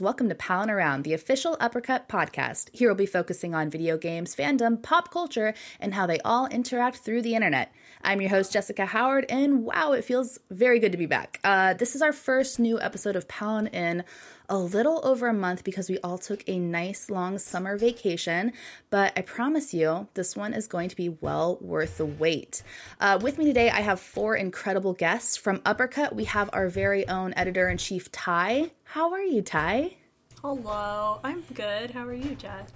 [0.00, 2.70] Welcome to Palin Around, the official Uppercut podcast.
[2.72, 6.98] Here we'll be focusing on video games, fandom, pop culture, and how they all interact
[6.98, 7.70] through the internet.
[8.02, 11.38] I'm your host, Jessica Howard, and wow, it feels very good to be back.
[11.44, 14.04] Uh, this is our first new episode of Palin in
[14.50, 18.52] a little over a month because we all took a nice long summer vacation.
[18.90, 22.64] But I promise you, this one is going to be well worth the wait.
[23.00, 25.36] Uh, with me today, I have four incredible guests.
[25.36, 28.72] From Uppercut, we have our very own editor in chief, Ty.
[28.82, 29.96] How are you, Ty?
[30.42, 31.92] Hello, I'm good.
[31.92, 32.72] How are you, Jess?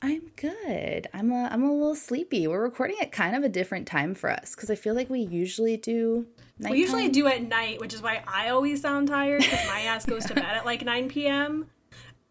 [0.00, 1.08] I'm good.
[1.12, 2.46] I'm a I'm a little sleepy.
[2.46, 5.18] We're recording at kind of a different time for us because I feel like we
[5.20, 6.26] usually do.
[6.58, 6.72] Nighttime.
[6.72, 10.04] We usually do at night, which is why I always sound tired because my ass
[10.04, 11.66] goes to bed at like 9 p.m.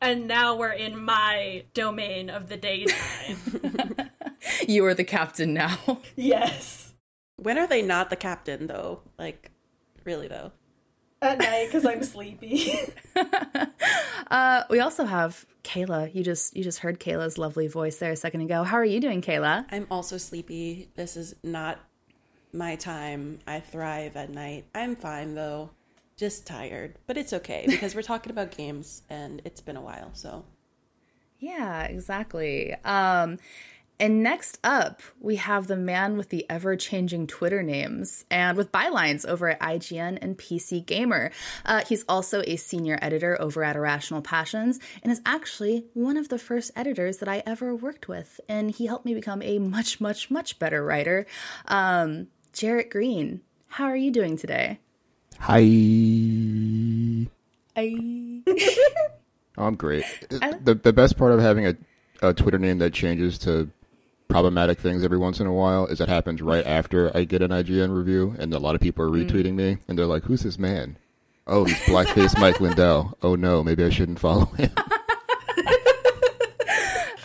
[0.01, 3.37] And now we're in my domain of the daytime.
[4.67, 6.01] you are the captain now.
[6.15, 6.93] yes.
[7.37, 9.01] When are they not the captain though?
[9.17, 9.51] Like,
[10.03, 10.51] really though.
[11.21, 12.73] At night because I'm sleepy.
[14.29, 16.13] uh, we also have Kayla.
[16.13, 18.63] You just you just heard Kayla's lovely voice there a second ago.
[18.63, 19.65] How are you doing, Kayla?
[19.71, 20.91] I'm also sleepy.
[20.95, 21.79] This is not
[22.57, 23.39] my time.
[23.47, 24.65] I thrive at night.
[24.73, 25.71] I'm fine though.
[26.17, 30.09] Just tired, but it's okay because we're talking about games and it's been a while,
[30.13, 30.45] so
[31.39, 32.73] yeah, exactly.
[32.83, 33.37] Um,
[33.99, 38.71] and next up, we have the man with the ever changing Twitter names and with
[38.71, 41.31] bylines over at IGN and PC Gamer.
[41.65, 46.29] Uh, he's also a senior editor over at Irrational Passions and is actually one of
[46.29, 48.39] the first editors that I ever worked with.
[48.47, 51.25] And he helped me become a much, much, much better writer.
[51.67, 54.79] Um, Jarrett Green, how are you doing today?
[55.37, 55.59] Hi.
[57.75, 57.95] Hi.
[59.59, 60.03] oh, I'm great.
[60.29, 61.77] The, the best part of having a,
[62.23, 63.69] a Twitter name that changes to
[64.27, 67.51] problematic things every once in a while is that happens right after I get an
[67.51, 69.29] IGN review, and a lot of people are mm.
[69.29, 69.57] retweeting mm.
[69.57, 70.97] me, and they're like, "Who's this man?
[71.45, 73.15] Oh, he's blackface Mike Lindell.
[73.21, 74.71] Oh no, maybe I shouldn't follow him."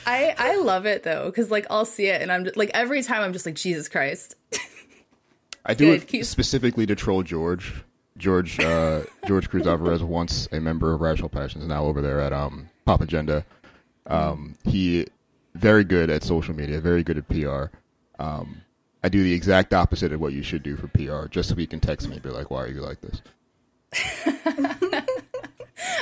[0.04, 3.02] I I love it though, because like I'll see it, and I'm just, like every
[3.02, 4.34] time I'm just like Jesus Christ.
[5.64, 6.02] I do Good.
[6.02, 6.24] it Keep...
[6.24, 7.84] specifically to troll George.
[8.16, 12.32] George uh, George Cruz Alvarez, once a member of Rational Passions, now over there at
[12.32, 13.44] um, Pop Agenda.
[14.06, 15.06] Um, he
[15.54, 17.76] very good at social media, very good at PR.
[18.18, 18.62] Um,
[19.04, 21.66] I do the exact opposite of what you should do for PR, just so he
[21.66, 23.22] can text me and be like, "Why are you like this?"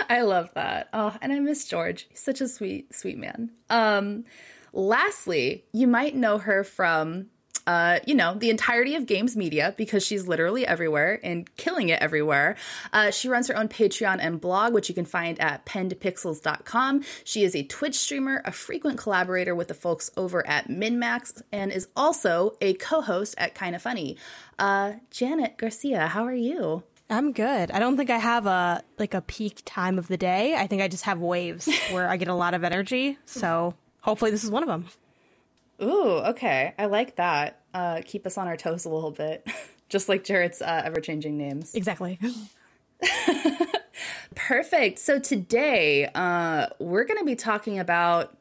[0.08, 0.88] I love that.
[0.92, 2.06] Oh, and I miss George.
[2.10, 3.50] He's such a sweet, sweet man.
[3.70, 4.24] Um,
[4.72, 7.29] lastly, you might know her from
[7.66, 12.00] uh, you know, the entirety of games media because she's literally everywhere and killing it
[12.00, 12.56] everywhere.
[12.92, 17.04] Uh, she runs her own Patreon and blog, which you can find at pennedpixels.com.
[17.24, 21.72] She is a Twitch streamer, a frequent collaborator with the folks over at MinMax, and
[21.72, 24.16] is also a co host at Kinda Funny.
[24.58, 26.82] Uh, Janet Garcia, how are you?
[27.08, 27.72] I'm good.
[27.72, 30.54] I don't think I have a like a peak time of the day.
[30.54, 33.18] I think I just have waves where I get a lot of energy.
[33.26, 34.86] So hopefully this is one of them.
[35.82, 36.74] Ooh, okay.
[36.78, 39.46] I like that uh, keep us on our toes a little bit,
[39.88, 41.74] just like Jarrett's uh, ever changing names.
[41.74, 42.18] Exactly.
[44.34, 44.98] Perfect.
[44.98, 48.36] So today uh, we're going to be talking about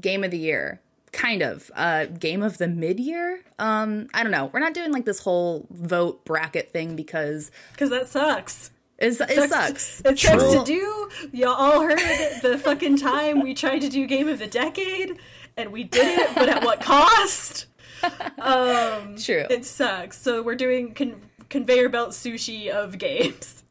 [0.00, 0.80] game of the year,
[1.12, 3.42] kind of uh, game of the mid year.
[3.58, 4.50] Um, I don't know.
[4.52, 8.70] We're not doing like this whole vote bracket thing because because that sucks.
[8.98, 10.00] It's, it, it sucks.
[10.04, 11.08] It sucks to do.
[11.32, 11.98] Y'all all heard
[12.42, 15.18] the fucking time we tried to do game of the decade,
[15.56, 17.66] and we did it, but at what cost?
[18.38, 19.46] um, True.
[19.50, 20.20] It sucks.
[20.20, 23.62] So we're doing con- conveyor belt sushi of games.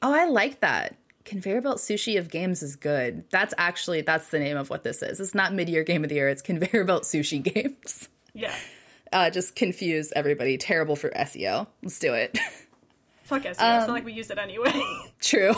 [0.00, 0.96] Oh, I like that.
[1.24, 3.24] Conveyor belt sushi of games is good.
[3.30, 5.20] That's actually that's the name of what this is.
[5.20, 6.28] It's not mid-year game of the year.
[6.28, 8.08] It's conveyor belt sushi games.
[8.34, 8.54] Yeah.
[9.12, 10.56] Uh, just confuse everybody.
[10.56, 11.66] Terrible for SEO.
[11.82, 12.38] Let's do it.
[13.24, 13.60] Fuck SEO.
[13.60, 14.72] Um, it's not like we use it anyway.
[15.20, 15.52] true.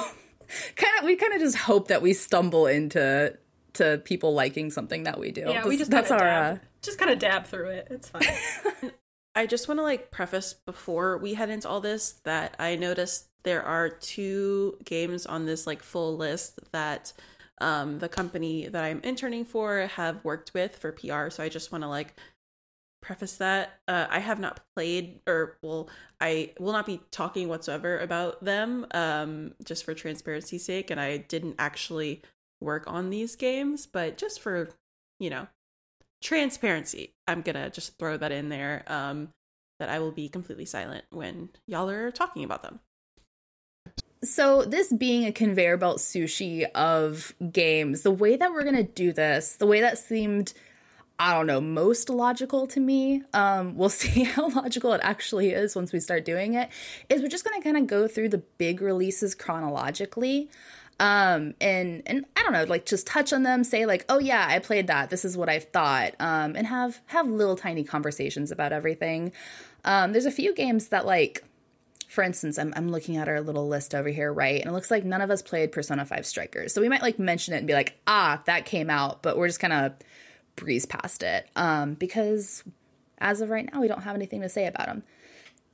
[0.74, 1.04] Kind of.
[1.04, 3.38] We kind of just hope that we stumble into
[3.74, 5.44] to people liking something that we do.
[5.46, 7.88] Yeah, we just that's our uh, just kind of dab through it.
[7.90, 8.92] It's fine.
[9.34, 13.28] I just want to like preface before we head into all this that I noticed
[13.42, 17.12] there are two games on this like full list that
[17.60, 21.30] um the company that I'm interning for have worked with for PR.
[21.30, 22.14] So I just want to like
[23.02, 25.90] preface that uh, I have not played or well
[26.22, 31.18] I will not be talking whatsoever about them um just for transparency's sake and I
[31.18, 32.22] didn't actually
[32.64, 34.70] work on these games but just for
[35.20, 35.46] you know
[36.22, 37.12] transparency.
[37.28, 38.82] I'm gonna just throw that in there.
[38.86, 39.28] Um,
[39.80, 42.80] that I will be completely silent when y'all are talking about them.
[44.22, 48.82] So, this being a conveyor belt sushi of games, the way that we're going to
[48.82, 50.54] do this, the way that seemed,
[51.18, 55.76] I don't know, most logical to me, um, we'll see how logical it actually is
[55.76, 56.70] once we start doing it,
[57.10, 60.48] is we're just going to kind of go through the big releases chronologically.
[61.00, 64.46] Um, and and I don't know, like just touch on them, say like, oh yeah,
[64.48, 65.10] I played that.
[65.10, 66.14] This is what I thought.
[66.20, 69.32] Um, and have have little tiny conversations about everything.
[69.84, 71.44] Um, there's a few games that like
[72.14, 74.60] for instance, I'm, I'm looking at our little list over here, right?
[74.60, 76.72] And it looks like none of us played Persona 5 Strikers.
[76.72, 79.48] So we might like mention it and be like, ah, that came out, but we're
[79.48, 79.94] just kind of
[80.54, 82.62] breeze past it um, because
[83.18, 85.02] as of right now, we don't have anything to say about them.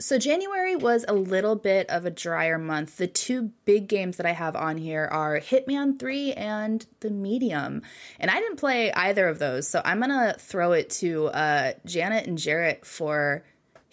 [0.00, 2.96] So January was a little bit of a drier month.
[2.96, 7.82] The two big games that I have on here are Hitman 3 and The Medium.
[8.18, 11.72] And I didn't play either of those, so I'm going to throw it to uh,
[11.84, 13.44] Janet and Jarrett for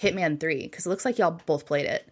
[0.02, 2.08] Hitman 3 because it looks like y'all both played it.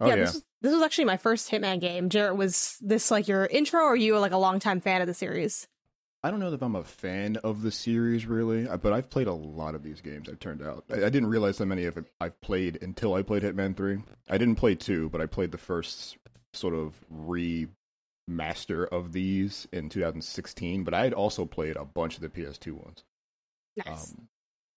[0.00, 0.24] Oh, yeah, yeah.
[0.24, 2.08] This, was, this was actually my first Hitman game.
[2.08, 5.14] Jarrett, was this like your intro, or you were like a longtime fan of the
[5.14, 5.68] series?
[6.24, 9.26] I don't know if I'm a fan of the series really, uh, but I've played
[9.26, 10.26] a lot of these games.
[10.26, 13.20] It turned out I, I didn't realize how many of it I've played until I
[13.20, 13.98] played Hitman Three.
[14.30, 16.16] I didn't play two, but I played the first
[16.54, 17.68] sort of remaster
[18.90, 20.82] of these in 2016.
[20.82, 23.04] But I had also played a bunch of the PS2 ones.
[23.84, 24.12] Nice.
[24.12, 24.28] Um,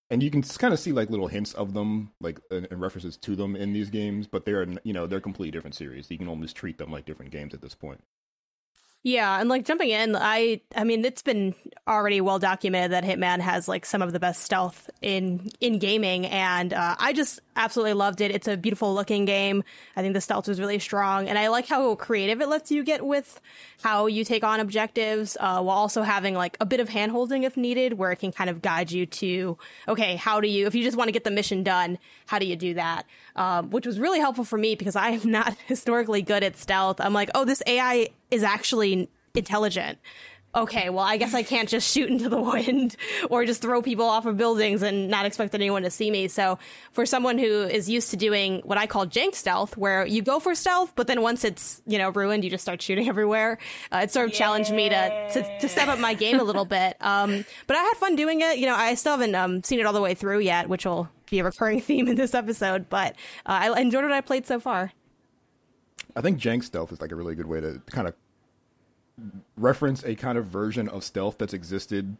[0.09, 3.37] and you can kind of see like little hints of them, like and references to
[3.37, 6.11] them in these games, but they're you know they're completely different series.
[6.11, 8.03] You can almost treat them like different games at this point.
[9.03, 11.55] Yeah, and like jumping in, I I mean it's been
[11.87, 16.25] already well documented that Hitman has like some of the best stealth in in gaming,
[16.25, 18.31] and uh, I just absolutely loved it.
[18.31, 19.63] It's a beautiful looking game.
[19.95, 22.83] I think the stealth was really strong, and I like how creative it lets you
[22.83, 23.39] get with
[23.81, 27.55] how you take on objectives, uh, while also having like a bit of handholding if
[27.55, 29.57] needed, where it can kind of guide you to
[29.87, 32.45] okay, how do you if you just want to get the mission done, how do
[32.45, 33.03] you do that?
[33.37, 36.99] Um, which was really helpful for me because I am not historically good at stealth.
[36.99, 39.99] I'm like, oh, this AI is actually intelligent.
[40.57, 42.95] Okay, well, I guess I can't just shoot into the wind
[43.29, 46.27] or just throw people off of buildings and not expect anyone to see me.
[46.27, 46.57] So,
[46.93, 50.39] for someone who is used to doing what I call jank stealth, where you go
[50.39, 53.59] for stealth, but then once it's you know ruined, you just start shooting everywhere,
[53.91, 54.39] uh, it sort of yeah.
[54.39, 56.97] challenged me to, to, to step up my game a little bit.
[57.01, 58.57] Um, but I had fun doing it.
[58.57, 61.07] You know, I still haven't um, seen it all the way through yet, which will
[61.29, 62.89] be a recurring theme in this episode.
[62.89, 63.15] But
[63.45, 64.91] uh, I enjoyed what I played so far.
[66.15, 68.15] I think jank stealth is like a really good way to kind of
[69.55, 72.17] reference a kind of version of stealth that's existed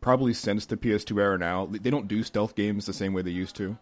[0.00, 1.66] probably since the PS2 era now.
[1.66, 3.78] They don't do stealth games the same way they used to.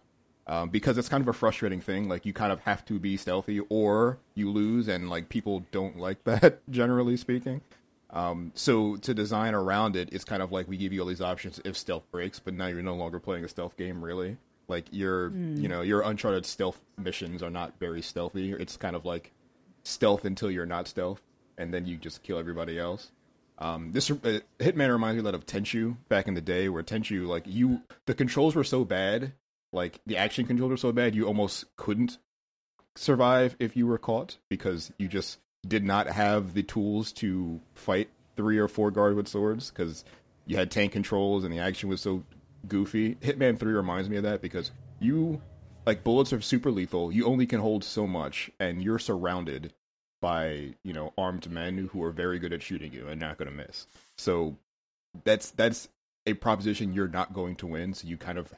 [0.47, 2.09] Um, because it's kind of a frustrating thing.
[2.09, 5.97] Like you kind of have to be stealthy, or you lose, and like people don't
[5.97, 6.59] like that.
[6.69, 7.61] Generally speaking,
[8.11, 11.21] um, so to design around it, it's kind of like we give you all these
[11.21, 14.03] options if stealth breaks, but now you're no longer playing a stealth game.
[14.03, 14.37] Really,
[14.67, 15.61] like your mm.
[15.61, 18.51] you know your Uncharted stealth missions are not very stealthy.
[18.51, 19.31] It's kind of like
[19.83, 21.21] stealth until you're not stealth
[21.57, 23.11] and then you just kill everybody else.
[23.57, 26.81] Um, this uh, Hitman reminds me a lot of Tenchu back in the day, where
[26.83, 29.33] Tenchu like you the controls were so bad,
[29.71, 32.17] like the action controls were so bad, you almost couldn't
[32.95, 35.37] survive if you were caught because you just
[35.67, 40.03] did not have the tools to fight three or four guards with swords because
[40.45, 42.23] you had tank controls and the action was so
[42.67, 43.15] goofy.
[43.15, 45.41] Hitman Three reminds me of that because you
[45.85, 47.11] like bullets are super lethal.
[47.11, 49.73] You only can hold so much, and you're surrounded
[50.21, 53.49] by you know armed men who are very good at shooting you and not going
[53.49, 53.87] to miss.
[54.17, 54.57] So
[55.23, 55.89] that's that's
[56.25, 57.93] a proposition you're not going to win.
[57.93, 58.53] So you kind of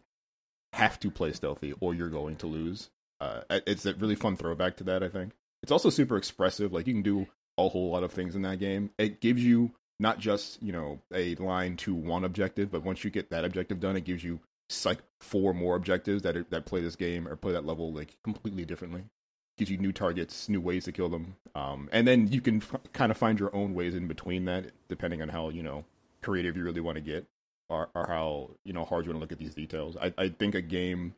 [0.73, 2.89] have to play stealthy or you're going to lose.
[3.21, 5.03] Uh, it's a really fun throwback to that.
[5.03, 5.31] I think
[5.63, 6.71] it's also super expressive.
[6.71, 7.27] Like you can do
[7.57, 8.91] a whole lot of things in that game.
[8.99, 13.09] It gives you not just you know a line to one objective, but once you
[13.09, 14.39] get that objective done, it gives you
[14.85, 18.17] like four more objectives that are, that play this game or play that level like
[18.23, 19.03] completely differently
[19.57, 22.81] gives you new targets, new ways to kill them, um, and then you can f-
[22.91, 25.85] kind of find your own ways in between that, depending on how you know
[26.21, 27.27] creative you really want to get,
[27.69, 29.95] or, or how you know hard you want to look at these details.
[30.01, 31.13] I, I think a game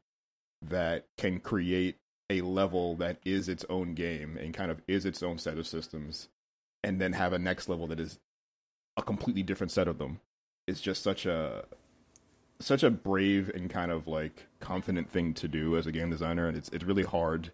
[0.62, 1.98] that can create
[2.30, 5.68] a level that is its own game and kind of is its own set of
[5.68, 6.30] systems,
[6.84, 8.20] and then have a next level that is
[8.98, 10.20] a completely different set of them
[10.68, 11.66] is just such a
[12.60, 16.48] such a brave and kind of like confident thing to do as a game designer
[16.48, 17.52] and it's it's really hard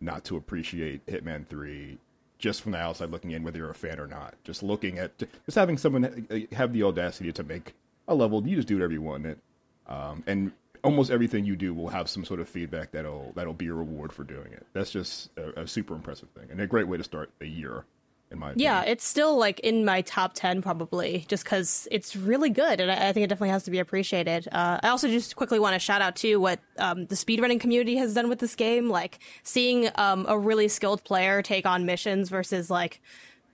[0.00, 1.98] not to appreciate Hitman 3
[2.38, 4.34] just from the outside looking in, whether you're a fan or not.
[4.44, 7.74] Just looking at, just having someone have the audacity to make
[8.08, 9.38] a level, you just do whatever you want it.
[9.86, 10.52] Um, and
[10.82, 14.12] almost everything you do will have some sort of feedback that'll that'll be a reward
[14.12, 14.66] for doing it.
[14.72, 17.84] That's just a, a super impressive thing and a great way to start a year
[18.30, 18.64] in my opinion.
[18.64, 22.90] yeah it's still like in my top 10 probably just because it's really good and
[22.90, 25.74] I, I, think it definitely has to be appreciated uh, i also just quickly want
[25.74, 29.20] to shout out to what um, the speedrunning community has done with this game like
[29.42, 33.00] seeing um, a really skilled player take on missions versus like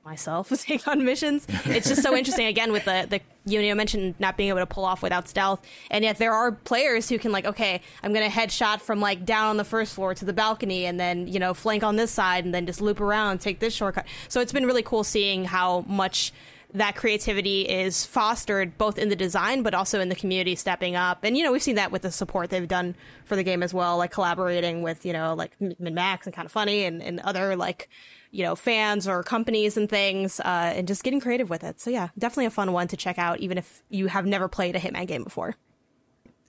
[0.04, 1.47] myself take on missions.
[1.66, 4.66] It's just so interesting again with the the you know mentioned not being able to
[4.66, 8.28] pull off without stealth, and yet there are players who can like okay, I'm gonna
[8.28, 11.54] headshot from like down on the first floor to the balcony, and then you know
[11.54, 14.06] flank on this side, and then just loop around, take this shortcut.
[14.28, 16.32] So it's been really cool seeing how much
[16.75, 21.18] that creativity is fostered both in the design but also in the community stepping up
[21.23, 22.94] and you know we've seen that with the support they've done
[23.26, 26.85] for the game as well like collaborating with you know like MinMax and Kinda Funny
[26.85, 27.90] and, and other like
[28.33, 31.91] you know fans or companies and things uh, and just getting creative with it so
[31.91, 34.81] yeah definitely a fun one to check out even if you have never played a
[34.81, 35.55] hitman game before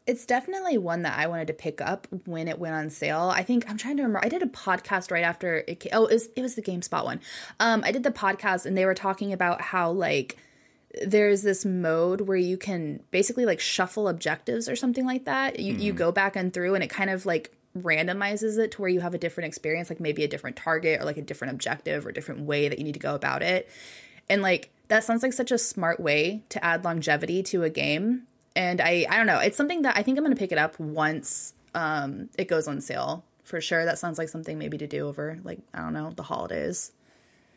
[0.06, 3.32] it's definitely one that I wanted to pick up when it went on sale.
[3.34, 4.26] I think I'm trying to remember.
[4.26, 5.80] I did a podcast right after it.
[5.80, 7.22] Came, oh, it was, it was the GameSpot one.
[7.60, 10.38] Um, I did the podcast and they were talking about how like
[11.06, 15.60] there's this mode where you can basically like shuffle objectives or something like that.
[15.60, 15.80] You mm.
[15.80, 19.00] you go back and through and it kind of like randomizes it to where you
[19.02, 22.12] have a different experience, like maybe a different target or like a different objective or
[22.12, 23.70] different way that you need to go about it.
[24.30, 28.24] And like that sounds like such a smart way to add longevity to a game.
[28.56, 30.58] And I I don't know, it's something that I think I'm going to pick it
[30.58, 33.86] up once um it goes on sale for sure.
[33.86, 36.92] That sounds like something maybe to do over like I don't know, the holidays.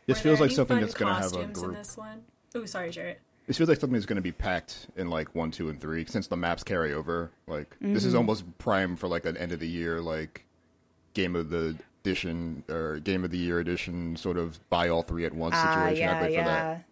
[0.06, 1.70] This feels like something that's going to have a group.
[1.70, 2.22] In this one?
[2.54, 3.20] Oh, sorry, Jarrett.
[3.46, 6.04] This feels like something that's going to be packed in like one, two, and three
[6.06, 7.30] since the maps carry over.
[7.46, 7.94] Like mm-hmm.
[7.94, 8.18] this is mm-hmm.
[8.18, 10.44] almost prime for like an end of the year like
[11.14, 15.24] game of the edition or game of the year edition sort of buy all three
[15.24, 16.08] at once uh, situation.
[16.08, 16.38] Yeah, I yeah.
[16.38, 16.84] for that.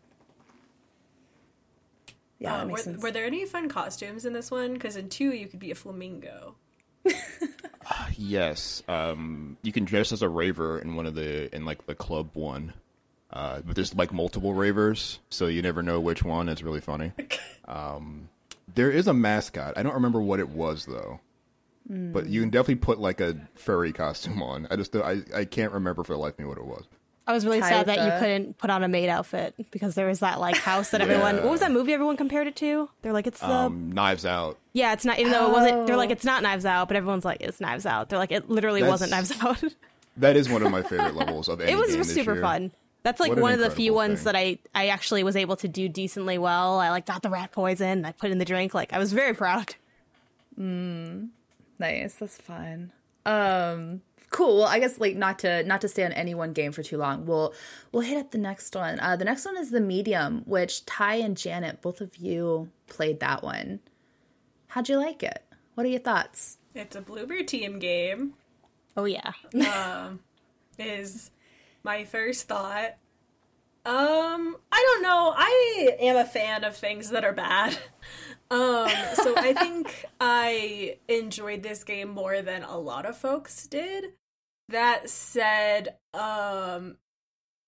[2.38, 4.74] Yeah, uh, were, were, there any fun costumes in this one?
[4.74, 6.56] Because in two, you could be a flamingo.
[7.06, 7.12] uh,
[8.16, 11.94] yes, um, you can dress as a raver in one of the in like the
[11.94, 12.72] club one.
[13.34, 16.48] Uh, but there's like multiple ravers, so you never know which one.
[16.48, 17.12] It's really funny.
[17.66, 18.28] Um,
[18.74, 19.78] there is a mascot.
[19.78, 21.18] I don't remember what it was though.
[21.90, 22.12] Mm.
[22.12, 24.66] But you can definitely put like a furry costume on.
[24.70, 26.84] I just I, I can't remember for the life of me what it was.
[27.26, 30.20] I was really sad that you couldn't put on a maid outfit because there was
[30.20, 31.36] that like house that everyone.
[31.36, 32.90] What was that movie everyone compared it to?
[33.00, 34.58] They're like it's the um, Knives Out.
[34.74, 35.18] Yeah, it's not.
[35.18, 35.48] Even though oh.
[35.48, 38.10] it wasn't, they're like it's not Knives Out, but everyone's like it's Knives Out.
[38.10, 39.64] They're like it literally That's, wasn't Knives Out.
[40.18, 42.42] that is one of my favorite levels of any It was super year.
[42.42, 42.72] fun.
[43.04, 45.90] That's like one of the few ones that I I actually was able to do
[45.90, 46.80] decently well.
[46.80, 48.06] I like got the rat poison.
[48.06, 48.72] I put in the drink.
[48.72, 49.74] Like I was very proud.
[50.58, 51.28] Mm,
[51.78, 52.14] nice.
[52.14, 52.92] That's fun.
[53.26, 54.60] Um, cool.
[54.60, 56.96] Well, I guess like not to not to stay on any one game for too
[56.96, 57.26] long.
[57.26, 57.52] We'll
[57.92, 58.98] we'll hit up the next one.
[59.00, 63.20] Uh, the next one is the medium, which Ty and Janet, both of you played
[63.20, 63.80] that one.
[64.68, 65.44] How'd you like it?
[65.74, 66.56] What are your thoughts?
[66.74, 68.32] It's a Bloober Team game.
[68.96, 69.32] Oh yeah.
[69.70, 70.20] um,
[70.78, 71.30] is
[71.84, 72.96] my first thought.
[73.86, 75.34] Um, I don't know.
[75.36, 77.78] I am a fan of things that are bad.
[78.50, 84.12] Um, so I think I enjoyed this game more than a lot of folks did.
[84.68, 86.98] That said, um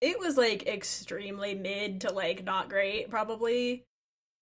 [0.01, 3.85] it was like extremely mid to like not great probably.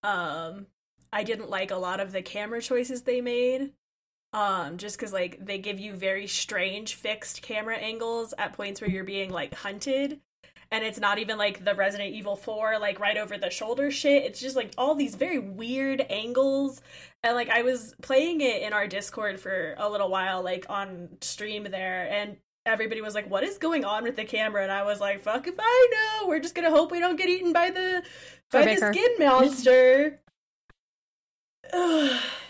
[0.03, 0.67] Um
[1.13, 3.71] I didn't like a lot of the camera choices they made
[4.35, 8.91] um just because like they give you very strange fixed camera angles at points where
[8.91, 10.21] you're being like hunted.
[10.71, 14.25] And it's not even like the resident evil 4 like right over the shoulder shit.
[14.25, 16.83] It's just like all these very weird angles.
[17.23, 21.11] And like i was playing it in our discord for a little while like on
[21.21, 22.11] stream there.
[22.11, 22.37] And
[22.67, 24.65] everybody was like what is going on with the camera?
[24.65, 26.29] And i was like fuck if i know.
[26.29, 28.03] We're just gonna hope we don't get eaten by the
[28.51, 30.19] by the skin monster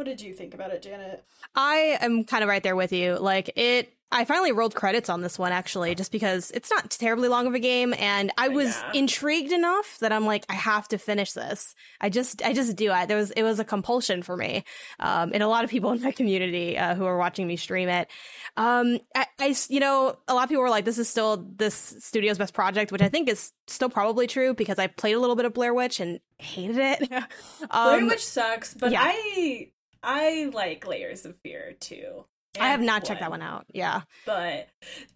[0.00, 1.22] What did you think about it, Janet?
[1.54, 3.18] I am kind of right there with you.
[3.18, 7.28] Like it I finally rolled credits on this one actually, just because it's not terribly
[7.28, 9.00] long of a game, and I was yeah.
[9.00, 11.76] intrigued enough that I'm like, I have to finish this.
[12.00, 12.90] I just, I just do.
[12.90, 14.64] I there was, it was a compulsion for me,
[14.98, 17.88] um, and a lot of people in my community uh, who are watching me stream
[17.88, 18.08] it.
[18.56, 21.74] Um, I, I, you know, a lot of people were like, this is still this
[22.00, 25.36] studio's best project, which I think is still probably true because I played a little
[25.36, 27.12] bit of Blair Witch and hated it.
[27.12, 27.28] um,
[27.70, 29.02] Blair Witch sucks, but yeah.
[29.04, 29.70] I
[30.02, 32.24] I like Layers of Fear too.
[32.58, 33.08] I have not one.
[33.08, 33.66] checked that one out.
[33.72, 34.02] Yeah.
[34.26, 34.68] But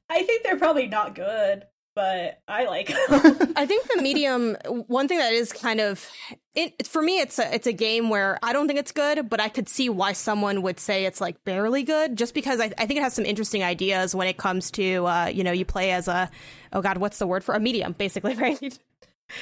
[0.08, 1.64] I think they're probably not good,
[1.94, 2.90] but I like
[3.56, 6.08] I think the medium one thing that is kind of
[6.54, 9.40] it, for me it's a it's a game where I don't think it's good, but
[9.40, 12.86] I could see why someone would say it's like barely good just because I, I
[12.86, 15.92] think it has some interesting ideas when it comes to uh, you know, you play
[15.92, 16.30] as a
[16.72, 18.78] oh god, what's the word for a medium basically, right?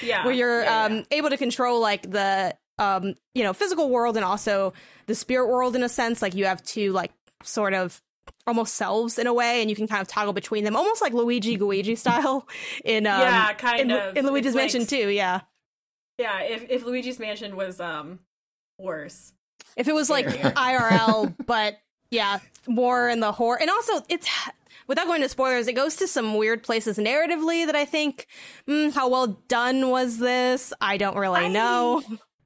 [0.02, 0.24] Yeah.
[0.24, 1.04] Where you're yeah, um yeah.
[1.12, 4.72] able to control like the um, you know, physical world and also
[5.06, 6.22] the spirit world in a sense.
[6.22, 7.12] Like you have two like
[7.42, 8.00] sort of
[8.46, 11.12] almost selves in a way, and you can kind of toggle between them, almost like
[11.12, 12.46] Luigi Gooigi style
[12.84, 15.08] in um, yeah, kind in, of in Luigi's Mansion too.
[15.08, 15.40] Yeah,
[16.18, 16.42] yeah.
[16.42, 18.20] If if Luigi's Mansion was um
[18.78, 19.32] worse,
[19.76, 21.78] if it was like IRL, but
[22.10, 24.28] yeah, more in the horror, and also it's
[24.86, 28.26] without going to spoilers, it goes to some weird places narratively that I think,
[28.68, 30.72] mm, how well done was this?
[30.80, 32.02] I don't really know.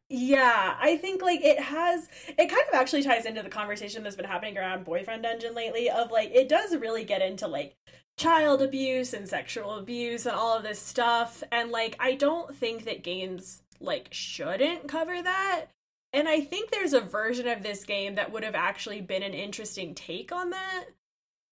[0.08, 4.14] Yeah, I think like it has it kind of actually ties into the conversation that's
[4.16, 7.74] been happening around boyfriend dungeon lately of like it does really get into like
[8.16, 12.84] child abuse and sexual abuse and all of this stuff and like I don't think
[12.84, 15.66] that games like shouldn't cover that.
[16.12, 19.34] And I think there's a version of this game that would have actually been an
[19.34, 20.84] interesting take on that.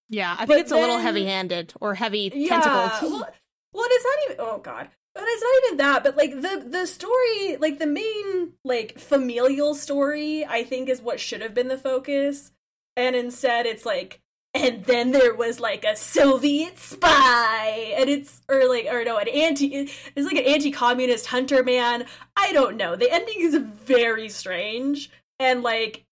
[0.08, 3.11] Yeah, I think but it's then, a little heavy-handed or heavy yeah, tentacled.
[3.11, 3.28] Well,
[3.73, 4.37] well, it's not even.
[4.38, 6.04] Oh God, but it's not even that.
[6.04, 11.21] But like the the story, like the main like familial story, I think is what
[11.21, 12.52] should have been the focus,
[12.97, 14.21] and instead it's like
[14.54, 19.28] and then there was like a Soviet spy, and it's or like or no, an
[19.28, 19.90] anti.
[20.14, 22.06] It's like an anti-communist hunter man.
[22.37, 22.94] I don't know.
[22.94, 26.04] The ending is very strange, and like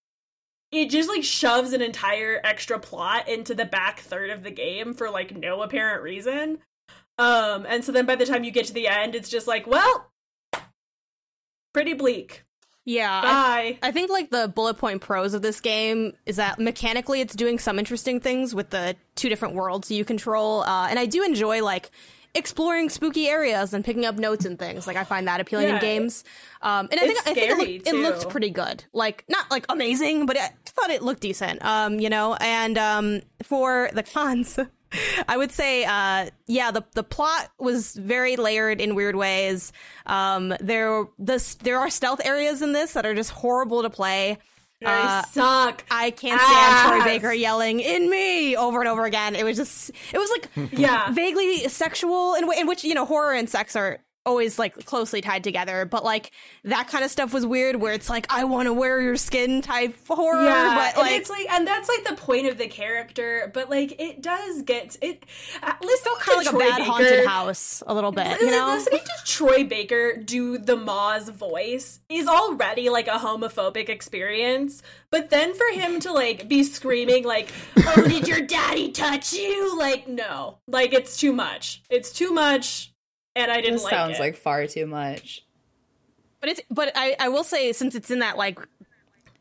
[0.72, 4.92] it just like shoves an entire extra plot into the back third of the game
[4.92, 6.58] for like no apparent reason.
[7.22, 9.66] Um, and so then by the time you get to the end, it's just like,
[9.66, 10.10] well,
[11.72, 12.44] pretty bleak.
[12.84, 13.22] Yeah.
[13.22, 13.78] Bye.
[13.82, 17.34] I, I, think like the bullet point pros of this game is that mechanically it's
[17.34, 20.62] doing some interesting things with the two different worlds you control.
[20.62, 21.92] Uh, and I do enjoy like
[22.34, 24.88] exploring spooky areas and picking up notes and things.
[24.88, 25.74] Like I find that appealing yeah.
[25.76, 26.24] in games.
[26.60, 28.84] Um, and I think I think it looked, it looked, pretty good.
[28.92, 31.64] Like not like amazing, but I thought it looked decent.
[31.64, 34.58] Um, you know, and um, for the cons.
[35.28, 39.72] I would say, uh, yeah, the the plot was very layered in weird ways.
[40.06, 44.38] Um, there, this, there are stealth areas in this that are just horrible to play.
[44.84, 45.84] Uh, suck.
[45.90, 49.36] I can't stand Troy Baker yelling "in me" over and over again.
[49.36, 53.32] It was just, it was like, yeah, vaguely sexual in, in which you know horror
[53.32, 56.30] and sex are always like closely tied together but like
[56.64, 59.60] that kind of stuff was weird where it's like i want to wear your skin
[59.62, 63.50] type horror yeah, but like it's like and that's like the point of the character
[63.52, 65.24] but like it does get it
[65.62, 68.50] uh, listen kind of like troy a bad baker, haunted house a little bit you
[68.50, 68.66] know?
[68.68, 75.30] listening to troy baker do the Maw's voice is already like a homophobic experience but
[75.30, 79.78] then for him to like be screaming like oh did your daddy touch you?
[79.78, 80.58] Like no.
[80.66, 81.82] Like it's too much.
[81.90, 82.91] It's too much
[83.36, 84.20] and I didn't this like sounds it.
[84.20, 85.44] like far too much.
[86.40, 88.58] But it's but I I will say since it's in that like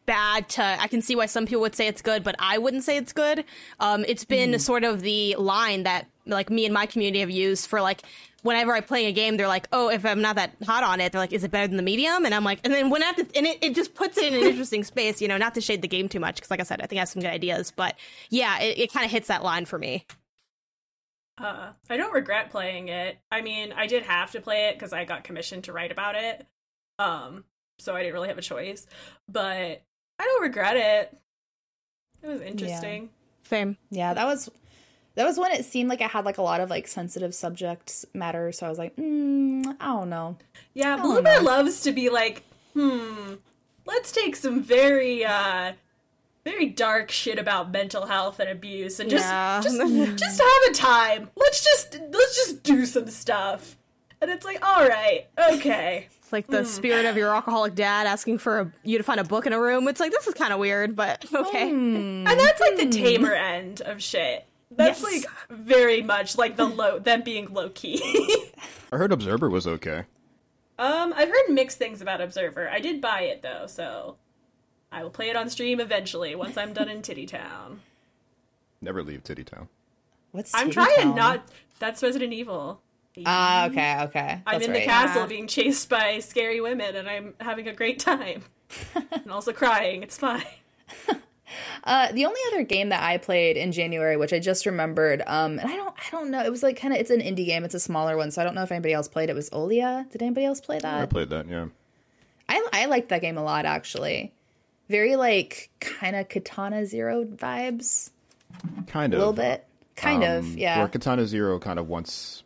[0.05, 2.83] bad to I can see why some people would say it's good, but I wouldn't
[2.83, 3.45] say it's good.
[3.79, 4.59] Um, it's been mm.
[4.59, 8.03] sort of the line that like me and my community have used for like
[8.43, 11.11] whenever I play a game, they're like, "Oh, if I'm not that hot on it,
[11.11, 13.07] they're like, is it better than the medium?" And I'm like, and then when I
[13.07, 15.53] have to, and it, it just puts it in an interesting space, you know, not
[15.55, 17.21] to shade the game too much because, like I said, I think I have some
[17.21, 17.95] good ideas, but
[18.29, 20.05] yeah, it, it kind of hits that line for me.
[21.41, 23.17] Uh, I don't regret playing it.
[23.31, 26.15] I mean, I did have to play it because I got commissioned to write about
[26.15, 26.45] it.
[26.99, 27.45] Um,
[27.79, 28.85] so I didn't really have a choice.
[29.27, 29.81] But
[30.19, 31.17] I don't regret it.
[32.21, 33.03] It was interesting.
[33.03, 33.49] Yeah.
[33.49, 33.77] Same.
[33.89, 34.49] Yeah, that was
[35.15, 38.05] that was when it seemed like I had like a lot of like sensitive subject
[38.13, 38.51] matter.
[38.51, 40.37] So I was like, mm, I don't know.
[40.73, 43.33] Yeah, Bloober loves to be like, hmm,
[43.85, 45.73] let's take some very uh
[46.43, 49.61] very dark shit about mental health and abuse and just yeah.
[49.61, 49.77] just
[50.17, 51.29] just have a time.
[51.35, 53.77] Let's just let's just do some stuff.
[54.21, 56.07] And it's like, all right, okay.
[56.19, 56.65] It's like the mm.
[56.65, 59.59] spirit of your alcoholic dad asking for a, you to find a book in a
[59.59, 59.87] room.
[59.87, 61.69] It's like this is kind of weird, but okay.
[61.71, 62.29] Mm.
[62.29, 62.89] And that's like the hmm.
[62.91, 64.45] tamer end of shit.
[64.69, 65.11] That's yes.
[65.11, 68.01] like very much like the low them being low key.
[68.91, 70.03] I heard Observer was okay.
[70.79, 72.69] Um, I've heard mixed things about Observer.
[72.69, 74.17] I did buy it though, so
[74.91, 77.79] I will play it on stream eventually once I'm done in Titty Town.
[78.81, 79.69] Never leave Titty Town.
[80.31, 81.15] What's Titty I'm trying Town?
[81.15, 81.47] not.
[81.79, 82.81] That's Resident Evil.
[83.25, 84.41] Ah, uh, okay, okay.
[84.45, 84.79] I'm in right.
[84.79, 88.43] the castle being chased by scary women, and I'm having a great time,
[89.11, 90.03] and also crying.
[90.03, 90.43] It's fine.
[91.83, 95.59] Uh, the only other game that I played in January, which I just remembered, um,
[95.59, 97.65] and I don't, I don't know, it was like kind of, it's an indie game.
[97.65, 99.35] It's a smaller one, so I don't know if anybody else played it.
[99.35, 100.09] Was Olija?
[100.09, 101.01] Did anybody else play that?
[101.01, 101.49] I played that.
[101.49, 101.65] Yeah.
[102.47, 104.31] I I liked that game a lot actually
[104.91, 108.11] very like kind of Katana Zero vibes.
[108.87, 109.17] Kind of.
[109.17, 109.65] A little bit.
[109.95, 110.79] Kind um, of, yeah.
[110.79, 112.43] Where Katana Zero kind of wants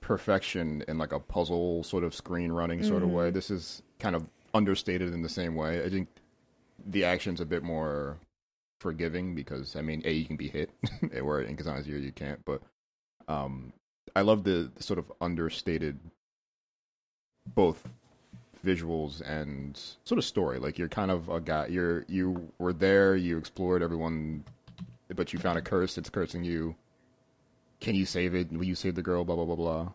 [0.00, 3.10] perfection in like a puzzle sort of screen running sort mm-hmm.
[3.10, 3.24] of way.
[3.26, 3.34] Mm-hmm.
[3.34, 5.84] This is kind of understated in the same way.
[5.84, 6.08] I think
[6.86, 8.18] the action's a bit more
[8.80, 10.70] forgiving because I mean, a you can be hit,
[11.22, 12.44] where in Katana Zero you can't.
[12.44, 12.62] But
[13.28, 13.72] um,
[14.14, 15.98] I love the, the sort of understated
[17.54, 17.82] both
[18.66, 20.58] visuals and sort of story.
[20.58, 21.68] Like you're kind of a guy.
[21.68, 23.16] You're you were there.
[23.16, 24.44] You explored everyone,
[25.14, 25.96] but you found a curse.
[25.96, 26.74] It's cursing you.
[27.80, 28.52] Can you save it?
[28.52, 29.24] Will you save the girl?
[29.24, 29.92] Blah blah blah blah.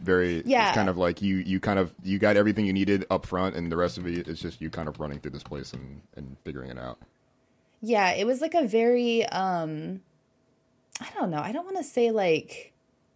[0.00, 0.42] Very.
[0.44, 0.68] Yeah.
[0.68, 3.56] It's kind of like you you kind of you got everything you needed up front,
[3.56, 6.00] and the rest of it is just you kind of running through this place and
[6.16, 6.98] and figuring it out.
[7.82, 10.00] Yeah, it was like a very um
[11.00, 11.40] I don't know.
[11.40, 12.69] I don't want to say like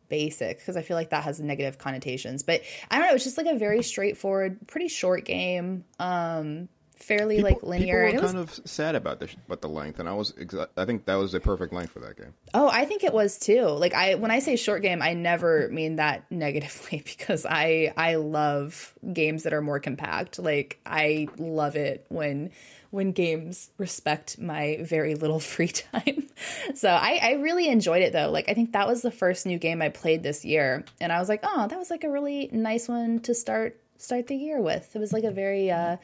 [0.08, 2.42] basic because I feel like that has negative connotations.
[2.42, 3.14] But I don't know.
[3.14, 5.84] It's just like a very straightforward, pretty short game.
[5.98, 8.06] Um, fairly people, like linear.
[8.06, 10.32] People were kind was, of sad about the about the length, and I was
[10.76, 12.34] I think that was the perfect length for that game.
[12.52, 13.64] Oh, I think it was too.
[13.66, 18.16] Like I when I say short game, I never mean that negatively because I I
[18.16, 20.38] love games that are more compact.
[20.38, 22.50] Like I love it when
[22.94, 26.28] when games respect my very little free time.
[26.76, 28.30] so I, I really enjoyed it though.
[28.30, 31.18] Like I think that was the first new game I played this year, and I
[31.18, 34.60] was like, oh, that was like a really nice one to start start the year
[34.60, 34.94] with.
[34.94, 35.96] It was like a very uh,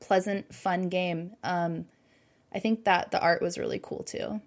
[0.00, 1.32] pleasant, fun game.
[1.42, 1.86] Um,
[2.54, 4.42] I think that the art was really cool too.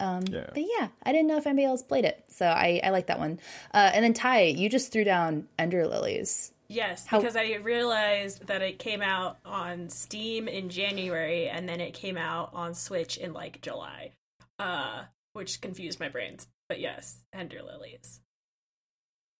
[0.00, 0.46] Um, yeah.
[0.52, 3.20] But yeah, I didn't know if anybody else played it, so I, I like that
[3.20, 3.38] one.
[3.72, 6.52] Uh, and then Ty, you just threw down Ender Lilies.
[6.68, 11.80] Yes, How- because I realized that it came out on Steam in January, and then
[11.80, 14.12] it came out on Switch in like July,
[14.58, 16.48] uh, which confused my brains.
[16.68, 18.20] But yes, Ender Lilies.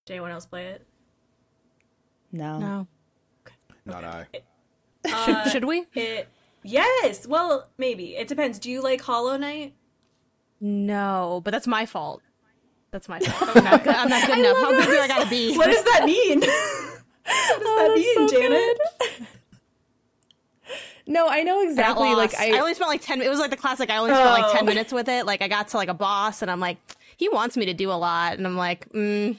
[0.06, 0.86] Did anyone else play it?
[2.30, 2.58] No.
[2.58, 2.86] No.
[3.84, 4.26] Not I.
[5.08, 5.84] Uh, Should we?
[5.94, 6.26] It,
[6.64, 7.28] yes.
[7.28, 8.16] Well, maybe.
[8.16, 8.58] It depends.
[8.58, 9.74] Do you like Hollow Knight?
[10.60, 12.22] No, but that's my fault.
[12.90, 13.56] That's my fault.
[13.56, 14.56] I'm not good, I'm not good enough.
[14.56, 15.56] How good do I gotta be?
[15.56, 16.42] What does that mean?
[17.26, 18.78] what does oh, that mean, so Janet?
[21.08, 22.14] No, I know exactly.
[22.14, 23.22] Like I, I only spent like ten.
[23.22, 23.90] It was like the classic.
[23.90, 25.24] I only spent like ten minutes with it.
[25.24, 26.78] Like I got to like a boss, and I'm like,
[27.16, 29.38] he wants me to do a lot, and I'm like, mm,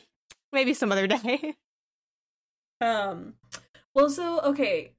[0.54, 1.56] maybe some other day.
[2.80, 3.34] Um,
[3.94, 4.92] well, so okay,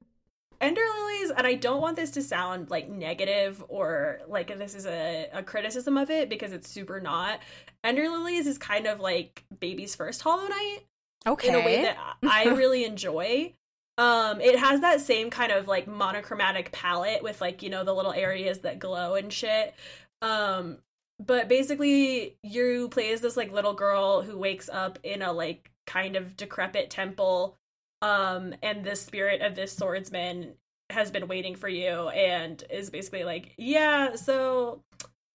[0.61, 4.87] Ender Lilies, and I don't want this to sound like negative or like this is
[4.87, 7.41] a, a criticism of it because it's super not.
[7.83, 10.81] Ender Lilies is kind of like baby's first Hollow Knight.
[11.27, 11.49] Okay.
[11.49, 13.55] In a way that I really enjoy.
[13.97, 17.95] Um, it has that same kind of like monochromatic palette with like, you know, the
[17.95, 19.75] little areas that glow and shit.
[20.23, 20.79] Um,
[21.21, 25.71] but basically you play as this like little girl who wakes up in a like
[25.87, 27.57] kind of decrepit temple
[28.03, 30.55] um and the spirit of this swordsman
[30.91, 34.83] has been waiting for you and is basically like yeah so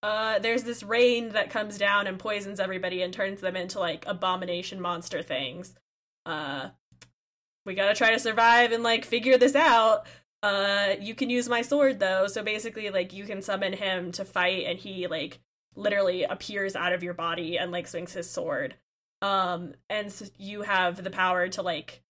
[0.04, 4.04] uh there's this rain that comes down and poisons everybody and turns them into like
[4.08, 5.74] abomination monster things
[6.26, 6.70] uh
[7.66, 10.06] we gotta try to survive and like figure this out
[10.44, 14.24] uh you can use my sword though so basically like you can summon him to
[14.24, 15.40] fight and he like
[15.76, 18.76] literally appears out of your body and like swings his sword
[19.24, 22.04] um and so you have the power to like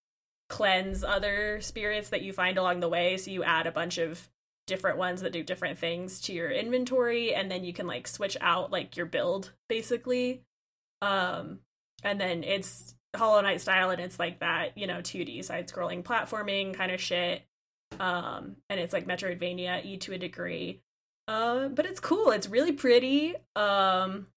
[0.53, 3.17] cleanse other spirits that you find along the way.
[3.17, 4.29] So you add a bunch of
[4.65, 8.37] different ones that do different things to your inventory and then you can like switch
[8.39, 10.43] out like your build basically.
[11.01, 11.59] Um
[12.03, 16.03] and then it's Hollow Knight style and it's like that, you know, 2D side scrolling
[16.03, 17.43] platforming kind of shit.
[17.99, 20.81] Um and it's like Metroidvania e to a degree.
[21.27, 22.31] Uh, but it's cool.
[22.31, 23.35] It's really pretty.
[23.55, 24.27] Um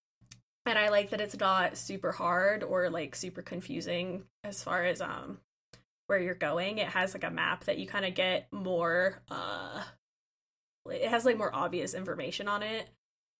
[0.66, 5.00] and I like that it's not super hard or like super confusing as far as
[5.00, 5.38] um
[6.08, 9.82] where you're going it has like a map that you kind of get more uh
[10.90, 12.88] it has like more obvious information on it.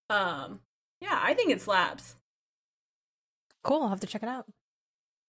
[0.09, 0.61] Um
[1.01, 2.15] yeah i think it slaps
[3.63, 4.45] cool i'll have to check it out.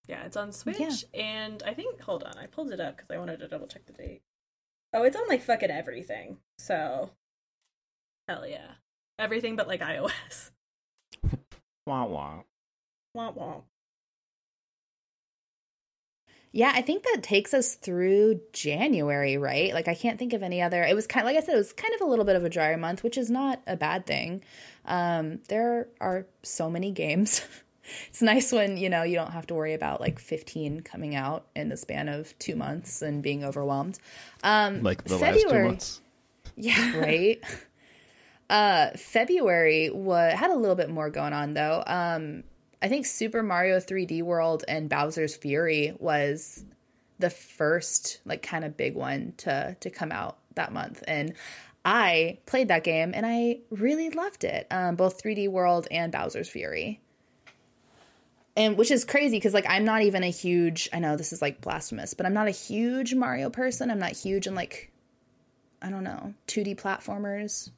[0.07, 0.91] Yeah it's on switch yeah.
[1.21, 3.85] and i think hold on i pulled it up because i wanted to double check
[3.87, 4.23] the date.
[4.95, 7.11] Oh it's on like fucking everything so.
[8.27, 8.73] Hell yeah.
[9.19, 10.51] Everything but like ios.
[11.87, 12.43] Wah wah.
[13.15, 13.61] Wah wah
[16.53, 19.73] yeah, I think that takes us through January, right?
[19.75, 20.83] Like I can't think of any other.
[20.83, 22.45] It was kind of like I said, it was kind of a little bit of
[22.45, 24.43] a drier month, which is not a bad thing.
[24.87, 27.43] Um, there are so many games.
[28.09, 31.47] it's nice when you know you don't have to worry about like 15 coming out
[31.55, 33.99] in the span of two months and being overwhelmed.
[34.43, 36.01] Um, like the February, last two months.
[36.57, 37.45] Yeah, right.
[38.51, 41.85] uh, February was had a little bit more going on though.
[41.87, 42.45] Um,
[42.81, 46.65] I think Super Mario 3D World and Bowser's Fury was
[47.19, 51.35] the first like kind of big one to to come out that month and
[51.85, 54.67] I played that game and I really loved it.
[54.71, 57.01] Um, both 3D World and Bowser's Fury.
[58.57, 61.41] And which is crazy because like I'm not even a huge I know this is
[61.41, 63.91] like blasphemous, but I'm not a huge Mario person.
[63.91, 64.91] I'm not huge in like
[65.81, 67.71] I don't know, 2D platformers.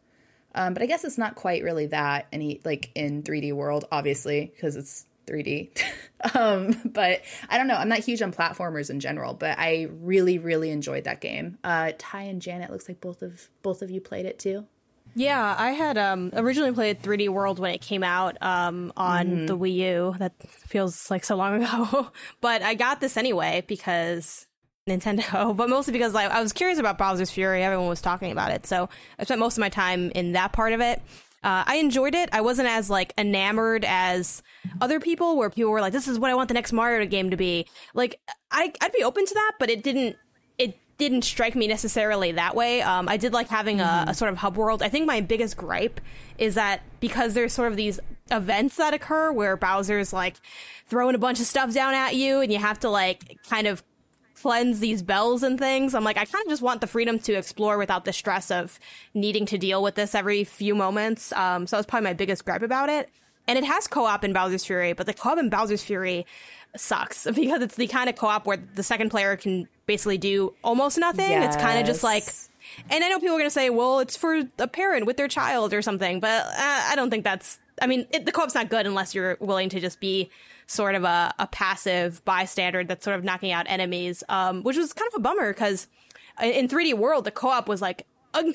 [0.54, 4.52] Um, but I guess it's not quite really that any like in 3D world, obviously,
[4.54, 5.70] because it's 3D.
[6.34, 7.76] um, but I don't know.
[7.76, 11.58] I'm not huge on platformers in general, but I really, really enjoyed that game.
[11.62, 14.66] Uh, Ty and Janet looks like both of both of you played it too.
[15.14, 19.46] Yeah, I had um, originally played 3D World when it came out um, on mm-hmm.
[19.46, 20.14] the Wii U.
[20.18, 22.10] That feels like so long ago,
[22.40, 24.46] but I got this anyway because
[24.90, 27.62] Nintendo, but mostly because like, I was curious about Bowser's Fury.
[27.62, 30.72] Everyone was talking about it, so I spent most of my time in that part
[30.72, 31.00] of it.
[31.42, 32.28] Uh, I enjoyed it.
[32.32, 34.42] I wasn't as like enamored as
[34.80, 37.30] other people, where people were like, "This is what I want the next Mario game
[37.30, 40.16] to be." Like, I I'd be open to that, but it didn't
[40.58, 42.82] it didn't strike me necessarily that way.
[42.82, 44.08] Um, I did like having mm-hmm.
[44.08, 44.82] a, a, sort of hub world.
[44.82, 45.98] I think my biggest gripe
[46.36, 47.98] is that because there's sort of these
[48.30, 50.36] events that occur where Bowser's like
[50.88, 53.82] throwing a bunch of stuff down at you, and you have to like kind of
[54.40, 55.94] cleanse these bells and things.
[55.94, 58.78] I'm like, I kind of just want the freedom to explore without the stress of
[59.14, 61.32] needing to deal with this every few moments.
[61.32, 63.08] Um, so that's probably my biggest gripe about it.
[63.46, 66.26] And it has co-op in Bowser's Fury, but the co-op in Bowser's Fury
[66.76, 70.98] sucks because it's the kind of co-op where the second player can basically do almost
[70.98, 71.30] nothing.
[71.30, 71.54] Yes.
[71.54, 72.24] It's kind of just like
[72.88, 75.28] and I know people are going to say, well, it's for a parent with their
[75.28, 77.58] child or something, but uh, I don't think that's.
[77.82, 80.30] I mean, it, the co-op's not good unless you're willing to just be
[80.70, 84.92] sort of a, a passive bystander that's sort of knocking out enemies, um, which was
[84.92, 85.88] kind of a bummer because
[86.40, 88.06] in 3D World, the co op was like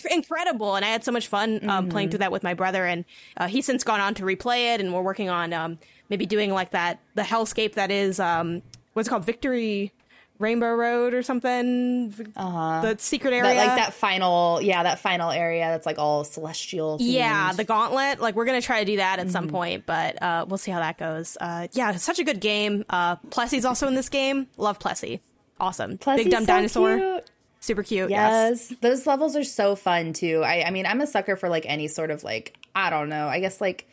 [0.10, 1.90] incredible and i had so much fun um, mm-hmm.
[1.90, 3.04] playing through that with my brother and
[3.36, 5.78] uh, he's since gone on to replay it and we're working on um,
[6.10, 8.62] maybe doing like that the hellscape that is um,
[8.94, 9.92] what's it called victory
[10.40, 12.14] Rainbow Road or something.
[12.36, 12.82] Uh-huh.
[12.82, 16.98] The secret area, that, like that final, yeah, that final area that's like all celestial.
[17.00, 17.12] Themed.
[17.14, 18.20] Yeah, the Gauntlet.
[18.20, 19.32] Like we're gonna try to do that at mm-hmm.
[19.32, 21.38] some point, but uh, we'll see how that goes.
[21.40, 22.86] Uh, yeah, such a good game.
[22.90, 24.48] Uh, Plessie's also in this game.
[24.58, 25.22] Love Plessie.
[25.60, 25.98] Awesome.
[25.98, 26.98] Plessie's Big dumb so dinosaur.
[26.98, 27.32] Cute.
[27.62, 28.10] Super cute.
[28.10, 28.70] Yes.
[28.70, 28.80] yes.
[28.82, 30.44] Those levels are so fun too.
[30.44, 33.28] I, I mean, I'm a sucker for like any sort of like I don't know.
[33.28, 33.88] I guess like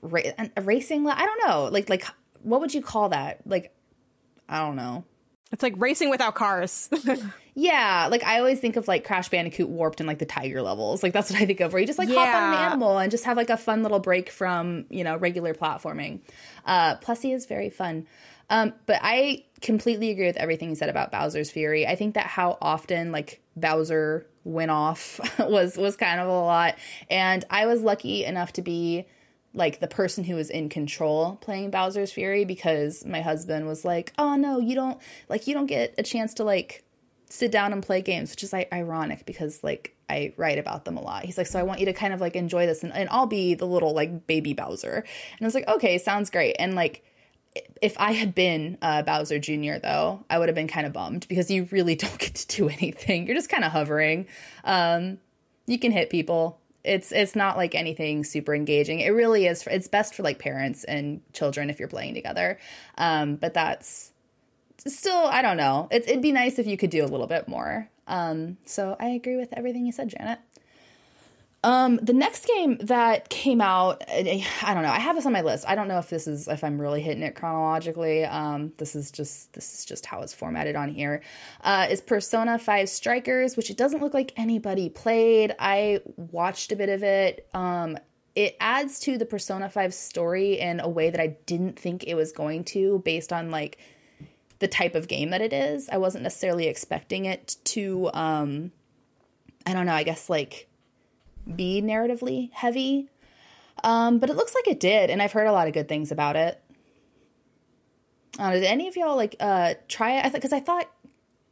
[0.00, 0.22] ra-
[0.60, 1.06] racing.
[1.06, 1.68] I don't know.
[1.70, 2.04] Like like
[2.42, 3.40] what would you call that?
[3.46, 3.74] Like
[4.48, 5.04] I don't know.
[5.52, 6.90] It's like racing without cars.
[7.54, 11.02] yeah, like I always think of like Crash Bandicoot Warped and like the tiger levels.
[11.02, 12.26] Like that's what I think of, where you just like yeah.
[12.26, 15.16] hop on an animal and just have like a fun little break from you know
[15.16, 16.20] regular platforming.
[16.64, 18.06] Uh, Plessie is very fun,
[18.50, 21.86] um, but I completely agree with everything you said about Bowser's Fury.
[21.86, 26.74] I think that how often like Bowser went off was was kind of a lot,
[27.08, 29.06] and I was lucky enough to be
[29.56, 34.12] like the person who was in control playing Bowser's Fury because my husband was like,
[34.18, 36.84] "Oh no, you don't like you don't get a chance to like
[37.28, 40.96] sit down and play games," which is like ironic because like I write about them
[40.96, 41.24] a lot.
[41.24, 43.26] He's like, "So I want you to kind of like enjoy this and, and I'll
[43.26, 44.96] be the little like baby Bowser."
[45.38, 47.02] And I was like, "Okay, sounds great." And like
[47.80, 51.26] if I had been uh, Bowser Jr., though, I would have been kind of bummed
[51.28, 53.26] because you really don't get to do anything.
[53.26, 54.26] You're just kind of hovering.
[54.64, 55.18] Um,
[55.66, 59.00] you can hit people it's it's not like anything super engaging.
[59.00, 59.62] It really is.
[59.62, 62.58] For, it's best for like parents and children if you're playing together.
[62.96, 64.12] Um, but that's
[64.86, 65.88] still I don't know.
[65.90, 67.88] It, it'd be nice if you could do a little bit more.
[68.06, 70.38] Um, so I agree with everything you said, Janet.
[71.66, 74.88] Um, the next game that came out, I don't know.
[74.88, 75.64] I have this on my list.
[75.66, 78.24] I don't know if this is if I'm really hitting it chronologically.
[78.24, 81.22] Um, this is just this is just how it's formatted on here.
[81.62, 85.56] Uh, is Persona Five Strikers, which it doesn't look like anybody played.
[85.58, 87.48] I watched a bit of it.
[87.52, 87.98] Um,
[88.36, 92.14] it adds to the Persona Five story in a way that I didn't think it
[92.14, 93.78] was going to, based on like
[94.60, 95.88] the type of game that it is.
[95.88, 98.08] I wasn't necessarily expecting it to.
[98.14, 98.70] Um,
[99.66, 99.94] I don't know.
[99.94, 100.68] I guess like
[101.54, 103.08] be narratively heavy.
[103.84, 106.10] Um, but it looks like it did, and I've heard a lot of good things
[106.10, 106.62] about it.
[108.38, 110.32] Uh, did any of y'all like uh, try it?
[110.32, 110.90] Because I, th- I thought,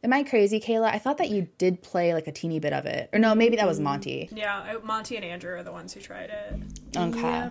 [0.03, 0.91] am I crazy, Kayla?
[0.91, 3.55] I thought that you did play like a teeny bit of it, or no, maybe
[3.57, 4.29] that was Monty.
[4.31, 6.59] Yeah, Monty and Andrew are the ones who tried it.
[6.97, 7.21] Okay.
[7.21, 7.49] Yeah.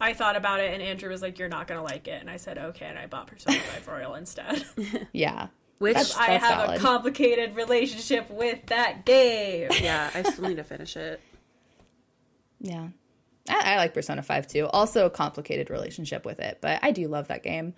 [0.00, 2.36] I thought about it, and Andrew was like, "You're not gonna like it," and I
[2.36, 4.64] said, "Okay," and I bought Persona Five Royal instead.
[5.12, 5.48] yeah.
[5.78, 6.78] Which that's, I have valid.
[6.78, 9.70] a complicated relationship with that game.
[9.80, 11.20] Yeah, I still need to finish it.
[12.64, 12.88] Yeah.
[13.46, 14.66] I, I, like Persona 5 too.
[14.68, 17.74] Also a complicated relationship with it, but I do love that game.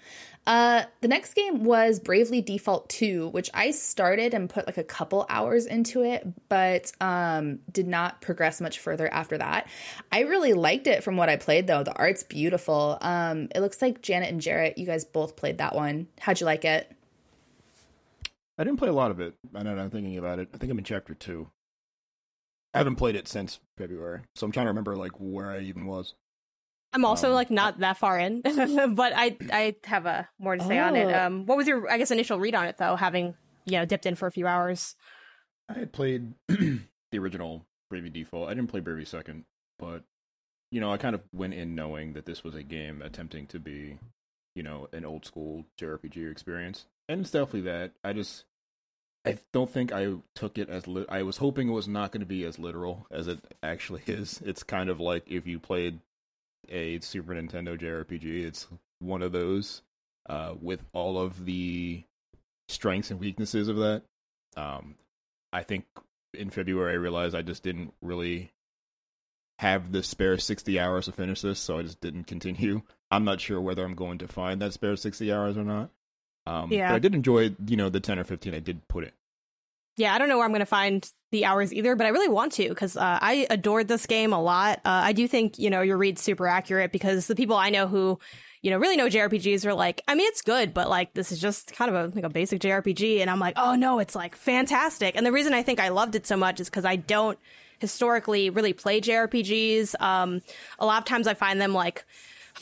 [0.47, 4.85] Uh, the next game was Bravely Default 2, which I started and put like a
[4.85, 9.69] couple hours into it, but um, did not progress much further after that.
[10.13, 11.83] I really liked it from what I played though.
[11.83, 12.99] The art's beautiful.
[13.01, 16.07] Um, it looks like Janet and Jarrett, you guys both played that one.
[16.21, 16.93] How'd you like it?
[18.57, 19.35] I didn't play a lot of it.
[19.53, 20.49] I know I'm thinking about it.
[20.55, 21.51] I think I'm in chapter two.
[22.77, 25.87] I haven't played it since February, so I'm trying to remember like where I even
[25.87, 26.15] was.
[26.93, 28.43] I'm also um, like not that far in,
[28.95, 30.85] but I I have a uh, more to say oh.
[30.85, 31.07] on it.
[31.07, 31.27] Oh.
[31.27, 33.35] Um, what was your I guess initial read on it though, having
[33.65, 34.95] you know dipped in for a few hours?
[35.71, 38.49] I had played the original Bravely Default.
[38.49, 39.45] I didn't play Bravely Second,
[39.79, 40.05] but
[40.71, 43.59] you know I kind of went in knowing that this was a game attempting to
[43.59, 43.99] be,
[44.55, 47.93] you know, an old school JRPG experience, and it's definitely that.
[48.05, 48.45] I just
[49.27, 52.27] I don't think I took it as I was hoping it was not going to
[52.27, 54.41] be as literal as it actually is.
[54.45, 55.99] It's kind of like if you played
[56.69, 58.69] a Super Nintendo JRPG, it's
[59.01, 59.83] one of those
[60.29, 62.05] uh, with all of the
[62.69, 64.03] strengths and weaknesses of that.
[64.57, 64.95] Um,
[65.53, 65.85] I think
[66.33, 68.53] in February I realized I just didn't really
[69.59, 72.83] have the spare 60 hours to finish this, so I just didn't continue.
[73.11, 75.91] I'm not sure whether I'm going to find that spare 60 hours or not.
[76.47, 76.91] Um, yeah.
[76.91, 79.11] But I did enjoy, you know, the 10 or 15 I did put in.
[79.97, 82.29] Yeah, I don't know where I'm going to find the hours either, but I really
[82.29, 84.79] want to because uh, I adored this game a lot.
[84.85, 87.87] Uh, I do think, you know, your read's super accurate because the people I know
[87.87, 88.19] who,
[88.61, 91.41] you know, really know JRPGs are like, I mean, it's good, but like, this is
[91.41, 93.21] just kind of a, like a basic JRPG.
[93.21, 95.17] And I'm like, oh no, it's like fantastic.
[95.17, 97.39] And the reason I think I loved it so much is because I don't
[97.79, 100.01] historically really play JRPGs.
[100.01, 100.43] Um,
[100.79, 102.05] a lot of times I find them like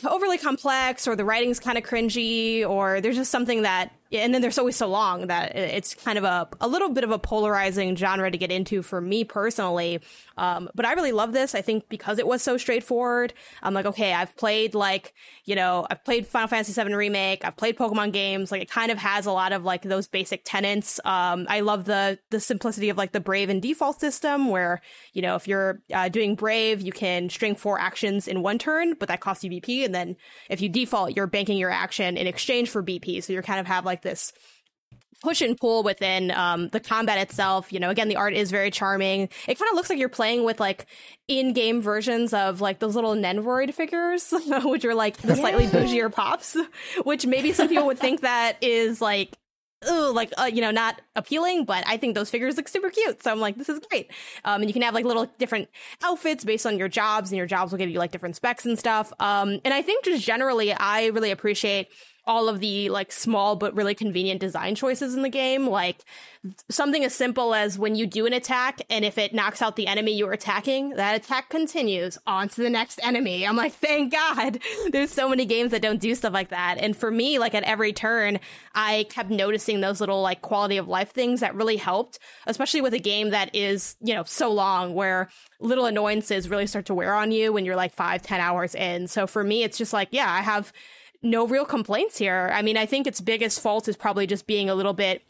[0.07, 4.43] overly complex or the writing's kind of cringy or there's just something that and then
[4.43, 7.97] there's always so long that it's kind of a, a little bit of a polarizing
[7.97, 10.01] genre to get into for me personally.
[10.37, 11.55] Um, but I really love this.
[11.55, 15.87] I think because it was so straightforward, I'm like, okay, I've played like, you know,
[15.91, 18.53] I've played Final Fantasy VII Remake, I've played Pokemon games.
[18.53, 21.01] Like it kind of has a lot of like those basic tenets.
[21.05, 24.81] Um, I love the the simplicity of like the Brave and default system where,
[25.13, 28.95] you know, if you're uh, doing Brave, you can string four actions in one turn,
[28.95, 29.85] but that costs you BP.
[29.85, 30.17] And then
[30.49, 33.23] if you default, you're banking your action in exchange for BP.
[33.23, 34.33] So you kind of have like this
[35.25, 37.73] push and pull within um, the combat itself.
[37.73, 39.23] You know, again, the art is very charming.
[39.49, 40.87] It kind of looks like you're playing with like
[41.29, 44.33] in-game versions of like those little Nendoroid figures,
[44.65, 46.57] which are like the slightly bougier pops.
[47.05, 49.37] Which maybe some people would think that is like.
[49.87, 53.23] Ooh, like uh, you know, not appealing, but I think those figures look super cute.
[53.23, 54.11] So I'm like, this is great.
[54.43, 55.69] Um, and you can have like little different
[56.03, 58.79] outfits based on your jobs, and your jobs will give you like different specs and
[58.79, 59.13] stuff.
[59.21, 61.89] Um, and I think just generally, I really appreciate
[62.27, 65.67] all of the like small but really convenient design choices in the game.
[65.67, 66.05] Like
[66.71, 69.87] something as simple as when you do an attack and if it knocks out the
[69.87, 73.47] enemy you're attacking, that attack continues on to the next enemy.
[73.47, 74.59] I'm like, thank God.
[74.91, 76.79] There's so many games that don't do stuff like that.
[76.79, 78.41] And for me, like at every turn,
[78.75, 82.95] I kept noticing those little like quality of life things that really helped, especially with
[82.95, 85.29] a game that is, you know, so long where
[85.61, 89.09] little annoyances really start to wear on you when you're like five, ten hours in.
[89.09, 90.73] So for me, it's just like, yeah, I have
[91.25, 92.51] no real complaints here.
[92.53, 95.23] I mean, I think its biggest fault is probably just being a little bit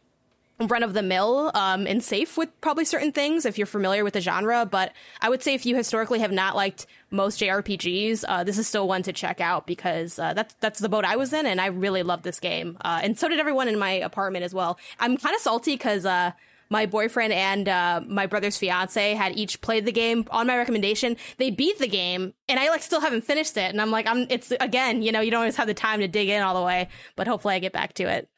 [0.61, 4.15] run of the mill um, and safe with probably certain things if you're familiar with
[4.15, 4.65] the genre.
[4.65, 8.67] But I would say if you historically have not liked most JRPGs, uh, this is
[8.67, 11.61] still one to check out because uh, that's that's the boat I was in, and
[11.61, 14.79] I really loved this game, uh, and so did everyone in my apartment as well.
[15.01, 16.33] I'm kind of salty because uh,
[16.75, 21.17] my boyfriend and uh, my brother's fiance had each played the game on my recommendation.
[21.37, 23.71] They beat the game, and I like still haven't finished it.
[23.71, 24.27] And I'm like, I'm.
[24.29, 26.67] It's again, you know, you don't always have the time to dig in all the
[26.67, 28.29] way, but hopefully I get back to it.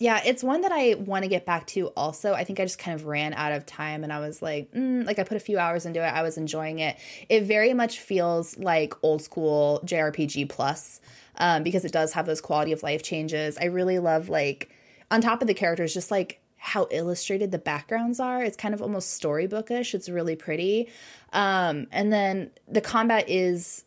[0.00, 2.32] Yeah, it's one that I want to get back to also.
[2.32, 5.04] I think I just kind of ran out of time and I was like, mm,
[5.04, 6.08] like I put a few hours into it.
[6.08, 6.96] I was enjoying it.
[7.28, 11.00] It very much feels like old school JRPG plus
[11.36, 13.58] um, because it does have those quality of life changes.
[13.58, 14.70] I really love like
[15.10, 18.42] on top of the characters, just like how illustrated the backgrounds are.
[18.42, 19.94] It's kind of almost storybookish.
[19.94, 20.88] It's really pretty.
[21.32, 23.84] Um, and then the combat is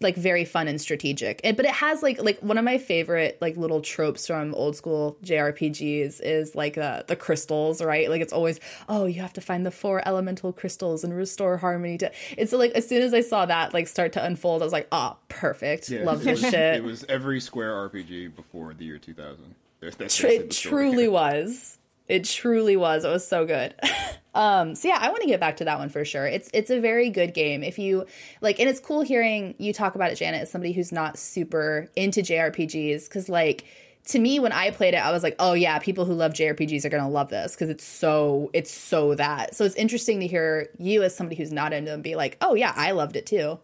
[0.00, 1.40] like very fun and strategic.
[1.42, 5.18] but it has like like one of my favorite like little tropes from old school
[5.22, 8.08] JRPGs is like uh, the crystals, right?
[8.08, 11.98] Like it's always oh you have to find the four elemental crystals and restore harmony
[11.98, 12.10] to.
[12.38, 14.88] It's like as soon as I saw that like start to unfold, I was like
[14.92, 16.54] oh perfect, yeah, love this shit.
[16.54, 21.78] It was every Square RPG before the year two thousand it truly was.
[22.08, 23.04] It truly was.
[23.04, 23.74] It was so good.
[24.34, 26.26] um, so yeah, I want to get back to that one for sure.
[26.26, 27.62] It's it's a very good game.
[27.62, 28.06] If you
[28.40, 31.88] like, and it's cool hearing you talk about it, Janet, as somebody who's not super
[31.96, 33.64] into JRPGs, because like
[34.06, 36.84] to me when I played it, I was like, oh yeah, people who love JRPGs
[36.84, 39.56] are gonna love this because it's so it's so that.
[39.56, 42.54] So it's interesting to hear you as somebody who's not into them be like, oh
[42.54, 43.58] yeah, I loved it too.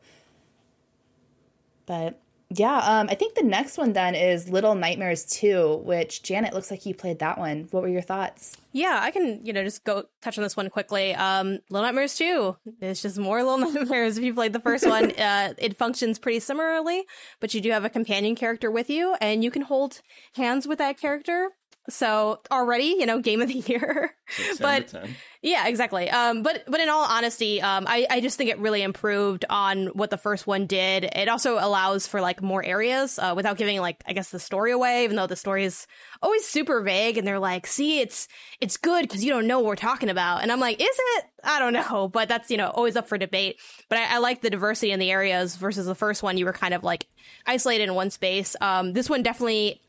[1.87, 2.21] But
[2.59, 6.71] yeah, um, I think the next one then is Little Nightmares 2, which Janet looks
[6.71, 7.69] like you played that one.
[7.71, 8.57] What were your thoughts?
[8.73, 11.15] Yeah, I can, you know, just go touch on this one quickly.
[11.15, 14.19] Um, Little Nightmares 2, it's just more Little Nightmares.
[14.19, 17.05] If you played the first one, uh, it functions pretty similarly,
[17.41, 20.01] but you do have a companion character with you, and you can hold
[20.35, 21.51] hands with that character
[21.89, 24.15] so already, you know, game of the year.
[24.61, 24.95] but
[25.43, 26.09] yeah, exactly.
[26.09, 29.87] Um, but but in all honesty, um, I I just think it really improved on
[29.89, 31.05] what the first one did.
[31.05, 34.71] It also allows for like more areas uh, without giving like I guess the story
[34.71, 35.87] away, even though the story is
[36.23, 37.19] always super vague.
[37.19, 38.29] And they're like, see, it's
[38.61, 40.43] it's good because you don't know what we're talking about.
[40.43, 41.25] And I'm like, is it?
[41.43, 43.59] I don't know, but that's you know always up for debate.
[43.89, 46.39] But I, I like the diversity in the areas versus the first one.
[46.39, 47.09] You were kind of like
[47.45, 48.55] isolated in one space.
[48.61, 49.81] Um, this one definitely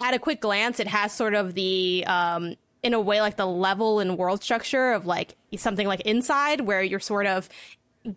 [0.00, 3.46] at a quick glance, it has sort of the um, in a way like the
[3.46, 7.48] level and world structure of like something like inside where you're sort of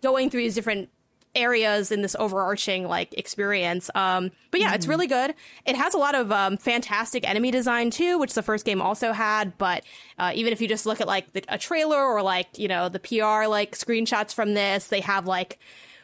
[0.00, 0.88] going through these different
[1.34, 3.90] areas in this overarching like experience.
[3.94, 4.74] Um, but yeah, mm.
[4.74, 5.34] it's really good.
[5.64, 9.12] It has a lot of um, fantastic enemy design too, which the first game also
[9.12, 9.56] had.
[9.58, 9.84] But
[10.18, 12.88] uh, even if you just look at like the, a trailer or like you know
[12.88, 15.58] the PR like screenshots from this, they have like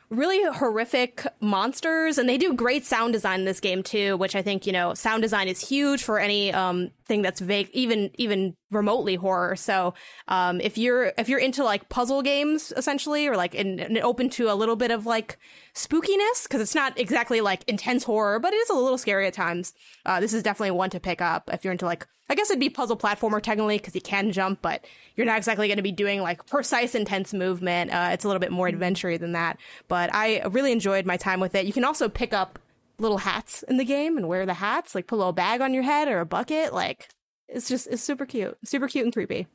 [0.08, 4.42] really horrific monsters and they do great sound design in this game too which i
[4.42, 8.54] think you know sound design is huge for any um thing that's vague even even
[8.70, 9.56] remotely horror.
[9.56, 9.94] So
[10.28, 14.28] um if you're if you're into like puzzle games essentially or like and, and open
[14.30, 15.38] to a little bit of like
[15.74, 19.34] spookiness because it's not exactly like intense horror but it is a little scary at
[19.34, 19.72] times
[20.04, 22.60] uh this is definitely one to pick up if you're into like I guess it'd
[22.60, 25.92] be puzzle platformer technically because you can jump, but you're not exactly going to be
[25.92, 27.92] doing like precise, intense movement.
[27.92, 29.58] Uh, it's a little bit more adventure than that.
[29.86, 31.66] But I really enjoyed my time with it.
[31.66, 32.58] You can also pick up
[32.98, 35.72] little hats in the game and wear the hats, like put a little bag on
[35.72, 36.72] your head or a bucket.
[36.72, 37.08] Like
[37.48, 39.46] it's just it's super cute, super cute and creepy.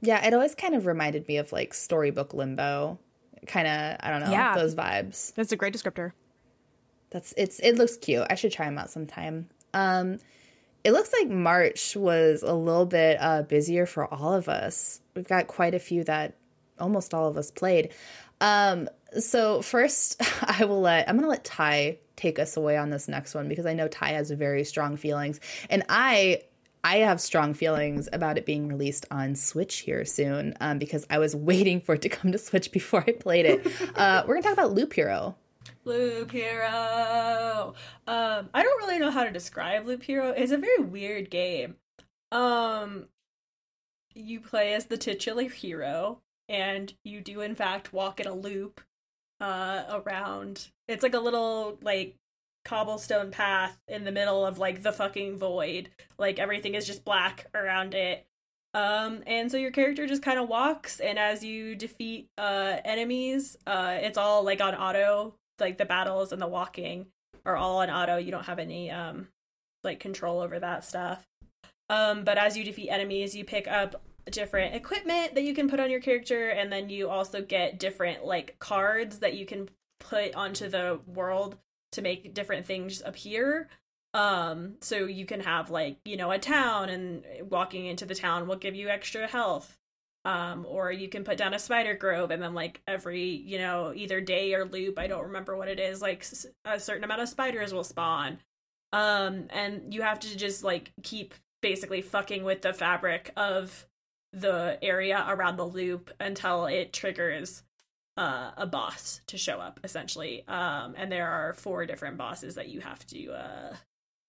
[0.00, 2.98] Yeah, it always kind of reminded me of like storybook limbo,
[3.46, 4.54] kind of I don't know yeah.
[4.54, 5.34] those vibes.
[5.34, 6.12] That's a great descriptor.
[7.10, 8.26] That's it's it looks cute.
[8.30, 9.48] I should try them out sometime.
[9.74, 10.18] Um,
[10.86, 15.00] it looks like March was a little bit uh, busier for all of us.
[15.16, 16.36] We've got quite a few that
[16.78, 17.92] almost all of us played.
[18.40, 23.08] Um, so first, I will let I'm gonna let Ty take us away on this
[23.08, 26.42] next one because I know Ty has very strong feelings, and I
[26.84, 31.18] I have strong feelings about it being released on Switch here soon um, because I
[31.18, 33.66] was waiting for it to come to Switch before I played it.
[33.96, 35.34] Uh, we're gonna talk about Loop Hero.
[35.84, 37.74] Loop Hero.
[38.06, 40.30] Um, I don't really know how to describe Loop Hero.
[40.30, 41.76] It's a very weird game.
[42.32, 43.06] Um,
[44.14, 48.80] you play as the titular hero, and you do in fact walk in a loop
[49.40, 50.70] uh around.
[50.88, 52.16] It's like a little like
[52.64, 55.90] cobblestone path in the middle of like the fucking void.
[56.18, 58.26] Like everything is just black around it.
[58.74, 63.56] Um, and so your character just kind of walks, and as you defeat uh enemies,
[63.66, 67.06] uh, it's all like on auto like the battles and the walking
[67.44, 68.16] are all on auto.
[68.16, 69.28] You don't have any um
[69.84, 71.26] like control over that stuff.
[71.88, 75.78] Um, but as you defeat enemies, you pick up different equipment that you can put
[75.78, 79.68] on your character, and then you also get different like cards that you can
[80.00, 81.56] put onto the world
[81.92, 83.68] to make different things appear.
[84.14, 88.48] Um, so you can have like, you know, a town and walking into the town
[88.48, 89.78] will give you extra health
[90.26, 93.92] um, or you can put down a spider grove and then like every you know
[93.94, 96.26] either day or loop i don't remember what it is like
[96.64, 98.38] a certain amount of spiders will spawn.
[98.92, 103.86] Um, and you have to just like keep basically fucking with the fabric of
[104.32, 107.62] the area around the loop until it triggers
[108.16, 110.44] uh, a boss to show up essentially.
[110.48, 113.76] Um, and there are four different bosses that you have to uh,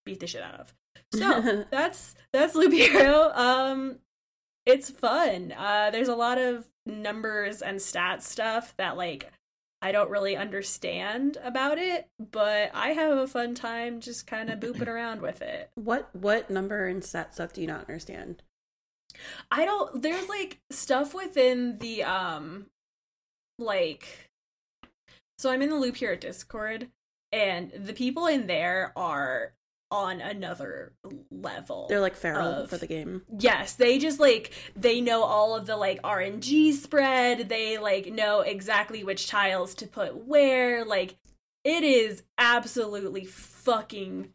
[0.06, 0.74] beat the shit out of.
[1.14, 3.32] So that's that's loop hero.
[3.34, 4.00] Um
[4.68, 5.53] it's fun.
[5.57, 9.32] Uh, there's a lot of numbers and stats stuff that like
[9.82, 14.59] I don't really understand about it, but I have a fun time just kind of
[14.61, 15.72] booping around with it.
[15.76, 18.43] What what number and stat stuff do you not understand?
[19.49, 22.68] I don't there's like stuff within the um
[23.57, 24.30] like
[25.39, 26.89] so I'm in the Loop Hero Discord
[27.32, 29.53] and the people in there are
[29.92, 30.94] on another
[31.32, 31.88] level.
[31.88, 33.24] They're like feral of, for the game.
[33.40, 37.50] Yes, they just like they know all of the like RNG spread.
[37.50, 40.84] They like know exactly which tiles to put where.
[40.84, 41.16] Like
[41.64, 44.30] it is absolutely fucking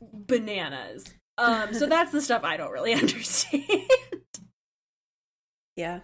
[0.00, 1.14] bananas.
[1.36, 3.64] Um so that's the stuff I don't really understand.
[5.76, 6.00] yeah.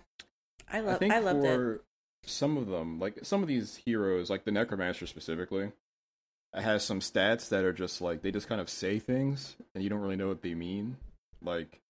[0.71, 1.81] I love I, I loved it.
[2.29, 5.71] Some of them, like some of these heroes, like the Necromancer specifically,
[6.57, 9.91] has some stats that are just like they just kind of say things and you
[9.91, 10.97] don't really know what they mean.
[11.43, 11.81] Like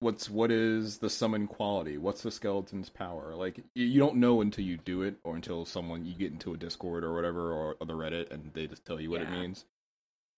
[0.00, 1.96] what's what is the summon quality?
[1.96, 3.34] What's the skeleton's power?
[3.34, 6.56] Like you don't know until you do it or until someone you get into a
[6.56, 9.28] Discord or whatever or, or the Reddit and they just tell you what yeah.
[9.28, 9.64] it means.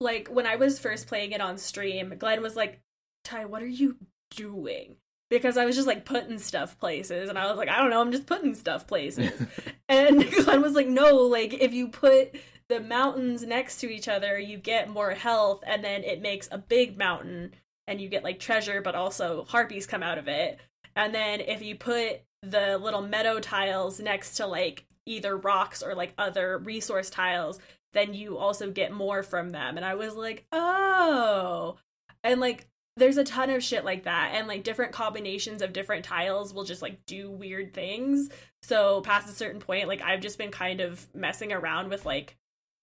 [0.00, 2.80] Like when I was first playing it on stream, Glenn was like,
[3.24, 3.96] "Ty, what are you
[4.30, 4.96] doing?"
[5.28, 8.00] because I was just like putting stuff places and I was like, I don't know,
[8.00, 9.32] I'm just putting stuff places.
[9.88, 12.36] and Glenn was like, no, like if you put
[12.68, 16.58] the mountains next to each other, you get more health, and then it makes a
[16.58, 17.54] big mountain,
[17.86, 20.58] and you get like treasure, but also harpies come out of it.
[20.94, 25.94] And then if you put the little meadow tiles next to like either rocks or
[25.94, 27.60] like other resource tiles,
[27.92, 29.76] then you also get more from them.
[29.76, 31.76] And I was like, oh.
[32.24, 36.04] And like there's a ton of shit like that and like different combinations of different
[36.04, 38.30] tiles will just like do weird things
[38.62, 42.36] so past a certain point like i've just been kind of messing around with like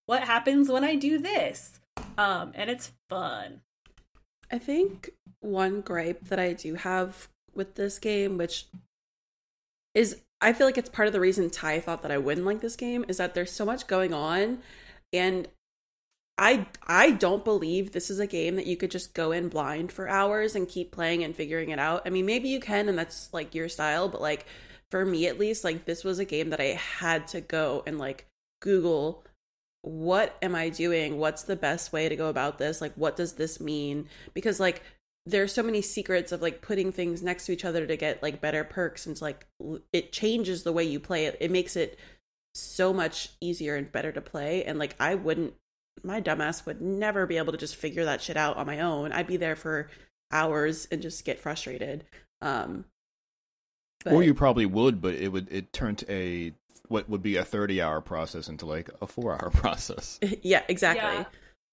[0.05, 1.79] what happens when I do this?
[2.17, 3.61] Um, and it's fun.
[4.51, 8.67] I think one gripe that I do have with this game, which
[9.93, 12.61] is I feel like it's part of the reason Ty thought that I wouldn't like
[12.61, 14.59] this game is that there's so much going on
[15.11, 15.47] and
[16.37, 19.91] I I don't believe this is a game that you could just go in blind
[19.91, 22.01] for hours and keep playing and figuring it out.
[22.05, 24.45] I mean, maybe you can and that's like your style, but like
[24.89, 27.97] for me at least, like this was a game that I had to go and
[27.99, 28.27] like
[28.61, 29.25] Google
[29.83, 31.17] what am I doing?
[31.17, 32.81] What's the best way to go about this?
[32.81, 34.07] Like what does this mean?
[34.33, 34.81] Because like
[35.25, 38.41] there's so many secrets of like putting things next to each other to get like
[38.41, 39.45] better perks and it's like
[39.91, 41.37] it changes the way you play it.
[41.41, 41.99] It makes it
[42.55, 45.53] so much easier and better to play and like I wouldn't
[46.01, 49.11] my dumbass would never be able to just figure that shit out on my own.
[49.11, 49.89] I'd be there for
[50.31, 52.05] hours and just get frustrated.
[52.41, 52.85] Um,
[54.03, 54.13] but...
[54.13, 56.53] Or you probably would, but it would it turned a
[56.93, 60.19] what would be a thirty hour process into like a four hour process.
[60.43, 61.01] yeah, exactly.
[61.01, 61.25] Yeah.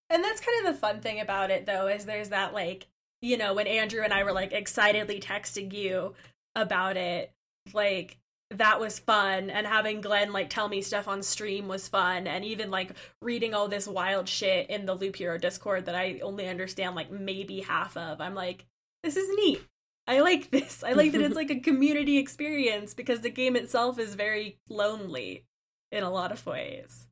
[0.08, 2.86] And that's kind of the fun thing about it though, is there's that like
[3.20, 6.14] you know, when Andrew and I were like excitedly texting you
[6.56, 7.32] about it,
[7.74, 8.16] like
[8.52, 12.44] that was fun and having Glenn like tell me stuff on stream was fun and
[12.44, 12.92] even like
[13.22, 17.10] reading all this wild shit in the Loop Hero Discord that I only understand like
[17.10, 18.22] maybe half of.
[18.22, 18.64] I'm like,
[19.04, 19.62] this is neat.
[20.06, 20.82] I like this.
[20.82, 25.46] I like that it's like a community experience because the game itself is very lonely
[25.92, 27.06] in a lot of ways.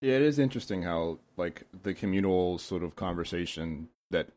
[0.00, 4.28] Yeah, it is interesting how like the communal sort of conversation that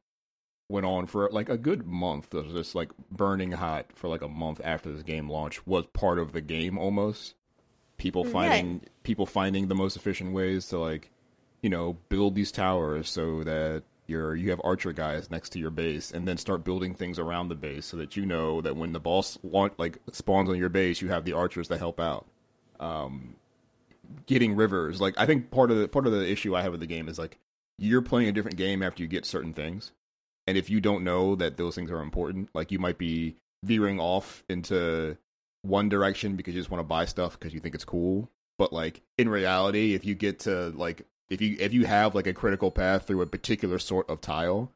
[0.70, 4.28] went on for like a good month of just like burning hot for like a
[4.28, 7.36] month after this game launch was part of the game almost
[7.98, 8.90] people mm, finding yeah.
[9.04, 11.12] people finding the most efficient ways to like
[11.62, 15.70] you know build these towers so that you're you have archer guys next to your
[15.70, 18.92] base and then start building things around the base so that you know that when
[18.92, 22.26] the boss launch, like spawns on your base you have the archers to help out
[22.80, 23.36] um
[24.26, 26.82] getting rivers like i think part of the part of the issue i have with
[26.82, 27.38] the game is like
[27.80, 29.92] you're playing a different game after you get certain things
[30.48, 34.00] and if you don't know that those things are important, like you might be veering
[34.00, 35.18] off into
[35.62, 38.30] one direction because you just want to buy stuff because you think it's cool.
[38.58, 42.28] But like in reality, if you get to like if you if you have like
[42.28, 44.72] a critical path through a particular sort of tile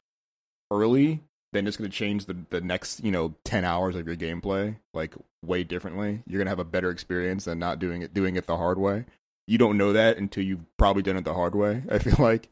[0.71, 1.21] early,
[1.53, 4.75] then it's going to change the the next you know ten hours of your gameplay
[4.93, 6.23] like way differently.
[6.27, 8.77] You're going to have a better experience than not doing it doing it the hard
[8.77, 9.05] way.
[9.47, 11.83] You don't know that until you've probably done it the hard way.
[11.91, 12.49] I feel like,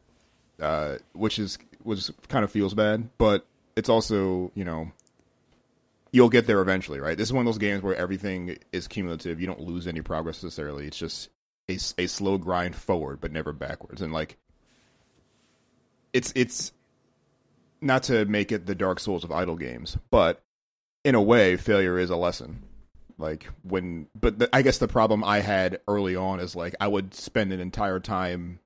[0.62, 4.92] uh, which is was kind of feels bad, but it's also you know
[6.12, 7.18] you'll get there eventually, right?
[7.18, 9.42] This is one of those games where everything is cumulative.
[9.42, 10.88] You don't lose any progress necessarily.
[10.88, 11.30] It's just
[11.70, 14.02] a, a slow grind forward, but never backwards.
[14.02, 14.38] And like,
[16.14, 16.72] it's it's
[17.82, 20.42] not to make it the Dark Souls of idle games, but
[21.04, 22.64] in a way, failure is a lesson.
[23.18, 26.88] Like when, but the, I guess the problem I had early on is like I
[26.88, 28.60] would spend an entire time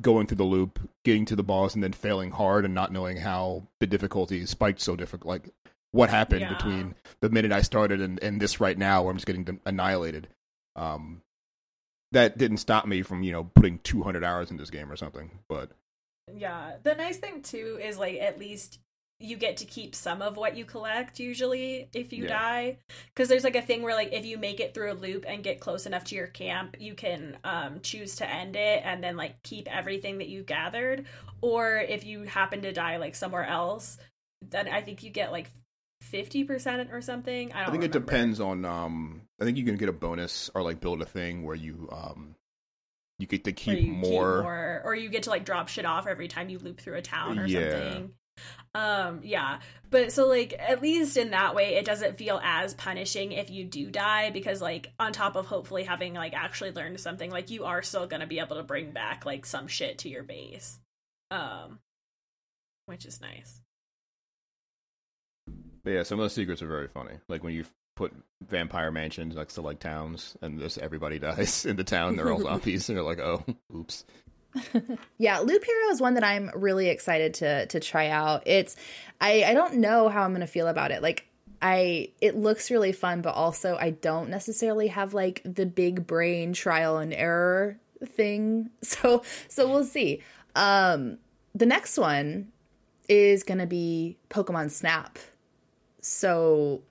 [0.00, 3.16] going through the loop, getting to the boss, and then failing hard and not knowing
[3.16, 5.28] how the difficulty spiked so difficult.
[5.28, 5.54] Like
[5.92, 6.54] what happened yeah.
[6.54, 10.28] between the minute I started and, and this right now, where I'm just getting annihilated.
[10.74, 11.22] Um,
[12.12, 15.30] that didn't stop me from you know putting 200 hours in this game or something.
[15.48, 15.70] But
[16.34, 18.78] yeah, the nice thing too is like at least
[19.20, 22.28] you get to keep some of what you collect usually if you yeah.
[22.28, 22.78] die
[23.12, 25.42] because there's like a thing where like if you make it through a loop and
[25.42, 29.16] get close enough to your camp you can um, choose to end it and then
[29.16, 31.04] like keep everything that you gathered
[31.40, 33.98] or if you happen to die like somewhere else
[34.40, 35.50] then i think you get like
[36.12, 37.62] 50% or something i, don't.
[37.62, 37.86] I think remember.
[37.86, 41.06] it depends on um i think you can get a bonus or like build a
[41.06, 42.34] thing where you um
[43.18, 44.36] you get to keep more.
[44.36, 44.82] keep more.
[44.84, 47.38] or you get to like drop shit off every time you loop through a town
[47.38, 47.70] or yeah.
[47.72, 48.12] something
[48.74, 49.58] um yeah
[49.90, 53.64] but so like at least in that way it doesn't feel as punishing if you
[53.64, 57.64] do die because like on top of hopefully having like actually learned something like you
[57.64, 60.78] are still going to be able to bring back like some shit to your base
[61.30, 61.80] um
[62.86, 63.60] which is nice
[65.82, 67.64] but yeah some of the secrets are very funny like when you
[67.98, 68.12] put
[68.46, 72.40] vampire mansions next to like towns and just everybody dies in the town they're all
[72.42, 73.44] zombies and you're like oh
[73.74, 74.04] oops
[75.18, 78.44] yeah, Loop Hero is one that I'm really excited to to try out.
[78.46, 78.76] It's
[79.20, 81.02] I I don't know how I'm to feel about it.
[81.02, 81.26] Like
[81.60, 86.54] I it looks really fun, but also I don't necessarily have like the big brain
[86.54, 88.70] trial and error thing.
[88.82, 90.22] So so we'll see.
[90.56, 91.18] Um
[91.54, 92.48] the next one
[93.08, 95.18] is going to be Pokemon Snap.
[96.00, 96.82] So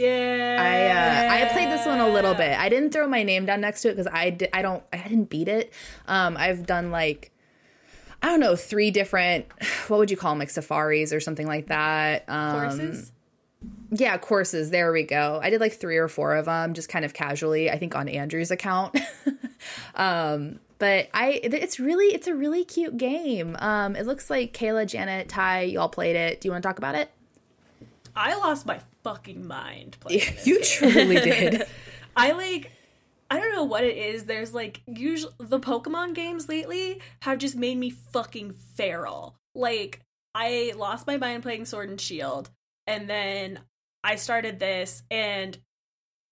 [0.00, 1.28] yeah.
[1.30, 2.58] I uh, I played this one a little bit.
[2.58, 4.98] I didn't throw my name down next to it because I did, I don't I
[4.98, 5.72] didn't beat it.
[6.06, 7.32] Um, I've done like
[8.22, 9.46] I don't know three different
[9.88, 12.24] what would you call them like safaris or something like that.
[12.28, 13.12] Um, courses.
[13.90, 14.70] Yeah, courses.
[14.70, 15.40] There we go.
[15.42, 17.70] I did like three or four of them, just kind of casually.
[17.70, 18.98] I think on Andrew's account.
[19.96, 23.56] um, but I, it's really, it's a really cute game.
[23.58, 26.40] Um, it looks like Kayla, Janet, Ty, y'all played it.
[26.40, 27.10] Do you want to talk about it?
[28.16, 30.20] I lost my fucking mind playing.
[30.20, 30.64] Yeah, you game.
[30.64, 31.66] truly did.
[32.16, 32.72] I like
[33.30, 34.24] I don't know what it is.
[34.24, 39.36] There's like usually the Pokemon games lately have just made me fucking feral.
[39.54, 40.00] Like
[40.34, 42.50] I lost my mind playing Sword and Shield,
[42.86, 43.60] and then
[44.02, 45.56] I started this, and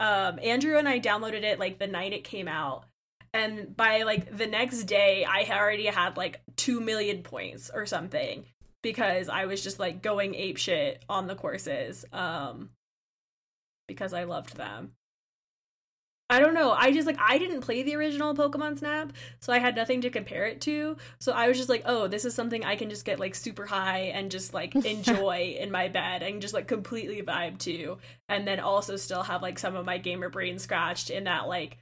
[0.01, 2.85] um, Andrew and I downloaded it like the night it came out,
[3.33, 8.45] and by like the next day, I already had like two million points or something
[8.83, 12.70] because I was just like going ape shit on the courses, um,
[13.87, 14.93] because I loved them.
[16.31, 16.72] I don't know.
[16.72, 20.11] I just like I didn't play the original Pokemon Snap, so I had nothing to
[20.11, 20.99] compare it to.
[21.18, 23.64] So I was just like, "Oh, this is something I can just get like super
[23.64, 27.97] high and just like enjoy in my bed and just like completely vibe to."
[28.29, 31.79] And then also still have like some of my gamer brain scratched in that like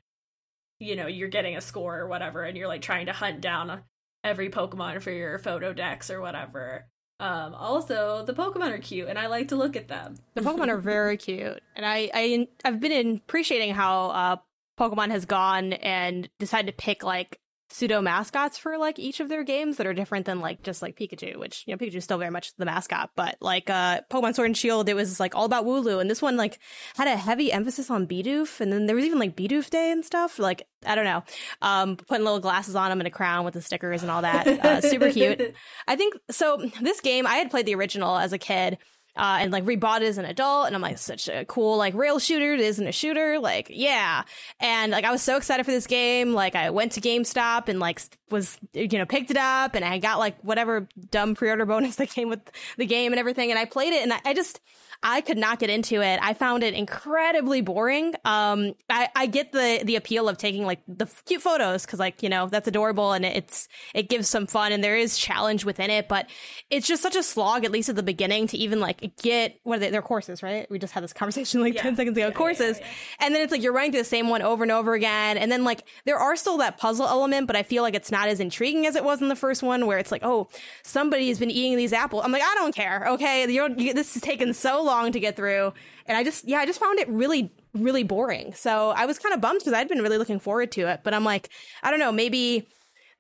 [0.79, 3.83] you know, you're getting a score or whatever and you're like trying to hunt down
[4.27, 6.87] every Pokemon for your photo decks or whatever.
[7.19, 10.17] Um, also, the Pokemon are cute, and I like to look at them.
[10.35, 14.37] The Pokemon are very cute, and I, I I've been appreciating how uh,
[14.79, 19.43] Pokemon has gone and decided to pick like pseudo mascots for like each of their
[19.43, 22.19] games that are different than like just like Pikachu, which you know Pikachu is still
[22.19, 25.45] very much the mascot, but like uh Pokemon Sword and Shield, it was like all
[25.45, 26.59] about Wooloo, and this one like
[26.97, 30.05] had a heavy emphasis on Bidoof, and then there was even like Bidoof Day and
[30.05, 30.39] stuff.
[30.39, 31.25] Like I don't know,
[31.63, 34.47] um, putting little glasses on him and a crown with the stickers and all that,
[34.47, 35.55] uh, super cute.
[35.89, 36.59] I think so.
[36.81, 38.79] This game I had played the original as a kid
[39.17, 40.67] uh, and like rebought it as an adult.
[40.67, 42.55] And I'm like, such a cool like rail shooter.
[42.55, 43.39] It isn't a shooter.
[43.39, 44.23] Like, yeah.
[44.61, 46.33] And like, I was so excited for this game.
[46.33, 49.99] Like, I went to GameStop and like was, you know, picked it up and I
[49.99, 52.41] got like whatever dumb pre order bonus that came with
[52.77, 53.51] the game and everything.
[53.51, 54.61] And I played it and I, I just,
[55.03, 56.19] I could not get into it.
[56.23, 58.15] I found it incredibly boring.
[58.25, 62.23] Um, I, I get the the appeal of taking like the cute photos because like
[62.23, 65.91] you know that's adorable and it's it gives some fun and there is challenge within
[65.91, 66.29] it, but
[66.71, 69.77] it's just such a slog at least at the beginning to even like get what
[69.77, 69.91] are they?
[69.91, 70.69] They're courses, right?
[70.71, 71.83] We just had this conversation like Yeah.
[71.83, 72.27] ten seconds ago.
[72.29, 72.87] Yeah, courses, yeah,
[73.21, 75.51] and then it's like you're running through the same one over and over again, and
[75.53, 78.41] then like there are still that puzzle element, but I feel like it's not as
[78.41, 80.49] intriguing as it was in the first one, where it's like, oh,
[80.83, 82.23] somebody's been eating these apples.
[82.25, 83.07] I'm like, I don't care.
[83.11, 85.73] Okay, you're, you, this is taking so long to get through,
[86.07, 88.55] and I just, yeah, I just found it really, really boring.
[88.55, 91.15] So I was kind of bummed because I'd been really looking forward to it, but
[91.15, 91.51] I'm like,
[91.83, 92.67] I don't know, maybe.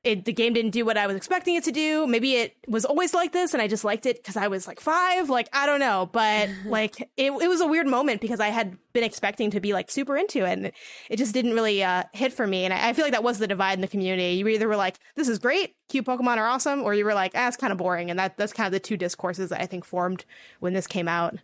[0.05, 2.07] It, the game didn't do what I was expecting it to do.
[2.07, 4.79] Maybe it was always like this, and I just liked it because I was like
[4.79, 5.29] five.
[5.29, 8.79] Like I don't know, but like it, it was a weird moment because I had
[8.93, 10.71] been expecting to be like super into it, and
[11.11, 12.65] it just didn't really uh, hit for me.
[12.65, 14.35] And I, I feel like that was the divide in the community.
[14.35, 17.33] You either were like, "This is great, cute Pokemon are awesome," or you were like,
[17.35, 19.67] "Ah, it's kind of boring." And that that's kind of the two discourses that I
[19.67, 20.25] think formed
[20.61, 21.35] when this came out.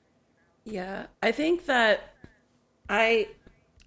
[0.65, 2.15] Yeah, I think that
[2.89, 3.29] I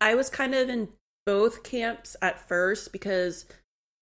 [0.01, 0.89] I was kind of in
[1.25, 3.45] both camps at first because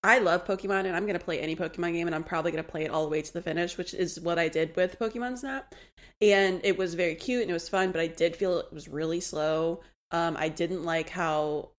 [0.04, 2.64] I love Pokemon and I'm going to play any Pokemon game and I'm probably going
[2.64, 5.00] to play it all the way to the finish, which is what I did with
[5.00, 5.74] Pokemon Snap.
[6.22, 8.88] And it was very cute and it was fun, but I did feel it was
[8.88, 9.82] really slow.
[10.12, 11.70] Um I didn't like how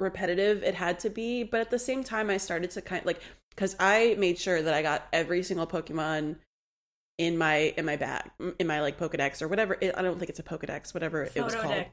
[0.00, 3.06] repetitive it had to be, but at the same time I started to kind of
[3.06, 3.20] like
[3.56, 6.36] cuz I made sure that I got every single Pokemon
[7.18, 9.76] in my in my bag in my like Pokedex or whatever.
[9.80, 11.84] It, I don't think it's a Pokedex, whatever it was called.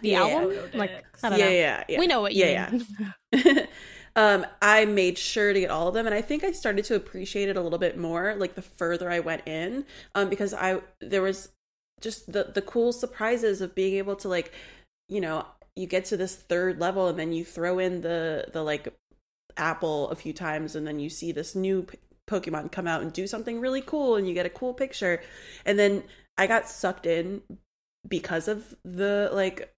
[0.00, 0.22] The Yeah.
[0.22, 1.04] album, Photo like.
[1.22, 1.50] I don't yeah, know.
[1.52, 1.98] yeah, yeah.
[2.00, 2.86] We know what you yeah, mean.
[3.32, 3.66] yeah.
[4.16, 6.96] um, I made sure to get all of them, and I think I started to
[6.96, 10.80] appreciate it a little bit more, like the further I went in, um, because I
[11.00, 11.50] there was
[12.00, 14.52] just the the cool surprises of being able to like,
[15.08, 18.62] you know, you get to this third level, and then you throw in the the
[18.62, 18.92] like
[19.56, 21.98] apple a few times, and then you see this new p-
[22.28, 25.22] Pokemon come out and do something really cool, and you get a cool picture,
[25.64, 26.04] and then
[26.36, 27.42] I got sucked in
[28.06, 29.74] because of the like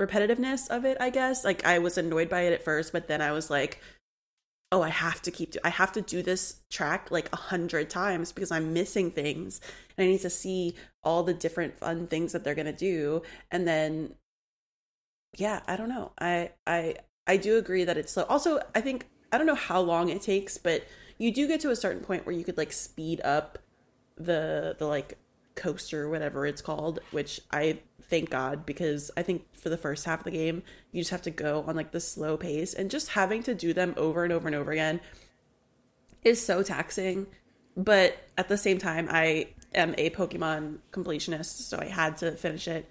[0.00, 1.44] repetitiveness of it i guess.
[1.44, 3.80] Like i was annoyed by it at first but then i was like
[4.72, 7.88] oh i have to keep do- i have to do this track like a hundred
[7.88, 9.60] times because i'm missing things
[9.96, 13.22] and i need to see all the different fun things that they're gonna do.
[13.50, 14.14] And then
[15.36, 16.12] yeah i don't know.
[16.18, 18.24] I i i do agree that it's slow.
[18.24, 20.84] Also i think i don't know how long it takes but
[21.18, 23.58] you do get to a certain point where you could like speed up
[24.16, 25.18] the the like
[25.54, 30.20] coaster whatever it's called which i thank god because i think for the first half
[30.20, 30.62] of the game
[30.92, 33.72] you just have to go on like the slow pace and just having to do
[33.72, 35.00] them over and over and over again
[36.26, 37.26] is so taxing.
[37.76, 42.68] But at the same time i am a pokemon completionist so i had to finish
[42.68, 42.88] it.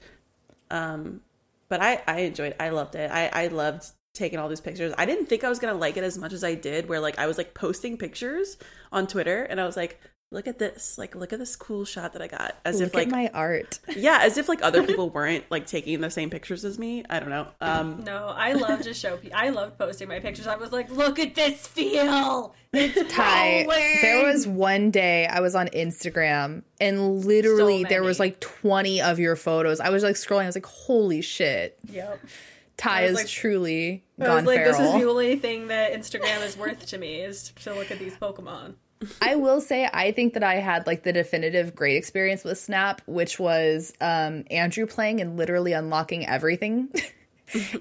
[0.71, 1.21] Um
[1.67, 3.11] but i i enjoyed i loved it.
[3.11, 3.85] I i loved
[4.15, 4.93] taking all these pictures.
[4.97, 7.19] I didn't think i was gonna like it as much as i did where like
[7.19, 8.57] i was like posting pictures
[8.91, 9.99] on twitter and i was like
[10.31, 12.93] look at this like look at this cool shot that i got as look if
[12.93, 13.79] like my art.
[13.95, 17.05] Yeah as if like other people weren't like taking the same pictures as me.
[17.09, 17.47] I don't know.
[17.61, 20.47] Um no i love to show people i loved posting my pictures.
[20.47, 22.55] I was like look at this feel.
[22.73, 23.97] It's Ty, rolling.
[24.01, 29.01] there was one day i was on instagram and literally so there was like 20
[29.01, 29.79] of your photos.
[29.79, 30.43] I was like scrolling.
[30.43, 31.77] I was like holy shit.
[31.89, 32.19] Yep
[32.77, 34.71] Ty is like, truly gone I was like, feral.
[34.71, 37.99] This is the only thing that Instagram is worth to me is to look at
[37.99, 38.75] these Pokemon.
[39.21, 43.01] I will say I think that I had like the definitive great experience with Snap,
[43.05, 46.89] which was um, Andrew playing and literally unlocking everything.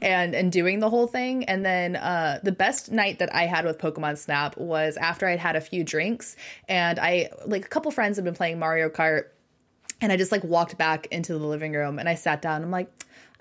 [0.03, 3.65] and and doing the whole thing and then uh the best night that i had
[3.65, 6.37] with pokemon snap was after i'd had a few drinks
[6.69, 9.29] and i like a couple friends had been playing mario kart
[10.03, 12.71] and i just like walked back into the living room and i sat down i'm
[12.71, 12.91] like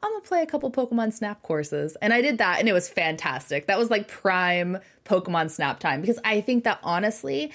[0.04, 1.96] I'm gonna play a couple Pokemon Snap courses.
[2.02, 3.68] And I did that and it was fantastic.
[3.68, 7.54] That was like prime Pokemon Snap time because I think that honestly,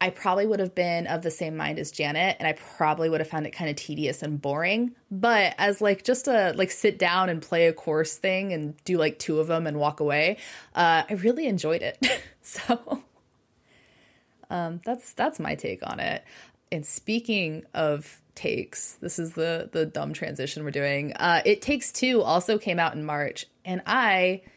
[0.00, 3.20] I probably would have been of the same mind as Janet and I probably would
[3.20, 4.96] have found it kind of tedious and boring.
[5.10, 8.96] But as like just a like sit down and play a course thing and do
[8.96, 10.38] like two of them and walk away,
[10.74, 11.98] uh, I really enjoyed it.
[12.42, 13.02] so
[14.48, 16.24] um, that's that's my take on it.
[16.72, 18.94] And speaking of takes.
[18.94, 21.12] This is the the dumb transition we're doing.
[21.14, 24.42] Uh, it Takes Two also came out in March, and I.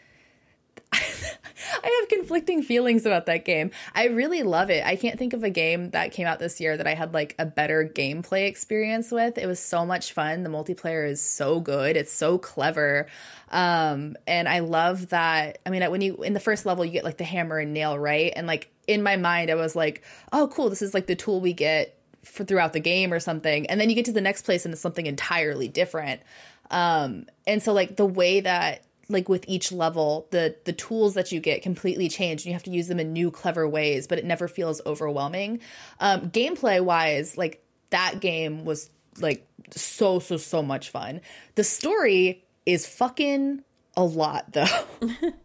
[1.84, 3.72] I have conflicting feelings about that game.
[3.94, 4.86] I really love it.
[4.86, 7.36] I can't think of a game that came out this year that I had like
[7.40, 9.38] a better gameplay experience with.
[9.38, 10.44] It was so much fun.
[10.44, 11.98] The multiplayer is so good.
[11.98, 13.08] It's so clever.
[13.50, 15.60] Um, and I love that.
[15.66, 17.98] I mean, when you in the first level you get like the hammer and nail,
[17.98, 18.32] right?
[18.36, 20.70] And like in my mind I was like, "Oh, cool.
[20.70, 23.90] This is like the tool we get for throughout the game or something and then
[23.90, 26.22] you get to the next place and it's something entirely different.
[26.72, 31.32] Um and so like the way that like with each level the the tools that
[31.32, 34.18] you get completely change and you have to use them in new clever ways but
[34.18, 35.60] it never feels overwhelming.
[36.00, 41.22] Um gameplay wise like that game was like so so so much fun.
[41.56, 43.64] The story is fucking
[43.96, 44.66] a lot though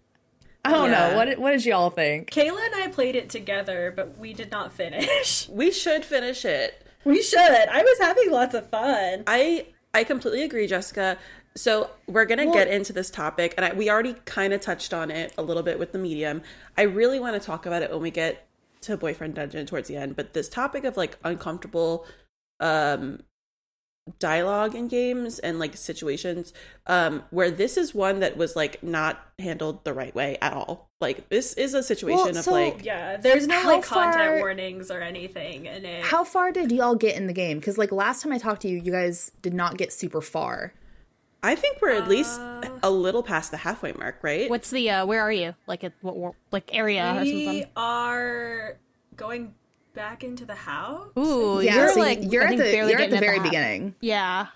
[0.65, 1.11] I don't yeah.
[1.11, 1.17] know.
[1.17, 2.31] What what did y'all think?
[2.31, 5.49] Kayla and I played it together, but we did not finish.
[5.61, 6.87] We should finish it.
[7.05, 7.39] We should.
[7.39, 9.25] I was having lots of fun.
[9.27, 11.19] I I completely agree, Jessica.
[11.57, 14.95] So we're gonna well, get into this topic, and I, we already kind of touched
[14.95, 16.43] on it a little bit with the medium.
[16.77, 18.47] I really want to talk about it when we get
[18.83, 20.15] to boyfriend dungeon towards the end.
[20.17, 22.07] But this topic of like uncomfortable
[22.61, 23.21] um
[24.19, 26.53] dialogue in games and like situations
[26.87, 30.91] um where this is one that was like not handled the right way at all.
[31.01, 34.91] Like this is a situation well, of like yeah there's no like far, content warnings
[34.91, 36.05] or anything in it.
[36.05, 37.59] How far did y'all get in the game?
[37.59, 40.73] Because like last time i talked to you you guys did not get super far.
[41.43, 42.39] I think we're at uh, least
[42.83, 44.51] a little past the halfway mark right?
[44.51, 45.55] What's the uh where are you?
[45.67, 47.71] Like at what like area we or something?
[47.77, 48.77] are
[49.17, 49.55] going
[49.95, 51.11] back into the house.
[51.19, 53.95] Ooh, yeah, you're so like you're at the you're at the very beginning.
[54.01, 54.47] Yeah.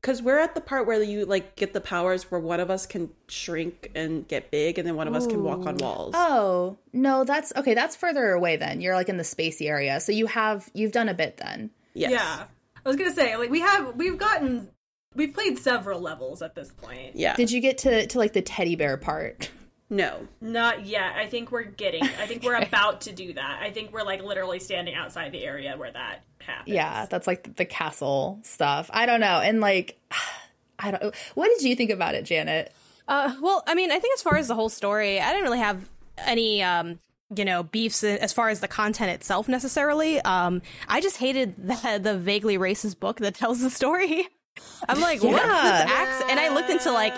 [0.00, 2.86] Cause we're at the part where you like get the powers where one of us
[2.86, 5.16] can shrink and get big, and then one of Ooh.
[5.16, 6.14] us can walk on walls.
[6.16, 7.74] Oh no, that's okay.
[7.74, 8.56] That's further away.
[8.56, 11.70] Then you're like in the spacey area, so you have you've done a bit then.
[11.94, 12.12] Yes.
[12.12, 12.44] Yeah,
[12.84, 14.68] I was gonna say like we have we've gotten
[15.16, 17.16] we've played several levels at this point.
[17.16, 17.34] Yeah.
[17.34, 19.50] Did you get to to like the teddy bear part?
[19.92, 20.26] No.
[20.40, 21.16] Not yet.
[21.16, 23.60] I think we're getting I think we're about to do that.
[23.62, 26.74] I think we're like literally standing outside the area where that happens.
[26.74, 28.88] Yeah, that's like the castle stuff.
[28.92, 29.40] I don't know.
[29.40, 30.00] And like
[30.78, 32.72] I don't What did you think about it, Janet?
[33.06, 35.58] Uh well, I mean, I think as far as the whole story, I didn't really
[35.58, 35.86] have
[36.16, 36.98] any um
[37.36, 41.98] you know beefs as far as the content itself necessarily um i just hated the,
[42.02, 44.28] the vaguely racist book that tells the story
[44.90, 45.30] i'm like yeah.
[45.30, 47.14] what's this accent and i looked into like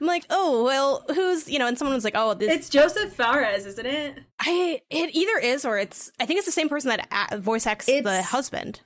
[0.00, 1.66] I'm like, oh well, who's you know?
[1.66, 2.52] And someone was like, oh, this.
[2.52, 4.18] It's Josef Fares, isn't it?
[4.40, 6.10] I it either is or it's.
[6.20, 8.80] I think it's the same person that voice acts it's, the husband.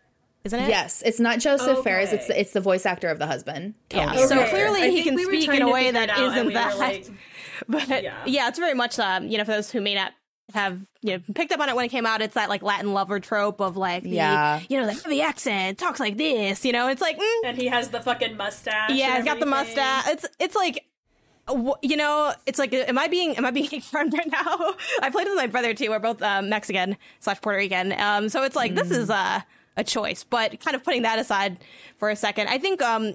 [0.45, 0.69] Isn't it?
[0.69, 1.83] Yes, it's not Josef okay.
[1.83, 2.13] Fares.
[2.13, 3.75] It's the, it's the voice actor of the husband.
[3.89, 4.05] Tony.
[4.05, 4.27] Yeah, okay.
[4.27, 6.79] so clearly I he can we speak in a way that isn't we that.
[6.79, 7.07] Like,
[7.69, 8.23] but yeah.
[8.27, 8.49] yeah.
[8.49, 10.13] it's very much um, you know for those who may not
[10.53, 12.23] have you know picked up on it when it came out.
[12.23, 15.79] It's that like Latin lover trope of like the, yeah, you know the heavy accent
[15.79, 16.65] talks like this.
[16.65, 17.41] You know, it's like mm.
[17.45, 18.91] and he has the fucking mustache.
[18.91, 20.09] Yeah, he's got the mustache.
[20.09, 20.85] It's it's like
[21.83, 24.75] you know, it's like, am I being am I being a friend right now?
[25.01, 25.91] I played with my brother too.
[25.91, 28.77] We're both um, Mexican slash Puerto Rican, um, so it's like mm.
[28.77, 29.41] this is uh,
[29.77, 30.25] a choice.
[30.25, 31.59] But kind of putting that aside
[31.99, 33.15] for a second, I think um,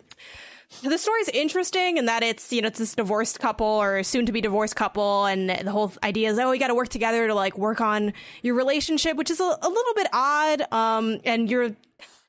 [0.83, 4.25] the story is interesting in that it's you know it's this divorced couple or soon
[4.25, 7.27] to be divorced couple, and the whole idea is oh you got to work together
[7.27, 8.13] to like work on
[8.43, 10.61] your relationship, which is a, a little bit odd.
[10.73, 11.75] Um, and you're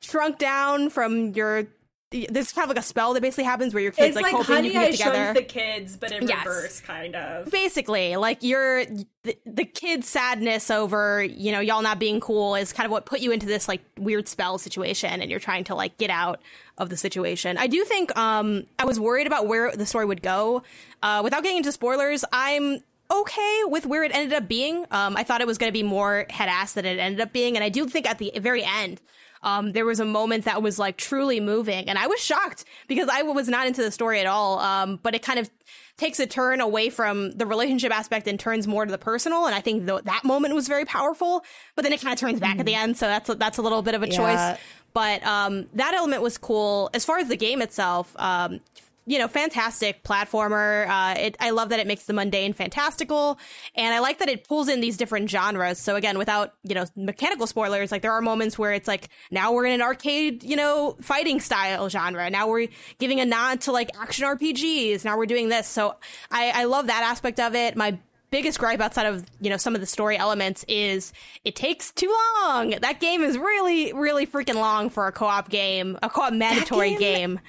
[0.00, 1.66] shrunk down from your
[2.10, 4.32] there's kind of like a spell that basically happens where your kids it's like, like
[4.32, 5.34] hoping honey you can I get together.
[5.34, 6.46] the kids but in Yes.
[6.46, 11.98] reverse kind of Basically, like your the, the kid's sadness over you know y'all not
[11.98, 15.30] being cool is kind of what put you into this like weird spell situation, and
[15.30, 16.40] you're trying to like get out
[16.78, 17.58] of the situation.
[17.58, 20.62] I do think um I was worried about where the story would go.
[21.02, 22.78] Uh, without getting into spoilers, I'm
[23.10, 24.84] okay with where it ended up being.
[24.90, 27.32] Um, I thought it was going to be more head ass than it ended up
[27.32, 29.00] being, and I do think at the very end.
[29.42, 33.08] Um, there was a moment that was like truly moving, and I was shocked because
[33.10, 34.58] I was not into the story at all.
[34.58, 35.50] Um, but it kind of
[35.96, 39.46] takes a turn away from the relationship aspect and turns more to the personal.
[39.46, 41.44] And I think th- that moment was very powerful.
[41.74, 43.62] But then it kind of turns back at the end, so that's a, that's a
[43.62, 44.16] little bit of a Yeah.
[44.16, 44.58] choice.
[44.94, 46.88] But um, that element was cool.
[46.94, 48.60] As far as the game itself, um,
[49.08, 50.86] you know, fantastic platformer.
[50.86, 53.38] Uh, it, I love that it makes the mundane fantastical,
[53.74, 55.78] and I like that it pulls in these different genres.
[55.78, 59.52] So again, without you know mechanical spoilers, like there are moments where it's like now
[59.52, 62.28] we're in an arcade, you know, fighting style genre.
[62.28, 65.04] Now we're giving a nod to like action RPGs.
[65.04, 65.66] Now we're doing this.
[65.66, 65.96] So
[66.30, 67.76] I, I love that aspect of it.
[67.76, 67.98] My
[68.30, 72.14] biggest gripe outside of you know some of the story elements is it takes too
[72.42, 72.74] long.
[72.82, 77.36] That game is really really freaking long for a co-op game, a co-op mandatory game-
[77.36, 77.40] game.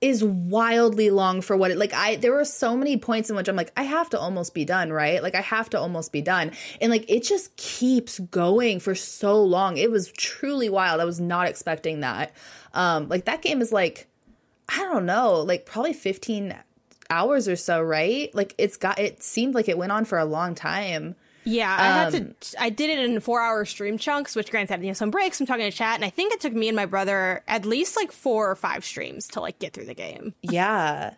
[0.00, 3.48] Is wildly long for what it like i there were so many points in which
[3.48, 5.22] i'm like i have to almost be done right?
[5.22, 6.52] Like i have to almost be done.
[6.80, 9.76] And like it just keeps going for so long.
[9.76, 11.00] It was truly wild.
[11.00, 12.32] I was not expecting that.
[12.74, 14.08] Um like that game is like
[14.68, 16.54] i don't know like probably 15
[17.10, 18.34] hours or so right?
[18.34, 21.86] Like it's got it seemed like it went on for a long time Yeah, I
[21.86, 22.60] had Um, to.
[22.62, 25.40] I did it in four hour stream chunks, which granted had you know, some breaks.
[25.40, 27.96] I'm talking to chat, and I think it took me and my brother at least
[27.96, 30.34] like four or five streams to like get through the game.
[30.42, 31.14] Yeah.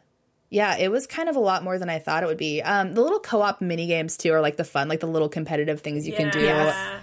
[0.52, 2.60] Yeah, it was kind of a lot more than I thought it would be.
[2.60, 5.80] Um, the little co-op mini games too are like the fun, like the little competitive
[5.80, 6.40] things you can do.
[6.40, 6.98] Yeah.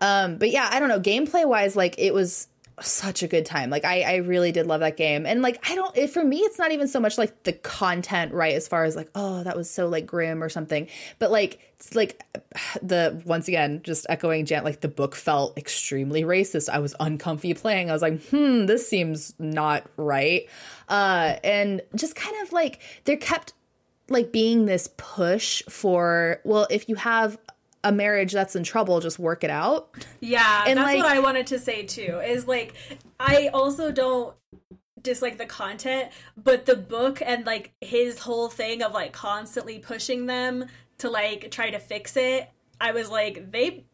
[0.00, 1.00] Um, but yeah, I don't know.
[1.00, 2.48] Gameplay wise, like it was
[2.80, 3.70] such a good time.
[3.70, 5.26] Like I, I really did love that game.
[5.26, 8.32] And like I don't it, for me it's not even so much like the content,
[8.32, 10.88] right, as far as like, oh, that was so like grim or something.
[11.18, 12.22] But like it's like
[12.82, 16.68] the once again, just echoing Jan, like the book felt extremely racist.
[16.68, 17.90] I was uncomfy playing.
[17.90, 20.48] I was like, hmm, this seems not right.
[20.88, 23.52] Uh and just kind of like there kept
[24.08, 27.38] like being this push for well, if you have
[27.84, 29.94] a marriage that's in trouble, just work it out.
[30.20, 32.20] Yeah, And, that's like- what I wanted to say too.
[32.24, 32.74] Is like
[33.20, 34.34] I also don't
[35.00, 40.26] dislike the content, but the book and like his whole thing of like constantly pushing
[40.26, 40.66] them
[40.98, 42.48] to like try to fix it.
[42.80, 43.84] I was like, they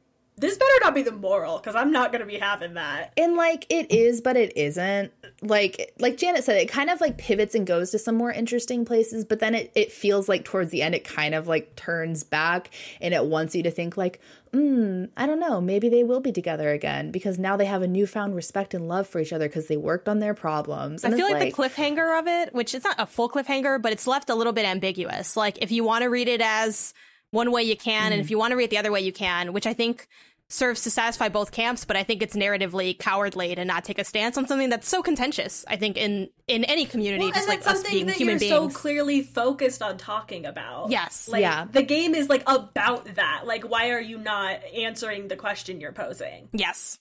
[0.41, 3.13] this better not be the moral because I'm not gonna be having that.
[3.17, 5.13] and like it is but it isn't
[5.43, 8.85] like like janet said it kind of like pivots and goes to some more interesting
[8.85, 12.25] places but then it, it feels like towards the end it kind of like turns
[12.25, 12.71] back
[13.01, 14.21] and it wants you to think like
[14.53, 17.89] mm, i don't know maybe they will be together again because now they have a
[17.89, 21.27] newfound respect and love for each other because they worked on their problems I feel
[21.27, 24.31] it's like, the cliffhanger of it, which it's not a full cliffhanger, but it's left
[24.31, 25.37] a little bit ambiguous.
[25.37, 26.95] Like if you want to read it as
[27.31, 29.13] one way you can, and if you want to read it the other way you
[29.13, 30.09] can, which I think
[30.51, 34.05] serves to satisfy both camps, but I think it's narratively cowardly to not take a
[34.05, 35.65] stance on something that's so contentious.
[35.69, 38.51] I think in in any community, Well, just like us being human beings.
[38.53, 40.91] so clearly focused on talking about.
[40.91, 41.29] Yes.
[41.29, 41.67] like, Yeah.
[41.71, 43.43] The game is like about that.
[43.47, 46.49] Like, why are you not answering the question you're posing?
[46.53, 46.99] yes.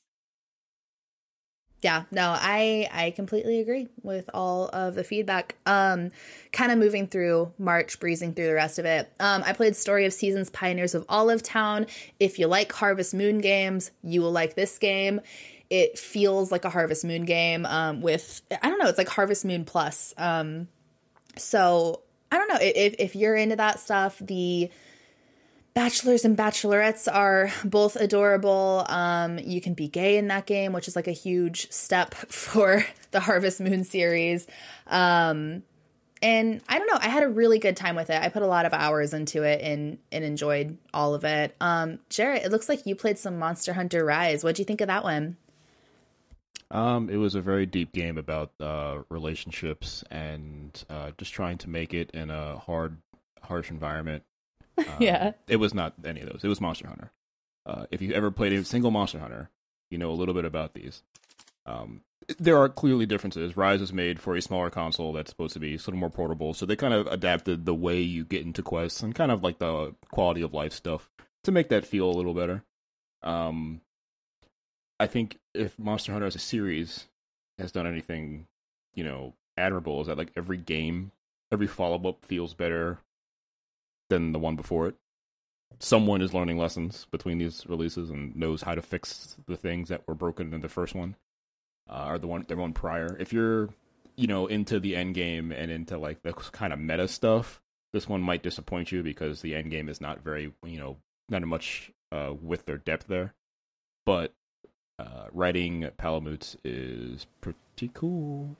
[1.81, 5.55] Yeah no i i completely agree with all of the feedback.
[5.65, 6.11] Um
[6.51, 9.11] kind of moving through march breezing through the rest of it.
[9.19, 11.85] Um i played story of seasons pioneers of olive town.
[12.19, 15.21] If you like harvest moon games you will like this game.
[15.69, 19.45] It feels like a harvest moon game um with i don't know it's like harvest
[19.45, 20.13] moon plus.
[20.17, 20.67] Um
[21.37, 22.01] so
[22.31, 24.69] i don't know if if you're into that stuff the
[25.73, 28.85] bachelors and bachelorettes are both adorable.
[28.89, 32.85] Um, you can be gay in that game, which is like a huge step for
[33.11, 34.47] the Harvest Moon series.
[34.87, 35.63] Um,
[36.21, 38.21] and I don't know, I had a really good time with it.
[38.21, 41.55] I put a lot of hours into it and and enjoyed all of it.
[41.61, 44.43] Um, it looks like you played some Monster Hunter Rise.
[44.43, 45.37] What'd you think of that one?
[46.71, 51.69] Um, it was a very deep game about uh, relationships and uh, just trying to
[51.69, 52.97] make it in a hard,
[53.41, 54.23] harsh environment.
[54.87, 55.31] Um, Yeah.
[55.47, 56.43] it was not any of those.
[56.43, 57.11] It was Monster Hunter.
[57.65, 59.49] Uh, if you ever played a single Monster Hunter,
[59.91, 61.03] you know a little bit about these.
[61.65, 62.01] Um,
[62.37, 63.57] there are clearly differences.
[63.57, 66.53] Rise is made for a smaller console that's supposed to be sort of more portable,
[66.53, 69.59] so they kind of adapted the way you get into quests and kind of like
[69.59, 71.09] the quality of life stuff
[71.43, 72.63] to make that feel a little better.
[73.23, 73.81] Um,
[74.99, 77.05] I think if Monster Hunter as a series
[77.57, 78.47] has done anything,
[78.95, 81.11] you know, admirable, is that like every game,
[81.51, 82.99] every follow up feels better
[84.09, 84.95] than the one before it.
[85.79, 90.07] Someone is learning lessons between these releases and knows how to fix the things that
[90.07, 91.15] were broken in the first one.
[91.89, 93.15] uh, or the one the one prior.
[93.19, 93.69] If you're
[94.15, 97.61] you know into the end game and into like the kind of meta stuff,
[97.93, 100.97] this one might disappoint you because the end game is not very you know
[101.29, 103.33] not much uh, with their depth there.
[104.05, 104.33] But
[104.99, 108.57] uh, writing Palamutes is pretty cool.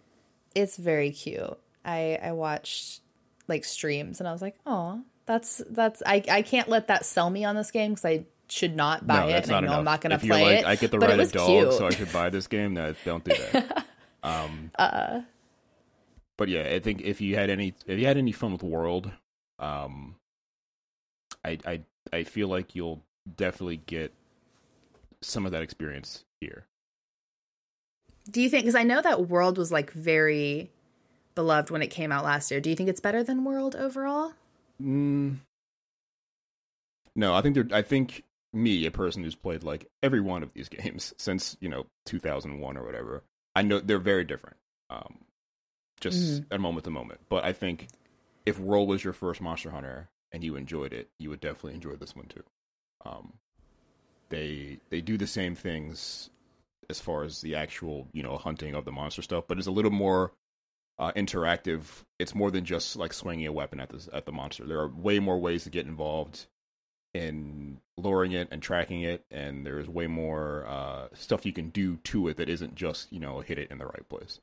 [0.56, 1.58] It's very cute.
[1.86, 3.02] I I watched
[3.48, 7.30] like streams and I was like, oh, that's that's I I can't let that sell
[7.30, 9.44] me on this game because I should not buy no, it.
[9.44, 9.78] And I know enough.
[9.78, 10.66] I'm not going to play like, it.
[10.66, 11.74] I get the right of dog, cute.
[11.74, 12.74] so I should buy this game.
[12.74, 13.86] No, don't do that.
[14.24, 15.22] um, uh,
[16.36, 19.12] but yeah, I think if you had any if you had any fun with World,
[19.60, 20.16] um,
[21.46, 23.04] I I I feel like you'll
[23.36, 24.12] definitely get
[25.22, 26.66] some of that experience here.
[28.32, 28.64] Do you think?
[28.64, 30.72] Because I know that World was like very
[31.36, 32.60] beloved when it came out last year.
[32.60, 34.34] Do you think it's better than World overall?
[34.82, 35.38] Mm,
[37.16, 37.68] no, I think they're.
[37.72, 38.24] I think
[38.54, 42.78] me, a person who's played like every one of these games since you know 2001
[42.78, 43.24] or whatever,
[43.56, 44.58] I know they're very different.
[44.90, 45.20] Um,
[46.00, 46.54] just mm-hmm.
[46.54, 47.20] at moment to moment.
[47.30, 47.88] But I think
[48.46, 51.96] if World was your first Monster Hunter and you enjoyed it, you would definitely enjoy
[51.96, 52.44] this one too.
[53.06, 53.34] Um,
[54.30, 56.30] they they do the same things
[56.90, 59.72] as far as the actual you know hunting of the monster stuff, but it's a
[59.72, 60.32] little more
[61.00, 61.84] uh, interactive.
[62.20, 64.66] It's more than just like swinging a weapon at the at the monster.
[64.66, 66.46] There are way more ways to get involved
[67.14, 71.98] in luring it and tracking it, and there's way more uh, stuff you can do
[71.98, 74.40] to it that isn't just you know hit it in the right place.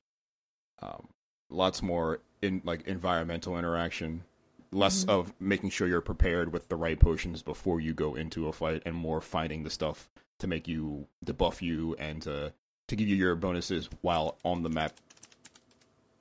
[0.80, 1.08] Um,
[1.50, 4.24] lots more in like environmental interaction,
[4.72, 5.10] less mm-hmm.
[5.10, 8.82] of making sure you're prepared with the right potions before you go into a fight,
[8.86, 12.52] and more finding the stuff to make you to buff you and to
[12.88, 14.92] to give you your bonuses while on the map.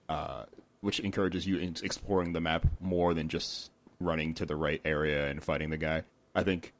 [0.09, 0.45] Uh,
[0.81, 5.27] which encourages you in exploring the map more than just running to the right area
[5.29, 6.03] and fighting the guy.
[6.35, 6.73] I think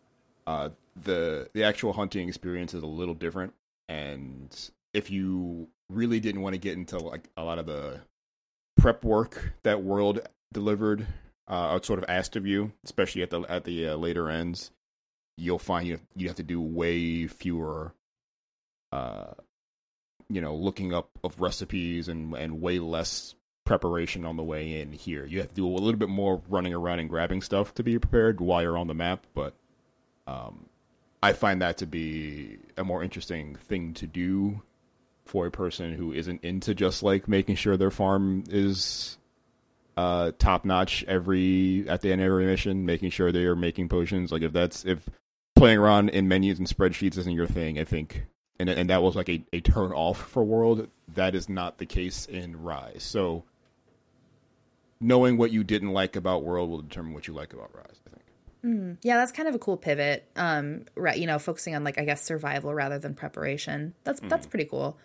[0.46, 0.70] uh,
[1.04, 3.54] the the actual hunting experience is a little different,
[3.90, 4.56] and
[4.94, 8.00] if you really didn't want to get into like a lot of the
[8.78, 10.20] prep work that World
[10.54, 11.08] delivered,
[11.48, 14.70] uh, sort of asked of you, especially at the at the uh, later ends,
[15.36, 17.92] you'll find you you have to do way fewer,
[18.92, 19.34] uh,
[20.30, 24.92] you know, looking up of recipes and and way less preparation on the way in
[24.92, 25.26] here.
[25.26, 27.98] You have to do a little bit more running around and grabbing stuff to be
[27.98, 29.54] prepared while you're on the map, but
[30.28, 30.68] um,
[31.22, 34.62] I find that to be a more interesting thing to do
[35.26, 39.18] for a person who isn't into just like making sure their farm is
[39.98, 43.90] uh, top notch every at the end of every mission, making sure they are making
[43.90, 44.32] potions.
[44.32, 45.10] Like if that's if
[45.56, 48.28] playing around in menus and spreadsheets isn't your thing, I think
[48.60, 50.88] and and that was like a, a turn off for World.
[51.14, 53.04] That is not the case in Rise.
[53.04, 53.44] So
[55.00, 58.00] knowing what you didn't like about World will determine what you like about Rise.
[58.06, 58.24] I think.
[58.66, 60.28] Mm, yeah, that's kind of a cool pivot.
[60.36, 63.94] Um, right, you know, focusing on like I guess survival rather than preparation.
[64.04, 64.30] That's mm.
[64.30, 64.98] that's pretty cool.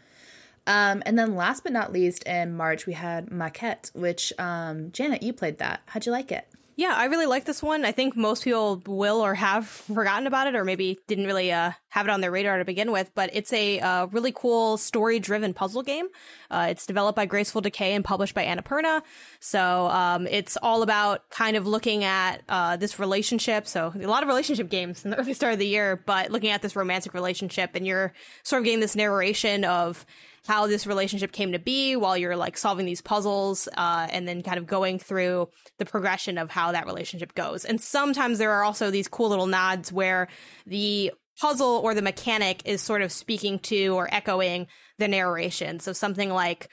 [0.66, 5.22] Um, and then last but not least, in March we had Maquette, which um, Janet,
[5.22, 5.82] you played that.
[5.86, 6.46] How'd you like it?
[6.76, 7.84] Yeah, I really like this one.
[7.84, 11.72] I think most people will or have forgotten about it, or maybe didn't really uh,
[11.90, 13.10] have it on their radar to begin with.
[13.14, 16.06] But it's a uh, really cool story-driven puzzle game.
[16.50, 19.02] Uh, it's developed by Graceful Decay and published by Annapurna.
[19.38, 23.66] So um, it's all about kind of looking at uh, this relationship.
[23.66, 26.50] So a lot of relationship games in the early start of the year, but looking
[26.50, 28.12] at this romantic relationship, and you're
[28.42, 30.06] sort of getting this narration of
[30.46, 34.42] how this relationship came to be while you're like solving these puzzles uh, and then
[34.42, 37.64] kind of going through the progression of how that relationship goes.
[37.64, 40.28] And sometimes there are also these cool little nods where
[40.66, 44.66] the puzzle or the mechanic is sort of speaking to or echoing
[44.98, 45.80] the narration.
[45.80, 46.68] So something like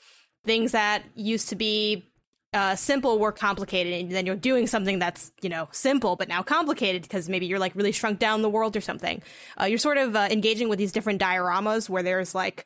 [0.46, 2.12] things that used to be
[2.54, 6.42] uh, simple were complicated, and then you're doing something that's you know simple but now
[6.42, 9.22] complicated because maybe you're like really shrunk down the world or something.
[9.60, 12.66] Uh, you're sort of uh, engaging with these different dioramas where there's like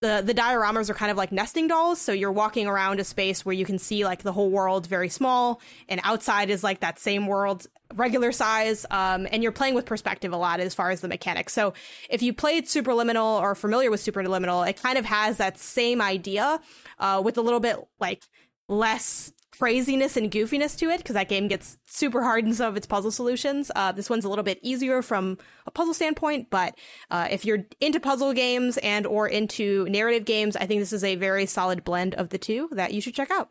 [0.00, 3.44] the the dioramas are kind of like nesting dolls so you're walking around a space
[3.44, 6.98] where you can see like the whole world very small and outside is like that
[6.98, 11.00] same world regular size um, and you're playing with perspective a lot as far as
[11.00, 11.72] the mechanics so
[12.10, 16.60] if you played superliminal or familiar with superliminal it kind of has that same idea
[16.98, 18.22] uh, with a little bit like
[18.68, 22.76] less craziness and goofiness to it because that game gets super hard in some of
[22.76, 23.70] its puzzle solutions.
[23.74, 26.76] Uh, this one's a little bit easier from a puzzle standpoint, but
[27.10, 31.04] uh, if you're into puzzle games and or into narrative games, I think this is
[31.04, 33.50] a very solid blend of the two that you should check out.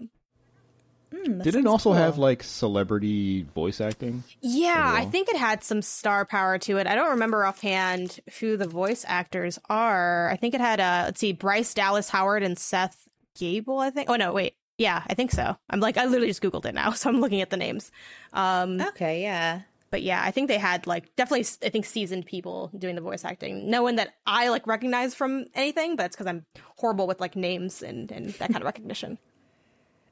[1.14, 1.94] Mm, Did it also cool.
[1.94, 4.24] have like celebrity voice acting?
[4.42, 5.02] Yeah, well?
[5.02, 6.88] I think it had some star power to it.
[6.88, 10.30] I don't remember offhand who the voice actors are.
[10.32, 14.10] I think it had uh let's see, Bryce Dallas Howard and Seth Gabel, I think.
[14.10, 14.56] Oh no, wait.
[14.78, 15.56] Yeah, I think so.
[15.70, 17.92] I'm like I literally just googled it now, so I'm looking at the names.
[18.34, 19.62] Um Okay, yeah.
[19.92, 23.24] but yeah, I think they had like definitely I think seasoned people doing the voice
[23.24, 23.70] acting.
[23.70, 26.46] No one that I like recognize from anything, but it's because I'm
[26.78, 29.18] horrible with like names and and that kind of recognition.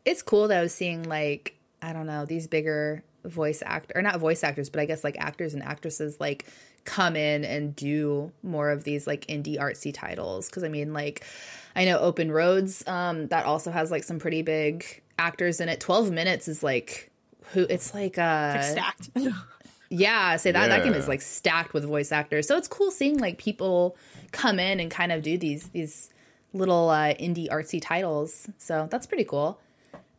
[0.06, 4.44] It's cool though seeing like I don't know these bigger voice act or not voice
[4.44, 6.46] actors, but I guess like actors and actresses like
[6.86, 10.50] come in and do more of these like indie artsy titles.
[10.50, 11.26] Because I mean, like
[11.76, 15.80] I know Open Roads um, that also has like some pretty big actors in it.
[15.80, 17.12] Twelve minutes is like
[17.54, 19.10] who it's like uh like stacked.
[19.90, 20.68] yeah, say that yeah.
[20.78, 22.48] that game is like stacked with voice actors.
[22.48, 23.96] So it's cool seeing like people
[24.32, 26.10] come in and kind of do these these
[26.54, 28.50] little uh, indie artsy titles.
[28.58, 29.60] So that's pretty cool.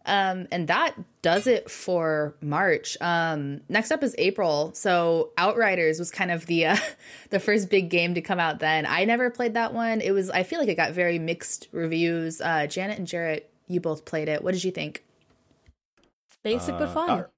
[0.07, 2.99] Um, and that does it for March.
[3.01, 4.73] Um, next up is April.
[4.75, 6.77] So Outriders was kind of the uh,
[7.31, 8.61] the first big game to come out.
[8.61, 10.01] Then I never played that one.
[10.01, 12.41] It was I feel like it got very mixed reviews.
[12.41, 14.43] Uh, Janet and Jarrett, you both played it.
[14.45, 15.05] What did you think?
[16.43, 17.11] Basic uh, but fun.
[17.11, 17.31] Out-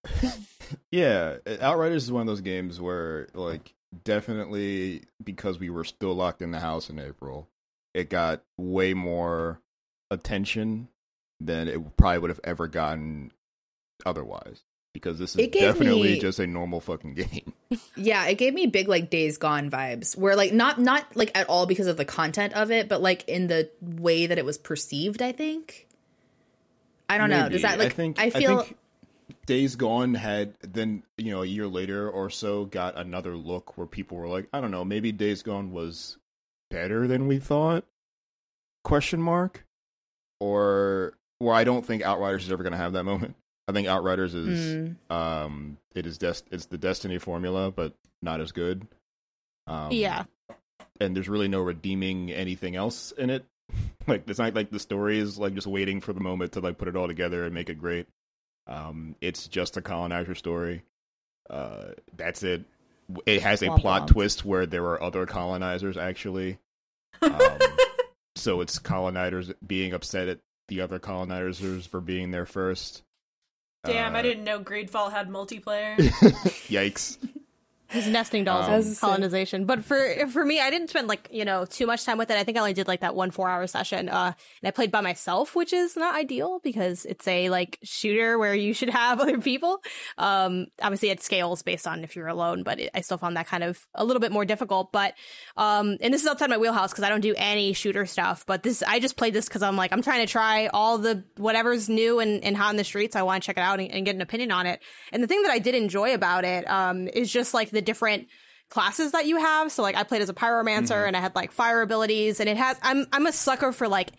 [0.91, 6.43] yeah, Outriders is one of those games where like definitely because we were still locked
[6.43, 7.49] in the house in April,
[7.95, 9.61] it got way more
[10.11, 10.89] attention
[11.41, 13.30] than it probably would have ever gotten
[14.05, 14.62] otherwise.
[14.93, 17.53] Because this is definitely me, just a normal fucking game.
[17.97, 21.47] yeah, it gave me big like Days Gone vibes, where like not not like at
[21.51, 24.57] all because of the content of it, but like in the way that it was
[24.57, 25.20] perceived.
[25.20, 25.87] I think.
[27.11, 27.43] I don't Maybe.
[27.43, 27.49] know.
[27.51, 27.93] Does that like?
[27.93, 28.61] I think I feel.
[28.61, 28.76] I think
[29.47, 33.87] Days Gone had then you know a year later or so got another look where
[33.87, 36.16] people were like, I don't know, maybe Days Gone was
[36.70, 37.84] better than we thought?
[38.84, 39.64] Question mark.
[40.41, 43.37] Or where I don't think Outriders is ever going to have that moment.
[43.68, 45.11] I think Outriders is mm.
[45.11, 48.87] um it is des- it's the Destiny formula, but not as good.
[49.66, 50.24] Um, yeah,
[51.01, 53.45] and there's really no redeeming anything else in it.
[54.07, 56.78] like it's not like the story is like just waiting for the moment to like
[56.78, 58.07] put it all together and make it great.
[58.68, 60.82] Um, it's just a colonizer story.
[61.49, 62.64] Uh, that's it.
[63.24, 66.59] It has a plot twist where there are other colonizers actually.
[67.22, 67.59] Um,
[68.37, 73.03] so it's colonizers being upset at the other colonizers for being there first.
[73.85, 75.97] Damn, uh, I didn't know Greedfall had multiplayer.
[76.69, 77.19] Yikes.
[77.89, 79.64] His nesting dolls um, colonization.
[79.64, 82.37] But for for me, I didn't spend like you know too much time with it.
[82.37, 84.32] I think I only did like that one four hour session, uh,
[84.62, 88.55] and I played by myself, which is not ideal because it's a like shooter where
[88.55, 89.82] you should have other people.
[90.18, 93.47] Um, obviously it scales based on if you're alone, but it, I still found that
[93.47, 94.91] kind of a little bit more difficult.
[94.91, 95.14] But
[95.57, 98.45] um, and this is outside my wheelhouse because I don't do any shooter stuff.
[98.47, 101.24] But this I just played this because I'm like I'm trying to try all the
[101.37, 103.14] whatever's new and, and hot in the streets.
[103.14, 104.80] I want to check it out and, and, get an opinion on it.
[105.12, 108.27] And the thing that I did enjoy about it um, is just like the different
[108.68, 109.70] classes that you have.
[109.70, 111.09] So like I played as a pyromancer mm-hmm.
[111.09, 114.12] and I had like fire abilities and it has I'm I'm a sucker for like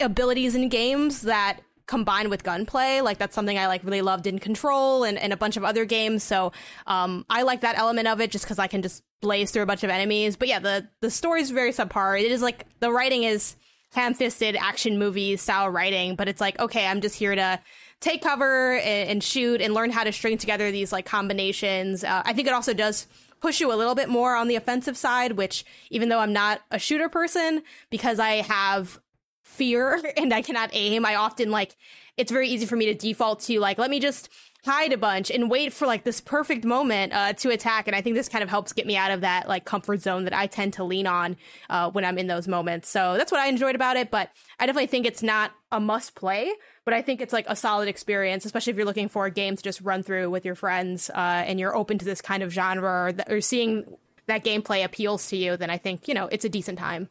[0.00, 3.00] abilities in games that combine with gunplay.
[3.00, 5.84] Like that's something I like really loved in Control and, and a bunch of other
[5.84, 6.22] games.
[6.22, 6.52] So
[6.86, 9.66] um, I like that element of it just because I can just blaze through a
[9.66, 10.36] bunch of enemies.
[10.36, 12.18] But yeah, the the story is very subpar.
[12.22, 13.56] It is like the writing is
[13.92, 17.60] ham fisted action movie style writing, but it's like okay, I'm just here to
[18.00, 22.02] take cover and, and, shoot and learn how to string together these like combinations.
[22.02, 23.06] Uh, I think it also does
[23.40, 26.60] push you a little bit more on the offensive side, which even though I'm not
[26.70, 29.00] a shooter person, because I have
[29.44, 31.76] fear and I cannot aim, I often like
[32.16, 34.28] it's very easy for me to default to like, let me just
[34.64, 37.86] hide a bunch and wait for like this perfect moment uh, to attack.
[37.86, 40.24] And I think this kind of helps get me out of that like comfort zone
[40.24, 41.36] that I tend to lean on
[41.68, 42.88] uh, when I'm in those moments.
[42.88, 44.10] So that's what I enjoyed about it.
[44.10, 46.50] But I definitely think it's not a must play,
[46.84, 49.56] but I think it's like a solid experience, especially if you're looking for a game
[49.56, 52.52] to just run through with your friends uh, and you're open to this kind of
[52.52, 53.84] genre or, th- or seeing
[54.26, 55.56] that gameplay appeals to you.
[55.56, 57.08] Then I think you know it's a decent time.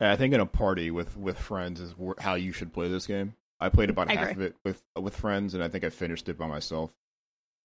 [0.00, 3.34] I think in a party with with friends is how you should play this game.
[3.60, 4.46] I played about I half agree.
[4.46, 6.92] of it with with friends, and I think I finished it by myself.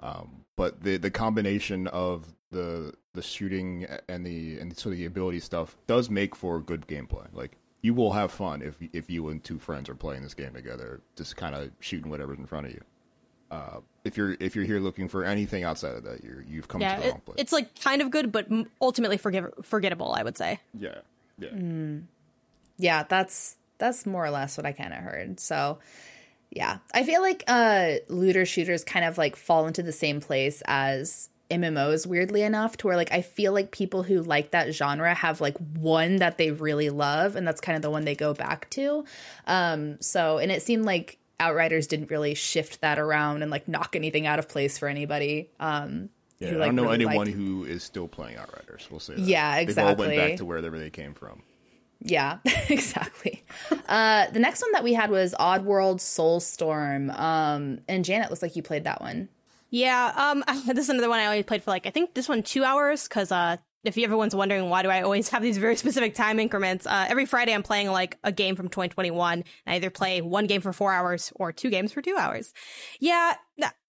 [0.01, 5.05] Um, but the the combination of the the shooting and the and sort of the
[5.05, 7.27] ability stuff does make for good gameplay.
[7.33, 10.53] Like you will have fun if if you and two friends are playing this game
[10.53, 12.81] together, just kind of shooting whatever's in front of you.
[13.51, 16.81] Uh, if you're if you're here looking for anything outside of that, you're you've come
[16.81, 17.35] yeah, to the it, wrong place.
[17.39, 18.47] It's like kind of good, but
[18.81, 20.13] ultimately forgive, forgettable.
[20.13, 20.59] I would say.
[20.77, 20.99] Yeah,
[21.37, 22.03] yeah, mm.
[22.77, 23.03] yeah.
[23.03, 25.39] That's that's more or less what I kind of heard.
[25.39, 25.79] So,
[26.49, 30.61] yeah, I feel like uh, looter shooters kind of like fall into the same place
[30.65, 35.13] as MMOs weirdly enough to where like I feel like people who like that genre
[35.13, 38.33] have like one that they really love and that's kind of the one they go
[38.33, 39.05] back to.
[39.45, 43.95] Um so and it seemed like Outriders didn't really shift that around and like knock
[43.95, 45.49] anything out of place for anybody.
[45.59, 47.37] Um yeah, who, like, I don't know really anyone liked...
[47.37, 48.87] who is still playing Outriders.
[48.89, 49.21] We'll say that.
[49.21, 50.07] Yeah, exactly.
[50.07, 51.43] They all went back to wherever they came from.
[52.01, 52.39] Yeah,
[52.69, 53.43] exactly.
[53.87, 57.17] uh, the next one that we had was Oddworld Soulstorm.
[57.17, 59.29] Um, and Janet looks like you played that one.
[59.69, 62.43] Yeah, um, this is another one I only played for like I think this one
[62.43, 66.15] two hours because uh, if everyone's wondering why do I always have these very specific
[66.15, 69.43] time increments, uh, every Friday I'm playing like a game from 2021.
[69.67, 72.53] I either play one game for four hours or two games for two hours.
[72.99, 73.35] Yeah,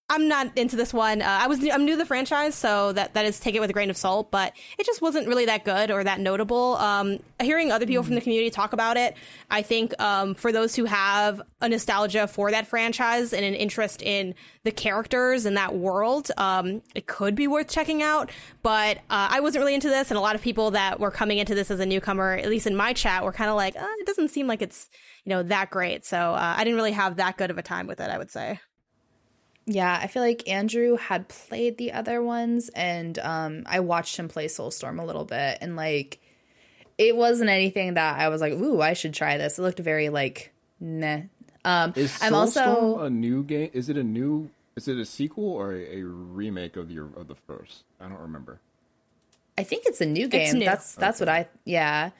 [0.09, 1.21] I'm not into this one.
[1.21, 3.69] Uh, I was I'm new to the franchise, so that that is take it with
[3.69, 4.31] a grain of salt.
[4.31, 6.77] But it just wasn't really that good or that notable.
[6.77, 8.07] Um, hearing other people mm.
[8.07, 9.17] from the community talk about it,
[9.51, 14.01] I think um, for those who have a nostalgia for that franchise and an interest
[14.01, 18.31] in the characters and that world, um, it could be worth checking out.
[18.63, 21.37] But uh, I wasn't really into this, and a lot of people that were coming
[21.37, 23.85] into this as a newcomer, at least in my chat, were kind of like, uh,
[23.99, 24.89] it doesn't seem like it's
[25.25, 26.05] you know that great.
[26.05, 28.09] So uh, I didn't really have that good of a time with it.
[28.09, 28.61] I would say.
[29.69, 34.29] Yeah, I feel like Andrew had played the other ones, and um, I watched him
[34.29, 36.19] play Soulstorm a little bit, and like,
[36.97, 40.07] it wasn't anything that I was like, "Ooh, I should try this." It looked very
[40.07, 41.19] like, nah.
[41.65, 43.69] Um, is Soulstorm I'm also a new game?
[43.73, 44.49] Is it a new?
[44.77, 47.83] Is it a sequel or a, a remake of your of the first?
[47.99, 48.61] I don't remember.
[49.57, 50.59] I think it's a new game.
[50.59, 50.65] New.
[50.65, 51.29] That's that's okay.
[51.29, 52.11] what I yeah.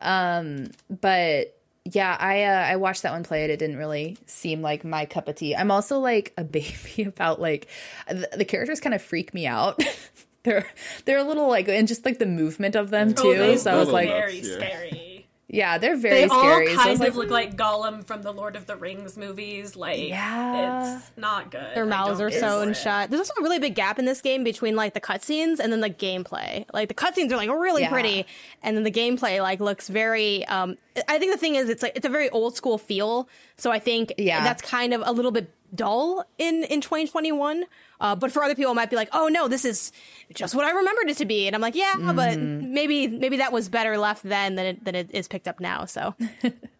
[0.00, 1.57] Um, but
[1.92, 3.50] yeah, I uh, I watched that one play it.
[3.50, 5.54] It didn't really seem like my cup of tea.
[5.54, 7.68] I'm also like a baby about like
[8.08, 9.82] the, the characters kind of freak me out.
[10.44, 10.66] they're
[11.04, 13.40] they're a little like and just like the movement of them oh, too.
[13.40, 15.07] Oh, so I was like very scary.
[15.50, 16.66] Yeah, they're very they scary.
[16.66, 19.16] They all kind so of like, look like Gollum from the Lord of the Rings
[19.16, 19.76] movies.
[19.76, 20.98] Like, yeah.
[20.98, 21.74] it's not good.
[21.74, 23.08] Their mouths are sewn shut.
[23.08, 25.80] There's also a really big gap in this game between like the cutscenes and then
[25.80, 26.66] the gameplay.
[26.74, 27.90] Like the cutscenes are like really yeah.
[27.90, 28.26] pretty,
[28.62, 30.46] and then the gameplay like looks very.
[30.48, 30.76] um
[31.08, 33.26] I think the thing is, it's like it's a very old school feel.
[33.56, 34.44] So I think yeah.
[34.44, 37.64] that's kind of a little bit dull in in 2021
[38.00, 39.92] uh, but for other people it might be like oh no this is
[40.34, 42.14] just what i remembered it to be and i'm like yeah mm.
[42.14, 45.60] but maybe maybe that was better left then than it, than it is picked up
[45.60, 46.14] now so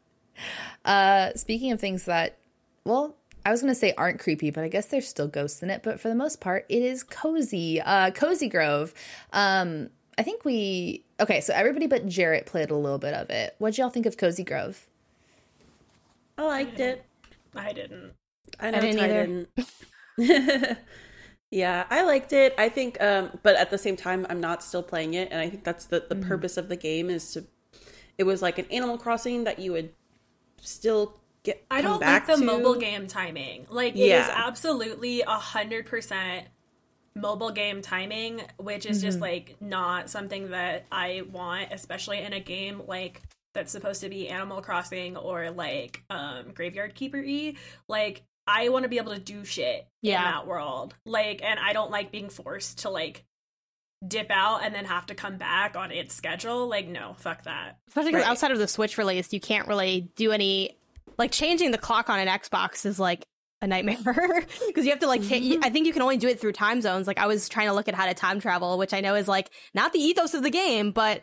[0.84, 2.38] uh, speaking of things that
[2.84, 3.14] well
[3.46, 5.82] I was going to say aren't creepy, but I guess there's still ghosts in it.
[5.82, 7.80] But for the most part, it is cozy.
[7.80, 8.92] Uh, cozy Grove.
[9.32, 9.88] Um,
[10.18, 11.40] I think we okay.
[11.40, 13.54] So everybody but Jarrett played a little bit of it.
[13.58, 14.86] What did y'all think of Cozy Grove?
[16.36, 17.04] I liked it.
[17.54, 18.12] I didn't.
[18.60, 18.98] I I didn't.
[18.98, 19.08] Ty
[20.18, 20.78] didn't.
[21.50, 22.54] yeah, I liked it.
[22.58, 25.48] I think, um, but at the same time, I'm not still playing it, and I
[25.48, 26.28] think that's the the mm-hmm.
[26.28, 27.44] purpose of the game is to.
[28.18, 29.92] It was like an Animal Crossing that you would
[30.60, 31.14] still
[31.44, 31.64] get.
[31.70, 32.44] I don't like the to.
[32.44, 33.66] mobile game timing.
[33.70, 34.24] Like it yeah.
[34.24, 36.46] is absolutely a hundred percent
[37.14, 39.06] mobile game timing, which is mm-hmm.
[39.06, 43.22] just like not something that I want, especially in a game like
[43.54, 47.56] that's supposed to be Animal Crossing or like um Graveyard Keeper E.
[47.88, 50.18] Like I want to be able to do shit yeah.
[50.18, 50.94] in that world.
[51.04, 53.24] Like, and I don't like being forced to like
[54.06, 56.66] dip out and then have to come back on its schedule.
[56.66, 57.78] Like, no, fuck that.
[57.88, 58.24] Especially right.
[58.24, 60.76] outside of the Switch release, you can't really do any
[61.18, 63.26] like changing the clock on an Xbox is like
[63.60, 63.98] a nightmare
[64.66, 65.62] because you have to like mm-hmm.
[65.62, 67.06] I think you can only do it through time zones.
[67.06, 69.28] Like I was trying to look at how to time travel, which I know is
[69.28, 71.22] like not the ethos of the game, but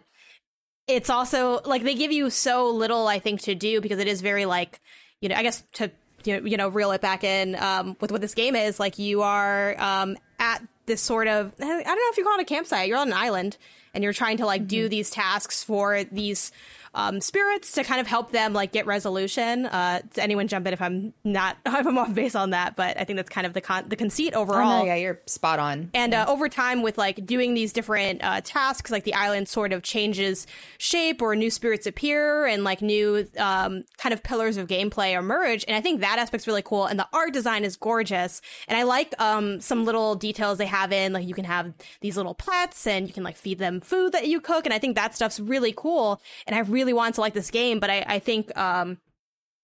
[0.87, 4.21] it's also like they give you so little I think to do because it is
[4.21, 4.79] very like
[5.21, 5.89] you know I guess to
[6.25, 9.75] you know reel it back in um, with what this game is like you are
[9.79, 12.97] um, at this sort of I don't know if you call it a campsite you're
[12.97, 13.57] on an island
[13.93, 14.67] and you're trying to like mm-hmm.
[14.67, 16.51] do these tasks for these
[16.95, 19.65] um, spirits to kind of help them like get resolution.
[19.65, 23.03] Uh, anyone jump in if I'm not if I'm off base on that, but I
[23.03, 24.71] think that's kind of the con- the conceit overall.
[24.71, 25.91] Oh, no, yeah, you're spot on.
[25.93, 29.73] And uh, over time, with like doing these different uh, tasks, like the island sort
[29.73, 30.47] of changes
[30.77, 35.65] shape, or new spirits appear, and like new um, kind of pillars of gameplay emerge.
[35.67, 36.85] And I think that aspect's really cool.
[36.85, 38.41] And the art design is gorgeous.
[38.69, 42.15] And I like um, some little details they have in like you can have these
[42.15, 44.65] little pets, and you can like feed them food that you cook.
[44.65, 46.21] And I think that stuff's really cool.
[46.47, 48.99] And I really really wanted to like this game, but I, I think um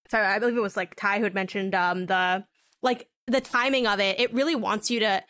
[0.10, 2.44] sorry, I believe it was like Ty who had mentioned um the
[2.82, 4.20] like the timing of it.
[4.20, 5.24] It really wants you to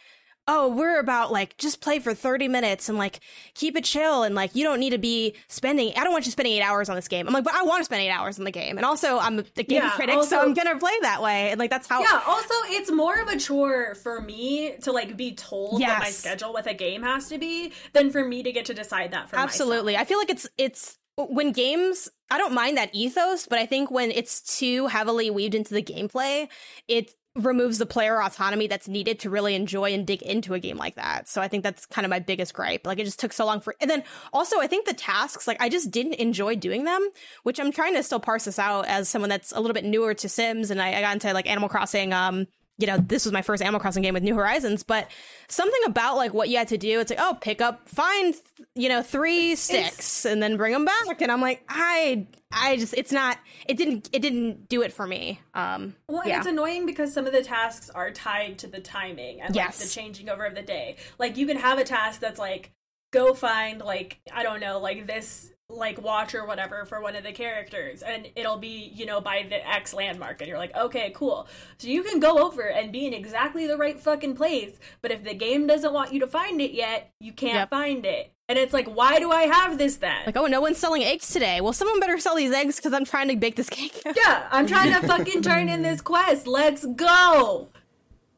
[0.48, 3.20] oh, we're about like just play for 30 minutes and like
[3.54, 6.32] keep it chill and like you don't need to be spending I don't want you
[6.32, 7.28] spending 8 hours on this game.
[7.28, 8.78] I'm like, but I want to spend 8 hours on the game.
[8.78, 11.52] And also I'm a game yeah, critic, also, so I'm going to play that way.
[11.52, 15.16] And like that's how Yeah, also it's more of a chore for me to like
[15.16, 15.90] be told yes.
[15.90, 18.74] what my schedule with a game has to be than for me to get to
[18.74, 19.94] decide that for Absolutely.
[19.94, 20.08] Myself.
[20.08, 23.92] I feel like it's it's when games I don't mind that ethos, but I think
[23.92, 26.48] when it's too heavily weaved into the gameplay,
[26.88, 30.78] it removes the player autonomy that's needed to really enjoy and dig into a game
[30.78, 31.30] like that.
[31.30, 32.86] So I think that's kind of my biggest gripe.
[32.86, 35.62] Like it just took so long for and then also I think the tasks, like
[35.62, 37.10] I just didn't enjoy doing them,
[37.44, 40.14] which I'm trying to still parse this out as someone that's a little bit newer
[40.14, 42.48] to Sims and I, I got into like Animal Crossing um
[42.78, 45.10] you know, this was my first Animal Crossing game with New Horizons, but
[45.48, 48.34] something about like what you had to do, it's like, oh, pick up, find,
[48.76, 50.26] you know, three sticks it's...
[50.26, 51.22] and then bring them back.
[51.22, 53.38] And I'm like, I, I just, it's not,
[53.68, 55.40] it didn't, it didn't do it for me.
[55.54, 56.38] Um, well, yeah.
[56.38, 59.80] it's annoying because some of the tasks are tied to the timing and yes.
[59.80, 60.98] like the changing over of the day.
[61.20, 62.72] Like you can have a task that's like,
[63.12, 67.24] go find like I don't know like this like watch or whatever for one of
[67.24, 71.12] the characters and it'll be you know by the x landmark and you're like okay
[71.16, 71.48] cool.
[71.78, 75.24] So you can go over and be in exactly the right fucking place but if
[75.24, 77.70] the game doesn't want you to find it yet you can't yep.
[77.70, 78.34] find it.
[78.50, 80.24] And it's like why do i have this then?
[80.26, 81.62] Like oh no one's selling eggs today.
[81.62, 84.02] Well someone better sell these eggs because i'm trying to bake this cake.
[84.16, 86.48] Yeah i'm trying to fucking turn in this quest.
[86.48, 87.70] Let's go.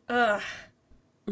[0.10, 0.42] Ugh.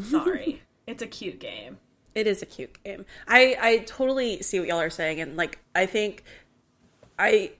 [0.02, 0.64] Sorry.
[0.88, 1.78] It's a cute game
[2.15, 3.05] it is a cute game.
[3.27, 6.23] I I totally see what y'all are saying, and like I think,
[7.17, 7.51] I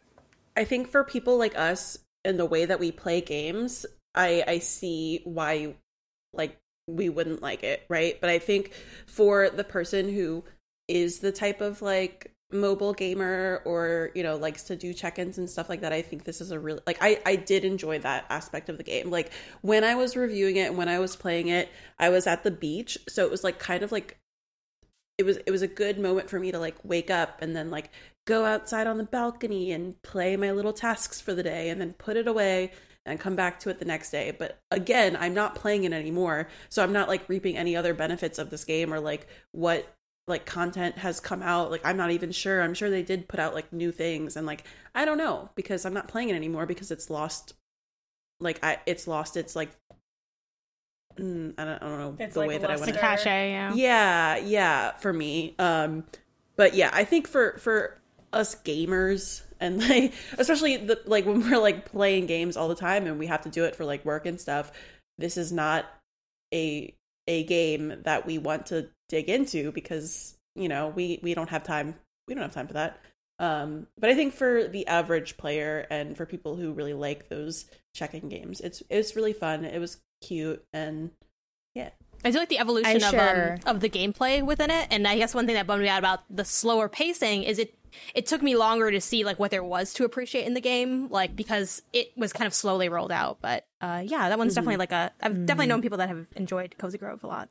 [0.56, 4.60] I think for people like us and the way that we play games, I I
[4.60, 5.76] see why
[6.34, 6.57] like
[6.88, 8.19] we wouldn't like it, right?
[8.19, 8.72] But I think
[9.06, 10.44] for the person who
[10.88, 15.49] is the type of like mobile gamer or you know likes to do check-ins and
[15.49, 18.26] stuff like that i think this is a really like i i did enjoy that
[18.30, 21.48] aspect of the game like when i was reviewing it and when i was playing
[21.48, 24.18] it i was at the beach so it was like kind of like
[25.22, 27.69] it was it was a good moment for me to like wake up and then
[27.69, 27.91] like
[28.26, 31.93] go outside on the balcony and play my little tasks for the day and then
[31.93, 32.72] put it away
[33.06, 34.35] and come back to it the next day.
[34.38, 38.39] But again, I'm not playing it anymore, so I'm not like reaping any other benefits
[38.39, 39.93] of this game or like what
[40.27, 41.69] like content has come out.
[41.69, 42.64] Like I'm not even sure.
[42.64, 44.64] I'm sure they did put out like new things and like
[44.95, 47.53] I don't know because I'm not playing it anymore because it's lost
[48.39, 49.69] like I it's lost its like
[51.18, 53.52] mm, I, don't, I don't know it's the like way that I want to cachet.
[53.52, 53.74] Yeah.
[53.74, 55.56] yeah, yeah, for me.
[55.60, 56.04] Um,
[56.56, 58.00] but yeah, I think for for
[58.34, 63.08] us gamers and like especially the like when we're like playing games all the time
[63.08, 64.72] and we have to do it for like work and stuff.
[65.18, 65.86] This is not
[66.54, 66.94] a
[67.28, 71.64] a game that we want to dig into because you know we we don't have
[71.64, 71.96] time.
[72.28, 73.00] We don't have time for that.
[73.40, 77.66] Um, but I think for the average player and for people who really like those
[77.96, 79.66] checking games, it's it's really fun.
[79.66, 81.11] It was cute and
[81.76, 81.89] yeah.
[82.23, 85.34] I do like the evolution of um, of the gameplay within it, and I guess
[85.34, 87.73] one thing that bummed me out about the slower pacing is it
[88.14, 91.07] it took me longer to see like what there was to appreciate in the game,
[91.10, 93.39] like because it was kind of slowly rolled out.
[93.41, 94.56] But uh, yeah, that one's mm-hmm.
[94.56, 95.45] definitely like a I've mm-hmm.
[95.45, 97.49] definitely known people that have enjoyed Cozy Grove a lot.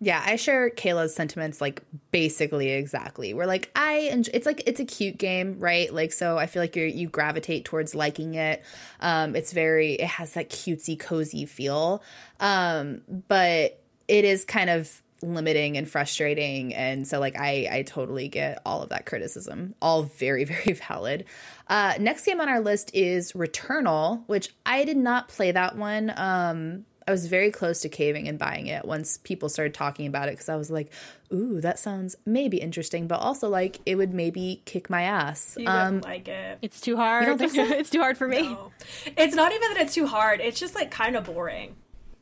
[0.00, 3.34] Yeah, I share Kayla's sentiments like basically exactly.
[3.34, 5.92] We're like I enjoy, it's like it's a cute game, right?
[5.92, 8.62] Like so I feel like you you gravitate towards liking it.
[9.00, 12.02] Um it's very it has that cutesy cozy feel.
[12.38, 18.28] Um but it is kind of limiting and frustrating and so like I I totally
[18.28, 19.74] get all of that criticism.
[19.82, 21.24] All very very valid.
[21.66, 26.12] Uh next game on our list is Returnal, which I did not play that one.
[26.16, 30.28] Um I was very close to caving and buying it once people started talking about
[30.28, 30.92] it because I was like,
[31.32, 35.56] "Ooh, that sounds maybe interesting," but also like it would maybe kick my ass.
[35.58, 36.58] You um, like it?
[36.60, 37.38] It's too hard.
[37.38, 37.46] So?
[37.64, 38.42] it's too hard for me.
[38.42, 38.72] No.
[39.16, 40.42] It's not even that it's too hard.
[40.42, 41.76] It's just like kind of boring.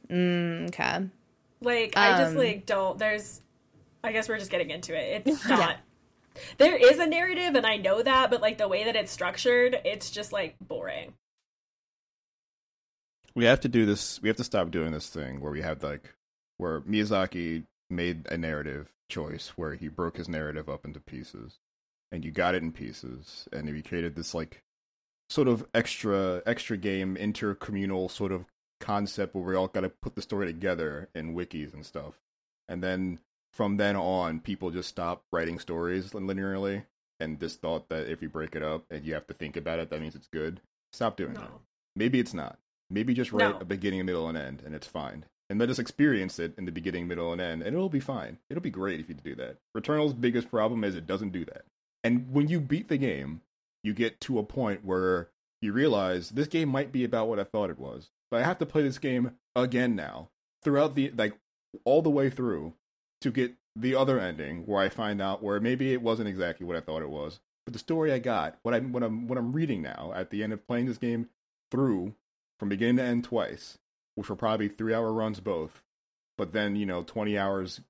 [0.08, 1.08] Mm, okay.
[1.60, 2.96] Like I just um, like don't.
[2.96, 3.42] There's.
[4.04, 5.22] I guess we're just getting into it.
[5.26, 5.58] It's not.
[5.58, 5.76] yeah.
[6.58, 9.80] There is a narrative, and I know that, but like the way that it's structured,
[9.84, 11.14] it's just like boring
[13.36, 14.20] we have to do this.
[14.20, 16.14] We have to stop doing this thing where we have like
[16.56, 21.60] where Miyazaki made a narrative choice where he broke his narrative up into pieces,
[22.10, 24.62] and you got it in pieces, and he created this like
[25.28, 28.46] sort of extra extra game intercommunal sort of
[28.80, 32.14] concept where we all got to put the story together in wikis and stuff,
[32.68, 33.20] and then
[33.52, 36.84] from then on, people just stopped writing stories linearly
[37.20, 39.78] and just thought that if you break it up and you have to think about
[39.78, 40.60] it, that means it's good.
[40.92, 41.40] Stop doing no.
[41.40, 41.50] that.
[41.94, 42.58] Maybe it's not.
[42.90, 43.60] Maybe just write no.
[43.60, 45.24] a beginning, middle, and end, and it's fine.
[45.48, 48.38] And let us experience it in the beginning, middle, and end, and it'll be fine.
[48.50, 49.58] It'll be great if you do that.
[49.74, 51.64] Returnal's biggest problem is it doesn't do that.
[52.02, 53.42] And when you beat the game,
[53.82, 55.28] you get to a point where
[55.60, 58.58] you realize this game might be about what I thought it was, but I have
[58.58, 60.28] to play this game again now
[60.62, 61.38] throughout the like
[61.84, 62.74] all the way through
[63.20, 66.76] to get the other ending where I find out where maybe it wasn't exactly what
[66.76, 69.52] I thought it was, but the story I got, what I'm what I'm what I'm
[69.52, 71.28] reading now at the end of playing this game
[71.70, 72.14] through
[72.58, 73.78] from beginning to end twice,
[74.14, 75.82] which were probably three hour runs both.
[76.38, 77.80] But then, you know, 20 hours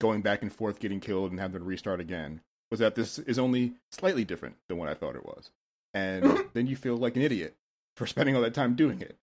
[0.00, 3.38] going back and forth, getting killed, and having to restart again, was that this is
[3.38, 5.50] only slightly different than what I thought it was.
[5.94, 7.56] And then you feel like an idiot
[7.96, 9.16] for spending all that time doing it.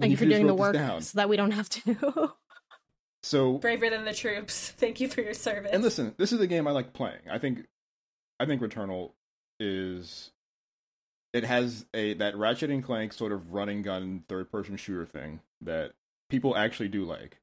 [0.00, 2.32] Thank you for doing the work so that we don't have to.
[3.22, 4.70] so braver than the troops.
[4.78, 5.70] Thank you for your service.
[5.72, 7.20] And listen, this is a game I like playing.
[7.30, 7.66] I think,
[8.40, 9.12] I think Returnal
[9.60, 10.30] is
[11.32, 15.40] it has a that Ratchet and Clank sort of running gun third person shooter thing
[15.60, 15.92] that
[16.28, 17.38] people actually do like.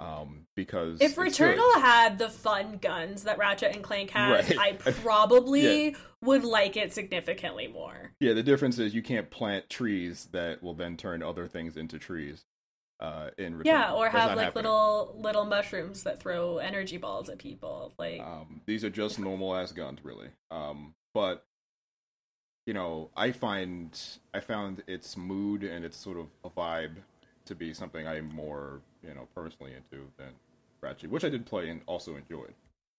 [0.00, 1.82] Um, because if Returnal good.
[1.82, 4.78] had the fun guns that Ratchet and Clank has, right.
[4.86, 5.96] I probably yeah.
[6.22, 8.12] would like it significantly more.
[8.20, 11.98] Yeah, the difference is you can't plant trees that will then turn other things into
[11.98, 12.44] trees.
[13.00, 13.64] Uh, in Returnal.
[13.66, 14.64] yeah, or have like happening.
[14.64, 17.94] little little mushrooms that throw energy balls at people.
[17.96, 20.30] Like um, these are just normal ass guns, really.
[20.50, 21.44] Um, but
[22.68, 23.98] you know, I find
[24.34, 26.96] I found its mood and its sort of a vibe
[27.46, 30.32] to be something I'm more, you know, personally into than
[30.82, 32.52] Ratchet, which I did play and also enjoyed.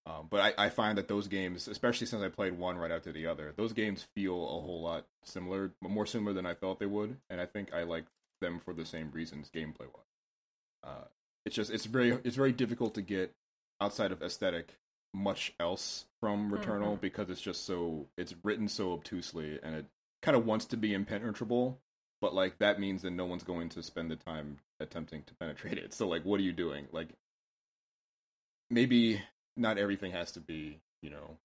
[0.08, 3.12] Um, but I, I, find that those games, especially since I played one right after
[3.12, 6.88] the other, those games feel a whole lot similar, more similar than I thought they
[6.88, 8.06] would, and I think I like
[8.42, 10.84] them for the same reasons, gameplay wise.
[10.84, 11.06] Uh,
[11.46, 13.36] it's just it's very it's very difficult to get
[13.80, 14.80] outside of aesthetic
[15.14, 17.02] much else from Returnal mm-hmm.
[17.02, 19.86] because it's just so it's written so obtusely and it
[20.22, 21.80] kind of wants to be impenetrable,
[22.22, 25.78] but like that means that no one's going to spend the time attempting to penetrate
[25.78, 25.94] it.
[25.94, 26.88] So like what are you doing?
[26.92, 27.10] Like
[28.70, 29.22] maybe
[29.56, 31.38] not everything has to be, you know,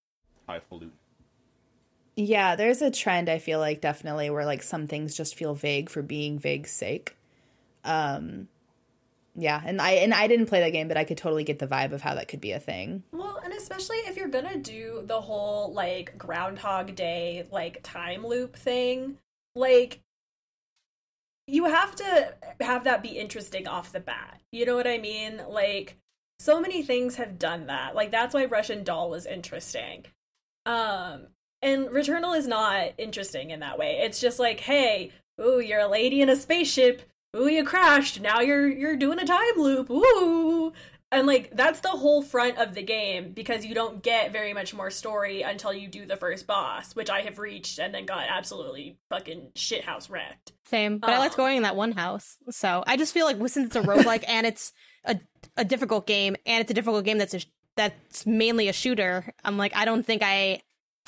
[0.48, 0.92] highfalutin.
[2.16, 5.90] Yeah, there's a trend I feel like definitely where like some things just feel vague
[5.90, 7.16] for being vague's sake.
[7.84, 8.48] Um
[9.36, 11.66] yeah, and I and I didn't play that game, but I could totally get the
[11.66, 13.02] vibe of how that could be a thing.
[13.12, 18.54] Well, and especially if you're gonna do the whole like Groundhog Day like time loop
[18.54, 19.18] thing,
[19.56, 20.00] like
[21.46, 24.40] you have to have that be interesting off the bat.
[24.52, 25.40] You know what I mean?
[25.48, 25.96] Like
[26.38, 27.94] so many things have done that.
[27.94, 30.06] Like that's why Russian Doll was interesting.
[30.64, 31.28] Um
[31.60, 34.00] and Returnal is not interesting in that way.
[34.02, 37.02] It's just like, hey, ooh, you're a lady in a spaceship
[37.34, 38.20] ooh, you crashed.
[38.20, 39.90] Now you're you're doing a time loop.
[39.90, 40.72] Ooh.
[41.12, 44.74] And like that's the whole front of the game because you don't get very much
[44.74, 48.26] more story until you do the first boss, which I have reached and then got
[48.28, 50.52] absolutely fucking shithouse wrecked.
[50.64, 52.36] Same, but um, I liked going in that one house.
[52.50, 54.72] So I just feel like since it's a roguelike and it's
[55.04, 55.20] a
[55.56, 57.40] a difficult game and it's a difficult game that's a,
[57.76, 60.62] that's mainly a shooter, I'm like I don't think I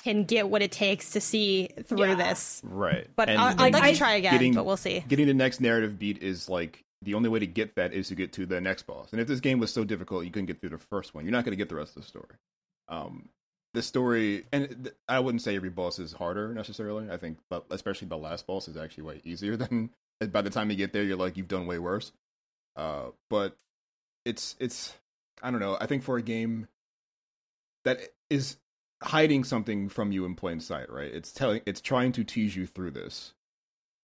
[0.06, 2.14] can get what it takes to see through yeah.
[2.14, 2.62] this.
[2.64, 3.08] Right.
[3.16, 5.04] But and, I'd like to try again, getting, but we'll see.
[5.08, 8.14] Getting the next narrative beat is like the only way to get that is to
[8.14, 9.08] get to the next boss.
[9.10, 11.32] And if this game was so difficult you couldn't get through the first one, you're
[11.32, 12.36] not going to get the rest of the story.
[12.88, 13.28] Um,
[13.74, 17.10] the story, and th- I wouldn't say every boss is harder necessarily.
[17.10, 19.90] I think, but especially the last boss is actually way easier than.
[20.30, 22.12] By the time you get there, you're like you've done way worse.
[22.76, 23.56] Uh, but
[24.24, 24.94] it's it's
[25.42, 25.76] I don't know.
[25.78, 26.68] I think for a game
[27.84, 28.00] that
[28.30, 28.56] is
[29.02, 31.12] hiding something from you in plain sight, right?
[31.12, 33.34] It's telling it's trying to tease you through this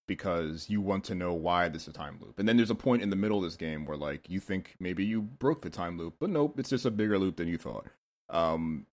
[0.08, 2.38] because you want to know why this is a time loop.
[2.38, 4.74] And then there's a point in the middle of this game where like you think
[4.78, 7.58] maybe you broke the time loop, but nope, it's just a bigger loop than you
[7.58, 7.86] thought.
[8.28, 8.86] Um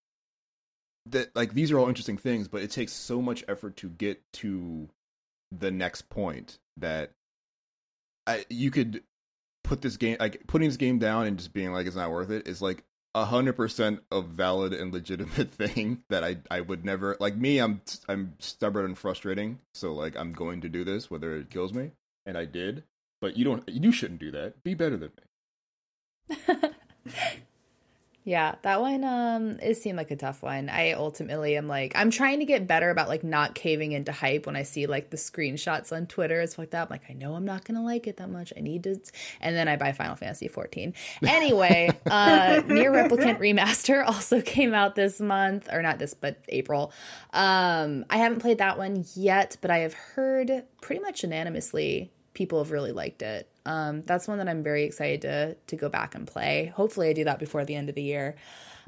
[1.07, 4.21] that like these are all interesting things, but it takes so much effort to get
[4.33, 4.89] to
[5.51, 7.11] the next point that
[8.27, 9.03] I, you could
[9.63, 12.29] put this game like putting this game down and just being like it's not worth
[12.29, 12.83] it is like
[13.15, 17.59] hundred percent a valid and legitimate thing that I I would never like me.
[17.59, 21.73] I'm I'm stubborn and frustrating, so like I'm going to do this whether it kills
[21.73, 21.91] me,
[22.25, 22.83] and I did.
[23.21, 23.67] But you don't.
[23.67, 24.63] You shouldn't do that.
[24.63, 25.11] Be better than
[26.29, 26.69] me.
[28.25, 30.69] Yeah, that one um it seemed like a tough one.
[30.69, 34.45] I ultimately am like I'm trying to get better about like not caving into hype
[34.45, 36.83] when I see like the screenshots on Twitter it's like that.
[36.83, 38.51] I'm like I know I'm not going to like it that much.
[38.55, 38.99] I need to
[39.39, 40.93] and then I buy Final Fantasy 14.
[41.23, 46.91] Anyway, uh NieR Replicant Remaster also came out this month or not this but April.
[47.31, 52.63] Um I haven't played that one yet, but I have heard pretty much unanimously people
[52.63, 53.49] have really liked it.
[53.69, 56.73] Um, that's one that I'm very excited to to go back and play.
[56.75, 58.35] Hopefully, I do that before the end of the year.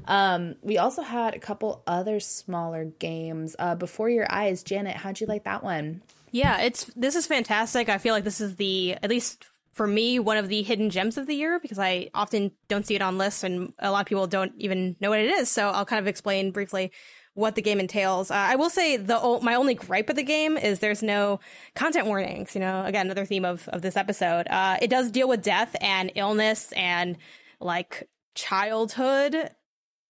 [0.06, 3.54] Um, we also had a couple other smaller games.
[3.56, 6.02] Uh, Before Your Eyes, Janet, how'd you like that one?
[6.32, 7.88] Yeah, it's this is fantastic.
[7.88, 11.16] I feel like this is the at least for me one of the hidden gems
[11.16, 14.06] of the year because I often don't see it on lists and a lot of
[14.06, 15.48] people don't even know what it is.
[15.48, 16.90] So I'll kind of explain briefly
[17.34, 18.30] what the game entails.
[18.30, 21.40] Uh, I will say the my only gripe with the game is there's no
[21.74, 22.54] content warnings.
[22.54, 24.46] You know, again, another theme of of this episode.
[24.48, 27.16] Uh, it does deal with death and illness and
[27.60, 29.50] like childhood,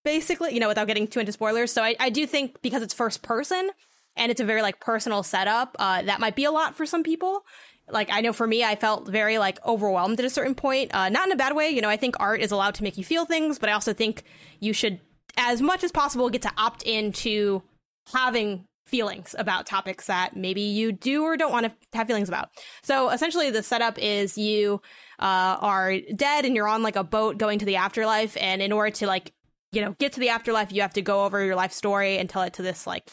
[0.03, 0.53] basically.
[0.53, 1.71] You know, without getting too into spoilers.
[1.71, 3.69] So I, I do think because it's first person
[4.15, 7.03] and it's a very like personal setup, uh, that might be a lot for some
[7.03, 7.45] people.
[7.89, 10.93] Like I know for me, I felt very like overwhelmed at a certain point.
[10.93, 11.69] Uh, not in a bad way.
[11.69, 13.93] You know, I think art is allowed to make you feel things, but I also
[13.93, 14.23] think
[14.59, 14.99] you should
[15.37, 17.61] as much as possible get to opt into
[18.11, 22.49] having feelings about topics that maybe you do or don't want to have feelings about.
[22.83, 24.81] So essentially the setup is you
[25.19, 28.71] uh, are dead and you're on like a boat going to the afterlife and in
[28.71, 29.31] order to like
[29.71, 32.29] you know get to the afterlife you have to go over your life story and
[32.29, 33.09] tell it to this like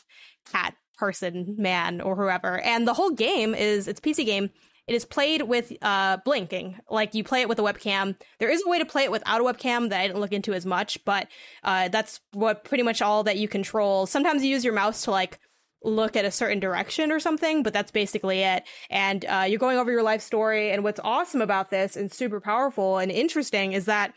[0.50, 2.60] cat person, man, or whoever.
[2.60, 4.50] And the whole game is it's PC game.
[4.90, 8.16] It is played with uh, blinking, like you play it with a webcam.
[8.40, 10.52] There is a way to play it without a webcam that I didn't look into
[10.52, 11.28] as much, but
[11.62, 14.06] uh, that's what pretty much all that you control.
[14.06, 15.38] Sometimes you use your mouse to like
[15.84, 18.64] look at a certain direction or something, but that's basically it.
[18.90, 20.72] And uh, you're going over your life story.
[20.72, 24.12] And what's awesome about this and super powerful and interesting is that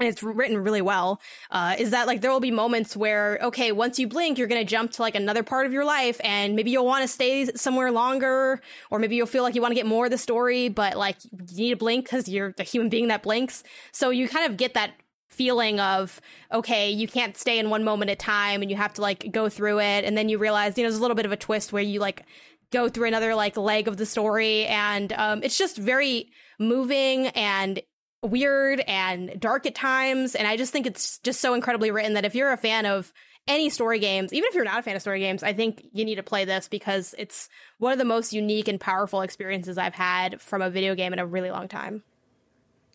[0.00, 1.20] it's written really well
[1.50, 4.60] uh, is that like there will be moments where okay once you blink you're going
[4.60, 7.46] to jump to like another part of your life and maybe you'll want to stay
[7.56, 8.60] somewhere longer
[8.90, 11.16] or maybe you'll feel like you want to get more of the story but like
[11.24, 13.62] you need to blink because you're the human being that blinks.
[13.92, 14.92] So you kind of get that
[15.28, 16.20] feeling of
[16.52, 19.48] okay you can't stay in one moment at time and you have to like go
[19.48, 21.72] through it and then you realize you know there's a little bit of a twist
[21.72, 22.24] where you like
[22.72, 27.80] go through another like leg of the story and um, it's just very moving and
[28.22, 32.24] weird and dark at times and i just think it's just so incredibly written that
[32.24, 33.12] if you're a fan of
[33.46, 36.04] any story games even if you're not a fan of story games i think you
[36.04, 39.94] need to play this because it's one of the most unique and powerful experiences i've
[39.94, 42.02] had from a video game in a really long time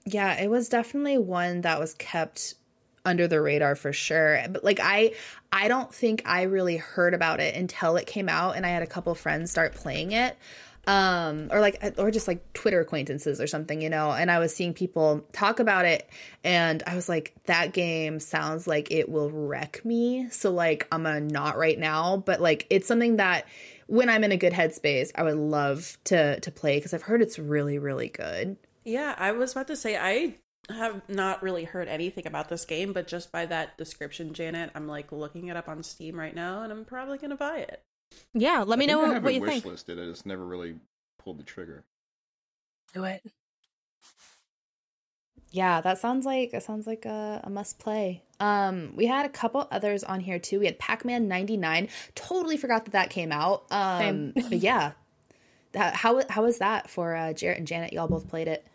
[0.06, 2.56] yeah, it was definitely one that was kept
[3.06, 4.42] under the radar for sure.
[4.50, 5.14] But like I
[5.52, 8.84] I don't think I really heard about it until it came out and I had
[8.84, 10.38] a couple friends start playing it.
[10.86, 14.54] Um or like or just like Twitter acquaintances or something, you know, and I was
[14.54, 16.10] seeing people talk about it
[16.44, 20.28] and I was like that game sounds like it will wreck me.
[20.30, 23.48] So like I'm a not right now, but like it's something that
[23.88, 27.22] when I'm in a good headspace, I would love to to play because I've heard
[27.22, 28.58] it's really really good.
[28.84, 30.36] Yeah, I was about to say I
[30.70, 34.88] have not really heard anything about this game, but just by that description, Janet, I'm
[34.88, 37.82] like looking it up on Steam right now, and I'm probably gonna buy it.
[38.34, 39.66] Yeah, let me know I have what it you think.
[39.66, 40.00] Listed.
[40.00, 40.76] I just never really
[41.20, 41.84] pulled the trigger.
[42.94, 43.24] Do it.
[45.52, 48.24] Yeah, that sounds like that sounds like a, a must play.
[48.40, 50.60] Um, we had a couple others on here too.
[50.60, 51.90] We had Pac Man '99.
[52.16, 53.66] Totally forgot that that came out.
[53.70, 54.94] Um, but yeah,
[55.76, 57.94] how how was that for uh, Jarrett and Janet?
[57.94, 58.66] Y'all both played it.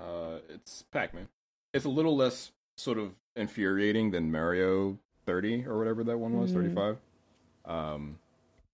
[0.00, 1.28] Uh, it's Pac-Man.
[1.74, 6.50] It's a little less sort of infuriating than Mario 30 or whatever that one was,
[6.50, 6.54] mm.
[6.54, 6.96] 35.
[7.64, 8.18] Um,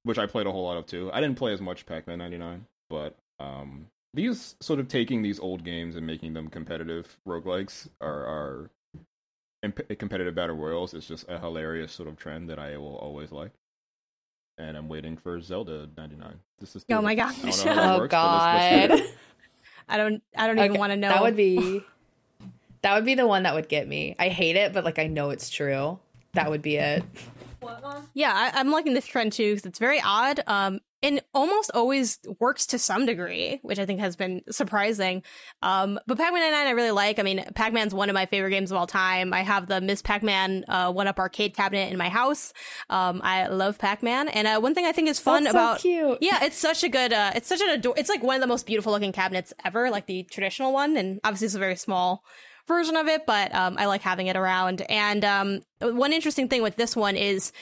[0.05, 1.11] which I played a whole lot of too.
[1.13, 5.65] I didn't play as much Pac-Man 99, but um, these sort of taking these old
[5.65, 8.71] games and making them competitive roguelikes are are
[9.63, 13.33] imp- competitive battle royals is just a hilarious sort of trend that I will always
[13.33, 13.51] like
[14.59, 16.35] and I'm waiting for Zelda 99.
[16.59, 17.37] This is oh my gosh!
[17.67, 18.91] oh works, god!
[18.91, 19.13] Let's, let's
[19.89, 20.23] I don't.
[20.37, 21.09] I don't okay, even want to know.
[21.09, 21.83] That would be.
[22.83, 24.17] that would be the one that would get me.
[24.19, 25.99] I hate it, but like I know it's true.
[26.35, 27.05] That would be it.
[28.15, 30.41] Yeah, I, am liking this trend too because it's very odd.
[30.47, 35.23] Um, and almost always works to some degree, which I think has been surprising.
[35.63, 37.19] Um, but Pac-Man 99 I really like.
[37.19, 39.33] I mean, Pac-Man's one of my favorite games of all time.
[39.33, 42.53] I have the Miss Pac-Man uh, one-up arcade cabinet in my house.
[42.89, 45.83] Um, I love Pac-Man, and uh, one thing I think is fun That's about so
[45.83, 46.19] cute.
[46.23, 48.47] yeah, it's such a good, uh, it's such an ador- it's like one of the
[48.47, 52.25] most beautiful looking cabinets ever, like the traditional one, and obviously it's a very small
[52.67, 54.83] version of it, but um, I like having it around.
[54.89, 57.53] And um, one interesting thing with this one is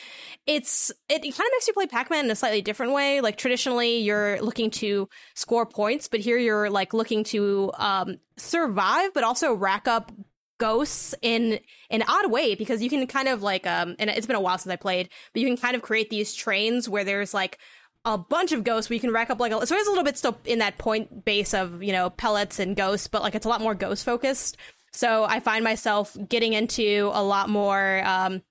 [0.46, 3.20] it's it, it kind of makes you play Pac-Man in a slightly different way.
[3.20, 9.12] Like traditionally, you're looking to score points, but here you're like looking to um, survive,
[9.14, 10.12] but also rack up
[10.58, 11.58] ghosts in
[11.90, 14.56] an odd way because you can kind of like um and it's been a while
[14.58, 17.58] since I played, but you can kind of create these trains where there's like
[18.04, 20.04] a bunch of ghosts where you can rack up like a, so it's a little
[20.04, 23.46] bit still in that point base of you know pellets and ghosts, but like it's
[23.46, 24.56] a lot more ghost focused.
[24.94, 28.42] So I find myself getting into a lot more um,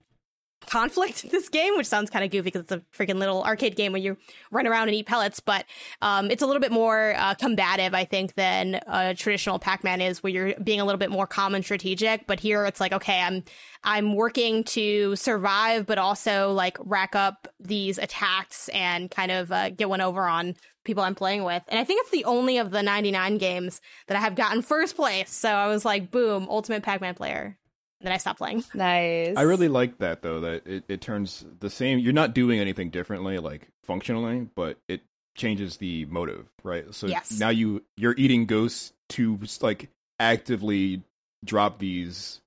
[0.67, 3.77] conflict in this game, which sounds kind of goofy because it's a freaking little arcade
[3.77, 4.17] game where you
[4.51, 5.65] run around and eat pellets, but
[6.01, 10.21] um, it's a little bit more uh, combative, I think, than a traditional Pac-Man is,
[10.21, 12.27] where you're being a little bit more calm and strategic.
[12.27, 13.43] But here, it's like, okay, I'm
[13.85, 19.69] I'm working to survive, but also like rack up these attacks and kind of uh,
[19.69, 21.63] get one over on people I'm playing with.
[21.67, 24.95] And I think it's the only of the 99 games that I have gotten first
[24.95, 25.31] place.
[25.31, 27.57] So I was like, boom, ultimate Pac-Man player.
[27.99, 28.63] And then I stopped playing.
[28.73, 29.35] Nice.
[29.37, 32.89] I really like that though, that it, it turns the same you're not doing anything
[32.89, 35.01] differently, like functionally, but it
[35.35, 36.93] changes the motive, right?
[36.93, 37.39] So yes.
[37.39, 39.89] now you you're eating ghosts to like
[40.19, 41.01] actively
[41.45, 42.41] drop these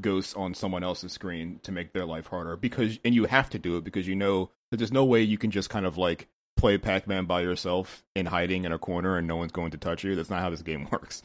[0.00, 3.58] ghosts on someone else's screen to make their life harder because and you have to
[3.58, 6.28] do it because you know that there's no way you can just kind of like
[6.58, 10.04] play Pac-Man by yourself in hiding in a corner and no one's going to touch
[10.04, 10.14] you.
[10.14, 11.22] That's not how this game works.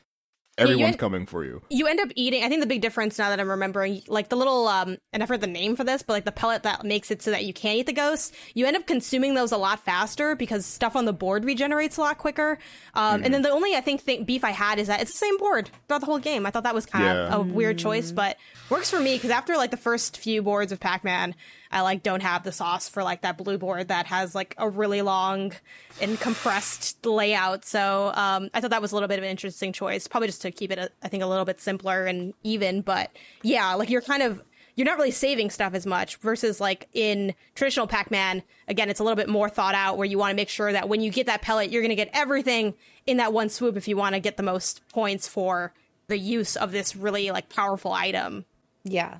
[0.55, 1.63] Everyone's end, coming for you.
[1.69, 2.43] You end up eating.
[2.43, 5.29] I think the big difference now that I'm remembering, like the little, um, and I've
[5.29, 7.53] heard the name for this, but like the pellet that makes it so that you
[7.53, 11.05] can't eat the ghosts, you end up consuming those a lot faster because stuff on
[11.05, 12.59] the board regenerates a lot quicker.
[12.93, 13.25] Um, mm.
[13.25, 15.39] and then the only I think thing, beef I had is that it's the same
[15.39, 16.45] board throughout the whole game.
[16.45, 17.33] I thought that was kind yeah.
[17.33, 18.37] of a weird choice, but
[18.69, 21.33] works for me because after like the first few boards of Pac-Man,
[21.73, 24.69] I like don't have the sauce for like that blue board that has like a
[24.69, 25.53] really long
[25.99, 27.65] and compressed layout.
[27.65, 30.43] So um, I thought that was a little bit of an interesting choice, probably just
[30.43, 32.81] to keep it, I think, a little bit simpler and even.
[32.81, 34.43] But yeah, like you're kind of
[34.75, 39.03] you're not really saving stuff as much versus like in traditional Pac-Man, again, it's a
[39.03, 41.27] little bit more thought out where you want to make sure that when you get
[41.27, 42.73] that pellet, you're going to get everything
[43.05, 45.73] in that one swoop if you want to get the most points for
[46.07, 48.45] the use of this really like powerful item.
[48.83, 49.19] Yeah.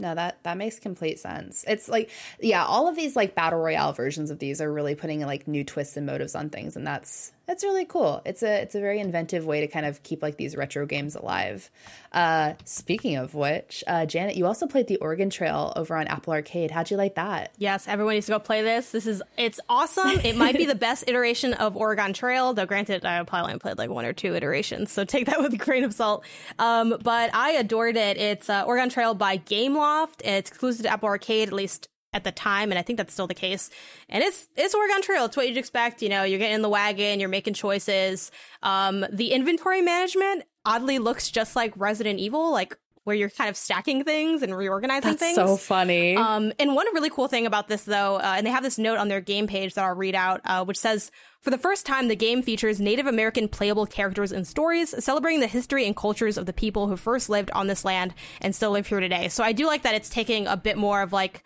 [0.00, 1.64] No, that that makes complete sense.
[1.68, 2.10] It's like,
[2.40, 5.62] yeah, all of these like battle royale versions of these are really putting like new
[5.64, 8.22] twists and motives on things, and that's that's really cool.
[8.24, 11.16] It's a it's a very inventive way to kind of keep like these retro games
[11.16, 11.68] alive.
[12.12, 16.32] Uh, speaking of which, uh, Janet, you also played the Oregon Trail over on Apple
[16.32, 16.70] Arcade.
[16.70, 17.52] How'd you like that?
[17.58, 18.92] Yes, everyone needs to go play this.
[18.92, 20.20] This is it's awesome.
[20.22, 22.66] It might be the best iteration of Oregon Trail, though.
[22.66, 25.56] Granted, I probably only played like one or two iterations, so take that with a
[25.56, 26.24] grain of salt.
[26.60, 28.16] Um, but I adored it.
[28.16, 30.22] It's uh, Oregon Trail by Gameloft.
[30.24, 33.26] It's exclusive to Apple Arcade, at least at the time, and I think that's still
[33.26, 33.70] the case.
[34.08, 35.24] And it's it's Oregon Trail.
[35.26, 36.02] It's what you'd expect.
[36.02, 38.30] You know, you're getting in the wagon, you're making choices.
[38.62, 43.56] Um, the inventory management oddly looks just like Resident Evil, like where you're kind of
[43.56, 45.34] stacking things and reorganizing that's things.
[45.34, 46.16] So funny.
[46.16, 48.98] Um, and one really cool thing about this, though, uh, and they have this note
[48.98, 51.10] on their game page that I'll read out, uh, which says.
[51.40, 55.46] For the first time, the game features Native American playable characters and stories, celebrating the
[55.46, 58.12] history and cultures of the people who first lived on this land
[58.42, 59.28] and still live here today.
[59.28, 61.42] So I do like that it's taking a bit more of like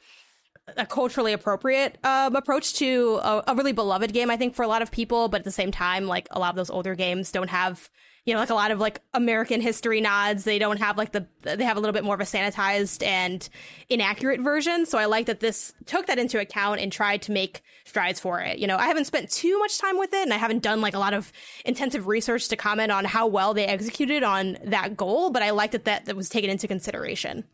[0.77, 4.69] a culturally appropriate um, approach to a, a, really beloved game, I think, for a
[4.69, 5.29] lot of people.
[5.29, 7.91] But at the same time, like a lot of those older games don't have,
[8.25, 10.45] you know, like a lot of like American history nods.
[10.45, 13.47] They don't have like the, they have a little bit more of a sanitized and
[13.91, 14.87] inaccurate version.
[14.87, 18.41] So I like that this took that into account and tried to make strides for
[18.41, 18.59] it.
[18.59, 20.95] You know, I haven't spent too much time with it and I haven't done like
[20.95, 21.31] a lot of
[21.67, 25.73] intensive research to comment on how well they executed on that goal, but I like
[25.73, 27.45] that that, that was taken into consideration.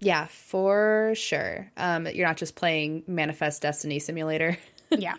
[0.00, 1.70] Yeah, for sure.
[1.76, 4.58] Um, you're not just playing Manifest Destiny Simulator.
[4.90, 5.14] yeah.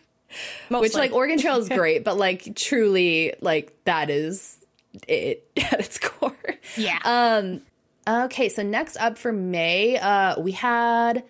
[0.70, 0.86] Mostly.
[0.86, 4.58] Which like Oregon Trail is great, but like truly like that is
[5.08, 6.36] it at its core.
[6.76, 7.00] Yeah.
[7.04, 7.62] Um
[8.08, 11.24] okay, so next up for May, uh we had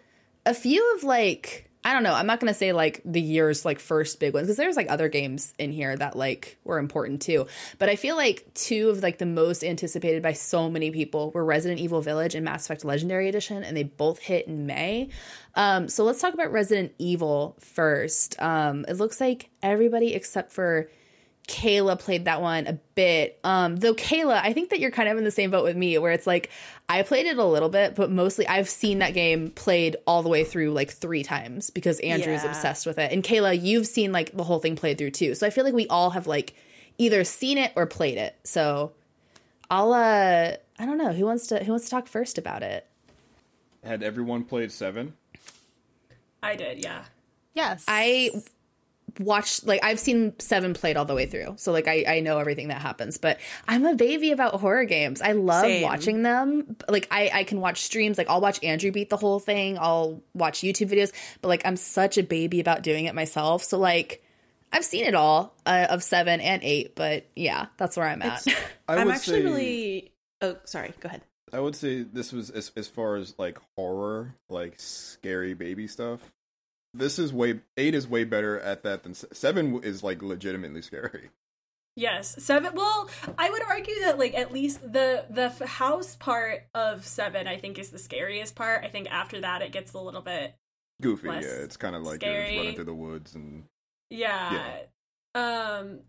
[0.46, 2.14] a few of like I don't know.
[2.14, 5.10] I'm not gonna say like the year's like first big ones because there's like other
[5.10, 7.48] games in here that like were important too.
[7.80, 11.44] But I feel like two of like the most anticipated by so many people were
[11.44, 15.10] Resident Evil Village and Mass Effect Legendary Edition, and they both hit in May.
[15.56, 18.40] Um, so let's talk about Resident Evil first.
[18.40, 20.88] Um, it looks like everybody except for
[21.52, 23.38] Kayla played that one a bit.
[23.44, 25.98] Um, though Kayla, I think that you're kind of in the same boat with me,
[25.98, 26.50] where it's like
[26.88, 30.30] I played it a little bit, but mostly I've seen that game played all the
[30.30, 32.52] way through like three times because Andrew's yeah.
[32.52, 33.12] obsessed with it.
[33.12, 35.36] And Kayla, you've seen like the whole thing played through too.
[35.36, 36.56] So I feel like we all have like
[36.98, 38.38] either seen it or played it.
[38.46, 38.94] So
[39.70, 42.88] I'll uh I don't know who wants to who wants to talk first about it.
[43.84, 45.16] Had everyone played seven?
[46.42, 47.04] I did, yeah.
[47.54, 47.84] Yes.
[47.90, 48.32] I
[49.20, 52.40] watched like I've seen Seven played all the way through, so like I I know
[52.40, 53.18] everything that happens.
[53.18, 55.22] But I'm a baby about horror games.
[55.22, 55.84] I love Same.
[55.84, 56.78] watching them.
[56.88, 58.18] Like I I can watch streams.
[58.18, 59.78] Like I'll watch Andrew beat the whole thing.
[59.80, 61.12] I'll watch YouTube videos.
[61.42, 63.64] But like I'm such a baby about doing it myself.
[63.64, 64.24] So like.
[64.74, 68.48] I've seen it all uh, of seven and eight, but yeah, that's where I'm at.
[68.88, 70.12] I'm actually say, really.
[70.40, 70.94] Oh, sorry.
[71.02, 71.24] Go ahead.
[71.52, 76.22] I would say this was as as far as like horror, like scary baby stuff
[76.94, 81.30] this is way eight is way better at that than seven is like legitimately scary.
[81.96, 82.74] Yes, seven.
[82.74, 87.58] Well, I would argue that like at least the the house part of seven, I
[87.58, 88.84] think, is the scariest part.
[88.86, 90.56] I think after that, it gets a little bit
[91.02, 91.28] goofy.
[91.28, 92.58] Yeah, it's kind of like scary.
[92.58, 93.64] running through the woods and
[94.10, 94.76] yeah.
[95.36, 95.80] yeah.
[95.80, 96.00] Um.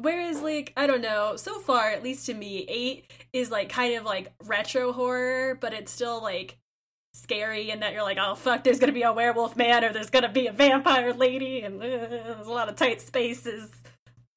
[0.00, 3.96] Whereas, like, I don't know, so far, at least to me, eight is like kind
[3.96, 6.56] of like retro horror, but it's still like
[7.12, 10.10] scary and that you're like, oh fuck, there's gonna be a werewolf man or there's
[10.10, 13.70] gonna be a vampire lady and uh, there's a lot of tight spaces,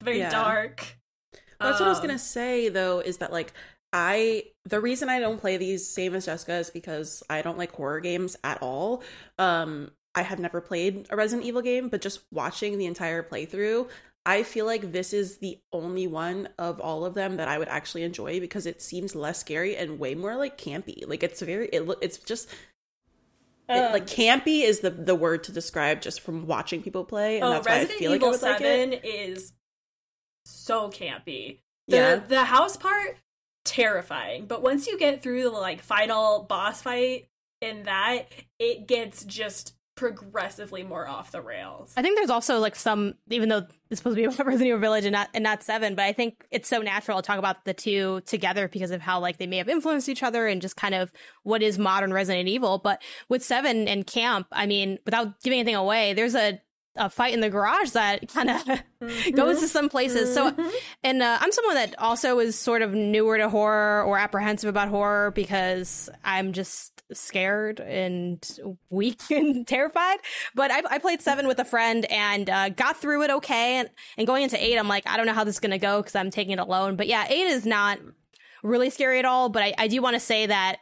[0.02, 0.30] very yeah.
[0.30, 0.96] dark.
[1.60, 3.52] That's um, what I was gonna um, say though, is that like
[3.92, 7.72] I the reason I don't play these same as Jessica is because I don't like
[7.72, 9.02] horror games at all.
[9.38, 13.88] Um I have never played a Resident Evil game, but just watching the entire playthrough,
[14.24, 17.68] I feel like this is the only one of all of them that I would
[17.68, 21.06] actually enjoy because it seems less scary and way more like campy.
[21.06, 22.48] Like it's very it it's just
[23.68, 27.36] it, um, like campy is the the word to describe just from watching people play,
[27.36, 29.06] and oh, that's Resident why I feel Evil like I 7 like it.
[29.06, 29.52] is
[30.44, 31.58] so campy.
[31.88, 32.16] The yeah.
[32.16, 33.16] the house part
[33.64, 37.28] terrifying, but once you get through the like final boss fight
[37.60, 38.26] in that,
[38.58, 41.92] it gets just progressively more off the rails.
[41.96, 44.80] I think there's also like some, even though it's supposed to be about Resident Evil
[44.80, 47.64] Village and not and not Seven, but I think it's so natural to talk about
[47.64, 50.76] the two together because of how like they may have influenced each other and just
[50.76, 51.12] kind of
[51.42, 52.78] what is modern Resident Evil.
[52.78, 56.60] But with Seven and Camp, I mean, without giving anything away, there's a
[56.96, 59.30] a fight in the garage that kind of mm-hmm.
[59.34, 60.34] goes to some places.
[60.34, 60.68] So, mm-hmm.
[61.02, 64.88] and uh, I'm someone that also is sort of newer to horror or apprehensive about
[64.88, 68.46] horror because I'm just scared and
[68.90, 70.18] weak and terrified.
[70.54, 73.76] But I, I played seven with a friend and uh, got through it okay.
[73.76, 75.78] And, and going into eight, I'm like, I don't know how this is going to
[75.78, 76.96] go because I'm taking it alone.
[76.96, 77.98] But yeah, eight is not
[78.62, 79.48] really scary at all.
[79.48, 80.76] But I, I do want to say that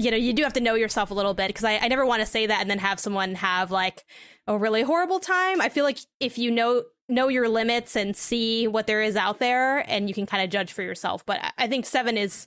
[0.00, 2.06] you know, you do have to know yourself a little bit because I, I never
[2.06, 4.04] want to say that and then have someone have like
[4.46, 5.60] a really horrible time.
[5.60, 9.38] I feel like if you know know your limits and see what there is out
[9.40, 11.26] there, and you can kind of judge for yourself.
[11.26, 12.46] But I think seven is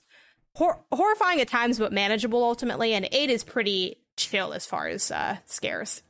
[0.54, 5.10] hor- horrifying at times, but manageable ultimately, and eight is pretty chill as far as
[5.10, 6.02] uh, scares.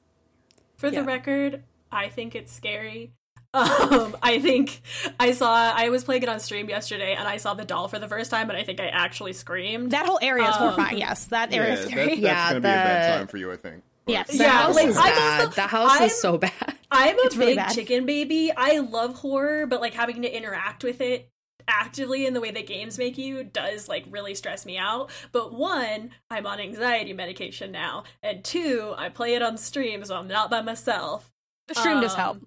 [0.76, 1.00] For yeah.
[1.00, 3.12] the record, I think it's scary.
[3.55, 4.82] Um, I think
[5.18, 7.98] I saw I was playing it on stream yesterday, and I saw the doll for
[7.98, 9.93] the first time, and I think I actually screamed.
[9.93, 10.98] That whole area is um, horrifying.
[10.98, 12.06] Yes, that area yeah, is scary.
[12.06, 12.68] That, that's yeah, gonna the...
[12.68, 13.85] be a bad time for you, I think.
[14.06, 14.28] Yes.
[14.28, 15.40] The yeah, house like, is bad.
[15.40, 16.76] Also, the house I'm, is so bad.
[16.90, 18.52] I'm a it's big really chicken baby.
[18.55, 21.31] I love horror, but like having to interact with it
[21.66, 25.10] actively in the way that games make you does like really stress me out.
[25.32, 30.16] But one, I'm on anxiety medication now, and two, I play it on stream, so
[30.16, 31.31] I'm not by myself.
[31.68, 32.43] The stream um, does help.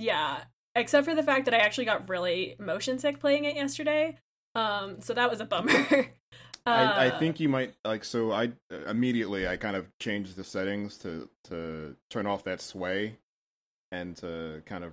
[0.00, 0.44] Yeah,
[0.74, 4.16] except for the fact that I actually got really motion sick playing it yesterday.
[4.54, 5.72] Um, so that was a bummer.
[6.66, 8.04] I, I, uh, think you might like.
[8.04, 8.52] So I
[8.86, 13.16] immediately I kind of changed the settings to to turn off that sway,
[13.92, 14.92] and to kind of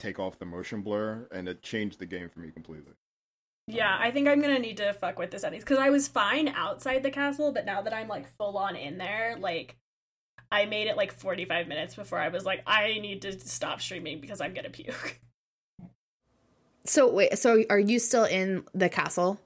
[0.00, 2.92] take off the motion blur, and it changed the game for me completely.
[3.68, 6.48] Yeah, I think I'm gonna need to fuck with the settings because I was fine
[6.48, 9.76] outside the castle, but now that I'm like full on in there, like
[10.50, 14.20] I made it like 45 minutes before I was like, I need to stop streaming
[14.20, 15.20] because I'm gonna puke.
[16.88, 19.38] So wait, so are you still in the castle?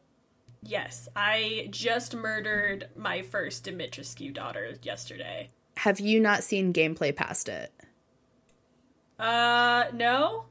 [0.62, 5.48] Yes, I just murdered my first Dimitrescu daughter yesterday.
[5.78, 7.72] Have you not seen gameplay past it?
[9.18, 10.44] Uh, no.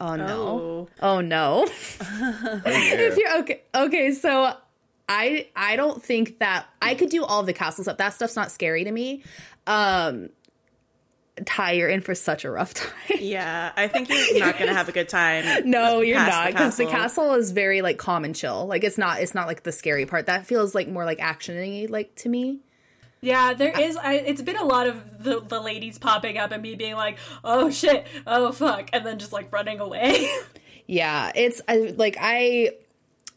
[0.00, 0.26] Oh no.
[0.28, 1.68] Oh, oh no.
[2.00, 2.94] oh, yeah.
[2.94, 4.56] if you're okay, okay, so
[5.08, 7.98] I I don't think that I could do all the castle stuff.
[7.98, 9.22] That stuff's not scary to me.
[9.66, 10.30] Um,
[11.46, 12.92] Ty, you're in for such a rough time.
[13.18, 15.44] yeah, I think you're not gonna have a good time.
[15.70, 18.66] no, you're not because the, the, castle is very like calm and chill.
[18.66, 19.20] Like it's not.
[19.20, 20.26] It's not like the scary part.
[20.26, 22.60] That feels like more like actiony, like to me.
[23.22, 23.96] Yeah, there is.
[23.96, 27.18] I, it's been a lot of the, the ladies popping up and me being like,
[27.44, 30.28] "Oh shit, oh fuck," and then just like running away.
[30.86, 32.72] yeah, it's I, like I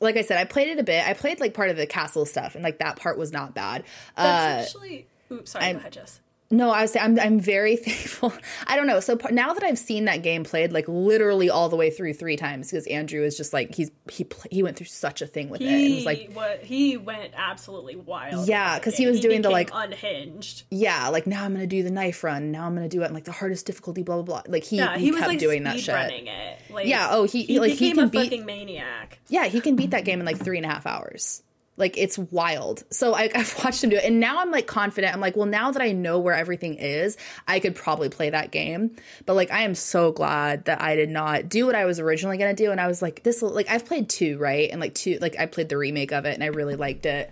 [0.02, 1.08] like I said, I played it a bit.
[1.08, 3.84] I played like part of the castle stuff, and like that part was not bad.
[4.18, 5.08] That's uh, actually.
[5.32, 5.66] Oops, sorry.
[5.66, 6.22] I'm, go ahead, Jess.
[6.52, 8.32] No, I was saying I'm I'm very thankful.
[8.68, 9.00] I don't know.
[9.00, 12.38] So now that I've seen that game played like literally all the way through three
[12.38, 15.62] times because Andrew is just like he's he he went through such a thing with
[15.62, 15.92] he, it.
[15.92, 18.48] It was like what he went absolutely wild.
[18.48, 20.64] Yeah, because he was he doing the like unhinged.
[20.70, 22.52] Yeah, like now I'm gonna do the knife run.
[22.52, 24.04] Now I'm gonna do it in like the hardest difficulty.
[24.04, 24.44] Blah blah blah.
[24.48, 25.96] Like he yeah, he, he was kept like doing that shit.
[25.96, 26.60] Running it.
[26.70, 27.08] Like, yeah.
[27.12, 29.20] Oh, he, he like he can a beat, fucking maniac.
[29.30, 31.42] Yeah, he can beat that game in like three and a half hours.
[31.78, 32.84] Like it's wild.
[32.90, 35.14] So I, have watched him do it, and now I'm like confident.
[35.14, 38.52] I'm like, well, now that I know where everything is, I could probably play that
[38.52, 38.96] game.
[39.26, 42.38] But like, I am so glad that I did not do what I was originally
[42.38, 42.72] gonna do.
[42.72, 44.70] And I was like, this like I've played two, right?
[44.72, 47.32] And like two, like I played the remake of it, and I really liked it.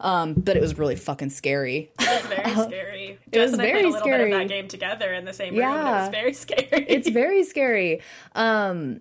[0.00, 1.90] Um, but it was really fucking scary.
[1.98, 3.18] It was very scary.
[3.32, 4.30] it was very a scary.
[4.30, 5.62] that game together in the same room.
[5.62, 6.86] Yeah, it was very scary.
[6.88, 8.00] it's very scary.
[8.34, 9.00] Um,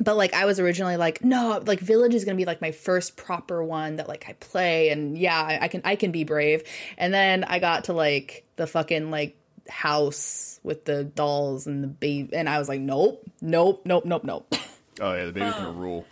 [0.00, 3.16] but like I was originally like, no, like Village is gonna be like my first
[3.16, 6.62] proper one that like I play, and yeah, I, I can I can be brave.
[6.98, 9.36] And then I got to like the fucking like
[9.68, 14.24] house with the dolls and the baby, and I was like, nope, nope, nope, nope,
[14.24, 14.54] nope.
[15.02, 16.04] Oh yeah, the baby's gonna rule.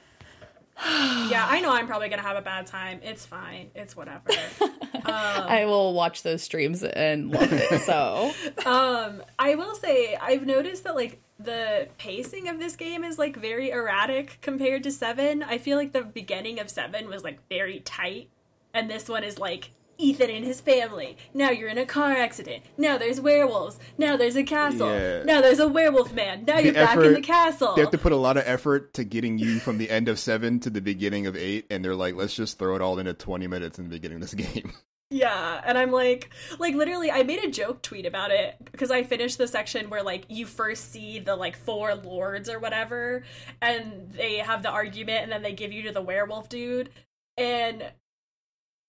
[0.86, 3.01] yeah, I know I'm probably gonna have a bad time.
[3.02, 3.70] It's fine.
[3.74, 4.31] It's whatever.
[4.98, 7.81] Um, I will watch those streams and love it.
[7.81, 8.31] So,
[8.66, 13.36] um, I will say I've noticed that like the pacing of this game is like
[13.36, 15.43] very erratic compared to seven.
[15.43, 18.28] I feel like the beginning of seven was like very tight,
[18.74, 21.16] and this one is like Ethan and his family.
[21.35, 22.65] Now you're in a car accident.
[22.77, 23.78] Now there's werewolves.
[23.97, 24.89] Now there's a castle.
[24.89, 25.24] Yeah.
[25.24, 26.44] Now there's a werewolf man.
[26.44, 27.74] Now you're effort, back in the castle.
[27.74, 30.19] They have to put a lot of effort to getting you from the end of
[30.19, 33.12] seven to the beginning of eight, and they're like, let's just throw it all into
[33.15, 34.73] 20 minutes in the beginning of this game.
[35.10, 36.28] Yeah, and I'm like,
[36.59, 40.02] like literally, I made a joke tweet about it because I finished the section where
[40.02, 43.22] like you first see the like four lords or whatever,
[43.62, 46.90] and they have the argument, and then they give you to the werewolf dude,
[47.39, 47.90] and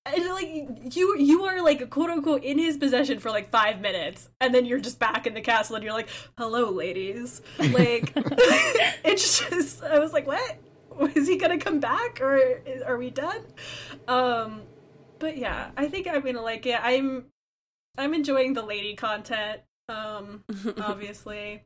[0.05, 4.29] and like you you are like quote unquote in his possession for like five minutes
[4.39, 7.41] and then you're just back in the castle and you're like hello ladies.
[7.57, 10.57] Like it's just i was like what?
[11.15, 13.41] Is he gonna come back or is, are we done?
[14.07, 14.63] Um
[15.19, 17.25] but yeah i think i'm gonna like it i'm
[17.97, 20.43] i'm enjoying the lady content um
[20.81, 21.63] obviously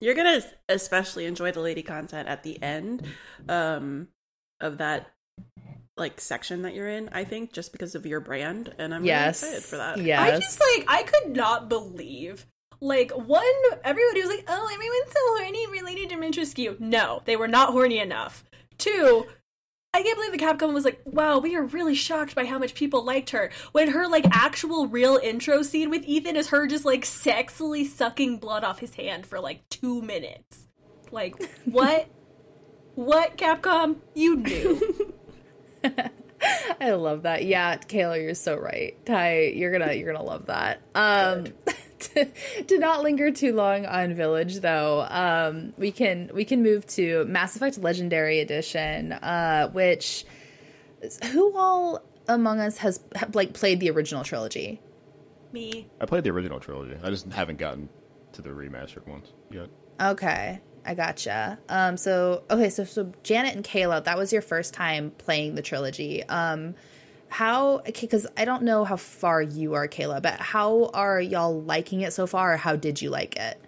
[0.00, 3.06] you're gonna especially enjoy the lady content at the end
[3.48, 4.08] um
[4.60, 5.10] of that
[5.98, 8.74] like section that you're in, I think, just because of your brand.
[8.78, 9.42] And I'm yes.
[9.42, 10.04] really excited for that.
[10.04, 10.20] Yes.
[10.20, 12.46] I just like I could not believe
[12.80, 13.44] like one
[13.84, 16.80] everybody was like, Oh, everyone's so horny related to Dimitrescu.
[16.80, 18.44] No, they were not horny enough.
[18.78, 19.26] Two,
[19.94, 22.74] I can't believe the Capcom was like, wow, we are really shocked by how much
[22.74, 23.50] people liked her.
[23.72, 28.38] When her like actual real intro scene with Ethan is her just like sexily sucking
[28.38, 30.66] blood off his hand for like two minutes.
[31.10, 31.34] Like,
[31.64, 32.08] what?
[32.94, 33.96] what, Capcom?
[34.14, 35.14] You knew.
[36.80, 37.44] I love that.
[37.44, 38.94] Yeah, Kayla, you're so right.
[39.06, 40.82] Ty, you're gonna you're gonna love that.
[40.94, 41.46] Um
[42.14, 42.28] to,
[42.64, 47.24] to, not linger too long on Village though, um we can we can move to
[47.26, 50.24] Mass Effect Legendary Edition, uh which
[51.32, 53.00] who all among us has
[53.32, 54.80] like played the original trilogy?
[55.52, 55.86] Me.
[56.00, 56.94] I played the original trilogy.
[57.02, 57.88] I just haven't gotten
[58.32, 59.68] to the remastered ones yet.
[60.00, 60.60] Okay.
[60.84, 61.58] I gotcha.
[61.68, 65.62] Um, so okay, so so Janet and Kayla, that was your first time playing the
[65.62, 66.24] trilogy.
[66.24, 66.74] Um,
[67.28, 67.82] how?
[67.84, 72.12] Because I don't know how far you are, Kayla, but how are y'all liking it
[72.12, 72.56] so far?
[72.56, 73.60] How did you like it?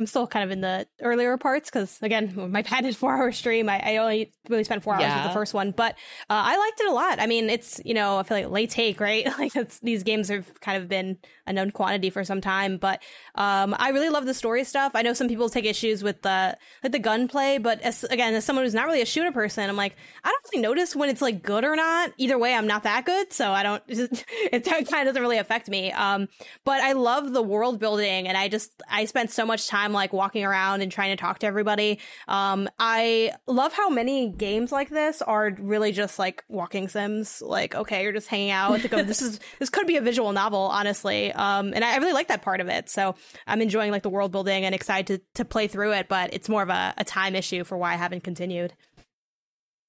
[0.00, 3.68] I'm still kind of in the earlier parts because again, my padded four hour stream,
[3.68, 5.22] I, I, only really spent four hours yeah.
[5.22, 5.92] with the first one, but
[6.30, 7.20] uh, I liked it a lot.
[7.20, 9.26] I mean, it's you know, I feel like late take, right?
[9.38, 9.52] like
[9.82, 13.02] these games have kind of been a known quantity for some time, but
[13.34, 14.92] um, I really love the story stuff.
[14.94, 18.44] I know some people take issues with the like the gunplay, but as, again, as
[18.44, 21.20] someone who's not really a shooter person, I'm like, I don't really notice when it's
[21.20, 22.12] like good or not.
[22.16, 23.82] Either way, I'm not that good, so I don't.
[24.52, 25.92] It kind of doesn't really affect me.
[25.92, 26.28] Um,
[26.64, 30.12] but I love the world building, and I just I spent so much time like
[30.12, 31.98] walking around and trying to talk to everybody.
[32.28, 37.42] Um, I love how many games like this are really just like walking sims.
[37.42, 38.80] Like, okay, you're just hanging out.
[38.90, 41.32] this is this could be a visual novel, honestly.
[41.32, 42.88] Um, and I, I really like that part of it.
[42.88, 43.14] So
[43.46, 46.08] I'm enjoying like the world building and excited to, to play through it.
[46.08, 48.74] But it's more of a, a time issue for why I haven't continued.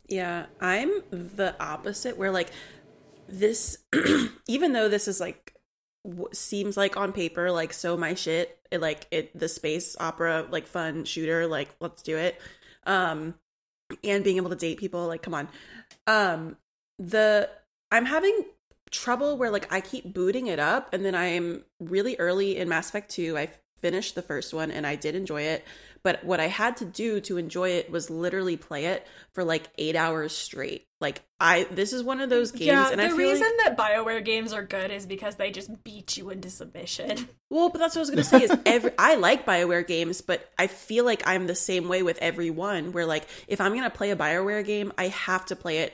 [0.07, 2.17] Yeah, I'm the opposite.
[2.17, 2.49] Where like
[3.27, 3.77] this,
[4.47, 5.50] even though this is like
[6.31, 10.67] seems like on paper like so my shit it, like it the space opera like
[10.67, 12.39] fun shooter like let's do it.
[12.85, 13.35] Um
[14.03, 15.47] and being able to date people like come on.
[16.07, 16.57] Um
[17.01, 17.49] the
[17.91, 18.45] i'm having
[18.91, 22.89] trouble where like i keep booting it up and then i'm really early in mass
[22.89, 23.49] effect 2 i
[23.81, 25.65] finished the first one and i did enjoy it
[26.03, 29.69] but what I had to do to enjoy it was literally play it for like
[29.77, 30.87] eight hours straight.
[30.99, 32.65] Like I, this is one of those games.
[32.65, 33.77] Yeah, and the I reason like...
[33.77, 37.29] that Bioware games are good is because they just beat you into submission.
[37.51, 38.43] Well, but that's what I was gonna say.
[38.43, 42.17] Is every I like Bioware games, but I feel like I'm the same way with
[42.19, 42.93] every one.
[42.93, 45.93] Where like if I'm gonna play a Bioware game, I have to play it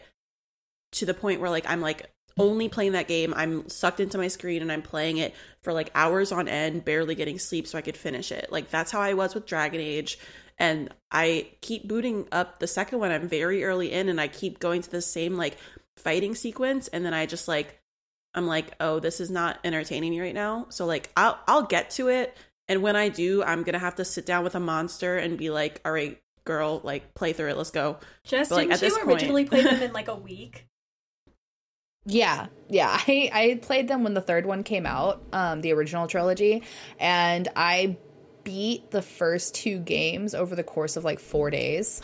[0.92, 3.34] to the point where like I'm like only playing that game.
[3.36, 7.16] I'm sucked into my screen and I'm playing it for like hours on end, barely
[7.16, 8.52] getting sleep so I could finish it.
[8.52, 10.20] Like that's how I was with Dragon Age.
[10.58, 13.12] And I keep booting up the second one.
[13.12, 15.58] I'm very early in and I keep going to the same like
[15.98, 17.80] fighting sequence and then I just like
[18.34, 21.92] I'm like, "Oh, this is not entertaining me right now." So like I'll I'll get
[21.92, 22.38] to it
[22.68, 25.38] and when I do, I'm going to have to sit down with a monster and
[25.38, 27.58] be like, "All right, girl, like play through it.
[27.58, 29.64] Let's go." Just but, like, didn't you originally point...
[29.64, 30.68] play them in like a week?
[32.08, 33.00] Yeah, yeah.
[33.08, 36.64] I, I played them when the third one came out, um, the original trilogy,
[37.00, 37.98] and I
[38.44, 42.02] beat the first two games over the course of like four days.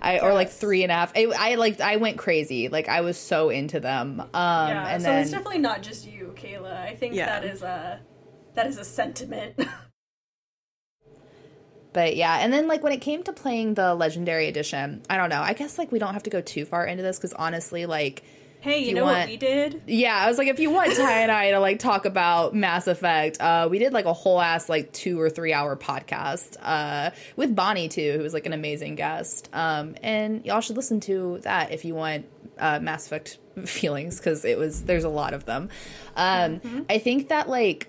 [0.00, 0.22] I yes.
[0.22, 1.12] or like three and a half.
[1.14, 2.68] I, I like I went crazy.
[2.68, 4.20] Like I was so into them.
[4.20, 6.74] Um, yeah, and so then, it's definitely not just you, Kayla.
[6.74, 7.26] I think yeah.
[7.26, 8.00] that is a
[8.54, 9.58] that is a sentiment.
[11.92, 15.28] but yeah, and then like when it came to playing the legendary edition, I don't
[15.28, 15.42] know.
[15.42, 18.22] I guess like we don't have to go too far into this because honestly, like
[18.66, 19.82] Hey, you, you know want, what we did?
[19.86, 22.88] Yeah, I was like, if you want Ty and I to like talk about Mass
[22.88, 27.10] Effect, uh, we did like a whole ass like two or three hour podcast uh,
[27.36, 29.48] with Bonnie too, who was like an amazing guest.
[29.52, 32.26] Um, and y'all should listen to that if you want
[32.58, 35.68] uh, Mass Effect feelings because it was there's a lot of them.
[36.16, 36.80] Um, mm-hmm.
[36.90, 37.88] I think that like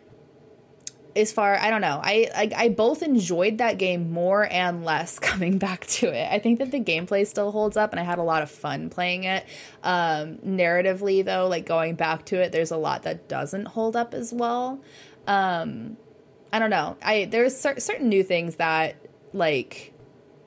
[1.18, 1.99] as far I don't know.
[2.02, 6.31] I, I, I both enjoyed that game more and less coming back to it.
[6.31, 8.89] I think that the gameplay still holds up, and I had a lot of fun
[8.89, 9.45] playing it.
[9.84, 14.14] Um, narratively, though, like going back to it, there's a lot that doesn't hold up
[14.14, 14.80] as well.
[15.26, 15.98] Um,
[16.53, 16.98] I don't know.
[17.02, 18.95] I there's cer- certain new things that
[19.34, 19.94] like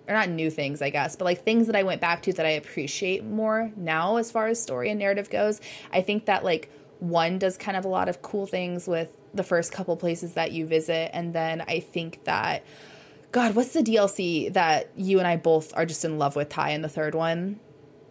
[0.09, 2.45] or not new things, I guess, but like things that I went back to that
[2.45, 5.61] I appreciate more now as far as story and narrative goes.
[5.93, 9.43] I think that like one does kind of a lot of cool things with the
[9.43, 12.65] first couple places that you visit, and then I think that
[13.33, 16.49] God, what's the DLC that you and I both are just in love with?
[16.49, 17.61] Ty in the third one.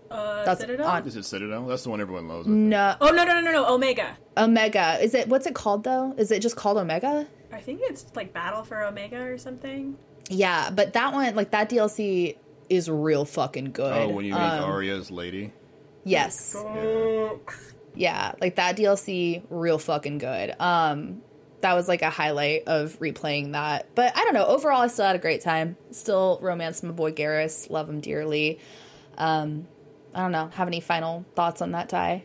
[0.10, 0.88] Uh, That's Citadel.
[0.88, 1.68] On, is it Citadel?
[1.68, 2.48] That's the one everyone loves.
[2.48, 2.96] No.
[3.00, 4.18] Oh no no no no no Omega.
[4.38, 4.98] Omega.
[5.02, 5.28] Is it?
[5.28, 6.14] What's it called though?
[6.18, 7.28] Is it just called Omega?
[7.52, 9.98] I think it's like Battle for Omega or something.
[10.30, 12.38] Yeah, but that one, like that DLC,
[12.70, 13.91] is real fucking good.
[13.91, 15.52] Oh, when you meet um, Aria's lady.
[16.06, 16.56] Yes.
[16.56, 17.34] Yeah.
[17.95, 20.56] Yeah, like that DLC, real fucking good.
[20.60, 21.22] Um,
[21.61, 23.94] that was like a highlight of replaying that.
[23.95, 24.45] But I don't know.
[24.45, 25.78] Overall, I still had a great time.
[25.91, 27.70] Still romance my boy Garrus.
[27.70, 28.60] Love him dearly.
[29.18, 29.68] Um,
[30.14, 30.48] I don't know.
[30.53, 32.24] Have any final thoughts on that, Ty?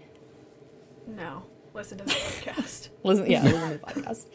[1.07, 1.45] No.
[1.75, 2.89] Listen to the podcast.
[3.03, 4.27] listen, yeah, listen to the podcast.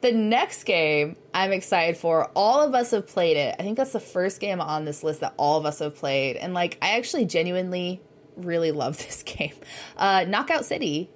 [0.00, 2.30] The next game I'm excited for.
[2.34, 3.54] All of us have played it.
[3.58, 6.36] I think that's the first game on this list that all of us have played.
[6.36, 8.00] And like, I actually genuinely
[8.36, 9.54] really love this game.
[9.96, 11.10] Uh, Knockout City.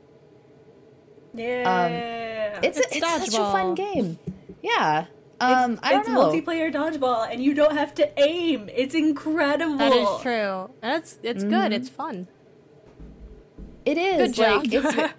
[1.33, 2.55] Yeah.
[2.57, 4.19] Um, it's it's, it's such a fun game.
[4.63, 5.07] Yeah.
[5.41, 6.29] Um, it's, I don't it's know.
[6.29, 8.71] multiplayer dodgeball, and you don't have to aim.
[8.75, 9.77] It's incredible.
[9.79, 10.71] That is true.
[10.81, 11.53] That's it's mm-hmm.
[11.53, 11.73] good.
[11.73, 12.29] It's fun.
[13.85, 14.37] It is.
[14.37, 15.15] Good job.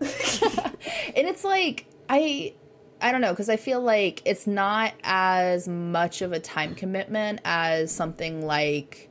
[0.00, 0.42] It's,
[1.16, 2.54] and it's like I
[3.00, 7.40] I don't know because I feel like it's not as much of a time commitment
[7.44, 9.10] as something like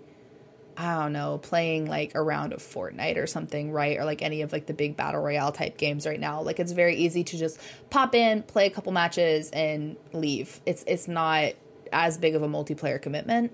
[0.78, 3.98] I don't know, playing like a round of Fortnite or something, right?
[3.98, 6.42] Or like any of like the big battle royale type games right now.
[6.42, 10.60] Like it's very easy to just pop in, play a couple matches and leave.
[10.66, 11.54] It's it's not
[11.94, 13.54] as big of a multiplayer commitment.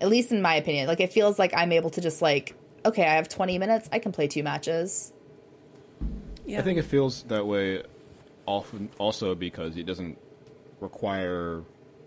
[0.00, 0.86] At least in my opinion.
[0.86, 2.54] Like it feels like I'm able to just like,
[2.84, 5.12] okay, I have 20 minutes, I can play two matches.
[6.46, 6.58] Yeah.
[6.58, 7.82] I think it feels that way
[8.46, 10.18] often also because it doesn't
[10.80, 11.62] require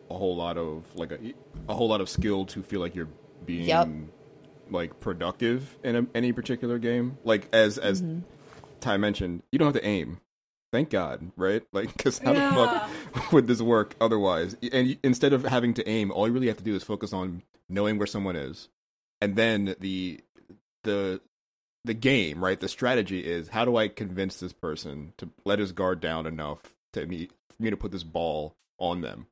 [0.10, 1.20] a whole lot of like a,
[1.68, 3.10] a whole lot of skill to feel like you're
[3.48, 3.90] being yep.
[4.70, 7.18] like productive in a, any particular game.
[7.24, 8.20] Like as as mm-hmm.
[8.80, 10.20] Ty mentioned, you don't have to aim.
[10.72, 11.64] Thank God, right?
[11.72, 12.50] Like, because how yeah.
[12.50, 14.56] the fuck would this work otherwise?
[14.72, 17.42] And instead of having to aim, all you really have to do is focus on
[17.70, 18.70] knowing where someone is,
[19.22, 20.20] and then the
[20.84, 21.22] the
[21.86, 22.60] the game, right?
[22.60, 26.60] The strategy is how do I convince this person to let his guard down enough
[26.94, 29.28] to me for me to put this ball on them.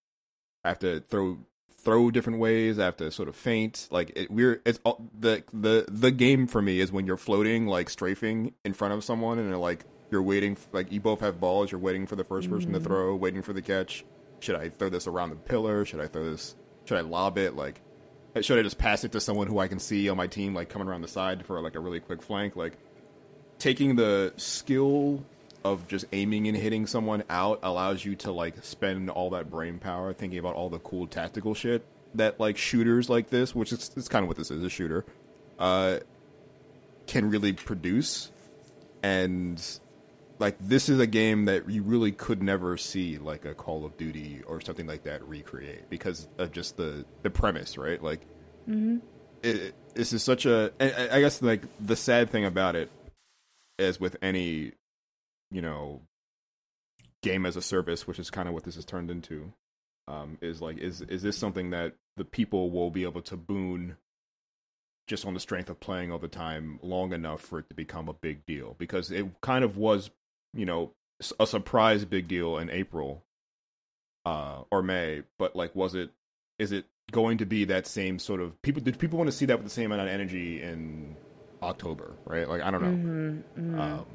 [0.64, 1.38] I have to throw
[1.86, 2.80] throw different ways.
[2.80, 3.88] I have to sort of feint.
[3.92, 7.68] Like it, we're it's all, the the the game for me is when you're floating
[7.68, 11.72] like strafing in front of someone and like you're waiting like you both have balls.
[11.72, 12.74] You're waiting for the 1st person mm-hmm.
[12.74, 14.04] to throw, waiting for the catch.
[14.40, 15.86] Should I throw this around the pillar?
[15.86, 16.56] Should I throw this?
[16.86, 17.56] Should I lob it?
[17.56, 17.82] Like
[18.42, 20.68] should I just pass it to someone who I can see on my team like
[20.68, 22.56] coming around the side for like a really quick flank?
[22.56, 22.74] Like
[23.60, 25.24] taking the skill
[25.66, 29.80] of just aiming and hitting someone out allows you to like spend all that brain
[29.80, 31.84] power thinking about all the cool tactical shit
[32.14, 35.04] that like shooters like this, which is, is kind of what this is, a shooter,
[35.58, 35.98] uh,
[37.08, 38.32] can really produce.
[39.02, 39.62] And
[40.38, 43.98] like this is a game that you really could never see like a Call of
[43.98, 48.02] Duty or something like that recreate because of just the the premise, right?
[48.02, 48.22] Like,
[48.70, 48.98] mm-hmm.
[49.42, 50.72] it, this is such a.
[50.80, 52.92] I guess like the sad thing about it,
[53.80, 54.74] as with any
[55.56, 56.02] you know,
[57.24, 59.54] game as a service, which is kind of what this has turned into.
[60.08, 63.96] Um, is like is is this something that the people will be able to boon
[65.08, 68.10] just on the strength of playing all the time long enough for it to become
[68.10, 70.12] a big deal because it kind of was
[70.54, 70.92] you know
[71.40, 73.24] a surprise big deal in April
[74.26, 76.12] uh or May but like was it
[76.60, 79.46] is it going to be that same sort of people did people want to see
[79.46, 81.16] that with the same amount of energy in
[81.64, 83.80] October right like I don't know mm-hmm, mm-hmm.
[83.80, 84.06] Um,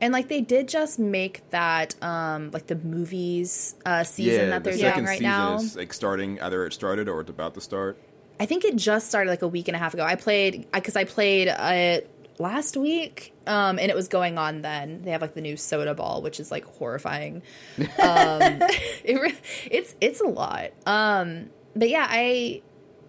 [0.00, 4.64] and like they did just make that um like the movies uh season yeah, that
[4.64, 5.56] they're the doing right now.
[5.56, 7.98] Is, like starting either it started or it's about to start.
[8.38, 10.02] I think it just started like a week and a half ago.
[10.02, 12.10] I played because I played it
[12.40, 15.02] last week, um, and it was going on then.
[15.02, 17.42] They have like the new soda ball, which is like horrifying.
[18.00, 18.62] Um,
[19.04, 19.34] it,
[19.70, 20.70] it's it's a lot.
[20.86, 22.62] Um, but yeah, I,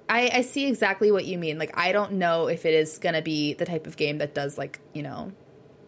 [0.09, 1.57] I I see exactly what you mean.
[1.57, 4.57] Like I don't know if it is gonna be the type of game that does
[4.57, 5.31] like you know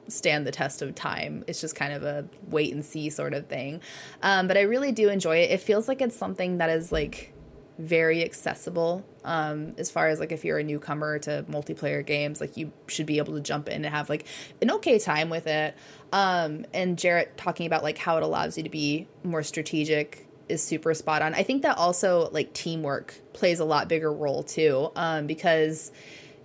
[0.07, 1.43] stand the test of time.
[1.47, 3.81] It's just kind of a wait and see sort of thing.
[4.21, 5.51] Um, but I really do enjoy it.
[5.51, 7.33] It feels like it's something that is like
[7.77, 12.55] very accessible um, as far as like if you're a newcomer to multiplayer games like
[12.55, 14.25] you should be able to jump in and have like
[14.61, 15.75] an okay time with it
[16.11, 20.61] um, and jarrett talking about like how it allows you to be more strategic is
[20.61, 24.91] super spot on i think that also like teamwork plays a lot bigger role too
[24.95, 25.91] um, because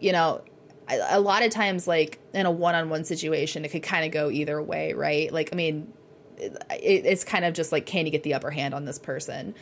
[0.00, 0.40] you know
[0.90, 4.60] a lot of times like in a one-on-one situation it could kind of go either
[4.62, 5.32] way right?
[5.32, 5.92] Like i mean
[6.38, 9.54] it, it's kind of just like can you get the upper hand on this person?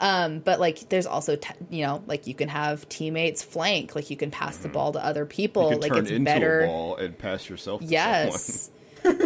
[0.00, 4.10] Um, but like there's also t- you know like you can have teammates flank like
[4.10, 7.82] you can pass the ball to other people like it's better ball and pass yourself
[7.82, 8.70] yes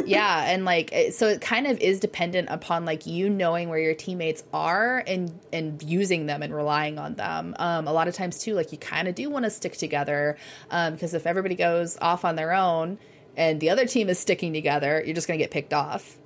[0.06, 3.94] yeah and like so it kind of is dependent upon like you knowing where your
[3.94, 7.54] teammates are and and using them and relying on them.
[7.58, 10.36] Um, a lot of times too like you kind of do want to stick together
[10.68, 12.98] because um, if everybody goes off on their own
[13.36, 16.16] and the other team is sticking together you're just going to get picked off.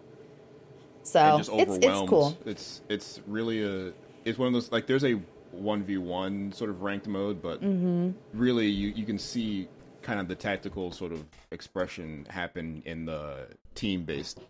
[1.02, 2.36] So it's it's cool.
[2.46, 3.92] It's it's really a
[4.24, 5.20] it's one of those like there's a
[5.56, 8.10] 1v1 sort of ranked mode but mm-hmm.
[8.32, 9.68] really you, you can see
[10.10, 13.46] kind of the tactical sort of expression happen in the
[13.76, 14.40] team based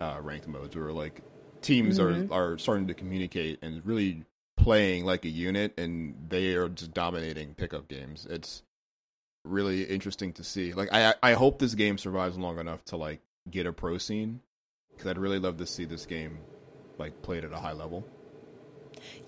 [0.00, 1.22] uh, ranked modes where like
[1.60, 2.32] teams mm-hmm.
[2.32, 4.22] are are starting to communicate and really
[4.56, 8.28] playing like a unit and they are just dominating pickup games.
[8.30, 8.62] It's
[9.44, 10.72] really interesting to see.
[10.72, 13.20] Like i i hope this game survives long enough to like
[13.50, 14.38] get a pro scene
[14.92, 16.38] because i'd really love to see this game
[16.96, 18.06] like played at a high level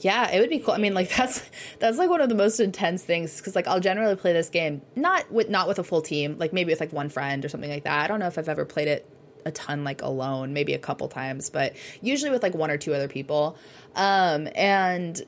[0.01, 0.75] yeah, it would be cool.
[0.75, 1.43] I mean, like that's
[1.79, 4.83] that's like one of the most intense things because like I'll generally play this game
[4.97, 7.71] not with not with a full team, like maybe with like one friend or something
[7.71, 8.05] like that.
[8.05, 9.09] I don't know if I've ever played it
[9.45, 12.95] a ton like alone, maybe a couple times, but usually with like one or two
[12.95, 13.57] other people.
[13.95, 15.21] Um, and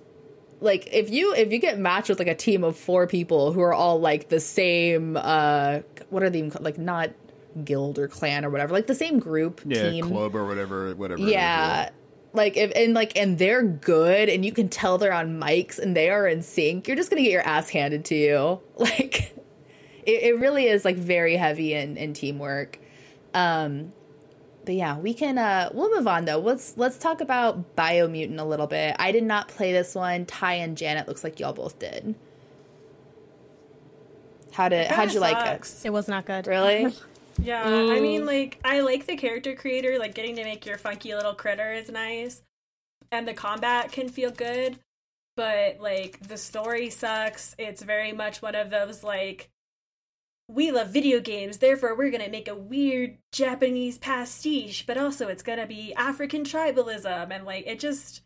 [0.60, 3.60] like if you if you get matched with like a team of four people who
[3.60, 7.10] are all like the same uh what are they even like not
[7.64, 11.20] guild or clan or whatever like the same group yeah, team club or whatever whatever
[11.20, 11.90] yeah
[12.32, 15.96] like if and like and they're good and you can tell they're on mics and
[15.96, 18.60] they are in sync you're just gonna get your ass handed to you.
[18.78, 19.34] Like
[20.04, 22.78] it, it really is like very heavy in, in teamwork.
[23.34, 23.92] Um
[24.64, 26.38] but yeah we can uh we'll move on though.
[26.38, 28.96] Let's let's talk about biomutant a little bit.
[28.98, 30.26] I did not play this one.
[30.26, 32.14] Ty and janet looks like y'all both did.
[34.52, 35.22] How did how'd you sucks.
[35.22, 35.88] like it?
[35.88, 36.46] it was not good.
[36.46, 36.92] Really
[37.40, 37.64] Yeah.
[37.64, 38.02] I mm.
[38.02, 41.72] mean, like, I like the character creator, like, getting to make your funky little critter
[41.72, 42.42] is nice.
[43.10, 44.78] And the combat can feel good,
[45.36, 47.54] but, like, the story sucks.
[47.58, 49.50] It's very much one of those, like,
[50.48, 55.42] we love video games, therefore we're gonna make a weird Japanese pastiche, but also it's
[55.42, 58.22] gonna be African tribalism, and, like, it just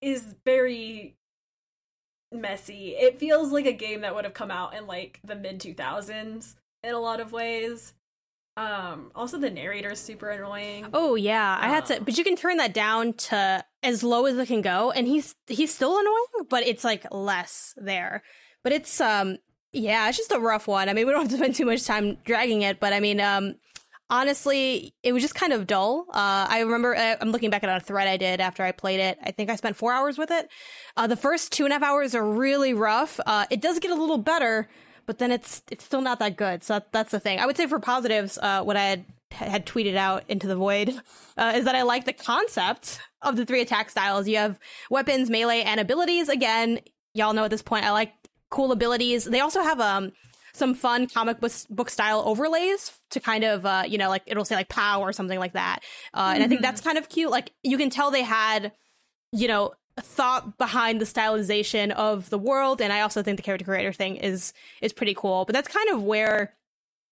[0.00, 1.16] is very
[2.32, 2.96] messy.
[2.96, 6.56] It feels like a game that would have come out in, like, the mid 2000s
[6.82, 7.94] in a lot of ways.
[8.56, 10.86] Um, also the narrator is super annoying.
[10.92, 14.26] Oh yeah, I had to, um, but you can turn that down to as low
[14.26, 18.22] as it can go, and he's he's still annoying, but it's like less there.
[18.62, 19.38] But it's um,
[19.72, 20.88] yeah, it's just a rough one.
[20.88, 23.20] I mean, we don't have to spend too much time dragging it, but I mean,
[23.20, 23.54] um,
[24.10, 26.06] honestly, it was just kind of dull.
[26.10, 29.00] Uh, I remember uh, I'm looking back at a thread I did after I played
[29.00, 29.16] it.
[29.22, 30.50] I think I spent four hours with it.
[30.96, 33.20] Uh, the first two and a half hours are really rough.
[33.24, 34.68] Uh, it does get a little better
[35.06, 36.62] but then it's it's still not that good.
[36.62, 37.38] So that, that's the thing.
[37.38, 40.90] I would say for positives, uh, what I had had tweeted out into the void
[41.36, 44.28] uh, is that I like the concept of the three attack styles.
[44.28, 44.58] You have
[44.90, 46.28] weapons, melee, and abilities.
[46.28, 46.80] Again,
[47.14, 48.12] y'all know at this point I like
[48.50, 49.24] cool abilities.
[49.24, 50.12] They also have um
[50.52, 54.54] some fun comic book style overlays to kind of uh, you know like it'll say
[54.54, 55.80] like pow or something like that.
[56.12, 56.34] Uh, mm-hmm.
[56.34, 57.30] And I think that's kind of cute.
[57.30, 58.72] Like you can tell they had
[59.32, 63.64] you know thought behind the stylization of the world and i also think the character
[63.64, 66.54] creator thing is is pretty cool but that's kind of where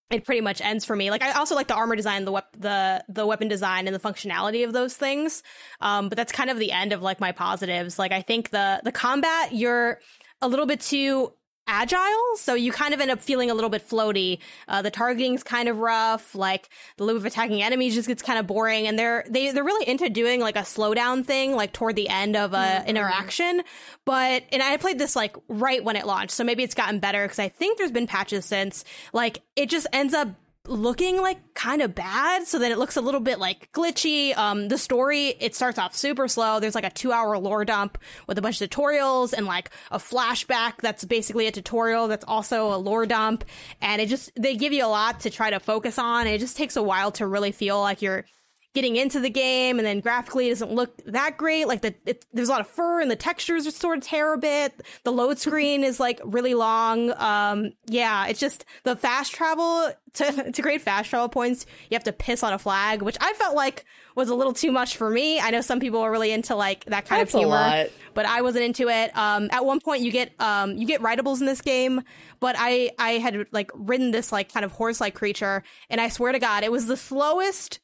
[0.09, 1.11] it pretty much ends for me.
[1.11, 3.99] Like i also like the armor design the wep- the the weapon design and the
[3.99, 5.43] functionality of those things
[5.81, 7.99] um but that's kind of the end of like my positives.
[7.99, 9.99] Like i think the the combat you're
[10.41, 11.33] a little bit too
[11.69, 14.39] agile, so you kind of end up feeling a little bit floaty.
[14.67, 16.33] Uh, the targeting's kind of rough.
[16.33, 19.63] Like the loop of attacking enemies just gets kind of boring, and they're they they're
[19.63, 22.89] really into doing like a slowdown thing, like toward the end of a mm-hmm.
[22.89, 23.61] interaction.
[24.03, 27.23] But and I played this like right when it launched, so maybe it's gotten better
[27.23, 28.83] because I think there's been patches since.
[29.13, 30.29] Like it just ends up
[30.69, 34.37] looking like kind of bad so that it looks a little bit like glitchy.
[34.37, 36.59] Um the story it starts off super slow.
[36.59, 37.97] There's like a two hour lore dump
[38.27, 42.73] with a bunch of tutorials and like a flashback that's basically a tutorial that's also
[42.73, 43.43] a lore dump.
[43.81, 46.57] And it just they give you a lot to try to focus on it just
[46.57, 48.25] takes a while to really feel like you're
[48.73, 51.67] getting into the game and then graphically it doesn't look that great.
[51.67, 54.33] Like the it, there's a lot of fur and the textures are sort of tear
[54.33, 54.81] a bit.
[55.03, 57.11] The load screen is like really long.
[57.17, 62.03] Um yeah it's just the fast travel to to create fast travel points you have
[62.03, 63.85] to piss on a flag which i felt like
[64.15, 65.39] was a little too much for me.
[65.39, 68.41] I know some people are really into like that kind That's of humor but i
[68.41, 69.15] wasn't into it.
[69.17, 72.01] Um at one point you get um you get rideables in this game
[72.39, 76.09] but i i had like ridden this like kind of horse like creature and i
[76.09, 77.79] swear to god it was the slowest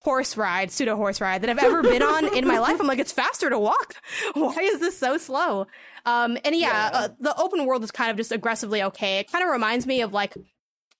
[0.00, 2.80] horse ride, pseudo horse ride that I've ever been on in my life.
[2.80, 3.94] I'm like, it's faster to walk.
[4.34, 5.66] Why is this so slow?
[6.06, 6.90] Um, and yeah, yeah.
[6.92, 9.18] Uh, the open world is kind of just aggressively okay.
[9.18, 10.34] It kind of reminds me of like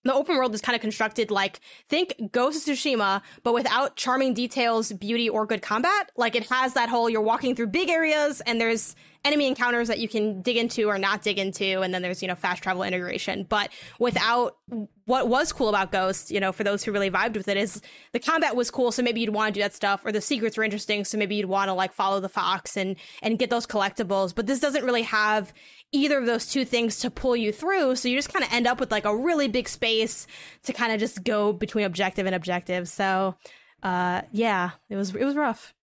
[0.05, 4.35] the open world is kind of constructed like think Ghost of Tsushima, but without charming
[4.35, 6.11] details, beauty, or good combat.
[6.17, 9.99] Like it has that whole you're walking through big areas and there's enemy encounters that
[9.99, 12.83] you can dig into or not dig into, and then there's you know fast travel
[12.83, 13.45] integration.
[13.49, 14.57] But without
[15.05, 17.81] what was cool about Ghost, you know, for those who really vibed with it, is
[18.13, 20.57] the combat was cool, so maybe you'd want to do that stuff, or the secrets
[20.57, 23.67] were interesting, so maybe you'd want to like follow the fox and and get those
[23.67, 24.35] collectibles.
[24.35, 25.53] But this doesn't really have
[25.93, 28.67] either of those two things to pull you through, so you just kind of end
[28.67, 30.27] up with like a really big space
[30.65, 32.89] to kind of just go between objective and objective.
[32.89, 33.35] So,
[33.83, 35.75] uh, yeah, it was it was rough.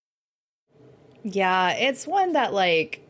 [1.24, 3.05] Yeah, it's one that like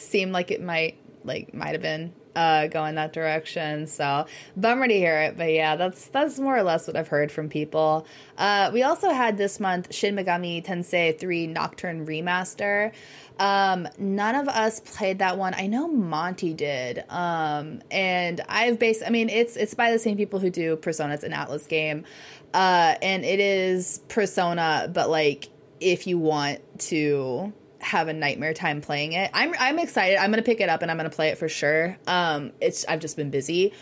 [0.00, 3.86] seemed like it might like might have been uh, go in that direction.
[3.86, 7.30] So bummer to hear it, but yeah, that's that's more or less what I've heard
[7.32, 8.06] from people.
[8.38, 12.92] Uh, we also had this month Shin Megami Tensei 3 Nocturne Remaster.
[13.38, 15.54] Um, none of us played that one.
[15.54, 17.04] I know Monty did.
[17.08, 19.02] Um, and I've based.
[19.06, 21.14] I mean, it's it's by the same people who do Persona.
[21.14, 22.04] It's an Atlus game,
[22.52, 25.48] uh, and it is Persona, but like
[25.80, 29.30] if you want to have a nightmare time playing it.
[29.34, 30.16] I'm I'm excited.
[30.16, 31.96] I'm gonna pick it up and I'm gonna play it for sure.
[32.06, 33.72] Um, it's I've just been busy.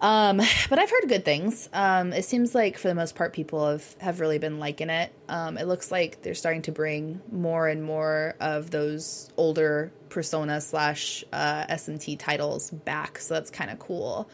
[0.00, 0.38] Um,
[0.68, 1.68] but I've heard good things.
[1.72, 5.12] Um, it seems like for the most part, people have have really been liking it.
[5.28, 10.60] Um, it looks like they're starting to bring more and more of those older Persona
[10.60, 13.18] slash uh, SMT titles back.
[13.18, 14.28] So that's kind of cool.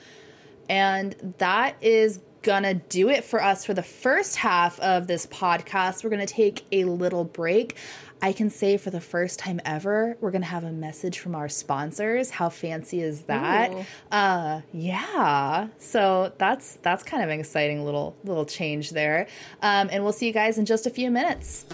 [0.69, 6.03] And that is gonna do it for us for the first half of this podcast.
[6.03, 7.77] We're gonna take a little break.
[8.21, 11.49] I can say for the first time ever, we're gonna have a message from our
[11.49, 12.31] sponsors.
[12.31, 13.73] How fancy is that?
[13.73, 13.85] Ooh.
[14.11, 15.69] Uh, yeah.
[15.79, 19.29] So that's that's kind of an exciting little little change there.
[19.63, 21.65] Um, and we'll see you guys in just a few minutes.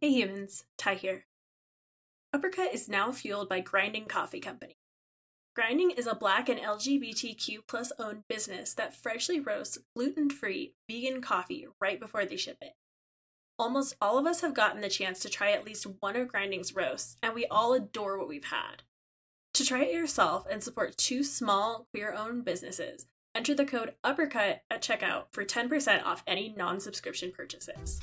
[0.00, 1.24] Hey humans, Ty here.
[2.34, 4.76] Uppercut is now fueled by Grinding Coffee Company.
[5.54, 11.20] Grinding is a black and LGBTQ plus owned business that freshly roasts gluten free vegan
[11.20, 12.72] coffee right before they ship it.
[13.58, 16.74] Almost all of us have gotten the chance to try at least one of Grinding's
[16.74, 18.82] roasts, and we all adore what we've had.
[19.52, 24.60] To try it yourself and support two small queer owned businesses, enter the code UPPERCUT
[24.70, 28.00] at checkout for 10% off any non subscription purchases.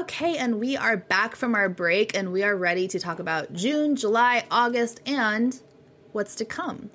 [0.00, 3.52] Okay, and we are back from our break and we are ready to talk about
[3.52, 5.60] June, July, August, and
[6.12, 6.88] what's to come.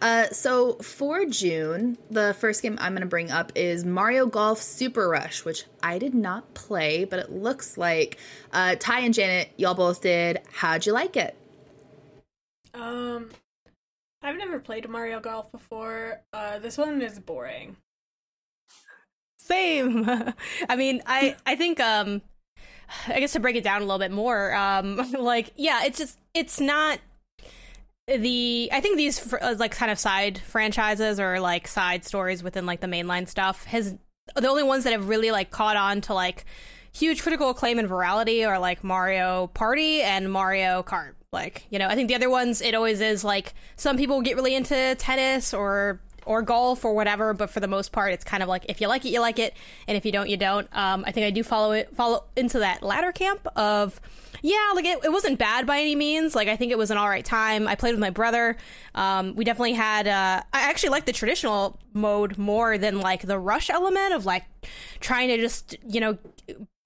[0.00, 4.62] Uh, so for June, the first game I'm going to bring up is Mario Golf
[4.62, 8.16] Super Rush, which I did not play, but it looks like
[8.54, 10.40] uh, Ty and Janet, y'all both did.
[10.50, 11.36] How'd you like it?
[12.72, 13.28] Um,
[14.22, 16.22] I've never played Mario Golf before.
[16.32, 17.76] Uh, this one is boring
[19.46, 20.08] same.
[20.68, 22.22] I mean, I I think um
[23.08, 26.18] I guess to break it down a little bit more, um like yeah, it's just
[26.34, 26.98] it's not
[28.06, 32.66] the I think these uh, like kind of side franchises or like side stories within
[32.66, 33.96] like the mainline stuff has
[34.34, 36.44] the only ones that have really like caught on to like
[36.92, 41.12] huge critical acclaim and virality are like Mario Party and Mario Kart.
[41.32, 44.36] Like, you know, I think the other ones it always is like some people get
[44.36, 47.32] really into tennis or or golf or whatever.
[47.32, 49.38] But for the most part, it's kind of like if you like it, you like
[49.38, 49.54] it,
[49.88, 50.68] and if you don't, you don't.
[50.76, 54.00] Um, I think I do follow it follow into that latter camp of
[54.42, 56.34] yeah, like it, it wasn't bad by any means.
[56.34, 57.66] Like I think it was an all right time.
[57.66, 58.56] I played with my brother.
[58.94, 60.06] Um, we definitely had.
[60.06, 64.44] Uh, I actually like the traditional mode more than like the rush element of like
[65.00, 66.18] trying to just you know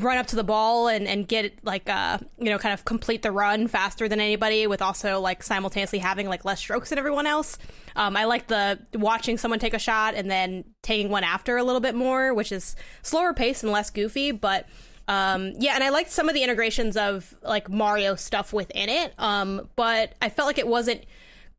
[0.02, 3.22] run up to the ball and, and get like uh you know kind of complete
[3.22, 7.26] the run faster than anybody with also like simultaneously having like less strokes than everyone
[7.26, 7.58] else
[7.96, 11.64] um i like the watching someone take a shot and then taking one after a
[11.64, 14.66] little bit more which is slower pace and less goofy but
[15.08, 19.12] um, yeah, and I liked some of the integrations of like Mario stuff within it.
[19.18, 21.04] Um, but I felt like it wasn't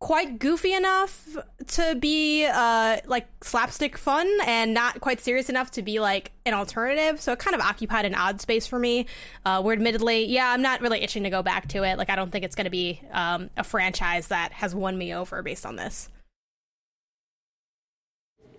[0.01, 1.37] quite goofy enough
[1.67, 6.55] to be uh like slapstick fun and not quite serious enough to be like an
[6.55, 7.21] alternative.
[7.21, 9.05] So it kind of occupied an odd space for me
[9.45, 11.99] uh where admittedly yeah i'm not really itching to go back to it.
[11.99, 15.13] Like i don't think it's going to be um a franchise that has won me
[15.13, 16.09] over based on this.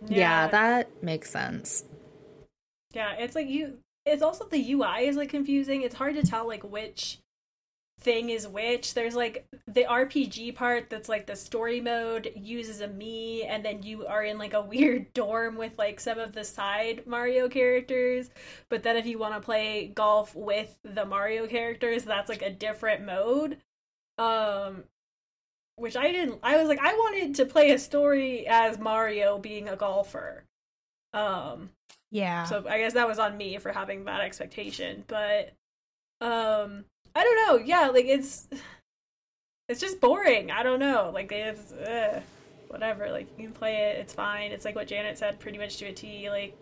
[0.07, 0.49] Yeah, yeah.
[0.49, 1.85] that makes sense.
[2.93, 5.83] Yeah it's like you it's also the ui is like confusing.
[5.83, 7.19] It's hard to tell like which
[8.03, 8.95] thing is which.
[8.95, 13.83] There's like the RPG part that's like the story mode uses a me, and then
[13.83, 18.31] you are in like a weird dorm with like some of the side Mario characters.
[18.69, 22.51] But then if you want to play golf with the Mario characters, that's like a
[22.51, 23.59] different mode.
[24.19, 24.85] Um,
[25.77, 26.39] which I didn't.
[26.43, 30.45] I was like, I wanted to play a story as Mario being a golfer.
[31.15, 31.71] Um,
[32.11, 32.45] yeah.
[32.45, 35.53] So I guess that was on me for having that expectation, but
[36.21, 37.65] um I don't know.
[37.65, 38.49] Yeah, like it's
[39.69, 40.51] it's just boring.
[40.51, 41.11] I don't know.
[41.13, 42.23] Like it's ugh,
[42.69, 43.11] whatever.
[43.11, 43.99] Like you can play it.
[43.99, 44.53] It's fine.
[44.53, 46.31] It's like what Janet said, pretty much to a T.
[46.31, 46.57] Like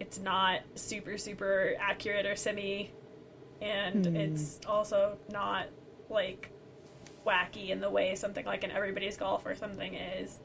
[0.00, 2.90] it's not super super accurate or semi,
[3.60, 4.16] and mm.
[4.16, 5.66] it's also not
[6.10, 6.50] like
[7.26, 10.38] wacky in the way something like an Everybody's Golf or something is.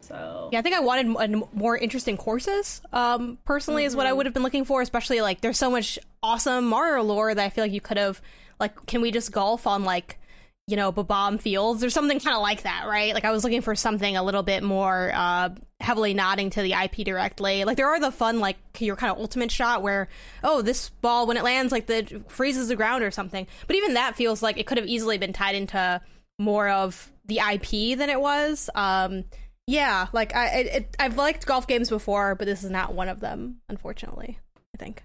[0.00, 2.80] So yeah, I think I wanted more interesting courses.
[2.92, 3.88] Um, personally, mm-hmm.
[3.88, 4.16] is what I mm-hmm.
[4.18, 4.80] would have been looking for.
[4.80, 8.22] Especially like there's so much awesome Mario lore that I feel like you could have
[8.60, 8.86] like.
[8.86, 10.18] Can we just golf on like
[10.66, 13.12] you know Bob-omb Fields or something kind of like that, right?
[13.14, 15.50] Like I was looking for something a little bit more uh,
[15.80, 17.64] heavily nodding to the IP directly.
[17.64, 20.08] Like there are the fun like your kind of ultimate shot where
[20.44, 23.46] oh this ball when it lands like the freezes the ground or something.
[23.66, 26.00] But even that feels like it could have easily been tied into
[26.38, 28.70] more of the IP than it was.
[28.74, 29.24] Um,
[29.66, 33.20] yeah, like I, it, I've liked golf games before, but this is not one of
[33.20, 34.38] them, unfortunately.
[34.74, 35.04] I think.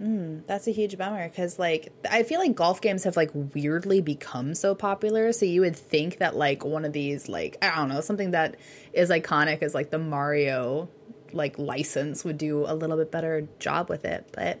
[0.00, 4.02] Mm, that's a huge bummer because, like, I feel like golf games have like weirdly
[4.02, 5.32] become so popular.
[5.32, 8.56] So you would think that like one of these, like, I don't know, something that
[8.92, 10.88] is iconic as like the Mario
[11.32, 14.28] like license would do a little bit better job with it.
[14.32, 14.60] But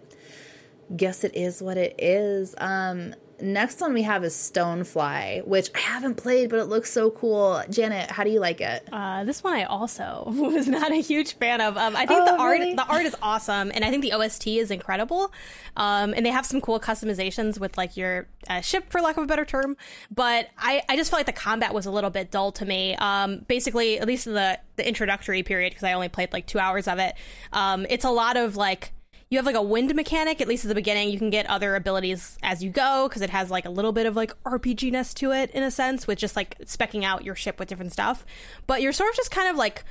[0.96, 2.54] guess it is what it is.
[2.58, 7.10] Um, next one we have is Stonefly, which I haven't played, but it looks so
[7.10, 7.62] cool.
[7.70, 8.88] Janet, how do you like it?
[8.92, 11.76] Uh, this one I also was not a huge fan of.
[11.76, 12.74] Um, I think oh, the art really?
[12.74, 15.32] the art is awesome, and I think the OST is incredible.
[15.76, 19.24] Um, and they have some cool customizations with like your uh, ship, for lack of
[19.24, 19.76] a better term.
[20.10, 22.96] But I, I just felt like the combat was a little bit dull to me.
[22.96, 26.58] Um, basically, at least in the the introductory period, because I only played like two
[26.58, 27.14] hours of it.
[27.52, 28.92] Um, it's a lot of like
[29.28, 31.10] you have like a wind mechanic at least at the beginning.
[31.10, 34.06] You can get other abilities as you go because it has like a little bit
[34.06, 37.58] of like rpg-ness to it in a sense with just like specking out your ship
[37.58, 38.24] with different stuff.
[38.66, 39.84] But you're sort of just kind of like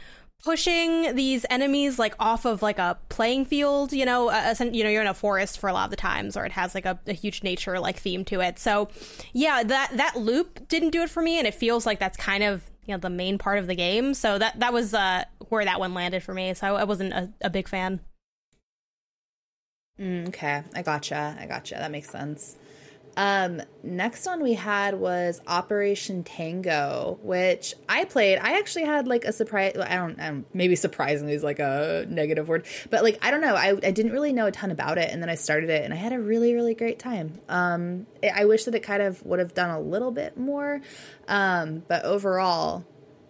[0.44, 4.30] pushing these enemies like off of like a playing field you know
[4.60, 6.76] you know you're in a forest for a lot of the times or it has
[6.76, 8.60] like a, a huge nature like theme to it.
[8.60, 8.90] So
[9.34, 12.44] yeah that that loop didn't do it for me and it feels like that's kind
[12.44, 14.14] of you know the main part of the game.
[14.14, 16.53] So that that was uh where that one landed for me.
[16.53, 17.99] So i wasn't a, a big fan
[19.99, 21.38] Mm, okay, I gotcha.
[21.39, 21.76] I gotcha.
[21.76, 22.57] That makes sense.
[23.17, 28.39] Um, next one we had was Operation Tango, which I played.
[28.39, 29.73] I actually had like a surprise.
[29.77, 33.55] I don't, don't maybe surprisingly is like a negative word, but like I don't know.
[33.55, 35.93] I I didn't really know a ton about it, and then I started it, and
[35.93, 37.39] I had a really really great time.
[37.47, 40.81] Um, I wish that it kind of would have done a little bit more,
[41.30, 42.84] um, but overall,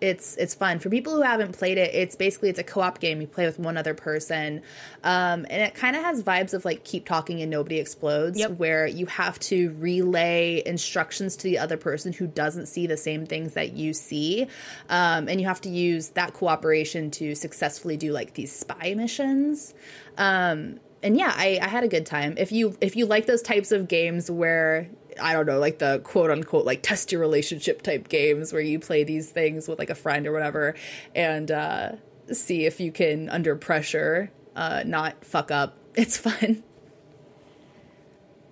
[0.05, 0.79] it's it's fun.
[0.79, 3.21] For people who haven't played it it's basically it's a co-op game.
[3.21, 4.61] You play with one other person.
[5.03, 8.51] Um, and it kind of has vibes of like keep talking and nobody explodes yep.
[8.51, 13.25] where you have to relay instructions to the other person who doesn't see the same
[13.25, 14.47] things that you see.
[14.89, 19.73] Um, and you have to use that cooperation to successfully do like these spy missions.
[20.17, 22.35] Um, and yeah I, I had a good time.
[22.37, 24.89] If you if you like those types of games where
[25.21, 28.79] I don't know, like the quote unquote like test your relationship type games where you
[28.79, 30.75] play these things with like a friend or whatever
[31.13, 31.91] and uh,
[32.31, 35.77] see if you can under pressure uh, not fuck up.
[35.97, 36.61] It's fun.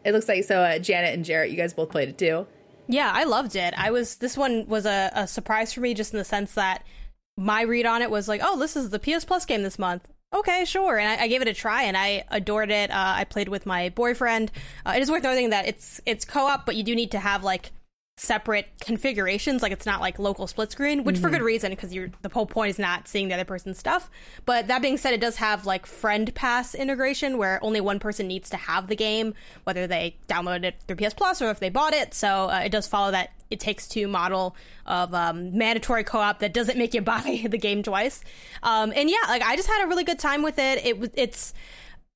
[0.05, 0.61] It looks like so.
[0.61, 2.47] Uh, Janet and Jarrett, you guys both played it too.
[2.87, 3.73] Yeah, I loved it.
[3.75, 6.85] I was this one was a, a surprise for me just in the sense that
[7.35, 10.07] my read on it was like, oh, this is the PS Plus game this month
[10.33, 10.97] okay, sure.
[10.97, 12.91] And I, I, gave it a try, and I adored it.
[12.91, 14.51] Uh, I played with my boyfriend.
[14.85, 17.43] Uh, it is worth noting that it's it's co-op, but you do need to have
[17.43, 17.71] like
[18.15, 21.23] separate configurations like it's not like local split screen which mm-hmm.
[21.23, 24.09] for good reason because you're the whole point is not seeing the other person's stuff.
[24.45, 28.27] But that being said it does have like friend pass integration where only one person
[28.27, 29.33] needs to have the game
[29.63, 32.13] whether they downloaded it through ps plus or if they bought it.
[32.13, 36.53] So uh, it does follow that it takes two model of um, mandatory co-op that
[36.53, 38.23] doesn't make you buy the game twice.
[38.61, 40.85] Um, and yeah like i just had a really good time with it.
[40.85, 41.55] It it's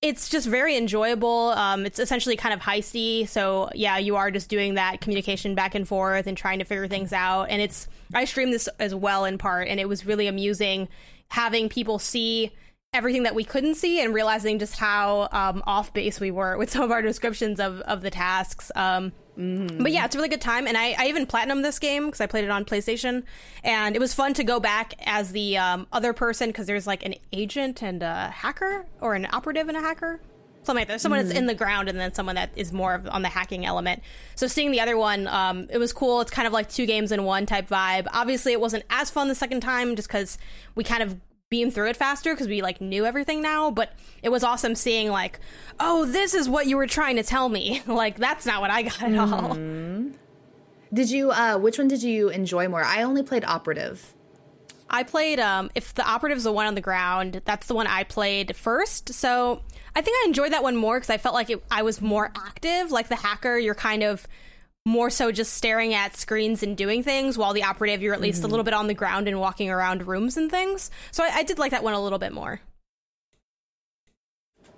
[0.01, 1.49] it's just very enjoyable.
[1.49, 3.27] Um, it's essentially kind of heisty.
[3.27, 6.87] So yeah, you are just doing that communication back and forth and trying to figure
[6.87, 7.45] things out.
[7.45, 10.87] And it's I streamed this as well in part, and it was really amusing
[11.29, 12.53] having people see
[12.93, 16.69] everything that we couldn't see and realizing just how um, off base we were with
[16.71, 18.71] some of our descriptions of of the tasks.
[18.75, 19.83] Um, Mm-hmm.
[19.83, 22.21] But yeah, it's a really good time, and I, I even platinum this game because
[22.21, 23.23] I played it on PlayStation,
[23.63, 27.05] and it was fun to go back as the um, other person because there's like
[27.05, 30.19] an agent and a hacker, or an operative and a hacker,
[30.63, 31.01] something like that.
[31.01, 31.27] Someone mm-hmm.
[31.27, 34.01] that's in the ground, and then someone that is more of on the hacking element.
[34.33, 36.21] So seeing the other one, um, it was cool.
[36.21, 38.07] It's kind of like two games in one type vibe.
[38.13, 40.39] Obviously, it wasn't as fun the second time just because
[40.73, 41.15] we kind of
[41.49, 45.09] beam through it faster because we like knew everything now but it was awesome seeing
[45.09, 45.39] like
[45.79, 47.81] oh this is what you were trying to tell me.
[47.87, 49.33] Like that's not what i got at mm-hmm.
[49.33, 50.11] all
[50.93, 52.83] did you uh which one did you enjoy more?
[52.83, 54.13] I only played operative.
[54.89, 58.03] I played um if the operative's the one on the ground that's the one i
[58.03, 59.13] played first.
[59.13, 59.61] So
[59.95, 62.31] i think i enjoyed that one more because i felt like it, i was more
[62.35, 62.91] active.
[62.91, 64.27] Like the hacker you're kind of
[64.87, 68.37] more so just staring at screens and doing things, while the operative you're at least
[68.37, 68.45] mm-hmm.
[68.45, 70.89] a little bit on the ground and walking around rooms and things.
[71.11, 72.61] So I, I did like that one a little bit more.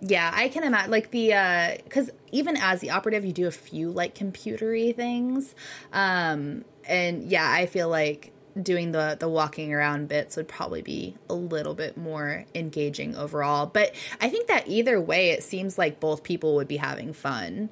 [0.02, 3.52] Yeah, I can imagine like the uh cuz even as the operative you do a
[3.52, 5.53] few like computery things.
[5.94, 11.15] Um and yeah, I feel like doing the the walking around bits would probably be
[11.30, 13.68] a little bit more engaging overall.
[13.68, 17.69] But I think that either way it seems like both people would be having fun.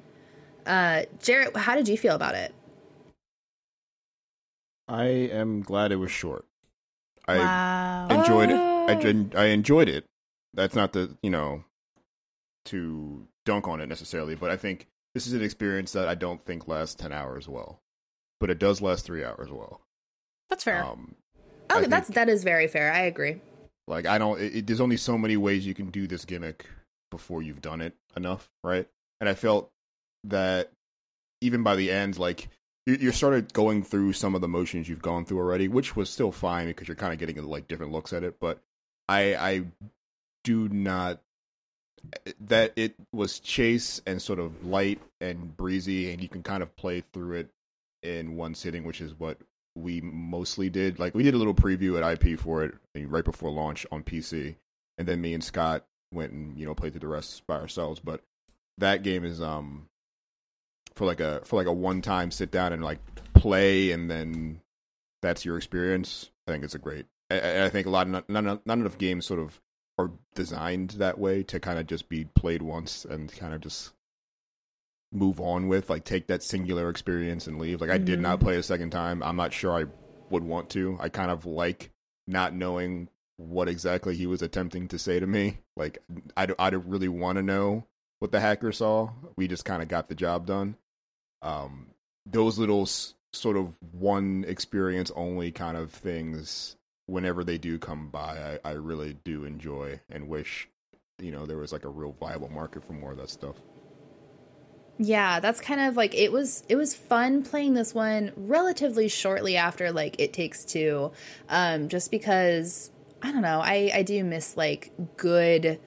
[0.68, 2.54] Uh Jarrett, how did you feel about it?
[4.86, 6.46] I am glad it was short.
[7.26, 8.08] I wow.
[8.10, 8.86] enjoyed oh.
[8.88, 9.34] it.
[9.34, 10.04] I, I enjoyed it.
[10.54, 11.64] That's not the, you know,
[12.66, 16.42] to dunk on it necessarily, but I think this is an experience that I don't
[16.42, 17.80] think lasts 10 hours well.
[18.40, 19.82] But it does last 3 hours well.
[20.48, 20.84] That's fair.
[20.84, 21.14] Um,
[21.68, 22.90] oh, think, that's that is very fair.
[22.90, 23.40] I agree.
[23.86, 26.66] Like I don't it, it, there's only so many ways you can do this gimmick
[27.10, 28.86] before you've done it enough, right?
[29.20, 29.70] And I felt
[30.28, 30.70] that
[31.40, 32.48] even by the end like
[32.86, 36.32] you, started going through some of the motions you've gone through already, which was still
[36.32, 38.60] fine because you're kind of getting like different looks at it, but
[39.08, 39.64] I I
[40.44, 41.20] do not
[42.40, 46.74] that it was chase and sort of light and breezy, and you can kind of
[46.76, 47.50] play through it
[48.02, 49.38] in one sitting, which is what
[49.76, 50.98] we mostly did.
[50.98, 54.56] Like we did a little preview at IP for it right before launch on PC,
[54.96, 58.00] and then me and Scott went and you know played through the rest by ourselves.
[58.00, 58.22] But
[58.78, 59.87] that game is um
[60.98, 62.98] for like a for like a one time sit down and like
[63.32, 64.60] play, and then
[65.22, 66.30] that's your experience.
[66.46, 67.06] I think it's a great.
[67.30, 69.60] I, I think a lot of none, none of games sort of
[69.98, 73.92] are designed that way to kind of just be played once and kind of just
[75.10, 78.04] move on with like take that singular experience and leave like i mm-hmm.
[78.04, 78.46] did not mm-hmm.
[78.46, 79.84] play a second time i'm not sure i
[80.28, 81.90] would want to i kind of like
[82.26, 83.08] not knowing
[83.38, 85.98] what exactly he was attempting to say to me like
[86.36, 87.86] i, I don't really want to know
[88.18, 90.76] what the hacker saw we just kind of got the job done
[91.42, 91.86] um
[92.26, 98.08] those little s- sort of one experience only kind of things whenever they do come
[98.10, 100.68] by, I, I really do enjoy and wish,
[101.18, 103.56] you know, there was like a real viable market for more of that stuff.
[104.98, 109.56] Yeah, that's kind of like it was it was fun playing this one relatively shortly
[109.56, 111.12] after like It Takes Two.
[111.48, 112.90] Um just because
[113.22, 115.78] I don't know, I I do miss like good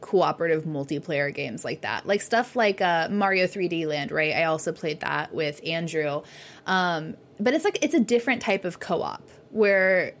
[0.00, 2.06] cooperative multiplayer games like that.
[2.06, 4.34] Like stuff like uh Mario 3D Land, right?
[4.34, 6.22] I also played that with Andrew.
[6.66, 10.14] Um but it's like it's a different type of co-op where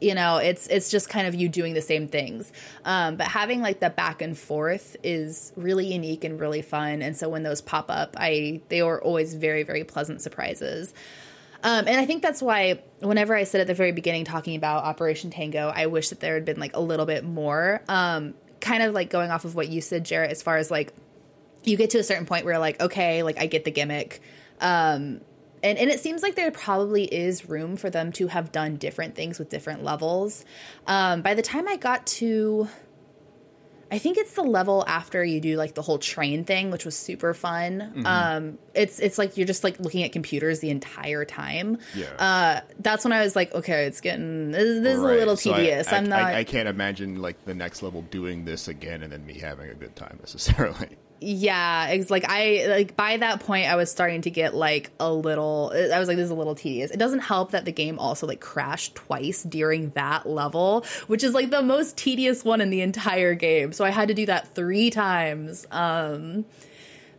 [0.00, 2.52] you know it's it's just kind of you doing the same things
[2.84, 7.16] um, but having like the back and forth is really unique and really fun and
[7.16, 10.92] so when those pop up i they are always very very pleasant surprises
[11.64, 14.82] um, and I think that's why whenever I said at the very beginning talking about
[14.84, 17.82] Operation Tango, I wish that there had been like a little bit more.
[17.88, 20.94] Um, kind of like going off of what you said, Jarrett, as far as like
[21.64, 24.22] you get to a certain point where like, okay, like I get the gimmick.
[24.60, 25.20] Um,
[25.62, 29.14] and and it seems like there probably is room for them to have done different
[29.14, 30.44] things with different levels.
[30.86, 32.68] Um, by the time I got to,
[33.92, 36.96] I think it's the level after you do like the whole train thing, which was
[36.96, 37.92] super fun.
[37.94, 38.06] Mm-hmm.
[38.06, 41.76] Um, it's it's like you're just like looking at computers the entire time.
[41.94, 42.06] Yeah.
[42.18, 45.10] Uh, that's when I was like, okay, it's getting this, this right.
[45.10, 45.92] is a little so tedious.
[45.92, 46.22] I, am not.
[46.22, 49.68] I, I can't imagine like the next level doing this again and then me having
[49.68, 54.22] a good time necessarily yeah it's like i like by that point i was starting
[54.22, 56.90] to get like a little i was like this is a little tedious.
[56.90, 61.32] It doesn't help that the game also like crashed twice during that level which is
[61.34, 63.72] like the most tedious one in the entire game.
[63.72, 66.44] So i had to do that three times um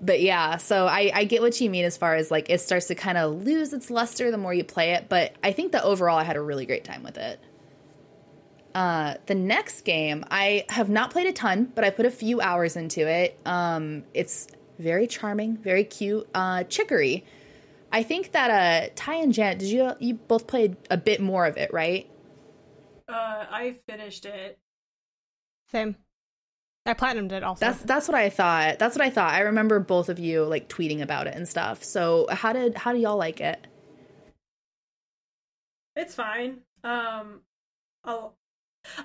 [0.02, 2.88] but yeah so i i get what you mean as far as like it starts
[2.88, 5.84] to kind of lose its luster the more you play it but i think that
[5.84, 7.40] overall i had a really great time with it
[8.76, 12.42] uh, the next game, I have not played a ton, but I put a few
[12.42, 13.40] hours into it.
[13.46, 14.48] Um, it's
[14.80, 16.28] very charming, very cute.
[16.34, 17.26] Uh, Chicory.
[17.92, 21.46] I think that uh, Ty and Janet, did you you both played a bit more
[21.46, 22.10] of it, right?
[23.08, 24.58] Uh, I finished it.
[25.70, 25.96] Same.
[26.86, 27.66] I platinumed it also.
[27.66, 28.80] That's that's what I thought.
[28.80, 29.34] That's what I thought.
[29.34, 31.84] I remember both of you like tweeting about it and stuff.
[31.84, 33.68] So how did how do y'all like it?
[35.96, 36.62] It's fine.
[36.84, 37.42] Um,
[38.04, 38.36] I'll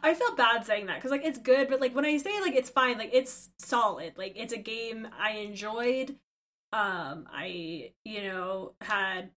[0.03, 2.55] I felt bad saying that because like it's good, but like when I say like
[2.55, 4.15] it's fine, like it's solid.
[4.17, 6.17] Like it's a game I enjoyed.
[6.73, 9.31] Um, I you know had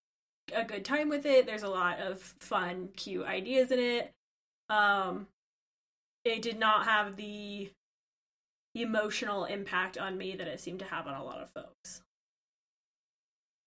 [0.53, 1.45] a good time with it.
[1.45, 4.13] There's a lot of fun, cute ideas in it.
[4.69, 5.27] Um,
[6.26, 7.72] it did not have the
[8.73, 12.01] emotional impact on me that it seemed to have on a lot of folks.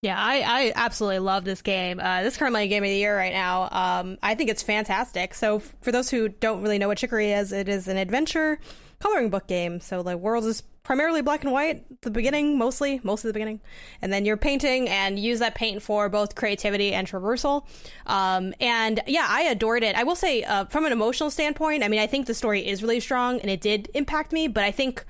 [0.05, 1.98] Yeah, I, I absolutely love this game.
[1.98, 3.70] Uh, this is currently my game of the year right now.
[3.72, 5.32] Um, I think it's fantastic.
[5.32, 8.59] So, f- for those who don't really know what Chicory is, it is an adventure
[8.98, 9.81] coloring book game.
[9.81, 13.62] So the world is primarily black and white, the beginning mostly, mostly the beginning,
[14.02, 17.64] and then you're painting and use that paint for both creativity and traversal.
[18.05, 19.97] Um, and yeah, I adored it.
[19.97, 22.82] I will say, uh, from an emotional standpoint, I mean, I think the story is
[22.82, 25.02] really strong and it did impact me, but I think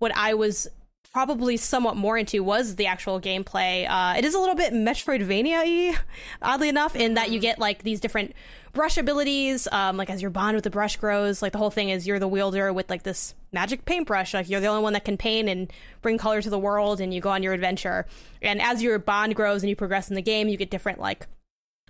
[0.00, 0.66] what I was
[1.12, 3.88] probably somewhat more into was the actual gameplay.
[3.88, 5.96] Uh, it is a little bit Metroidvania-y,
[6.42, 8.34] oddly enough, in that you get like these different
[8.72, 9.66] brush abilities.
[9.72, 12.20] Um, like as your bond with the brush grows, like the whole thing is you're
[12.20, 14.34] the wielder with like this magic paintbrush.
[14.34, 17.12] Like you're the only one that can paint and bring color to the world, and
[17.12, 18.06] you go on your adventure.
[18.40, 21.26] And as your bond grows and you progress in the game, you get different like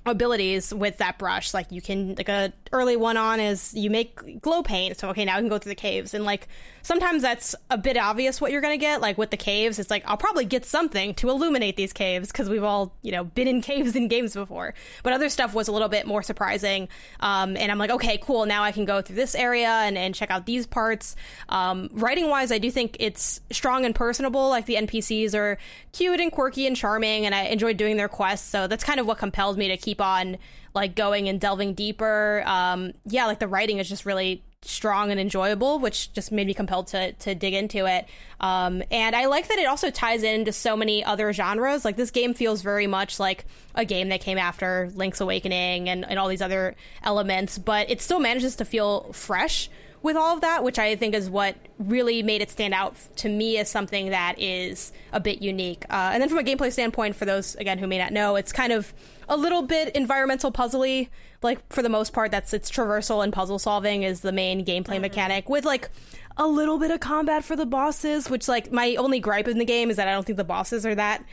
[0.07, 4.41] abilities with that brush like you can like a early one on is you make
[4.41, 6.49] glow paint so okay now i can go through the caves and like
[6.83, 10.03] sometimes that's a bit obvious what you're gonna get like with the caves it's like
[10.07, 13.61] i'll probably get something to illuminate these caves because we've all you know been in
[13.71, 16.89] caves in games before but other stuff was a little bit more surprising
[17.21, 20.15] um, and i'm like okay cool now i can go through this area and, and
[20.15, 21.17] check out these parts
[21.49, 25.59] um, writing wise i do think it's strong and personable like the npcs are
[25.93, 29.07] cute and quirky and charming and i enjoyed doing their quests so that's kind of
[29.07, 30.39] what compelled me to keep on
[30.75, 32.43] like going and delving deeper.
[32.47, 36.55] Um, yeah, like the writing is just really strong and enjoyable, which just made me
[36.55, 38.07] compelled to to dig into it.
[38.41, 41.85] Um, and I like that it also ties into so many other genres.
[41.85, 46.05] Like this game feels very much like a game that came after Link's Awakening and,
[46.05, 49.71] and all these other elements, but it still manages to feel fresh
[50.03, 53.29] with all of that, which I think is what really made it stand out to
[53.29, 55.85] me as something that is a bit unique.
[55.91, 58.53] Uh, and then from a gameplay standpoint, for those again who may not know, it's
[58.53, 58.95] kind of
[59.29, 61.09] a little bit environmental puzzly.
[61.43, 64.85] Like for the most part, that's its traversal and puzzle solving is the main gameplay
[64.85, 65.03] mm-hmm.
[65.03, 65.91] mechanic with like
[66.37, 68.31] a little bit of combat for the bosses.
[68.31, 70.87] Which like my only gripe in the game is that I don't think the bosses
[70.87, 71.25] are that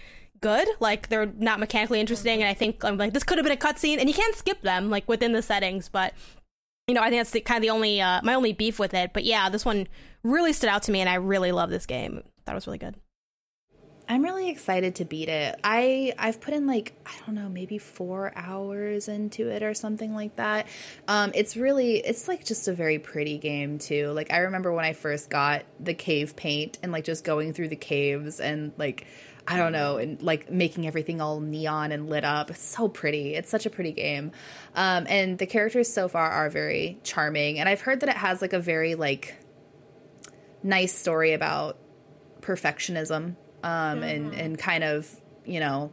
[0.42, 0.68] good.
[0.80, 3.58] Like they're not mechanically interesting, and I think I'm like this could have been a
[3.58, 6.14] cutscene, and you can't skip them like within the settings, but
[6.88, 8.94] you know, I think that's the, kind of the only uh, my only beef with
[8.94, 9.12] it.
[9.14, 9.88] But yeah, this one
[10.24, 12.24] really stood out to me, and I really love this game.
[12.46, 12.96] That was really good.
[14.10, 15.60] I'm really excited to beat it.
[15.66, 20.16] I I've put in like I don't know maybe four hours into it or something
[20.16, 20.68] like that.
[21.10, 24.12] Um, it's really it's like just a very pretty game too.
[24.12, 27.68] Like I remember when I first got the cave paint and like just going through
[27.68, 29.08] the caves and like
[29.48, 32.50] I don't know, and like making everything all neon and lit up.
[32.50, 33.34] It's so pretty.
[33.34, 34.32] It's such a pretty game.
[34.76, 37.58] Um, and the characters so far are very charming.
[37.58, 39.36] And I've heard that it has like a very like
[40.64, 41.78] nice story about
[42.42, 44.04] perfectionism um, mm-hmm.
[44.04, 45.10] and and kind of
[45.46, 45.92] you know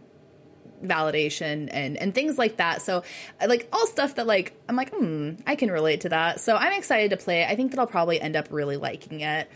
[0.83, 2.83] validation and and things like that.
[2.83, 3.05] So
[3.47, 6.41] like all stuff that like I'm like, hmm, I can relate to that.
[6.41, 7.49] So I'm excited to play it.
[7.49, 9.49] I think that I'll probably end up really liking it.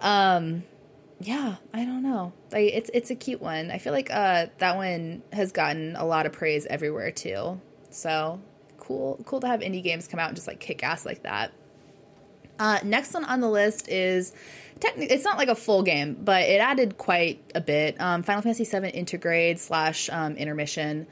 [0.00, 0.64] Um
[1.24, 2.34] yeah, I don't know.
[2.52, 3.70] Like it's it's a cute one.
[3.70, 7.60] I feel like uh that one has gotten a lot of praise everywhere too.
[7.90, 8.40] So
[8.76, 11.52] cool cool to have indie games come out and just like kick ass like that.
[12.58, 14.34] Uh next one on the list is
[14.80, 17.98] technically it's not like a full game, but it added quite a bit.
[17.98, 21.06] Um Final Fantasy VII Intergrade slash um, intermission.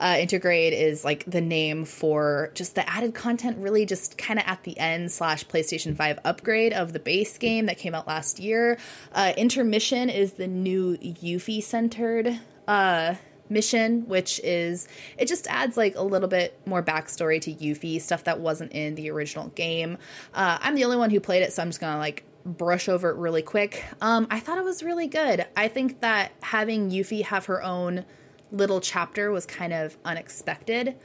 [0.00, 4.46] Uh, Intergrade is like the name for just the added content, really just kind of
[4.46, 8.40] at the end slash PlayStation 5 upgrade of the base game that came out last
[8.40, 8.78] year.
[9.12, 13.14] Uh, Intermission is the new Yuffie centered uh,
[13.50, 18.24] mission, which is it just adds like a little bit more backstory to Yuffie, stuff
[18.24, 19.98] that wasn't in the original game.
[20.32, 23.10] Uh, I'm the only one who played it, so I'm just gonna like brush over
[23.10, 23.84] it really quick.
[24.00, 25.46] Um, I thought it was really good.
[25.56, 28.04] I think that having Yuffie have her own
[28.52, 30.96] little chapter was kind of unexpected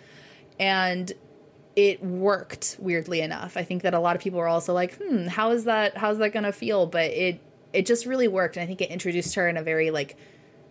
[0.59, 1.11] and
[1.75, 3.57] it worked weirdly enough.
[3.57, 6.17] I think that a lot of people were also like, "Hmm, how is that how's
[6.19, 7.41] that going to feel?" But it
[7.73, 10.15] it just really worked and I think it introduced her in a very like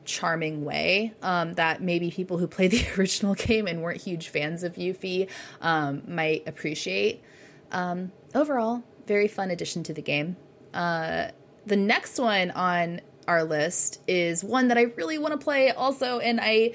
[0.04, 4.62] charming way um, that maybe people who played the original game and weren't huge fans
[4.62, 5.28] of Yuffie
[5.60, 7.22] um, might appreciate.
[7.72, 10.36] Um, overall, very fun addition to the game.
[10.72, 11.28] Uh,
[11.66, 16.18] the next one on our list is one that I really want to play also,
[16.18, 16.74] and I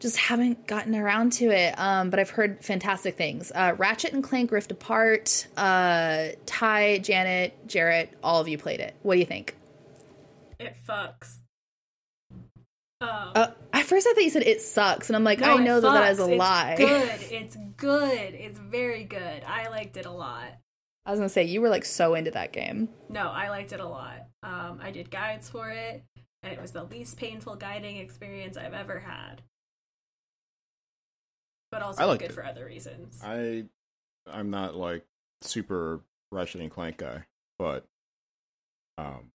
[0.00, 1.78] just haven't gotten around to it.
[1.78, 3.50] Um, but I've heard fantastic things.
[3.54, 5.46] Uh, Ratchet and Clank Rift Apart.
[5.56, 8.94] Uh, Ty, Janet, Jarrett, all of you played it.
[9.02, 9.56] What do you think?
[10.58, 11.38] It fucks.
[13.00, 15.62] Um, uh, at first, I thought you said it sucks, and I'm like, no, I
[15.62, 16.74] know that that is a it's lie.
[16.76, 17.10] Good.
[17.30, 18.34] It's good.
[18.34, 19.44] It's very good.
[19.46, 20.48] I liked it a lot.
[21.08, 22.90] I was gonna say you were like so into that game.
[23.08, 24.26] No, I liked it a lot.
[24.42, 26.04] Um, I did guides for it,
[26.42, 29.40] and it was the least painful guiding experience I've ever had.
[31.70, 32.32] But also good it.
[32.32, 33.22] for other reasons.
[33.24, 33.64] I,
[34.30, 35.06] I'm not like
[35.40, 37.24] super Ratchet and Clank guy,
[37.58, 37.86] but
[38.98, 39.30] um,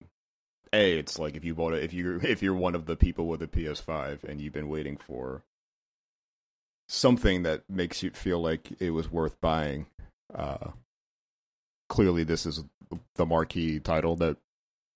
[0.73, 3.25] a it's like if you bought it if you if you're one of the people
[3.25, 5.41] with a PS5 and you've been waiting for
[6.87, 9.87] something that makes you feel like it was worth buying,
[10.35, 10.67] uh,
[11.89, 12.63] clearly this is
[13.15, 14.37] the marquee title that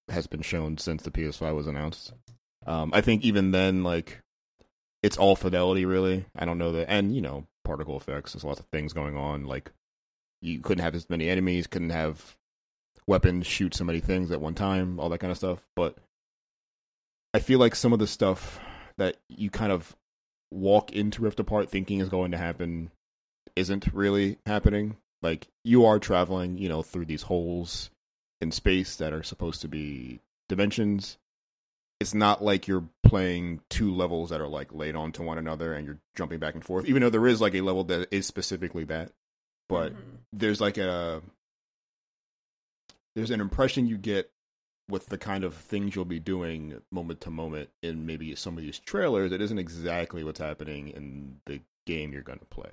[0.09, 2.13] has been shown since the PS5 was announced.
[2.65, 4.21] Um, I think even then, like
[5.03, 6.25] it's all fidelity, really.
[6.35, 8.33] I don't know that, and you know, particle effects.
[8.33, 9.45] There's lots of things going on.
[9.45, 9.71] Like
[10.41, 12.37] you couldn't have as many enemies, couldn't have
[13.07, 15.65] weapons shoot so many things at one time, all that kind of stuff.
[15.75, 15.97] But
[17.33, 18.59] I feel like some of the stuff
[18.97, 19.95] that you kind of
[20.51, 22.91] walk into Rift Apart thinking is going to happen
[23.55, 24.97] isn't really happening.
[25.21, 27.89] Like you are traveling, you know, through these holes
[28.41, 31.17] in space that are supposed to be dimensions.
[31.99, 35.85] It's not like you're playing two levels that are like laid onto one another and
[35.85, 36.85] you're jumping back and forth.
[36.85, 39.11] Even though there is like a level that is specifically that,
[39.67, 40.15] but mm-hmm.
[40.33, 41.21] there's like a
[43.15, 44.29] there's an impression you get
[44.89, 48.63] with the kind of things you'll be doing moment to moment in maybe some of
[48.63, 52.69] these trailers, it isn't exactly what's happening in the game you're going to play.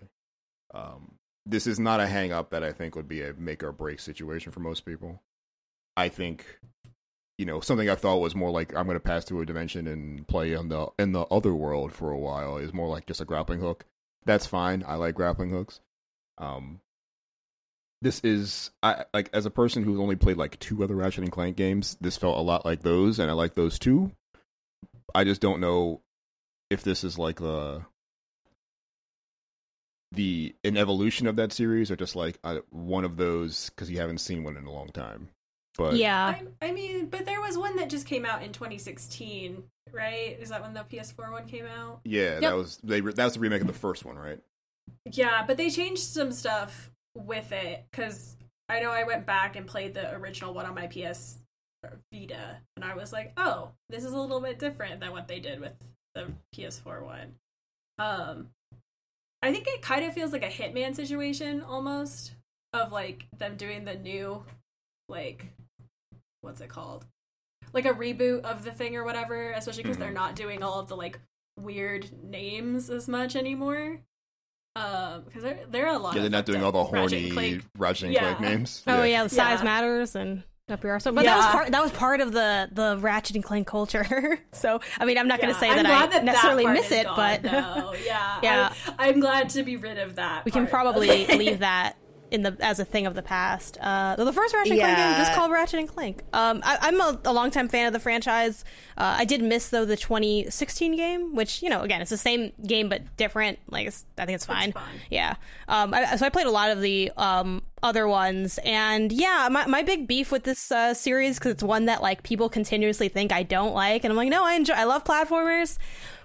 [0.73, 1.13] Um,
[1.47, 4.01] this is not a hang up that I think would be a make or break
[4.01, 5.23] situation for most people.
[5.97, 6.45] I think,
[7.39, 9.87] you know, something I thought was more like I'm going to pass through a dimension
[9.87, 13.21] and play in the in the other world for a while is more like just
[13.21, 13.85] a grappling hook.
[14.25, 14.85] That's fine.
[14.87, 15.81] I like grappling hooks.
[16.39, 16.81] Um,
[18.01, 21.33] this is I like as a person who's only played like two other Ratchet and
[21.33, 24.13] Clank games, this felt a lot like those, and I like those too.
[25.15, 26.01] I just don't know
[26.71, 27.83] if this is like the
[30.15, 33.99] the an evolution of that series, or just like uh, one of those because you
[33.99, 35.29] haven't seen one in a long time.
[35.77, 39.65] But yeah, I, I, mean, but there was one that just came out in 2016,
[39.93, 40.37] right?
[40.41, 42.01] Is that when the PS4 one came out?
[42.05, 42.41] Yeah, yep.
[42.41, 43.01] that was they.
[43.01, 44.41] That was the remake of the first one, right?
[45.11, 48.37] Yeah, but they changed some stuff with it because
[48.69, 51.39] I know I went back and played the original one on my PS
[52.13, 55.41] Vita, and I was like, oh, this is a little bit different than what they
[55.41, 55.75] did with
[56.15, 57.35] the PS4 one.
[57.99, 58.49] Um,
[59.45, 62.33] I think it kind of feels like a Hitman situation almost
[62.73, 64.43] of like them doing the new,
[65.07, 65.53] like,
[66.41, 67.05] what's it called?
[67.75, 70.05] Like a reboot of the thing or whatever, especially because mm-hmm.
[70.05, 71.21] they're not doing all of the like
[71.61, 73.99] weird names as much anymore.
[74.77, 76.15] Um, because there there are a lot.
[76.15, 78.35] Yeah, they're not doing all the horny Ratchet and yeah.
[78.35, 78.83] Clank names.
[78.87, 79.65] Oh yeah, yeah the size yeah.
[79.65, 80.99] matters and WR.
[80.99, 84.41] So, but that was part that was part of the the Ratchet and Clank culture.
[84.53, 87.17] so, I mean, I'm not going to say that I that necessarily miss it, gone,
[87.17, 87.45] but
[88.03, 90.47] yeah, yeah, I, am glad to be rid of that.
[90.47, 91.97] We can probably leave that
[92.35, 93.79] in the as a thing of the past.
[93.81, 94.95] Uh, the first Ratchet and yeah.
[94.95, 96.23] Clank game just called Ratchet and Clank.
[96.33, 98.65] Um, I, am a, a longtime fan of the franchise.
[98.99, 102.53] Uh, I did miss though the 2016 game, which you know again it's the same
[102.67, 103.59] game but different.
[103.71, 103.87] Like
[104.19, 104.71] I think it's fine.
[104.71, 104.79] It's
[105.11, 105.37] yeah.
[105.69, 109.67] Um, I, so I played a lot of the um, other ones, and yeah, my
[109.67, 113.33] my big beef with this uh, series because it's one that like people continuously think
[113.33, 114.75] I don't like, and I'm like, no, I enjoy.
[114.75, 115.79] I love platformers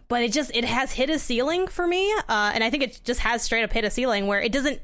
[0.08, 3.00] but it just it has hit a ceiling for me uh, and i think it
[3.06, 4.82] just has straight up hit a ceiling where it doesn't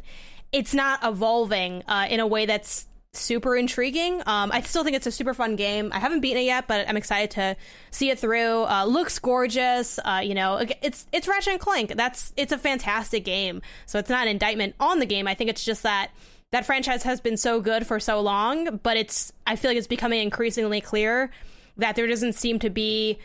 [0.52, 4.22] it's not evolving uh, in a way that's super intriguing.
[4.26, 5.92] Um, I still think it's a super fun game.
[5.94, 7.56] I haven't beaten it yet, but I'm excited to
[7.92, 8.66] see it through.
[8.66, 10.00] Uh, looks gorgeous.
[10.04, 11.96] Uh, you know, it's it's Ratchet and Clank.
[11.96, 13.62] That's it's a fantastic game.
[13.86, 15.28] So it's not an indictment on the game.
[15.28, 16.12] I think it's just that
[16.52, 19.88] that franchise has been so good for so long, but it's I feel like it's
[19.88, 21.32] becoming increasingly clear
[21.78, 23.20] that there doesn't seem to be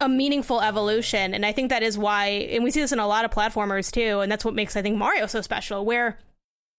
[0.00, 3.06] a meaningful evolution and i think that is why and we see this in a
[3.06, 6.18] lot of platformers too and that's what makes i think mario so special where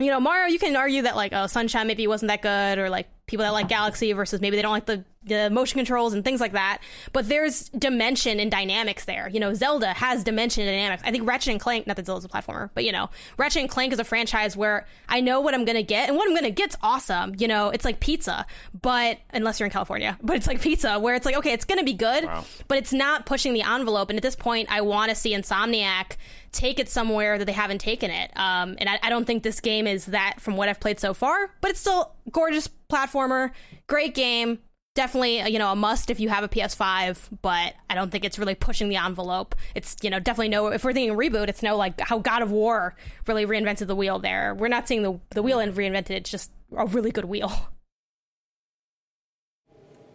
[0.03, 2.89] you know, Mario, you can argue that like, oh, Sunshine maybe wasn't that good, or
[2.89, 6.23] like people that like Galaxy versus maybe they don't like the, the motion controls and
[6.23, 6.79] things like that.
[7.11, 9.29] But there's dimension and dynamics there.
[9.29, 11.03] You know, Zelda has dimension and dynamics.
[11.05, 13.69] I think Ratchet and Clank, not that Zelda's a platformer, but you know, Ratchet and
[13.69, 16.51] Clank is a franchise where I know what I'm gonna get, and what I'm gonna
[16.51, 17.35] get's awesome.
[17.37, 18.45] You know, it's like pizza,
[18.81, 21.83] but unless you're in California, but it's like pizza where it's like, okay, it's gonna
[21.83, 22.45] be good, wow.
[22.67, 24.09] but it's not pushing the envelope.
[24.09, 26.17] And at this point, I want to see Insomniac
[26.53, 28.31] take it somewhere that they haven't taken it.
[28.35, 31.13] Um, and I, I, don't think this game is that from what I've played so
[31.13, 33.51] far, but it's still gorgeous platformer,
[33.87, 34.59] great game.
[34.95, 38.23] Definitely, uh, you know, a must if you have a PS5, but I don't think
[38.23, 39.55] it's really pushing the envelope.
[39.73, 42.51] It's, you know, definitely no, if we're thinking reboot, it's no like how God of
[42.51, 44.53] War really reinvented the wheel there.
[44.53, 47.51] We're not seeing the, the wheel and reinvented, it's just a really good wheel.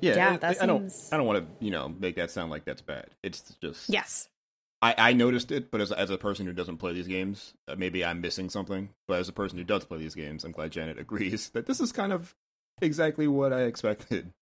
[0.01, 0.63] Yeah, yeah that I, seems...
[0.63, 0.93] I don't.
[1.13, 3.07] I don't want to, you know, make that sound like that's bad.
[3.25, 4.29] It's just yes.
[4.81, 7.75] I, I noticed it, but as, as a person who doesn't play these games, uh,
[7.77, 8.91] maybe I'm missing something.
[9.09, 11.81] But as a person who does play these games, I'm glad Janet agrees that this
[11.81, 12.37] is kind of
[12.81, 14.33] exactly what I expected.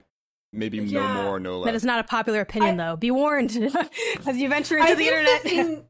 [0.53, 1.01] Maybe yeah.
[1.01, 1.67] no more, no less.
[1.67, 2.97] That is not a popular opinion, I, though.
[2.97, 3.57] Be warned
[4.27, 5.43] as you venture into I the internet.
[5.43, 5.85] The thing,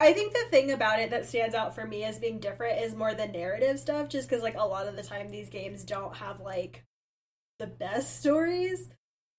[0.00, 2.94] I think the thing about it that stands out for me as being different is
[2.94, 6.16] more the narrative stuff, just because like a lot of the time these games don't
[6.16, 6.84] have like
[7.58, 8.90] the best stories.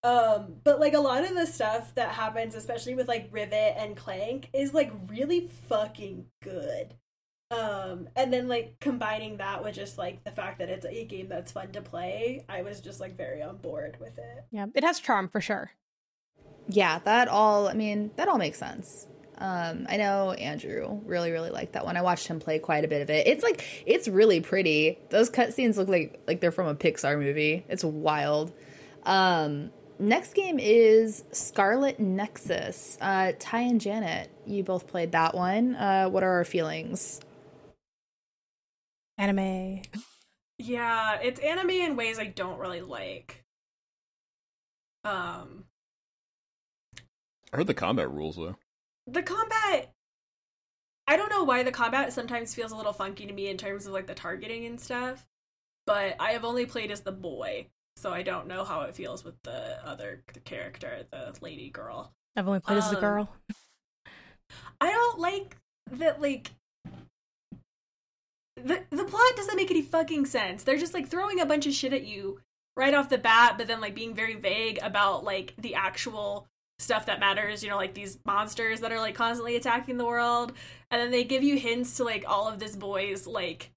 [0.03, 3.95] Um, but like a lot of the stuff that happens, especially with like Rivet and
[3.95, 6.95] Clank, is like really fucking good.
[7.53, 11.27] Um, and then like combining that with just like the fact that it's a game
[11.27, 14.45] that's fun to play, I was just like very on board with it.
[14.51, 15.71] Yeah, it has charm for sure.
[16.67, 17.67] Yeah, that all.
[17.67, 19.07] I mean, that all makes sense.
[19.37, 21.97] Um, I know Andrew really, really liked that one.
[21.97, 23.27] I watched him play quite a bit of it.
[23.27, 24.99] It's like it's really pretty.
[25.09, 27.65] Those cutscenes look like like they're from a Pixar movie.
[27.67, 28.53] It's wild.
[29.03, 32.97] Um, next game is Scarlet Nexus.
[33.01, 35.75] Uh, Ty and Janet, you both played that one.
[35.75, 37.19] Uh, what are our feelings?
[39.17, 39.81] Anime.
[40.57, 43.43] Yeah, it's anime in ways I don't really like.
[45.03, 45.65] Um,
[47.51, 48.55] I heard the combat rules though.
[49.07, 49.93] The combat
[51.07, 53.85] I don't know why the combat sometimes feels a little funky to me in terms
[53.85, 55.25] of like the targeting and stuff.
[55.85, 57.67] But I have only played as the boy,
[57.97, 62.13] so I don't know how it feels with the other character, the lady girl.
[62.35, 63.29] I've only played um, as the girl.
[64.79, 65.57] I don't like
[65.91, 66.51] that like
[68.55, 70.63] the the plot doesn't make any fucking sense.
[70.63, 72.39] They're just like throwing a bunch of shit at you
[72.75, 76.47] right off the bat, but then like being very vague about like the actual
[76.79, 80.53] stuff that matters, you know, like these monsters that are like constantly attacking the world.
[80.89, 83.71] And then they give you hints to like all of this boy's like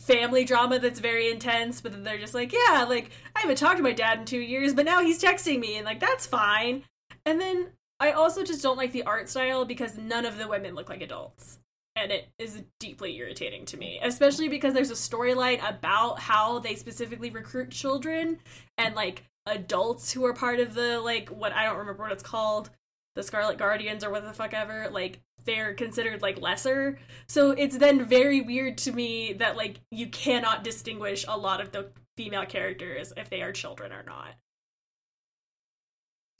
[0.00, 3.78] family drama that's very intense, but then they're just like, yeah, like I haven't talked
[3.78, 6.84] to my dad in two years, but now he's texting me and like that's fine.
[7.26, 7.68] And then
[8.00, 11.02] I also just don't like the art style because none of the women look like
[11.02, 11.58] adults.
[12.00, 16.74] And it is deeply irritating to me, especially because there's a storyline about how they
[16.76, 18.38] specifically recruit children
[18.76, 22.22] and like adults who are part of the like what I don't remember what it's
[22.22, 22.70] called,
[23.16, 26.98] the Scarlet Guardians or what the fuck ever, like they're considered like lesser.
[27.26, 31.72] So it's then very weird to me that like you cannot distinguish a lot of
[31.72, 34.34] the female characters if they are children or not.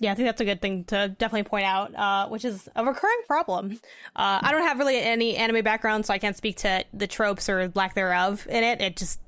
[0.00, 2.84] Yeah, I think that's a good thing to definitely point out, uh, which is a
[2.84, 3.80] recurring problem.
[4.14, 7.48] Uh, I don't have really any anime background, so I can't speak to the tropes
[7.48, 8.80] or lack thereof in it.
[8.80, 9.18] It just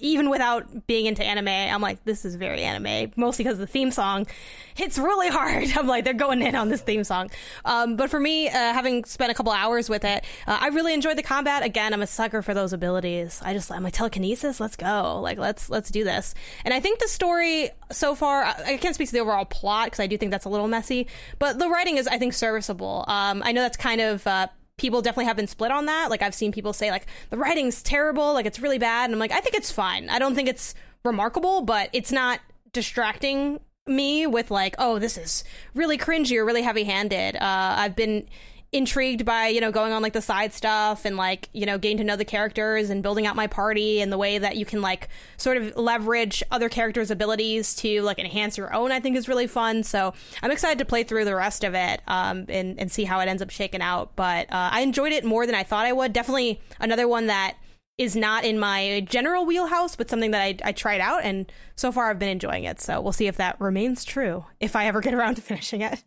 [0.00, 3.90] even without being into anime, I'm like, this is very anime, mostly because the theme
[3.90, 4.26] song
[4.74, 5.68] hits really hard.
[5.76, 7.30] I'm like, they're going in on this theme song.
[7.64, 10.94] Um, but for me, uh, having spent a couple hours with it, uh, I really
[10.94, 11.62] enjoyed the combat.
[11.62, 13.40] Again, I'm a sucker for those abilities.
[13.44, 15.20] I just, I'm like, telekinesis, let's go.
[15.20, 16.34] Like, let's, let's do this.
[16.64, 20.00] And I think the story so far, I can't speak to the overall plot because
[20.00, 21.06] I do think that's a little messy,
[21.38, 23.04] but the writing is, I think, serviceable.
[23.08, 26.10] Um, I know that's kind of, uh, people definitely have been split on that.
[26.10, 29.18] Like I've seen people say like the writing's terrible, like it's really bad, and I'm
[29.18, 30.08] like I think it's fine.
[30.08, 32.40] I don't think it's remarkable, but it's not
[32.72, 35.44] distracting me with like oh this is
[35.74, 37.36] really cringy or really heavy handed.
[37.36, 38.28] Uh, I've been
[38.74, 41.96] intrigued by you know going on like the side stuff and like you know getting
[41.96, 44.82] to know the characters and building out my party and the way that you can
[44.82, 49.28] like sort of leverage other characters abilities to like enhance your own i think is
[49.28, 50.12] really fun so
[50.42, 53.28] i'm excited to play through the rest of it um, and, and see how it
[53.28, 56.12] ends up shaking out but uh, i enjoyed it more than i thought i would
[56.12, 57.54] definitely another one that
[57.96, 61.46] is not in my general wheelhouse, but something that I, I tried out, and
[61.76, 62.80] so far I've been enjoying it.
[62.80, 66.02] So we'll see if that remains true if I ever get around to finishing it.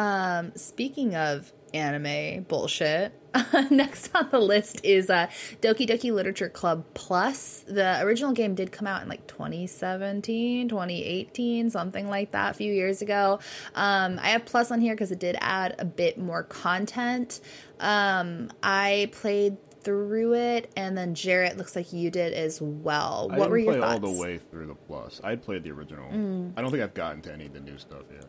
[0.00, 3.12] Um, speaking of anime bullshit,
[3.70, 5.26] next on the list is uh,
[5.60, 7.66] Doki Doki Literature Club Plus.
[7.68, 12.72] The original game did come out in like 2017, 2018, something like that, a few
[12.72, 13.40] years ago.
[13.74, 17.42] Um, I have Plus on here because it did add a bit more content.
[17.78, 23.28] Um, I played through it, and then Jarrett looks like you did as well.
[23.30, 24.02] I what were your play thoughts?
[24.02, 25.20] all the way through the Plus.
[25.22, 26.10] I played the original.
[26.10, 26.54] Mm.
[26.56, 28.24] I don't think I've gotten to any of the new stuff yet.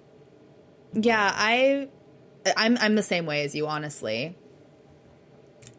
[0.94, 1.90] Yeah, I
[2.58, 4.36] I'm I'm the same way as you, honestly.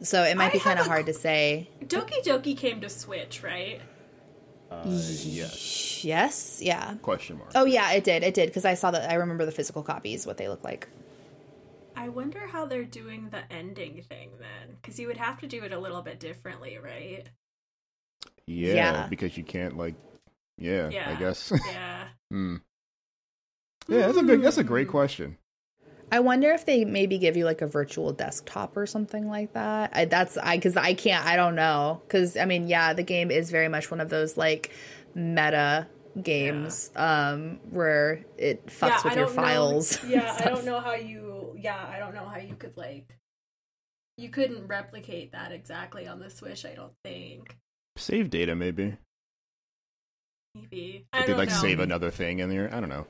[0.03, 1.69] So it might I be kind of hard to say.
[1.85, 3.81] Doki Doki came to Switch, right?
[4.71, 6.05] Uh, yes.
[6.05, 6.61] Yes.
[6.63, 6.95] Yeah.
[7.03, 7.51] Question mark.
[7.55, 8.23] Oh yeah, it did.
[8.23, 9.11] It did because I saw that.
[9.11, 10.89] I remember the physical copies, what they look like.
[11.95, 15.63] I wonder how they're doing the ending thing then, because you would have to do
[15.63, 17.29] it a little bit differently, right?
[18.47, 19.07] Yeah, yeah.
[19.09, 19.95] because you can't like.
[20.59, 21.11] Yeah, yeah.
[21.11, 21.53] I guess.
[21.67, 22.05] Yeah.
[22.31, 22.57] hmm.
[23.89, 24.43] Yeah, that's a good.
[24.43, 24.93] That's a great hmm.
[24.93, 25.39] question.
[26.13, 29.93] I wonder if they maybe give you like a virtual desktop or something like that.
[29.95, 31.25] I, that's I because I can't.
[31.25, 34.37] I don't know because I mean, yeah, the game is very much one of those
[34.37, 34.73] like
[35.15, 35.87] meta
[36.21, 37.31] games yeah.
[37.31, 40.03] um where it fucks yeah, with your files.
[40.03, 41.57] Know, yeah, I don't know how you.
[41.59, 43.17] Yeah, I don't know how you could like.
[44.19, 46.67] You couldn't replicate that exactly on the Switch.
[46.67, 47.57] I don't think.
[47.97, 48.99] Save data, maybe.
[50.55, 51.07] Maybe.
[51.15, 51.55] Did they like know.
[51.55, 52.69] save another thing in there?
[52.73, 53.07] I don't know.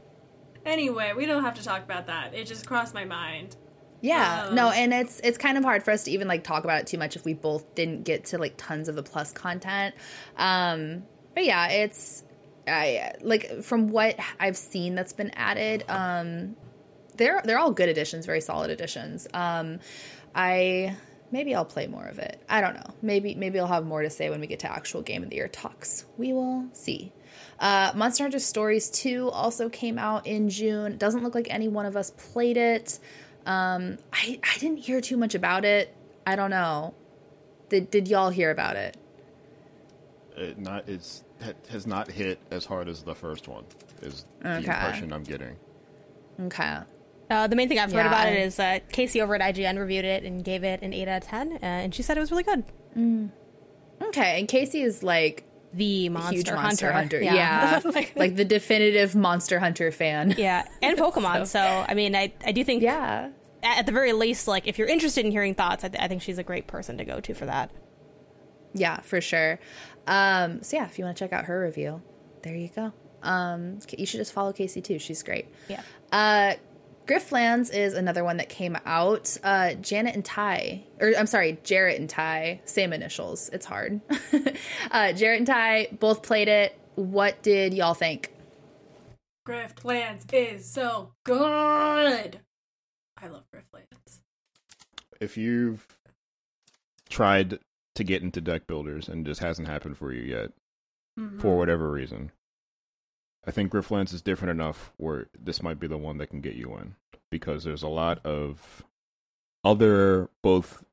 [0.65, 2.34] Anyway, we don't have to talk about that.
[2.34, 3.57] It just crossed my mind.
[4.00, 6.65] Yeah, um, no, and it's it's kind of hard for us to even like talk
[6.65, 9.32] about it too much if we both didn't get to like tons of the plus
[9.32, 9.94] content.
[10.36, 12.24] Um, but yeah, it's
[12.66, 15.84] I like from what I've seen that's been added.
[15.89, 16.57] Um,
[17.16, 19.28] they're they're all good additions, very solid additions.
[19.32, 19.78] Um,
[20.34, 20.97] I
[21.31, 22.42] maybe I'll play more of it.
[22.49, 22.94] I don't know.
[23.02, 25.36] Maybe maybe I'll have more to say when we get to actual game of the
[25.36, 26.07] year talks.
[26.16, 27.12] We will see.
[27.62, 30.99] Uh, Monster Hunter Stories 2 also came out in June.
[30.99, 32.99] Doesn't look like any one of us played it.
[33.47, 35.94] Um, I I didn't hear too much about it.
[36.26, 36.92] I don't know.
[37.68, 38.97] Did did y'all hear about it?
[40.36, 41.23] It not it's
[41.68, 43.65] has not hit as hard as the first one.
[44.02, 45.57] Is the impression I'm getting.
[46.41, 46.78] Okay.
[47.31, 48.31] Uh, the main thing I've yeah, heard about I...
[48.31, 51.23] it is uh, Casey over at IGN reviewed it and gave it an 8 out
[51.23, 52.65] of 10, uh, and she said it was really good.
[52.99, 53.31] Mm.
[54.02, 56.92] Okay, and Casey is like the monster, hunter.
[56.92, 57.23] hunter.
[57.23, 57.81] Yeah, yeah.
[57.84, 60.34] like, like, the definitive monster hunter fan.
[60.36, 61.41] Yeah, and Pokemon.
[61.41, 61.60] so.
[61.60, 61.60] so.
[61.60, 63.31] I mean, I I do think yeah.
[63.65, 66.23] At the very least, like if you're interested in hearing thoughts, I, th- I think
[66.23, 67.70] she's a great person to go to for that.
[68.75, 69.60] Yeah, for sure.
[70.07, 72.02] Um, so yeah, if you want to check out her review,
[72.42, 72.92] there you go.
[73.23, 74.99] Um, you should just follow Casey too.
[74.99, 75.47] She's great.
[75.68, 75.83] Yeah.
[76.10, 76.55] Uh,
[77.06, 79.36] Griftlands is another one that came out.
[79.42, 83.48] Uh, Janet and Ty, or I'm sorry, Jarrett and Ty, same initials.
[83.52, 84.00] It's hard.
[84.90, 86.78] uh, Jarrett and Ty both played it.
[86.94, 88.32] What did y'all think?
[89.47, 92.40] Griftlands is so good.
[93.20, 94.20] I love Griftlands.
[95.20, 95.86] If you've
[97.10, 97.58] tried
[97.97, 100.52] to get into deck builders and just hasn't happened for you yet,
[101.18, 101.40] mm-hmm.
[101.40, 102.31] for whatever reason,
[103.46, 106.54] I think Griftlands is different enough where this might be the one that can get
[106.54, 106.94] you in
[107.30, 108.84] because there's a lot of
[109.64, 110.84] other both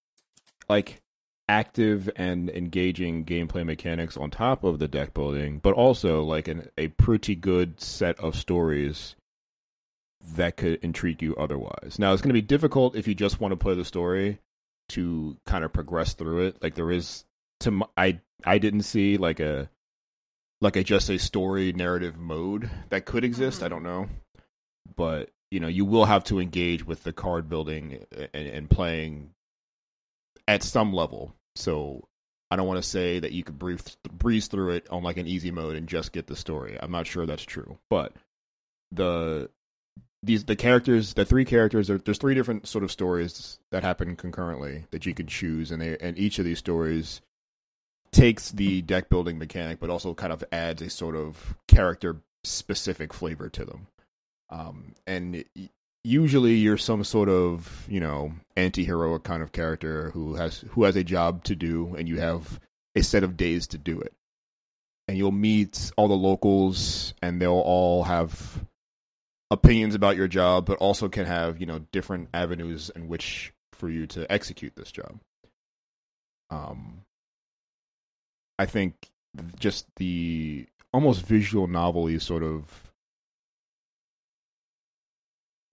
[0.67, 1.01] like
[1.47, 6.69] active and engaging gameplay mechanics on top of the deck building, but also like an,
[6.77, 9.15] a pretty good set of stories
[10.35, 11.97] that could intrigue you otherwise.
[11.97, 14.39] Now, it's going to be difficult if you just want to play the story
[14.89, 16.61] to kind of progress through it.
[16.61, 17.25] Like there is
[17.61, 19.69] to I I didn't see like a
[20.61, 23.57] like a just a story narrative mode that could exist.
[23.57, 23.65] Mm-hmm.
[23.65, 24.09] I don't know,
[24.95, 29.31] but you know, you will have to engage with the card building and, and playing
[30.47, 31.33] at some level.
[31.55, 32.07] So
[32.51, 35.27] I don't want to say that you could breeze breeze through it on like an
[35.27, 36.77] easy mode and just get the story.
[36.81, 38.13] I'm not sure that's true, but
[38.91, 39.49] the
[40.23, 44.85] these the characters, the three characters, there's three different sort of stories that happen concurrently
[44.91, 47.21] that you can choose, and they and each of these stories
[48.11, 53.13] takes the deck building mechanic, but also kind of adds a sort of character specific
[53.13, 53.87] flavor to them.
[54.49, 55.43] Um, and
[56.03, 60.95] usually you're some sort of you know anti-heroic kind of character who has who has
[60.95, 62.59] a job to do, and you have
[62.95, 64.13] a set of days to do it.
[65.07, 68.63] And you'll meet all the locals, and they'll all have
[69.51, 73.89] opinions about your job, but also can have you know different avenues in which for
[73.89, 75.19] you to execute this job.
[76.51, 77.05] Um,
[78.59, 78.93] I think
[79.57, 82.65] just the almost visual novelty sort of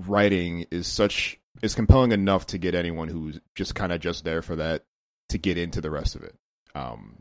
[0.06, 4.40] writing is such is compelling enough to get anyone who's just kind of just there
[4.40, 4.84] for that
[5.30, 6.36] to get into the rest of it.
[6.76, 7.16] Um,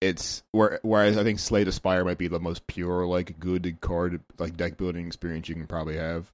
[0.00, 3.78] it's where, whereas I think Slay the Spire might be the most pure, like good
[3.80, 6.30] card like deck building experience you can probably have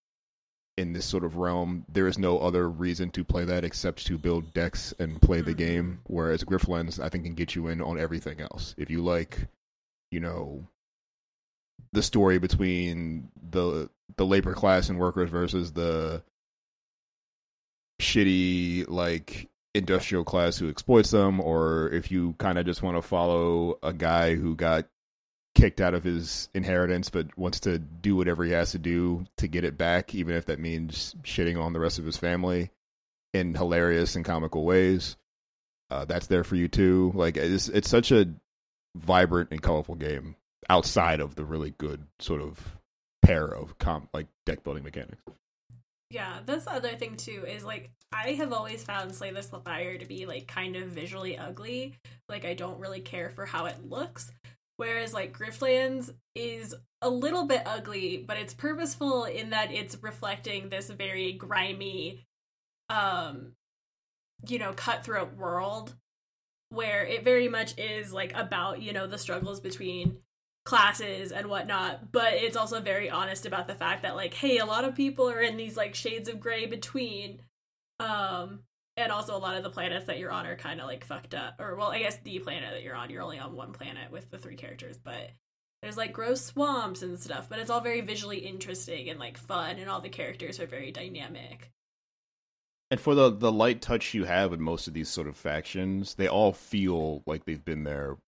[0.76, 4.16] in this sort of realm, there is no other reason to play that except to
[4.16, 5.58] build decks and play the mm-hmm.
[5.58, 6.00] game.
[6.06, 8.74] Whereas Griftlands, I think, can get you in on everything else.
[8.78, 9.46] If you like,
[10.10, 10.66] you know,
[11.92, 16.22] the story between the the labor class and workers versus the
[18.00, 23.02] shitty like industrial class who exploits them, or if you kind of just want to
[23.02, 24.86] follow a guy who got
[25.54, 29.48] kicked out of his inheritance, but wants to do whatever he has to do to
[29.48, 32.70] get it back, even if that means shitting on the rest of his family
[33.32, 35.16] in hilarious and comical ways.
[35.90, 37.12] Uh, that's there for you too.
[37.14, 38.28] Like it's it's such a
[38.96, 40.36] vibrant and colorful game
[40.68, 42.76] outside of the really good sort of
[43.22, 45.22] pair of comp like deck building mechanics.
[46.10, 49.98] Yeah, that's the other thing too is like I have always found Slay the Spire
[49.98, 51.94] to be like kind of visually ugly.
[52.28, 54.32] Like I don't really care for how it looks,
[54.80, 60.70] Whereas like Griftlands is a little bit ugly, but it's purposeful in that it's reflecting
[60.70, 62.26] this very grimy,
[62.88, 63.52] um,
[64.48, 65.96] you know, cutthroat world
[66.70, 70.16] where it very much is like about, you know, the struggles between
[70.64, 74.64] classes and whatnot, but it's also very honest about the fact that like, hey, a
[74.64, 77.42] lot of people are in these like shades of gray between
[77.98, 78.60] um
[79.02, 81.34] and also a lot of the planets that you're on are kind of like fucked
[81.34, 84.10] up or well i guess the planet that you're on you're only on one planet
[84.10, 85.30] with the three characters but
[85.82, 89.76] there's like gross swamps and stuff but it's all very visually interesting and like fun
[89.76, 91.70] and all the characters are very dynamic.
[92.90, 96.14] And for the the light touch you have in most of these sort of factions
[96.16, 98.18] they all feel like they've been there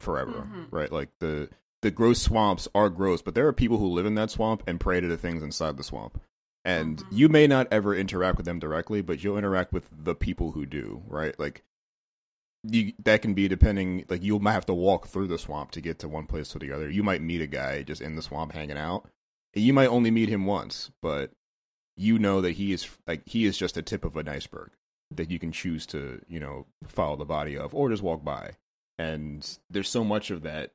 [0.00, 0.64] forever mm-hmm.
[0.70, 0.92] right?
[0.92, 1.48] Like the
[1.82, 4.78] the gross swamps are gross but there are people who live in that swamp and
[4.78, 6.20] pray to the things inside the swamp
[6.66, 10.50] and you may not ever interact with them directly, but you'll interact with the people
[10.50, 11.38] who do, right?
[11.38, 11.62] Like
[12.64, 15.80] you that can be depending like you might have to walk through the swamp to
[15.80, 16.90] get to one place or the other.
[16.90, 19.08] You might meet a guy just in the swamp hanging out.
[19.54, 21.30] And You might only meet him once, but
[21.96, 24.70] you know that he is like he is just a tip of an iceberg
[25.12, 28.56] that you can choose to, you know, follow the body of or just walk by.
[28.98, 30.72] And there's so much of that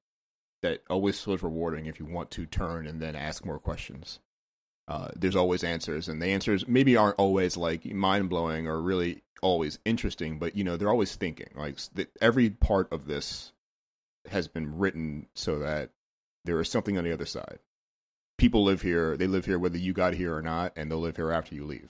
[0.62, 4.20] that always feels rewarding if you want to turn and then ask more questions.
[4.92, 9.24] Uh, there's always answers, and the answers maybe aren't always like mind blowing or really
[9.42, 11.48] always interesting, but you know they're always thinking.
[11.56, 13.54] Like the, every part of this
[14.30, 15.92] has been written so that
[16.44, 17.60] there is something on the other side.
[18.38, 21.16] People live here; they live here whether you got here or not, and they'll live
[21.16, 21.90] here after you leave.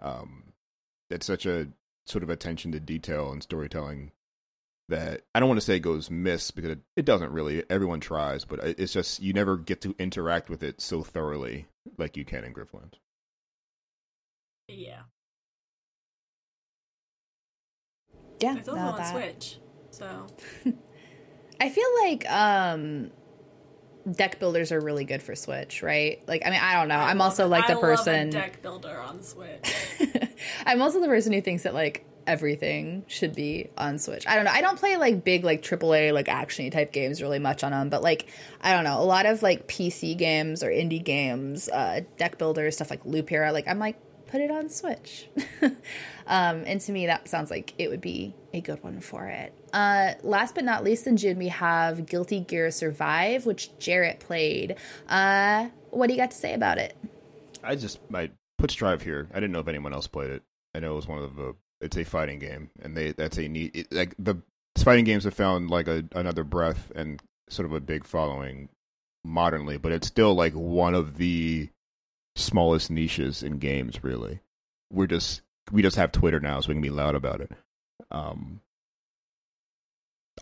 [0.00, 0.52] Um,
[1.10, 1.66] it's such a
[2.06, 4.12] sort of attention to detail and storytelling
[4.90, 7.64] that I don't want to say goes miss because it, it, doesn't really.
[7.70, 12.16] Everyone tries, but it's just you never get to interact with it so thoroughly like
[12.16, 12.94] you can in Griftlands.
[14.68, 15.00] Yeah.
[18.40, 18.56] Yeah.
[18.56, 19.12] It's also on that.
[19.12, 19.58] Switch,
[19.90, 20.26] so.
[21.60, 23.10] I feel like um
[24.10, 26.22] deck builders are really good for Switch, right?
[26.26, 26.96] Like, I mean, I don't know.
[26.96, 29.74] I am also like the person deck builder on Switch.
[30.66, 34.24] I'm also the person who thinks that like everything should be on Switch.
[34.26, 34.52] I don't know.
[34.52, 37.90] I don't play like big like AAA like actiony type games really much on them,
[37.90, 38.26] but like
[38.60, 42.76] I don't know, a lot of like PC games or indie games, uh, deck builders,
[42.76, 43.96] stuff like Loop Hero, like I'm like
[44.28, 45.28] put it on Switch.
[46.26, 49.52] um, and to me, that sounds like it would be a good one for it.
[49.72, 54.76] Uh, last but not least, in June, we have Guilty Gear Strive, which Jarrett played.
[55.08, 56.96] Uh, what do you got to say about it?
[57.62, 59.28] I just I put Strive here.
[59.32, 60.42] I didn't know if anyone else played it.
[60.74, 63.48] I know it was one of the it's a fighting game, and they that's a
[63.48, 64.36] neat it, like the
[64.78, 68.68] fighting games have found like a another breath and sort of a big following
[69.24, 71.68] modernly, but it's still like one of the
[72.36, 74.02] smallest niches in games.
[74.02, 74.40] Really,
[74.92, 75.42] we're just
[75.72, 77.52] we just have Twitter now, so we can be loud about it.
[78.10, 78.60] Um,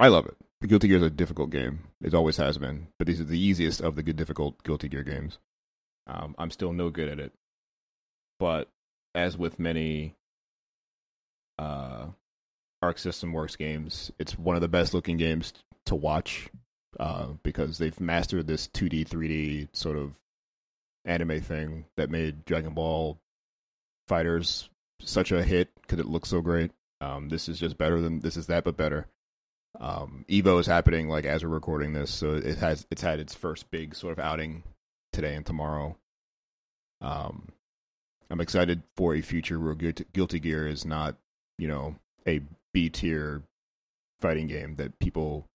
[0.00, 0.36] I love it.
[0.60, 1.80] The Guilty Gear is a difficult game.
[2.02, 5.04] It always has been, but these are the easiest of the good difficult Guilty Gear
[5.04, 5.38] games.
[6.06, 7.32] Um, I'm still no good at it,
[8.38, 8.68] but
[9.14, 10.14] as with many
[11.58, 12.06] uh,
[12.82, 14.12] Arc System Works games.
[14.18, 15.52] It's one of the best looking games
[15.86, 16.48] to watch
[16.98, 20.12] uh, because they've mastered this 2D, 3D sort of
[21.04, 23.18] anime thing that made Dragon Ball
[24.08, 24.68] FighterZ
[25.00, 26.70] such a hit because it looks so great.
[27.00, 29.06] Um, this is just better than this is that, but better.
[29.78, 33.34] Um, Evo is happening like as we're recording this, so it has it's had its
[33.34, 34.64] first big sort of outing
[35.12, 35.96] today and tomorrow.
[37.00, 37.48] Um,
[38.30, 41.16] I'm excited for a future where Guilty Gear is not
[41.58, 41.96] you know
[42.26, 42.40] a
[42.72, 43.42] B tier
[44.20, 45.46] fighting game that people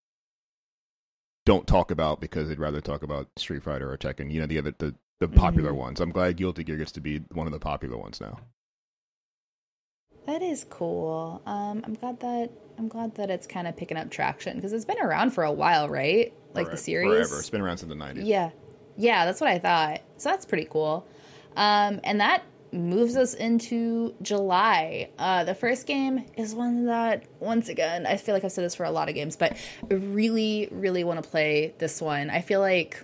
[1.46, 4.32] don't talk about because they'd rather talk about Street Fighter or Tekken.
[4.32, 5.80] You know the other the the popular mm-hmm.
[5.80, 6.00] ones.
[6.02, 8.40] I'm glad Guilty Gear gets to be one of the popular ones now.
[10.26, 11.42] That is cool.
[11.46, 14.86] Um, I'm glad that I'm glad that it's kind of picking up traction because it's
[14.86, 16.34] been around for a while, right?
[16.54, 17.10] Like the series.
[17.10, 17.40] Forever.
[17.40, 18.26] It's been around since the 90s.
[18.26, 18.52] Yeah,
[18.96, 20.02] yeah, that's what I thought.
[20.18, 21.06] So that's pretty cool.
[21.56, 25.10] Um, and that moves us into July.
[25.18, 28.76] Uh, the first game is one that, once again, I feel like I've said this
[28.76, 29.56] for a lot of games, but
[29.90, 32.30] I really, really want to play this one.
[32.30, 33.04] I feel like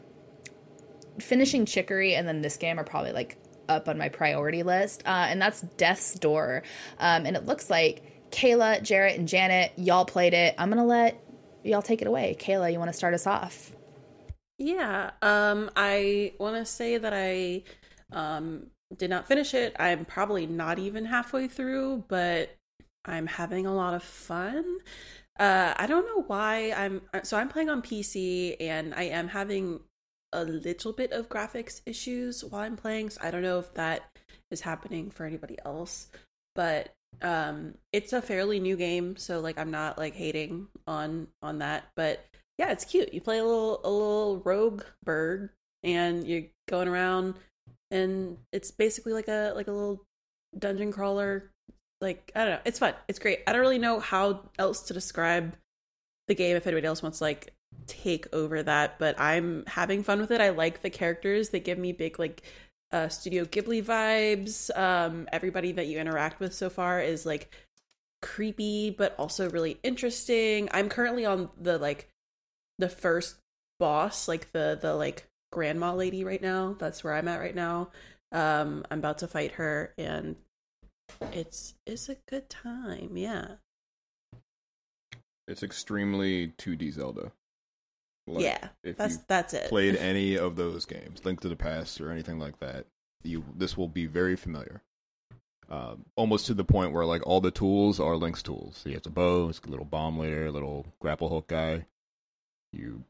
[1.19, 5.27] finishing Chicory and then this game are probably like up on my priority list, uh,
[5.30, 6.64] and that's Death's Door.
[6.98, 10.56] Um, and it looks like Kayla, Jarrett, and Janet, y'all played it.
[10.57, 11.22] I'm gonna let
[11.64, 12.35] y'all take it away.
[12.39, 13.72] Kayla, you want to start us off?
[14.57, 17.64] Yeah, um, I want to say that I
[18.11, 18.67] um,
[18.98, 19.76] did not finish it.
[19.80, 22.56] I'm probably not even halfway through, but
[23.06, 24.80] I'm having a lot of fun.
[25.40, 29.80] Uh, I don't know why I'm so I'm playing on PC and I am having
[30.34, 33.11] a little bit of graphics issues while I'm playing.
[33.11, 34.01] So I don't know if that
[34.51, 36.08] is happening for anybody else,
[36.56, 41.59] but um it's a fairly new game, so like I'm not like hating on on
[41.59, 42.26] that, but
[42.58, 43.14] yeah, it's cute.
[43.14, 45.51] You play a little a little rogue bird
[45.84, 47.35] and you're going around
[47.92, 50.06] and it's basically like a like a little
[50.58, 51.51] dungeon crawler.
[52.01, 52.61] Like i don't know.
[52.66, 52.93] It's fun.
[53.08, 53.40] It's great.
[53.48, 55.56] I don't really know how else to describe
[56.27, 57.53] the game if anybody else wants to like
[57.88, 60.42] take over that but i'm having fun with it.
[60.42, 61.50] I like the characters.
[61.50, 62.43] They give me big like
[62.92, 64.76] uh studio ghibli vibes.
[64.77, 67.53] Um everybody that you interact with so far is like
[68.22, 70.69] creepy but also really interesting.
[70.72, 72.09] I'm currently on the like
[72.77, 73.35] the first
[73.80, 76.76] boss like the the like grandma lady right now.
[76.78, 77.90] That's where I'm at right now.
[78.32, 80.36] Um, I'm about to fight her, and
[81.32, 83.18] it's it's a good time.
[83.18, 83.56] Yeah,
[85.50, 87.32] it's extremely 2D Zelda.
[88.28, 89.69] Like, yeah, that's that's it.
[89.69, 92.86] Played any of those games, Link to the Past or anything like that?
[93.24, 94.82] You this will be very familiar.
[95.69, 98.80] Uh, almost to the point where like all the tools are Link's tools.
[98.84, 101.86] So he has a bow, it's a little bomb later, little grapple hook guy.
[102.72, 103.03] You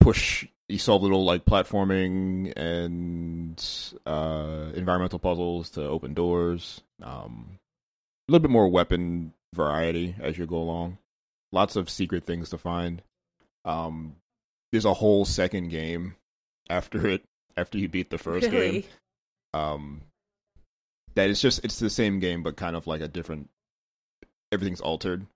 [0.00, 3.64] push, you solve little like platforming and
[4.04, 6.82] uh, environmental puzzles to open doors.
[7.00, 7.58] Um,
[8.28, 10.98] a little bit more weapon variety as you go along.
[11.52, 13.02] Lots of secret things to find.
[13.64, 14.16] Um,
[14.72, 16.16] there's a whole second game
[16.68, 17.22] after it
[17.56, 18.80] after you beat the first Really?
[18.80, 18.84] game.
[19.54, 20.00] Um,
[21.14, 23.48] that is just it's the same game but kind of like a different.
[24.50, 25.26] Everything's altered.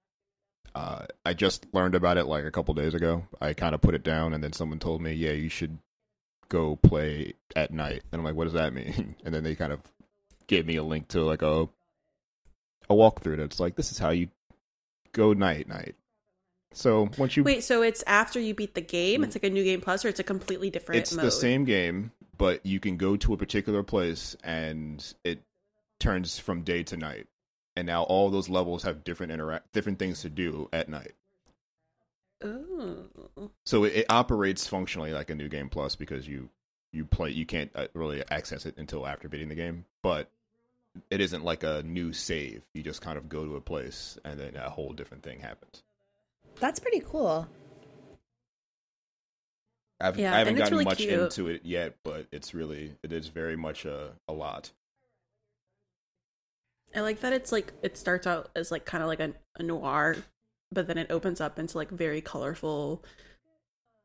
[0.78, 3.26] Uh, I just learned about it like a couple days ago.
[3.40, 5.76] I kind of put it down, and then someone told me, "Yeah, you should
[6.48, 9.72] go play at night." And I'm like, "What does that mean?" And then they kind
[9.72, 9.80] of
[10.46, 11.62] gave me a link to like a
[12.88, 14.28] a walkthrough that's like, "This is how you
[15.10, 15.96] go night night."
[16.74, 19.24] So once you Wait, so it's after you beat the game?
[19.24, 21.24] It's like a new game plus, or it's a completely different it's mode?
[21.24, 25.42] the same game, but you can go to a particular place and it
[25.98, 27.26] turns from day to night.
[27.78, 31.12] And now all those levels have different interact different things to do at night.
[32.44, 33.08] Ooh.
[33.64, 36.48] So it, it operates functionally like a new game plus because you
[36.92, 40.28] you play you can't uh, really access it until after beating the game, but
[41.08, 42.62] it isn't like a new save.
[42.74, 45.84] You just kind of go to a place and then a whole different thing happens.
[46.58, 47.46] That's pretty cool.
[50.00, 51.12] I've, Yeah, I haven't gotten really much cute.
[51.12, 54.72] into it yet, but it's really it is very much a, a lot.
[56.94, 59.62] I like that it's like it starts out as like kind of like a, a
[59.62, 60.16] noir,
[60.72, 63.04] but then it opens up into like very colorful.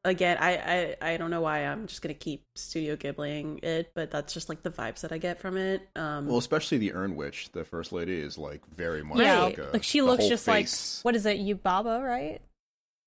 [0.06, 4.12] Again, I, I I don't know why I'm just gonna keep Studio Ghibling it, but
[4.12, 5.88] that's just like the vibes that I get from it.
[5.96, 9.58] Um, Well, especially the Urn Witch, the first lady, is like very much Yeah, like,
[9.60, 10.98] a, like she looks just face.
[11.00, 12.42] like what is it, Yubaba, right?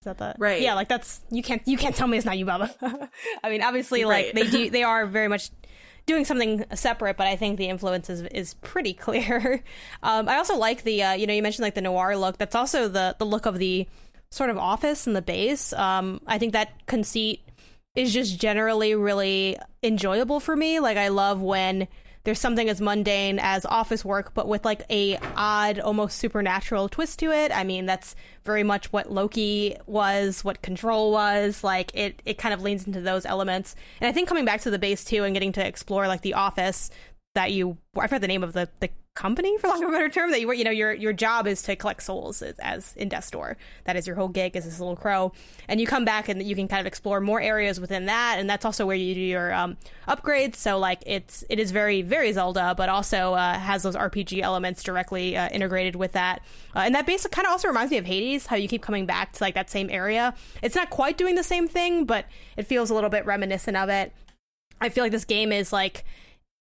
[0.00, 0.62] Is that the Right.
[0.62, 3.10] Yeah, like that's you can't you can't tell me it's not Yubaba.
[3.44, 4.34] I mean, obviously, like Right.
[4.34, 5.50] they do they are very much
[6.06, 9.62] doing something separate, but I think the influence is, is pretty clear.
[10.02, 12.38] Um, I also like the uh, you know you mentioned like the noir look.
[12.38, 13.88] That's also the the look of the
[14.30, 15.72] sort of office and the base.
[15.72, 17.42] Um, I think that conceit
[17.96, 20.78] is just generally really enjoyable for me.
[20.80, 21.88] Like I love when
[22.26, 27.20] there's something as mundane as office work, but with like a odd, almost supernatural twist
[27.20, 27.52] to it.
[27.52, 31.62] I mean, that's very much what Loki was, what Control was.
[31.62, 33.76] Like it, it kind of leans into those elements.
[34.00, 36.34] And I think coming back to the base too and getting to explore like the
[36.34, 36.90] office
[37.36, 40.08] that you, I forgot the name of the the company for lack of a better
[40.08, 43.08] term that you you know, your your job is to collect souls as, as in
[43.08, 43.56] Death's Door.
[43.84, 45.32] That is your whole gig as this little crow,
[45.66, 48.48] and you come back and you can kind of explore more areas within that, and
[48.48, 50.54] that's also where you do your um, upgrades.
[50.56, 54.82] So like it's it is very very Zelda, but also uh, has those RPG elements
[54.82, 56.42] directly uh, integrated with that,
[56.76, 59.06] uh, and that basically kind of also reminds me of Hades, how you keep coming
[59.06, 60.34] back to like that same area.
[60.62, 63.88] It's not quite doing the same thing, but it feels a little bit reminiscent of
[63.88, 64.12] it.
[64.80, 66.04] I feel like this game is like,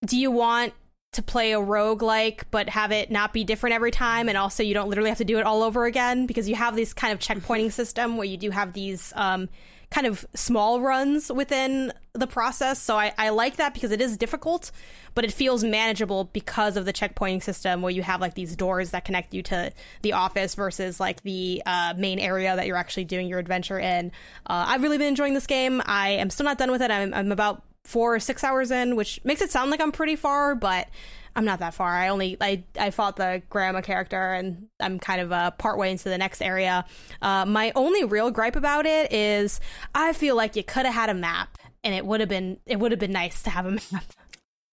[0.05, 0.73] do you want
[1.15, 4.29] to play a rogue like but have it not be different every time.
[4.29, 6.75] And also you don't literally have to do it all over again because you have
[6.75, 9.49] this kind of checkpointing system where you do have these um,
[9.91, 12.81] kind of small runs within the process.
[12.81, 14.71] So I, I like that because it is difficult
[15.15, 18.91] but it feels manageable because of the checkpointing system where you have like these doors
[18.91, 19.71] that connect you to
[20.01, 24.11] the office versus like the uh, main area that you're actually doing your adventure in.
[24.45, 25.81] Uh, i've really been enjoying this game.
[25.85, 26.91] I am still not done with it.
[26.91, 30.15] I'm, I'm about four or six hours in, which makes it sound like I'm pretty
[30.15, 30.87] far, but
[31.35, 31.89] I'm not that far.
[31.95, 35.91] I only I I fought the grandma character, and I'm kind of uh, part way
[35.91, 36.85] into the next area.
[37.21, 39.59] Uh, my only real gripe about it is
[39.93, 42.79] I feel like you could have had a map, and it would have been it
[42.79, 44.05] would have been nice to have a map.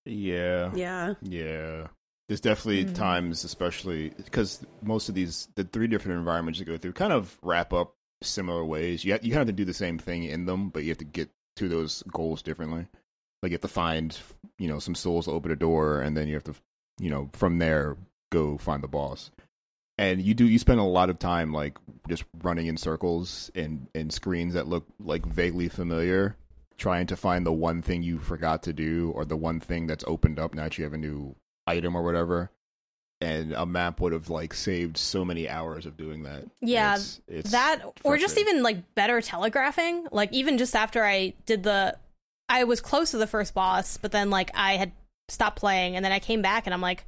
[0.05, 1.15] Yeah, yeah.
[1.23, 1.87] yeah.
[2.29, 2.95] There's definitely Mm.
[2.95, 7.37] times, especially because most of these the three different environments you go through kind of
[7.43, 9.05] wrap up similar ways.
[9.05, 10.91] You have, you kind of have to do the same thing in them, but you
[10.91, 12.87] have to get to those goals differently.
[13.43, 14.17] Like you have to find,
[14.59, 16.55] you know, some souls to open a door, and then you have to,
[17.01, 17.97] you know, from there
[18.31, 19.31] go find the boss.
[19.99, 21.77] And you do you spend a lot of time like
[22.09, 26.37] just running in circles in in screens that look like vaguely familiar,
[26.79, 30.05] trying to find the one thing you forgot to do or the one thing that's
[30.07, 31.35] opened up now that you have a new
[31.67, 32.51] item or whatever.
[33.21, 36.45] And a map would have like saved so many hours of doing that.
[36.61, 41.33] Yeah, It's- it's that or just even like better telegraphing like even just after i
[41.47, 41.97] did the
[42.53, 44.93] i was close to the first boss but then like i had
[45.29, 47.05] stopped playing and then i came back and i'm like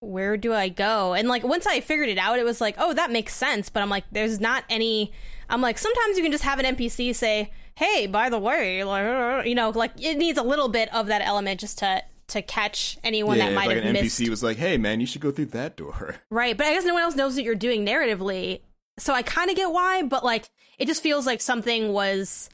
[0.00, 2.92] where do i go and like once i figured it out it was like oh
[2.92, 5.12] that makes sense but i'm like there's not any
[5.48, 9.46] i'm like sometimes you can just have an npc say hey by the way like
[9.46, 12.98] you know like it needs a little bit of that element just to to catch
[13.04, 15.20] anyone yeah, that might like have an missed NPC was like, "Hey, man, you should
[15.20, 17.84] go through that door." Right, but I guess no one else knows what you're doing
[17.84, 18.60] narratively.
[18.98, 22.48] So I kind of get why, but like it just feels like something was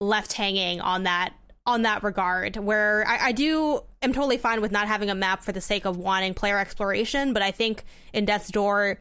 [0.00, 1.34] left hanging on that
[1.64, 5.44] on that regard where I, I, do am totally fine with not having a map
[5.44, 8.98] for the sake of wanting player exploration but i think in death's door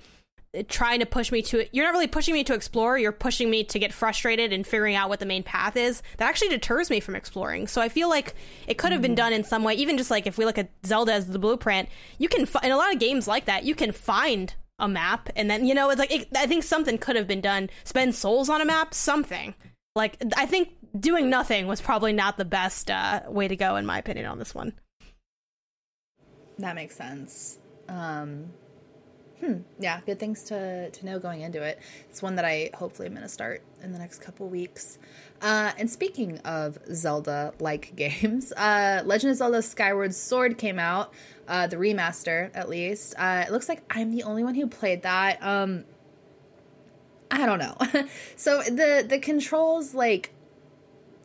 [0.68, 3.64] trying to push me to you're not really pushing me to explore you're pushing me
[3.64, 6.04] to get frustrated and figuring out what the main path is.
[6.18, 7.68] That actually deters me from exploring.
[7.68, 8.36] So i feel like
[8.68, 10.70] it could have been done in some way even just like if we look at
[10.86, 13.92] zelda as the blueprint you can in a lot of games like that you can
[13.92, 17.28] find a map and then you know it's like it, i think something could have
[17.28, 17.70] been done.
[17.86, 18.94] Spend souls on a map?
[18.94, 19.56] Something
[19.95, 23.86] like i think doing nothing was probably not the best uh, way to go in
[23.86, 24.74] my opinion on this one
[26.58, 28.52] that makes sense um
[29.42, 29.61] Hmm.
[29.80, 31.80] Yeah, good things to, to know going into it.
[32.10, 35.00] It's one that I hopefully am going to start in the next couple weeks.
[35.42, 41.11] Uh, and speaking of Zelda like games, uh, Legend of Zelda Skyward Sword came out,
[41.48, 43.16] uh, the remaster at least.
[43.18, 45.42] Uh, it looks like I'm the only one who played that.
[45.42, 45.86] Um,
[47.32, 47.77] I don't know.
[48.35, 50.34] so the the controls like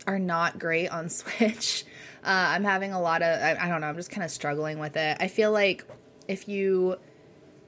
[0.07, 1.85] are not great on Switch.
[2.25, 3.89] Uh, I'm having a lot of I, I don't know.
[3.89, 5.17] I'm just kind of struggling with it.
[5.21, 5.85] I feel like
[6.29, 6.97] if you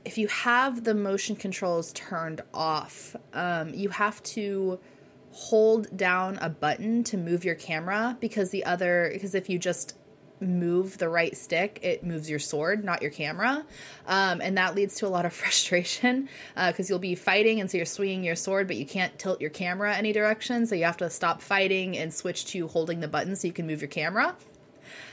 [0.04, 4.78] if you have the motion controls turned off, um, you have to
[5.32, 9.94] hold down a button to move your camera because the other because if you just
[10.40, 13.64] move the right stick, it moves your sword, not your camera.
[14.06, 17.70] Um, and that leads to a lot of frustration because uh, you'll be fighting and
[17.70, 20.66] so you're swinging your sword, but you can't tilt your camera any direction.
[20.66, 23.66] So you have to stop fighting and switch to holding the button so you can
[23.66, 24.36] move your camera.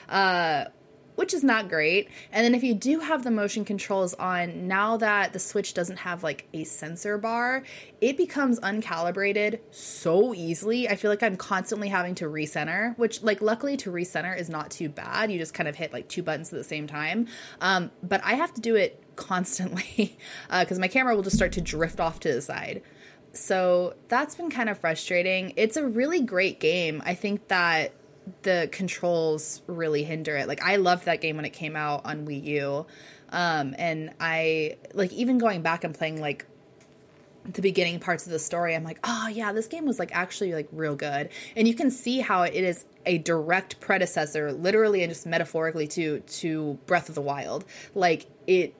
[0.08, 0.66] Uh,
[1.16, 2.10] which is not great.
[2.32, 5.98] And then if you do have the motion controls on, now that the Switch doesn't
[5.98, 7.64] have like a sensor bar,
[8.02, 10.88] it becomes uncalibrated so easily.
[10.88, 14.72] I feel like I'm constantly having to recenter, which like luckily to recenter is not
[14.72, 15.32] too bad.
[15.32, 17.28] You just kind of hit like two buttons at the same time.
[17.62, 20.18] Um, but I have to do it constantly
[20.50, 22.82] because uh, my camera will just start to drift off to the side.
[23.34, 25.54] So that's been kind of frustrating.
[25.58, 27.02] It's a really great game.
[27.06, 27.94] I think that
[28.42, 30.48] the controls really hinder it.
[30.48, 32.86] Like I loved that game when it came out on Wii U.
[33.30, 36.46] Um, and I like even going back and playing like
[37.46, 40.54] the beginning parts of the story, I'm like, oh yeah, this game was like actually
[40.54, 41.30] like real good.
[41.56, 46.20] And you can see how it is a direct predecessor, literally and just metaphorically to
[46.20, 47.66] to Breath of the Wild.
[47.94, 48.74] Like it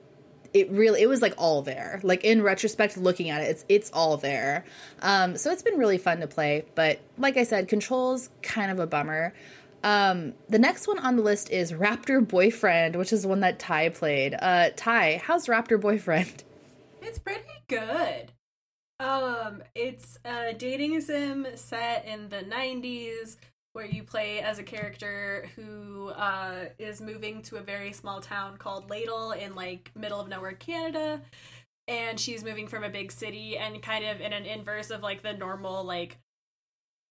[0.52, 2.00] it really it was like all there.
[2.02, 4.64] Like in retrospect looking at it it's it's all there.
[5.02, 8.78] Um so it's been really fun to play but like i said controls kind of
[8.78, 9.34] a bummer.
[9.82, 13.88] Um the next one on the list is raptor boyfriend which is one that ty
[13.88, 14.34] played.
[14.40, 16.44] Uh ty how's raptor boyfriend?
[17.02, 18.32] It's pretty good.
[18.98, 23.36] Um it's a dating sim set in the 90s
[23.76, 28.56] where you play as a character who uh, is moving to a very small town
[28.56, 31.20] called Ladle in like middle of nowhere Canada,
[31.86, 35.20] and she's moving from a big city and kind of in an inverse of like
[35.20, 36.16] the normal like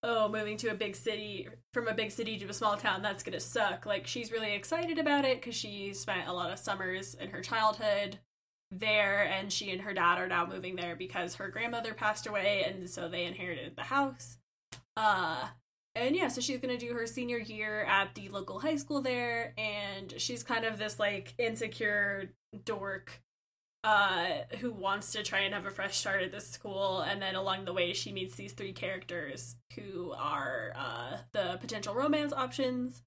[0.02, 3.22] oh moving to a big city from a big city to a small town that's
[3.22, 3.85] gonna suck.
[3.85, 7.42] Like she's really excited about it because she spent a lot of summers in her
[7.42, 8.18] childhood
[8.72, 12.66] there and she and her dad are now moving there because her grandmother passed away
[12.68, 14.40] and so they inherited the house.
[14.98, 15.50] Uh
[15.95, 19.53] and yeah, so she's gonna do her senior year at the local high school there,
[19.57, 22.32] and she's kind of this like insecure
[22.64, 23.22] dork
[23.85, 27.01] uh, who wants to try and have a fresh start at this school.
[27.01, 31.93] And then along the way, she meets these three characters who are uh, the potential
[31.93, 33.03] romance options.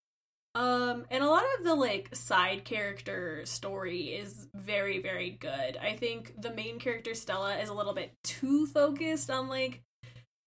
[0.55, 5.76] Um, and a lot of the like side character story is very, very good.
[5.76, 9.83] I think the main character Stella is a little bit too focused on like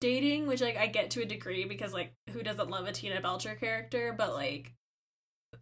[0.01, 3.21] dating, which like I get to a degree because like who doesn't love a Tina
[3.21, 4.73] Belcher character, but like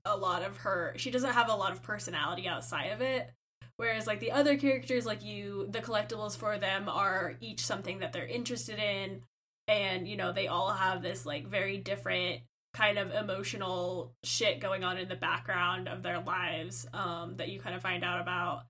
[0.06, 3.30] a lot of her she doesn't have a lot of personality outside of it.
[3.78, 8.14] Whereas like the other characters like you the collectibles for them are each something that
[8.14, 9.22] they're interested in.
[9.68, 12.42] And you know they all have this like very different
[12.74, 17.60] kind of emotional shit going on in the background of their lives um that you
[17.60, 18.62] kind of find out about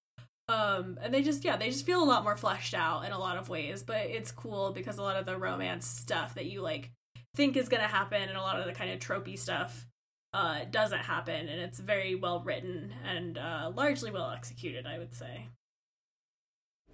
[0.49, 3.19] um, and they just yeah, they just feel a lot more fleshed out in a
[3.19, 6.61] lot of ways, but it's cool because a lot of the romance stuff that you
[6.61, 6.91] like
[7.35, 9.85] think is gonna happen and a lot of the kind of tropey stuff
[10.33, 15.13] uh doesn't happen and it's very well written and uh largely well executed, I would
[15.13, 15.47] say.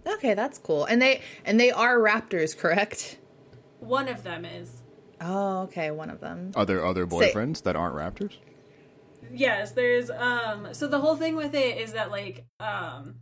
[0.05, 0.85] Okay, that's cool.
[0.85, 3.17] And they and they are raptors, correct?
[3.79, 4.71] One of them is.
[5.21, 6.51] Oh, okay, one of them.
[6.55, 8.33] Are there other boyfriends Say- that aren't raptors?
[9.31, 13.15] Yes, there's um so the whole thing with it is that like um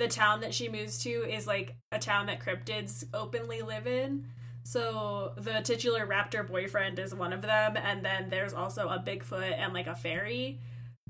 [0.00, 4.26] the town that she moves to is like a town that cryptids openly live in.
[4.62, 9.52] So the titular raptor boyfriend is one of them, and then there's also a Bigfoot
[9.52, 10.58] and like a fairy.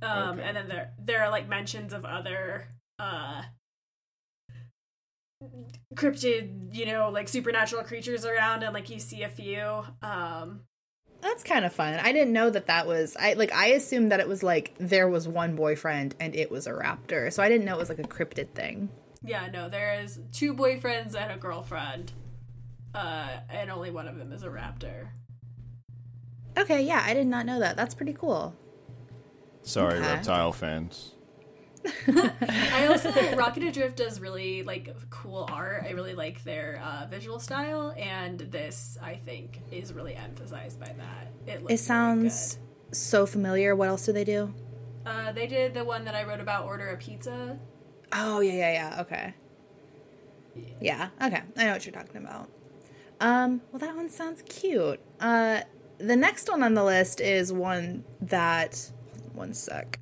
[0.03, 0.43] Um, okay.
[0.43, 3.43] and then there there are like mentions of other uh
[5.95, 9.85] cryptid, you know, like supernatural creatures around, and like you see a few.
[10.03, 10.63] Um,
[11.21, 11.95] That's kind of fun.
[11.95, 15.09] I didn't know that that was I like I assumed that it was like there
[15.09, 17.33] was one boyfriend and it was a raptor.
[17.33, 18.89] So I didn't know it was like a cryptid thing.
[19.23, 22.13] Yeah, no, there is two boyfriends and a girlfriend.
[22.95, 25.09] Uh and only one of them is a raptor.
[26.57, 27.77] Okay, yeah, I did not know that.
[27.77, 28.57] That's pretty cool.
[29.63, 30.07] Sorry, okay.
[30.07, 31.13] reptile fans.
[32.07, 35.85] I also think Rocket Adrift does really like cool art.
[35.87, 40.95] I really like their uh, visual style, and this I think is really emphasized by
[40.99, 41.33] that.
[41.47, 43.75] It, it sounds really so familiar.
[43.75, 44.53] What else do they do?
[45.07, 47.59] Uh, they did the one that I wrote about, Order a Pizza.
[48.13, 49.01] Oh yeah, yeah, yeah.
[49.01, 49.35] Okay.
[50.81, 51.09] Yeah.
[51.23, 51.43] Okay.
[51.57, 52.51] I know what you're talking about.
[53.21, 53.63] Um.
[53.73, 55.01] Well, that one sounds cute.
[55.19, 55.61] Uh,
[55.99, 58.93] the next one on the list is one that.
[59.33, 60.00] One sec.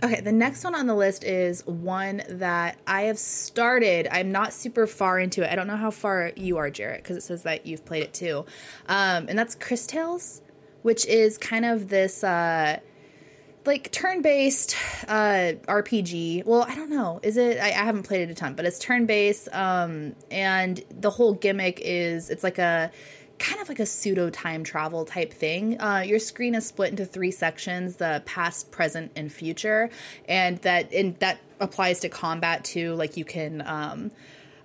[0.00, 4.06] Okay, the next one on the list is one that I have started.
[4.12, 5.50] I'm not super far into it.
[5.50, 8.14] I don't know how far you are, Jarrett, because it says that you've played it
[8.14, 8.46] too.
[8.86, 10.40] Um, and that's Cris Tales,
[10.82, 12.78] which is kind of this uh,
[13.66, 14.76] like turn-based
[15.08, 16.46] uh, RPG.
[16.46, 17.18] Well, I don't know.
[17.24, 17.58] Is it?
[17.58, 19.48] I, I haven't played it a ton, but it's turn-based.
[19.52, 22.92] Um, and the whole gimmick is it's like a
[23.38, 25.80] kind of like a pseudo time travel type thing.
[25.80, 29.90] Uh, your screen is split into three sections: the past, present, and future,
[30.28, 32.94] and that and that applies to combat too.
[32.94, 34.10] Like you can, um,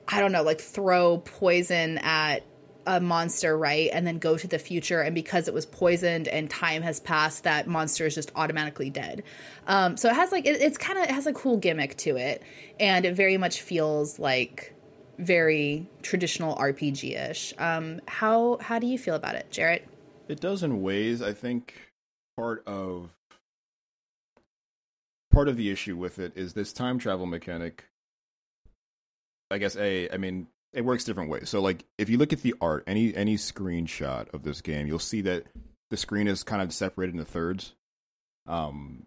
[0.07, 2.43] I don't know, like throw poison at
[2.85, 6.49] a monster, right, and then go to the future, and because it was poisoned and
[6.49, 9.23] time has passed, that monster is just automatically dead.
[9.67, 12.17] Um, so it has like it, it's kind of it has a cool gimmick to
[12.17, 12.43] it,
[12.79, 14.72] and it very much feels like
[15.17, 17.53] very traditional RPG ish.
[17.57, 19.87] Um, how how do you feel about it, Jarrett?
[20.27, 21.21] It does in ways.
[21.21, 21.75] I think
[22.37, 23.11] part of
[25.31, 27.85] part of the issue with it is this time travel mechanic.
[29.51, 30.09] I guess a.
[30.09, 31.49] I mean, it works different ways.
[31.49, 34.99] So, like, if you look at the art, any any screenshot of this game, you'll
[34.99, 35.45] see that
[35.89, 37.73] the screen is kind of separated into thirds.
[38.47, 39.05] Um,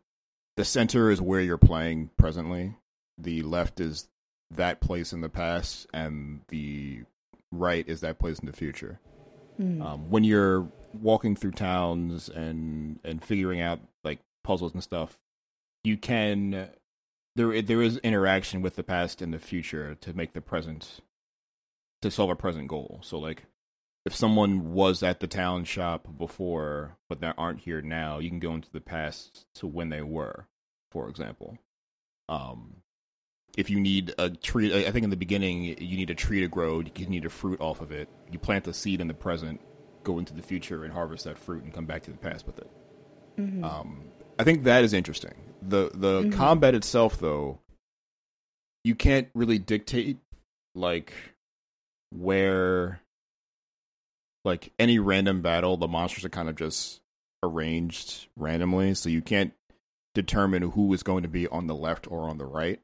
[0.57, 2.75] the center is where you're playing presently.
[3.19, 4.09] The left is
[4.51, 7.03] that place in the past, and the
[7.53, 9.01] right is that place in the future.
[9.61, 9.83] Mm.
[9.83, 15.19] Um, when you're walking through towns and and figuring out like puzzles and stuff,
[15.85, 16.69] you can
[17.37, 21.01] there there is interaction with the past and the future to make the present
[22.03, 23.01] to solve a present goal.
[23.03, 23.45] So like
[24.05, 28.41] if someone was at the town shop before but they aren't here now, you can
[28.41, 30.47] go into the past to when they were,
[30.91, 31.59] for example.
[32.29, 32.83] Um
[33.57, 36.49] if you need a tree, I think in the beginning you need a tree to
[36.49, 36.81] grow.
[36.81, 38.09] You need a fruit off of it.
[38.31, 39.61] You plant the seed in the present,
[40.05, 42.59] go into the future and harvest that fruit, and come back to the past with
[42.59, 42.71] it.
[43.39, 43.65] Mm-hmm.
[43.65, 44.05] Um,
[44.39, 45.35] I think that is interesting.
[45.63, 46.31] the The mm-hmm.
[46.33, 47.61] combat itself, though,
[48.85, 50.19] you can't really dictate
[50.75, 51.15] like
[52.11, 53.01] where,
[54.45, 57.01] like any random battle, the monsters are kind of just
[57.43, 59.55] arranged randomly, so you can't
[60.15, 62.81] determine who is going to be on the left or on the right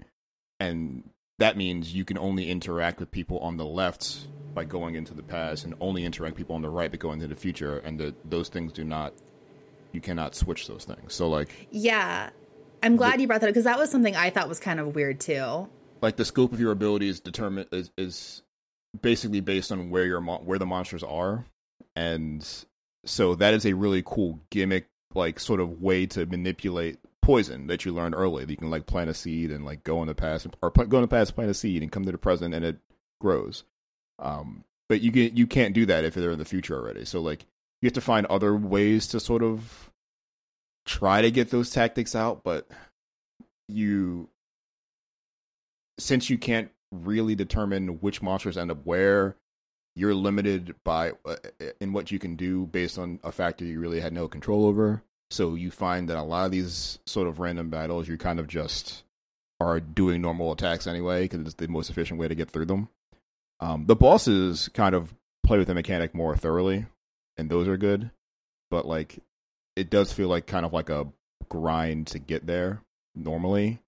[0.62, 1.02] and
[1.39, 5.23] that means you can only interact with people on the left by going into the
[5.23, 7.78] past and only interact with people on the right by going into the future.
[7.78, 9.12] And the, those things do not
[9.91, 11.15] you cannot switch those things.
[11.15, 12.31] So like yeah.
[12.82, 14.78] I'm glad the, you brought that up because that was something i thought was kind
[14.78, 15.68] of weird too.
[16.00, 18.42] Like the scope of your abilities determine is, is
[19.00, 21.44] basically based on where your where the monsters are.
[21.97, 22.47] And
[23.05, 27.84] so that is a really cool gimmick like sort of way to manipulate poison that
[27.84, 28.44] you learned early.
[28.44, 30.99] That you can like plant a seed and like go in the past or go
[30.99, 32.76] in the past, plant a seed, and come to the present, and it
[33.20, 33.65] grows.
[34.18, 37.05] Um, but you can you can't do that if they're in the future already.
[37.07, 37.47] So like
[37.81, 39.91] you have to find other ways to sort of
[40.84, 42.68] try to get those tactics out, but
[43.68, 44.28] you
[45.99, 49.36] since you can't really determine which monsters end up where
[49.94, 51.36] you're limited by uh,
[51.81, 55.02] in what you can do based on a factor you really had no control over
[55.33, 58.47] so you find that a lot of these sort of random battles, you kind of
[58.47, 59.02] just
[59.61, 62.89] are doing normal attacks anyway because it's the most efficient way to get through them.
[63.61, 66.85] Um, the bosses kind of play with the mechanic more thoroughly,
[67.39, 68.11] and those are good.
[68.70, 69.19] But like,
[69.75, 71.07] it does feel like kind of like a
[71.49, 72.83] grind to get there
[73.15, 73.81] normally,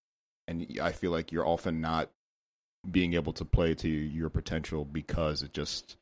[0.48, 2.10] and I feel like you're often not
[2.90, 5.96] being able to play to your potential because it just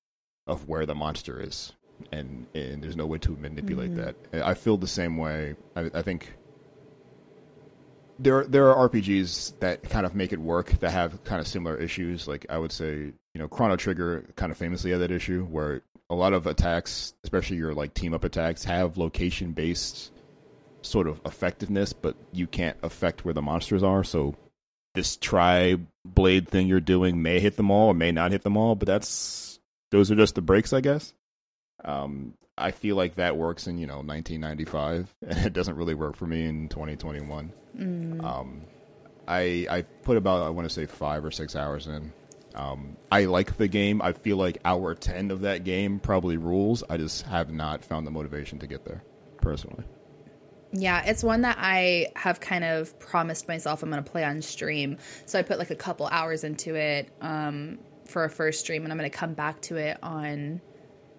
[0.46, 1.72] of where the monster is
[2.12, 4.12] and and there's no way to manipulate mm-hmm.
[4.32, 4.46] that.
[4.46, 5.54] I feel the same way.
[5.76, 6.32] I, I think
[8.18, 11.76] there there are RPGs that kind of make it work that have kind of similar
[11.76, 12.28] issues.
[12.28, 15.82] Like I would say, you know, Chrono Trigger kind of famously had that issue where
[16.10, 20.12] a lot of attacks, especially your like team up attacks, have location based
[20.82, 24.04] sort of effectiveness, but you can't affect where the monsters are.
[24.04, 24.34] So
[24.94, 28.56] this tri blade thing you're doing may hit them all or may not hit them
[28.56, 29.58] all, but that's
[29.90, 31.12] those are just the breaks, I guess.
[31.84, 36.16] Um, I feel like that works in you know 1995, and it doesn't really work
[36.16, 37.52] for me in 2021.
[37.76, 38.24] Mm.
[38.24, 38.62] Um,
[39.26, 42.12] I I put about I want to say five or six hours in.
[42.54, 44.02] Um, I like the game.
[44.02, 46.84] I feel like hour ten of that game probably rules.
[46.88, 49.02] I just have not found the motivation to get there
[49.40, 49.84] personally.
[50.74, 54.40] Yeah, it's one that I have kind of promised myself I'm going to play on
[54.40, 54.96] stream.
[55.26, 58.92] So I put like a couple hours into it um, for a first stream, and
[58.92, 60.62] I'm going to come back to it on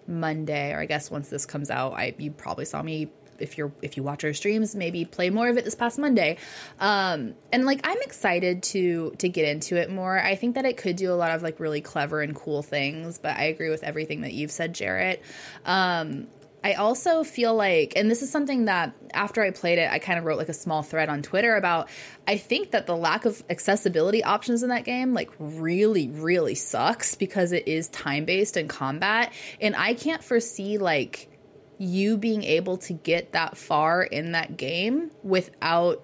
[0.06, 1.94] Monday, or I guess once this comes out.
[1.94, 5.48] I you probably saw me if you're if you watch our streams, maybe play more
[5.48, 6.38] of it this past Monday.
[6.80, 10.18] Um, and like I'm excited to to get into it more.
[10.18, 13.18] I think that it could do a lot of like really clever and cool things,
[13.18, 15.22] but I agree with everything that you've said, Jarrett.
[15.64, 16.28] Um,
[16.64, 20.18] I also feel like, and this is something that after I played it, I kind
[20.18, 21.90] of wrote like a small thread on Twitter about.
[22.26, 27.16] I think that the lack of accessibility options in that game, like, really, really sucks
[27.16, 29.30] because it is time based and combat.
[29.60, 31.28] And I can't foresee, like,
[31.76, 36.02] you being able to get that far in that game without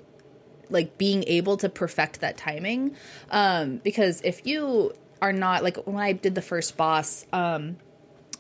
[0.69, 2.95] like being able to perfect that timing
[3.31, 7.77] um because if you are not like when i did the first boss um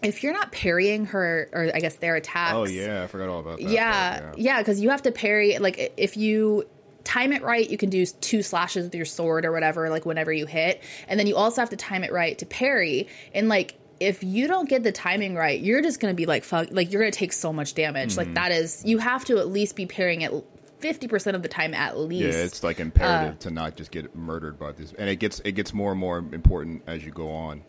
[0.02, 3.40] if you're not parrying her or i guess their attacks oh yeah i forgot all
[3.40, 6.66] about that yeah yeah because yeah, you have to parry like if you
[7.04, 10.32] time it right you can do two slashes with your sword or whatever like whenever
[10.32, 13.76] you hit and then you also have to time it right to parry and like
[14.00, 16.90] if you don't get the timing right, you're just going to be like fuck like
[16.90, 18.10] you're going to take so much damage.
[18.10, 18.18] Mm-hmm.
[18.18, 20.32] Like that is you have to at least be parrying it
[20.80, 22.36] 50% of the time at least.
[22.36, 24.94] Yeah, it's like imperative uh, to not just get murdered by this.
[24.94, 27.62] And it gets it gets more and more important as you go on.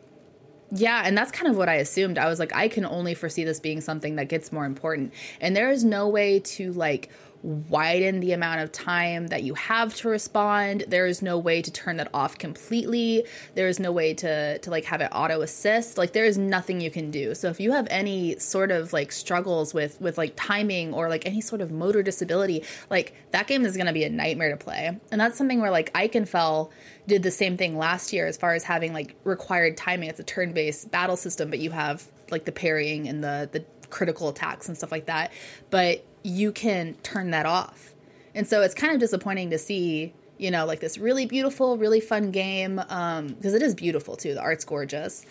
[0.74, 2.18] Yeah, and that's kind of what I assumed.
[2.18, 5.14] I was like I can only foresee this being something that gets more important.
[5.42, 7.10] And there is no way to like
[7.44, 10.86] widen the amount of time that you have to respond.
[10.88, 13.26] There is no way to turn that off completely.
[13.56, 15.98] There is no way to to like have it auto assist.
[15.98, 17.34] Like there is nothing you can do.
[17.34, 21.26] So if you have any sort of like struggles with with like timing or like
[21.26, 24.58] any sort of motor disability, like that game is going to be a nightmare to
[24.58, 24.98] play.
[25.12, 26.70] And that's something where like Ikenfell
[27.08, 30.10] did the same thing last year as far as having like required timing.
[30.10, 34.30] It's a turn-based battle system, but you have like the parrying and the the critical
[34.30, 35.32] attacks and stuff like that.
[35.70, 37.94] But you can turn that off.
[38.34, 42.00] And so it's kind of disappointing to see, you know, like this really beautiful, really
[42.00, 44.34] fun game Um, because um, it is beautiful too.
[44.34, 45.26] The art's gorgeous.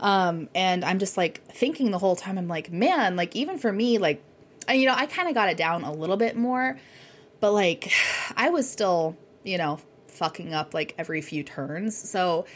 [0.00, 3.72] Um, and I'm just like thinking the whole time, I'm like, man, like even for
[3.72, 4.22] me, like,
[4.72, 6.78] you know, I kind of got it down a little bit more,
[7.40, 7.90] but like
[8.36, 11.96] I was still, you know, fucking up like every few turns.
[11.96, 12.46] So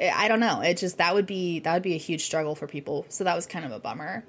[0.00, 0.60] I don't know.
[0.62, 3.04] It just that would be that would be a huge struggle for people.
[3.08, 4.24] So that was kind of a bummer.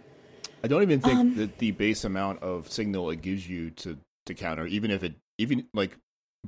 [0.64, 3.98] I don't even think um, that the base amount of signal it gives you to
[4.28, 5.98] to counter, even if it even like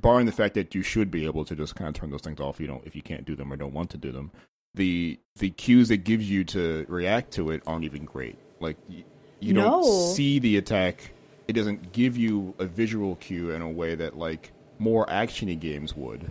[0.00, 2.40] barring the fact that you should be able to just kind of turn those things
[2.40, 4.30] off, you don't if you can't do them or don't want to do them.
[4.74, 8.38] The the cues it gives you to react to it aren't even great.
[8.60, 9.04] Like you,
[9.40, 9.62] you no.
[9.62, 11.12] don't see the attack.
[11.46, 15.94] It doesn't give you a visual cue in a way that like more actiony games
[15.94, 16.30] would.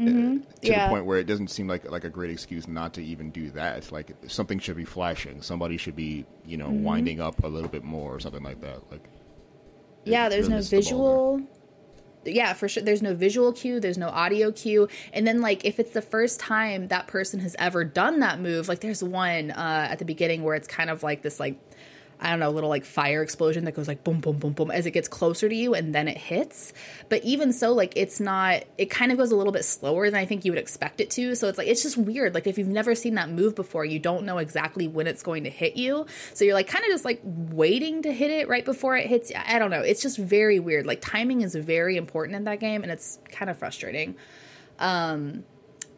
[0.00, 0.38] Mm-hmm.
[0.38, 0.86] to yeah.
[0.86, 3.50] the point where it doesn't seem like like a great excuse not to even do
[3.50, 3.92] that.
[3.92, 5.42] Like something should be flashing.
[5.42, 6.84] Somebody should be you know mm-hmm.
[6.84, 8.90] winding up a little bit more or something like that.
[8.90, 9.04] Like
[10.04, 11.38] yeah, there's no visual.
[12.24, 12.82] The yeah, for sure.
[12.82, 13.80] There's no visual cue.
[13.80, 14.88] There's no audio cue.
[15.12, 18.68] And then, like, if it's the first time that person has ever done that move,
[18.68, 21.58] like, there's one uh, at the beginning where it's kind of like this, like,
[22.20, 24.84] I don't know, little like fire explosion that goes like boom, boom, boom, boom as
[24.84, 26.72] it gets closer to you and then it hits.
[27.08, 30.20] But even so, like it's not, it kind of goes a little bit slower than
[30.20, 31.34] I think you would expect it to.
[31.34, 32.34] So it's like, it's just weird.
[32.34, 35.44] Like if you've never seen that move before, you don't know exactly when it's going
[35.44, 36.06] to hit you.
[36.34, 39.32] So you're like kind of just like waiting to hit it right before it hits.
[39.34, 39.80] I don't know.
[39.80, 40.84] It's just very weird.
[40.84, 44.16] Like timing is very important in that game and it's kind of frustrating.
[44.78, 45.44] Um,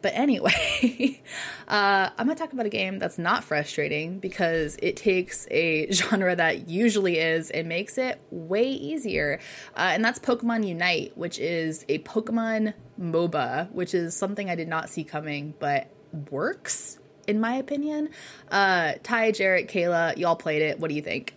[0.03, 1.21] but anyway,
[1.67, 5.89] uh, I'm going to talk about a game that's not frustrating because it takes a
[5.91, 9.39] genre that usually is and makes it way easier.
[9.75, 14.67] Uh, and that's Pokemon Unite, which is a Pokemon MOBA, which is something I did
[14.67, 15.87] not see coming, but
[16.29, 18.09] works in my opinion.
[18.51, 20.79] Uh, Ty, Jarrett, Kayla, y'all played it.
[20.81, 21.33] What do you think?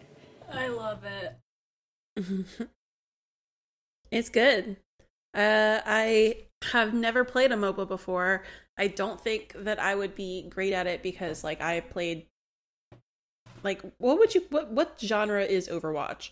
[0.52, 1.36] I love it.
[4.10, 4.76] it's good.
[5.32, 8.44] Uh, I have never played a MOBA before.
[8.78, 12.26] I don't think that I would be great at it because like I played
[13.62, 16.30] like what would you what what genre is Overwatch?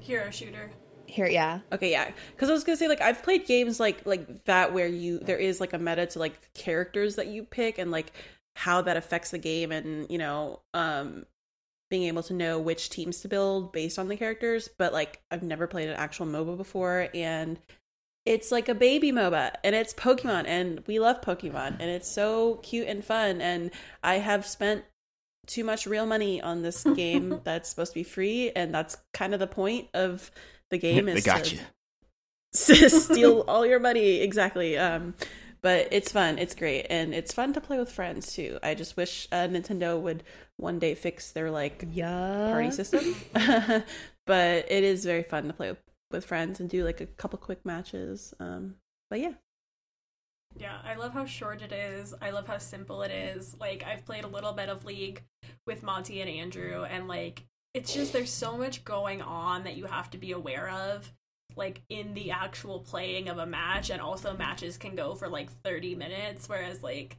[0.00, 0.70] Hero shooter.
[1.06, 1.60] Here, yeah.
[1.70, 2.10] Okay, yeah.
[2.32, 5.36] Because I was gonna say, like, I've played games like like that where you there
[5.36, 8.12] is like a meta to like characters that you pick and like
[8.56, 11.26] how that affects the game, and you know, um,
[11.90, 14.68] being able to know which teams to build based on the characters.
[14.76, 17.58] But like, I've never played an actual MOBA before, and
[18.26, 22.56] it's like a baby MOBA and it's Pokemon and we love Pokemon and it's so
[22.62, 23.70] cute and fun and
[24.02, 24.84] I have spent
[25.46, 29.34] too much real money on this game that's supposed to be free, and that's kind
[29.34, 30.30] of the point of
[30.70, 31.08] the game.
[31.08, 31.60] Is they got to, you.
[32.88, 34.78] steal all your money exactly.
[34.78, 35.14] Um,
[35.60, 36.38] but it's fun.
[36.38, 38.58] It's great, and it's fun to play with friends too.
[38.62, 40.22] I just wish uh, Nintendo would
[40.56, 42.50] one day fix their like yeah.
[42.52, 43.14] party system.
[44.26, 45.78] but it is very fun to play with,
[46.14, 48.32] with friends and do like a couple quick matches.
[48.40, 48.76] Um,
[49.10, 49.32] but yeah.
[50.56, 52.14] Yeah, I love how short it is.
[52.22, 53.56] I love how simple it is.
[53.58, 55.22] Like I've played a little bit of League
[55.66, 57.44] with Monty and Andrew and like
[57.74, 61.12] it's just there's so much going on that you have to be aware of
[61.56, 65.50] like in the actual playing of a match and also matches can go for like
[65.64, 67.18] 30 minutes whereas like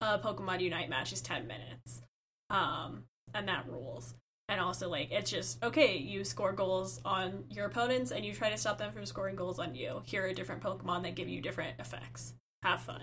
[0.00, 2.02] a Pokemon Unite match is 10 minutes.
[2.50, 4.14] Um and that rules.
[4.48, 8.50] And also like it's just okay, you score goals on your opponents and you try
[8.50, 10.02] to stop them from scoring goals on you.
[10.04, 13.02] Here are different Pokemon that give you different effects have fun.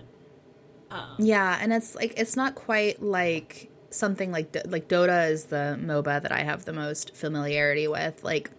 [0.90, 5.78] Um, yeah, and it's like it's not quite like something like like Dota is the
[5.80, 8.22] MOBA that I have the most familiarity with.
[8.22, 8.50] Like,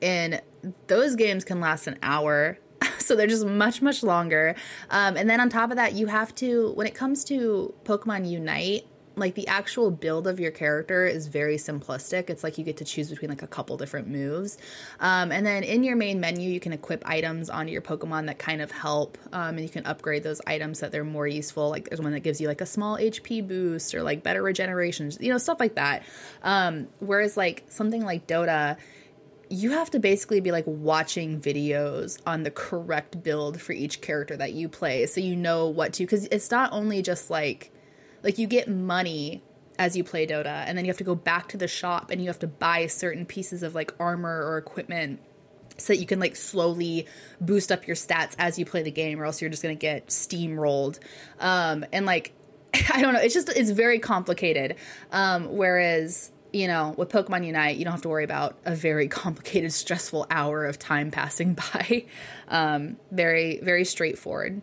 [0.00, 0.40] in
[0.88, 2.58] those games can last an hour,
[2.98, 4.54] so they're just much much longer.
[4.90, 8.28] Um, and then on top of that, you have to when it comes to Pokemon
[8.28, 8.86] Unite,
[9.20, 12.30] like the actual build of your character is very simplistic.
[12.30, 14.58] It's like you get to choose between like a couple different moves.
[14.98, 18.38] Um, and then in your main menu, you can equip items onto your Pokemon that
[18.38, 19.18] kind of help.
[19.32, 21.68] Um, and you can upgrade those items so that they're more useful.
[21.70, 25.12] Like there's one that gives you like a small HP boost or like better regeneration,
[25.20, 26.02] you know, stuff like that.
[26.42, 28.76] Um, whereas like something like Dota,
[29.50, 34.36] you have to basically be like watching videos on the correct build for each character
[34.36, 37.72] that you play so you know what to because it's not only just like
[38.22, 39.42] like you get money
[39.78, 42.20] as you play Dota, and then you have to go back to the shop and
[42.20, 45.20] you have to buy certain pieces of like armor or equipment
[45.78, 47.06] so that you can like slowly
[47.40, 50.08] boost up your stats as you play the game, or else you're just gonna get
[50.08, 50.98] steamrolled.
[51.38, 52.32] Um, and like
[52.92, 54.76] I don't know, it's just it's very complicated.
[55.12, 59.08] Um, whereas you know, with Pokemon Unite, you don't have to worry about a very
[59.22, 62.04] complicated, stressful hour of time passing by.
[62.48, 64.62] Um, very, very straightforward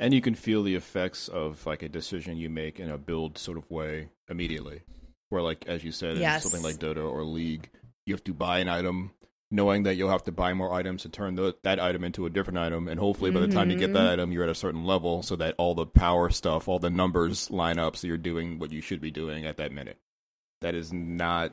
[0.00, 3.38] and you can feel the effects of like a decision you make in a build
[3.38, 4.80] sort of way immediately
[5.28, 6.44] where like as you said yes.
[6.44, 7.70] in something like dota or league
[8.06, 9.12] you have to buy an item
[9.52, 12.30] knowing that you'll have to buy more items to turn the, that item into a
[12.30, 14.12] different item and hopefully by the time you get that mm-hmm.
[14.12, 17.50] item you're at a certain level so that all the power stuff all the numbers
[17.50, 19.98] line up so you're doing what you should be doing at that minute
[20.62, 21.52] that is not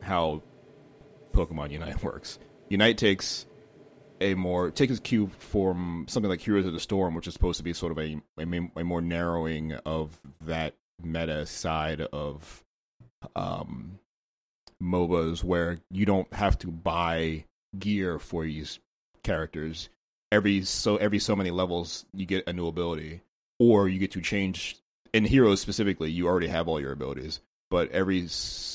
[0.00, 0.42] how
[1.32, 3.46] pokemon unite works unite takes
[4.20, 7.58] a more take his cue from something like Heroes of the Storm, which is supposed
[7.58, 12.64] to be sort of a a, a more narrowing of that meta side of
[13.36, 13.98] um
[14.82, 17.44] MOBAs where you don't have to buy
[17.78, 18.78] gear for these
[19.22, 19.88] characters.
[20.30, 23.22] Every so every so many levels you get a new ability.
[23.60, 24.76] Or you get to change
[25.12, 27.40] in heroes specifically, you already have all your abilities.
[27.70, 28.28] But every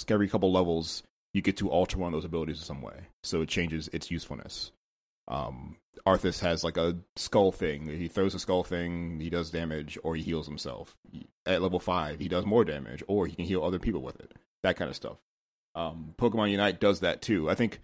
[0.07, 1.03] every couple levels
[1.33, 3.07] you get to alter one of those abilities in some way.
[3.23, 4.71] So it changes its usefulness
[5.29, 7.87] um, Arthas has like a skull thing.
[7.87, 10.97] He throws a skull thing, he does damage, or he heals himself.
[11.45, 14.33] At level five, he does more damage, or he can heal other people with it.
[14.63, 15.17] That kind of stuff.
[15.75, 17.49] Um, Pokemon Unite does that too.
[17.49, 17.79] I think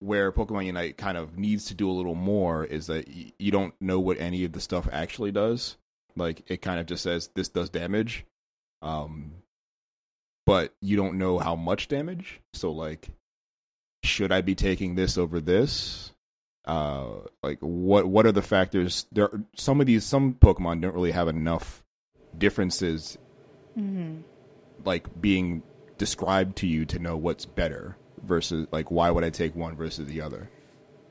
[0.00, 3.50] where Pokemon Unite kind of needs to do a little more is that y- you
[3.50, 5.76] don't know what any of the stuff actually does.
[6.16, 8.26] Like it kind of just says this does damage,
[8.82, 9.32] um,
[10.44, 12.40] but you don't know how much damage.
[12.52, 13.08] So like,
[14.04, 16.11] should I be taking this over this?
[16.64, 17.06] Uh
[17.42, 21.10] like what what are the factors there are, some of these some pokemon don't really
[21.10, 21.82] have enough
[22.38, 23.18] differences
[23.76, 24.20] mm-hmm.
[24.84, 25.62] like being
[25.98, 30.06] described to you to know what's better versus like why would i take one versus
[30.06, 30.48] the other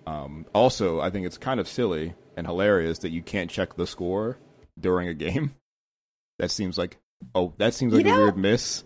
[0.07, 3.85] um also i think it's kind of silly and hilarious that you can't check the
[3.85, 4.37] score
[4.79, 5.53] during a game
[6.39, 6.97] that seems like
[7.35, 8.85] oh that seems like you know, a weird miss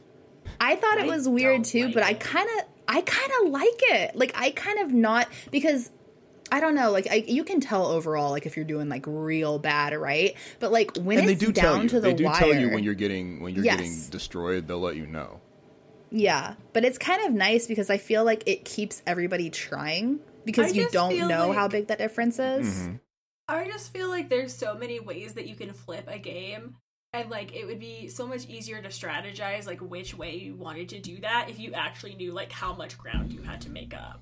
[0.59, 2.09] i thought it was weird too like but it.
[2.09, 4.15] i kind of I kind of like it.
[4.15, 5.89] Like I kind of not because
[6.55, 9.59] I don't know, like I, you can tell overall, like if you're doing like real
[9.59, 10.37] bad, right?
[10.61, 11.89] But like when and it's they do down tell you.
[11.89, 13.75] to the they do wire, tell you when you're getting when you're yes.
[13.75, 14.65] getting destroyed.
[14.65, 15.41] They'll let you know.
[16.11, 20.71] Yeah, but it's kind of nice because I feel like it keeps everybody trying because
[20.71, 22.67] I you don't know like, how big that difference is.
[22.69, 22.95] Mm-hmm.
[23.49, 26.77] I just feel like there's so many ways that you can flip a game
[27.11, 30.87] and like it would be so much easier to strategize like which way you wanted
[30.87, 33.93] to do that if you actually knew like how much ground you had to make
[33.93, 34.21] up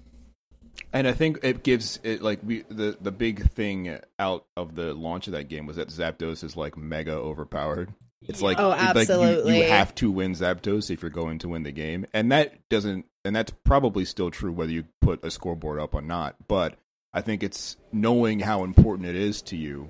[0.92, 4.94] and I think it gives it like we the the big thing out of the
[4.94, 7.94] launch of that game was that Zapdos is like mega overpowered.
[8.22, 9.44] It's like oh, absolutely.
[9.44, 12.32] Like you, you, have to win Zapdos if you're going to win the game, and
[12.32, 16.36] that doesn't, and that's probably still true whether you put a scoreboard up or not.
[16.48, 16.76] But
[17.14, 19.90] I think it's knowing how important it is to you,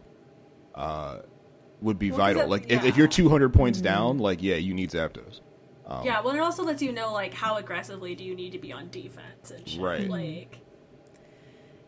[0.74, 1.20] uh,
[1.82, 2.48] would be well, vital.
[2.48, 2.78] Like yeah.
[2.78, 3.86] if, if, you're 200 points mm-hmm.
[3.86, 5.42] down, like yeah, you need Zapdos.
[5.86, 8.60] Um, yeah, well, it also lets you know like how aggressively do you need to
[8.60, 9.82] be on defense and shit.
[9.82, 10.10] Right.
[10.10, 10.60] Like,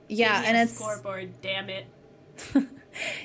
[0.07, 1.41] Yeah, and it's scoreboard.
[1.41, 1.85] Damn it.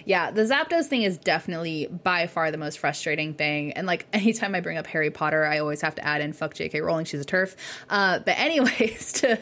[0.04, 3.72] Yeah, the Zapdos thing is definitely by far the most frustrating thing.
[3.72, 6.54] And like anytime I bring up Harry Potter, I always have to add in "fuck
[6.54, 6.80] J.K.
[6.80, 7.56] Rowling, she's a TERF."
[7.88, 9.38] Uh, but anyways, to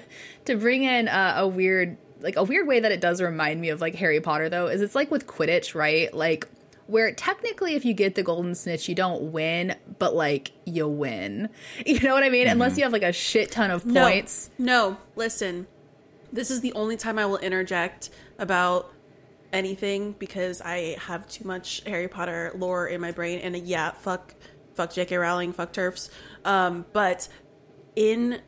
[0.46, 3.68] to bring in uh, a weird like a weird way that it does remind me
[3.68, 6.12] of like Harry Potter though is it's like with Quidditch, right?
[6.12, 6.48] Like
[6.86, 11.50] where technically if you get the golden snitch you don't win but like you win
[11.84, 12.52] you know what i mean mm-hmm.
[12.52, 15.66] unless you have like a shit ton of points no, no listen
[16.32, 18.92] this is the only time i will interject about
[19.52, 23.40] anything because I have too much Harry Potter lore in my brain.
[23.40, 24.34] And yeah, fuck,
[24.74, 25.16] fuck J.K.
[25.16, 26.10] Rowling, fuck TERFs.
[26.44, 27.28] Um, but
[27.96, 28.40] in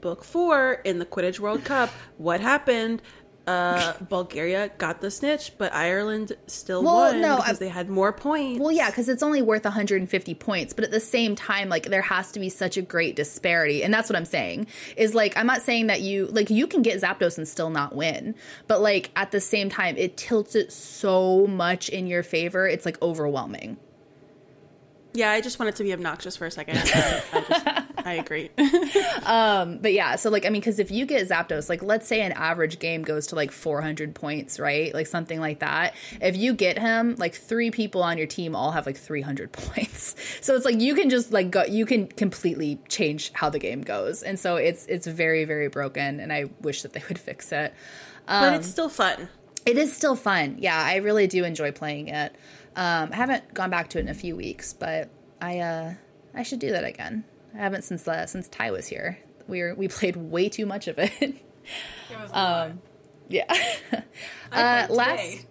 [0.00, 3.02] book four in the Quidditch World Cup, what happened?
[3.48, 7.88] Uh, Bulgaria got the snitch, but Ireland still well, won no, because I, they had
[7.88, 8.60] more points.
[8.60, 12.02] Well, yeah, because it's only worth 150 points, but at the same time, like there
[12.02, 14.66] has to be such a great disparity, and that's what I'm saying.
[14.96, 17.94] Is like I'm not saying that you like you can get Zapdos and still not
[17.94, 18.34] win,
[18.66, 22.68] but like at the same time, it tilts it so much in your favor.
[22.68, 23.78] It's like overwhelming.
[25.18, 26.78] Yeah, I just want it to be obnoxious for a second.
[26.94, 28.50] I, I, just, I agree.
[29.26, 32.20] um, but yeah, so like I mean, because if you get Zapdos, like let's say
[32.20, 34.94] an average game goes to like 400 points, right?
[34.94, 35.96] Like something like that.
[36.20, 40.14] If you get him, like three people on your team all have like 300 points.
[40.40, 43.82] So it's like you can just like go, you can completely change how the game
[43.82, 47.50] goes, and so it's it's very very broken, and I wish that they would fix
[47.50, 47.74] it.
[48.28, 49.28] Um, but it's still fun.
[49.66, 50.58] It is still fun.
[50.60, 52.36] Yeah, I really do enjoy playing it.
[52.78, 55.10] Um, I haven't gone back to it in a few weeks, but
[55.42, 55.94] I uh,
[56.32, 57.24] I should do that again.
[57.52, 59.18] I haven't since uh, since Ty was here.
[59.48, 61.12] We were we played way too much of it.
[61.20, 61.34] it
[62.32, 62.80] um,
[63.28, 63.52] yeah.
[64.52, 65.46] uh, last.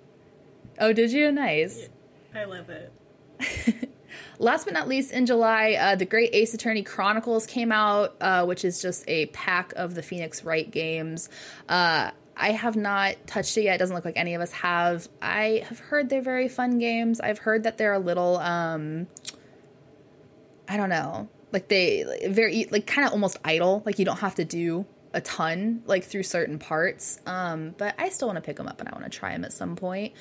[0.80, 1.30] Oh, did you?
[1.34, 1.90] Nice.
[2.34, 2.94] I love it.
[4.40, 8.46] Last but not least, in July, uh, the Great Ace Attorney Chronicles came out, uh,
[8.46, 11.30] which is just a pack of the Phoenix Wright games.
[11.68, 13.76] Uh, I have not touched it yet.
[13.76, 15.08] It doesn't look like any of us have.
[15.22, 17.20] I have heard they're very fun games.
[17.20, 19.08] I've heard that they're a little um
[20.70, 21.30] I don't know.
[21.52, 23.84] Like they very like kind of almost idle.
[23.86, 27.20] Like you don't have to do a ton like through certain parts.
[27.26, 29.44] Um but I still want to pick them up and I want to try them
[29.44, 30.14] at some point.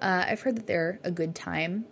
[0.00, 1.84] Uh, I've heard that they're a good time.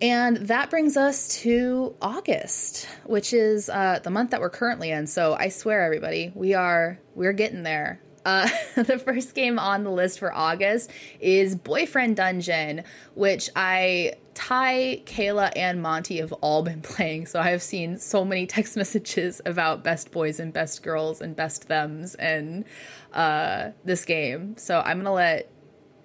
[0.00, 5.06] And that brings us to August, which is uh, the month that we're currently in.
[5.06, 8.00] So I swear, everybody, we are we're getting there.
[8.24, 12.84] Uh, the first game on the list for August is Boyfriend Dungeon,
[13.14, 17.26] which I, Ty, Kayla, and Monty have all been playing.
[17.26, 21.34] So I have seen so many text messages about best boys and best girls and
[21.34, 22.64] best thems and
[23.12, 24.56] uh, this game.
[24.56, 25.50] So I'm gonna let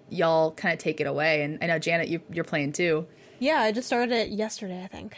[0.09, 1.43] y'all kind of take it away.
[1.43, 3.07] And I know Janet, you, you're playing too.
[3.39, 5.15] Yeah, I just started it yesterday, I think.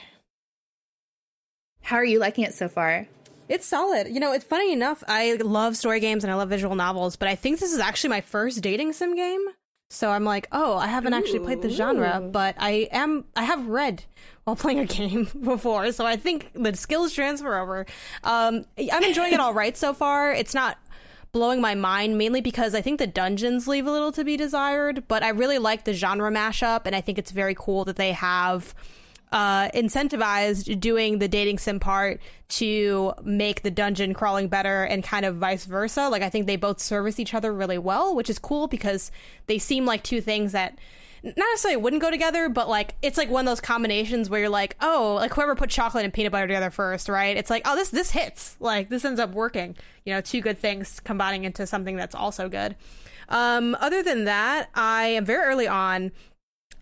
[1.81, 3.07] How are you liking it so far?
[3.49, 4.07] It's solid.
[4.07, 5.03] You know, it's funny enough.
[5.07, 8.11] I love story games and I love visual novels, but I think this is actually
[8.11, 9.43] my first dating sim game.
[9.89, 11.17] So I'm like, oh, I haven't Ooh.
[11.17, 13.25] actually played the genre, but I am.
[13.35, 14.03] I have read
[14.43, 17.87] while playing a game before, so I think the skills transfer over.
[18.23, 20.31] Um, I'm enjoying it all right so far.
[20.31, 20.77] It's not
[21.31, 25.07] blowing my mind mainly because I think the dungeons leave a little to be desired,
[25.07, 28.11] but I really like the genre mashup, and I think it's very cool that they
[28.11, 28.75] have
[29.31, 35.25] uh, incentivized doing the dating sim part to make the dungeon crawling better and kind
[35.25, 36.09] of vice versa.
[36.09, 39.11] Like, I think they both service each other really well, which is cool because
[39.47, 40.77] they seem like two things that
[41.23, 44.49] not necessarily wouldn't go together, but like it's like one of those combinations where you're
[44.49, 47.35] like, oh, like whoever put chocolate and peanut butter together first, right?
[47.35, 48.55] It's like, oh, this this hits.
[48.59, 49.75] Like this ends up working.
[50.05, 52.75] You know, two good things combining into something that's also good.
[53.27, 56.11] Um, other than that, I am very early on.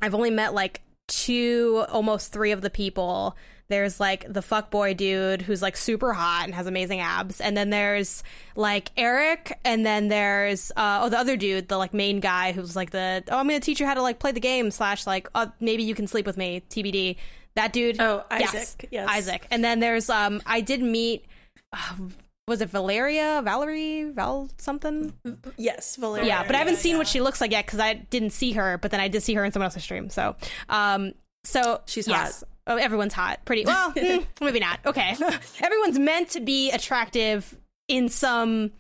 [0.02, 3.36] I've only met like two, almost three of the people.
[3.70, 7.58] There's like the fuck boy dude who's like super hot and has amazing abs, and
[7.58, 8.24] then there's
[8.56, 12.76] like Eric, and then there's uh, oh the other dude, the like main guy who's
[12.78, 15.28] like the oh I'm gonna teach you how to like play the game slash like
[15.36, 17.18] uh, maybe you can sleep with me TBD.
[17.56, 18.00] That dude.
[18.00, 18.54] Oh Isaac.
[18.54, 19.10] Yes, yes.
[19.10, 19.48] Isaac.
[19.52, 21.26] And then there's um I did meet.
[21.74, 21.96] Uh,
[22.48, 25.14] was it Valeria, Valerie, Val something?
[25.58, 26.28] Yes, Valeria.
[26.28, 26.98] Yeah, but I haven't seen yeah.
[27.00, 28.78] what she looks like yet because I didn't see her.
[28.78, 30.10] But then I did see her in someone else's stream.
[30.10, 30.36] So,
[30.70, 32.40] um, so she's yes.
[32.40, 32.50] hot.
[32.68, 33.44] Oh, everyone's hot.
[33.46, 34.80] Pretty well, mm, maybe not.
[34.86, 35.16] Okay,
[35.62, 38.72] everyone's meant to be attractive in some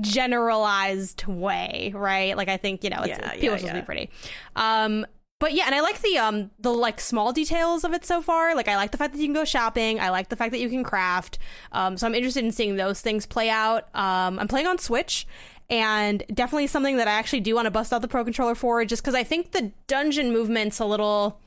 [0.00, 2.36] generalized way, right?
[2.36, 3.72] Like I think you know, it's, yeah, people yeah, supposed yeah.
[3.72, 4.10] to be pretty.
[4.54, 5.06] Um,
[5.38, 8.54] but yeah, and I like the um the like small details of it so far.
[8.54, 10.00] Like I like the fact that you can go shopping.
[10.00, 11.38] I like the fact that you can craft.
[11.72, 13.94] Um, so I'm interested in seeing those things play out.
[13.94, 15.26] Um, I'm playing on Switch,
[15.68, 18.84] and definitely something that I actually do want to bust out the Pro controller for,
[18.84, 21.40] just because I think the dungeon movement's a little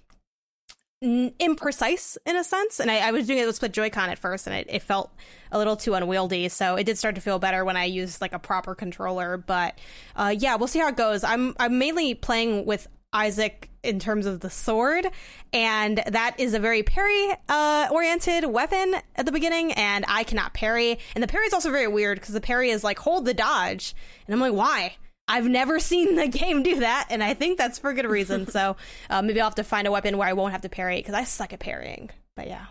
[1.01, 2.79] imprecise in a sense.
[2.79, 5.11] And I, I was doing it with split Joy-Con at first, and it, it, felt
[5.51, 6.49] a little too unwieldy.
[6.49, 9.37] So it did start to feel better when I used like a proper controller.
[9.37, 9.79] But
[10.15, 11.23] uh, yeah, we'll see how it goes.
[11.23, 15.07] I'm I'm mainly playing with Isaac in terms of the sword,
[15.53, 20.53] and that is a very parry uh, oriented weapon at the beginning, and I cannot
[20.53, 20.99] parry.
[21.15, 23.95] And the parry is also very weird because the parry is like hold the dodge,
[24.27, 24.95] and I'm like, why?
[25.27, 28.47] I've never seen the game do that, and I think that's for good reason.
[28.47, 28.75] so
[29.09, 31.15] uh, maybe I'll have to find a weapon where I won't have to parry because
[31.15, 32.09] I suck at parrying.
[32.35, 32.65] But yeah.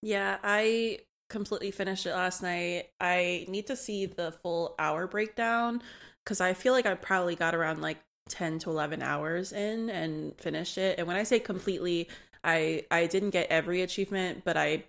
[0.00, 2.90] Yeah, I completely finished it last night.
[3.00, 5.82] I need to see the full hour breakdown
[6.24, 10.38] because I feel like I probably got around like 10 to 11 hours in and
[10.38, 10.98] finished it.
[10.98, 12.08] And when I say completely,
[12.44, 14.84] I I didn't get every achievement, but I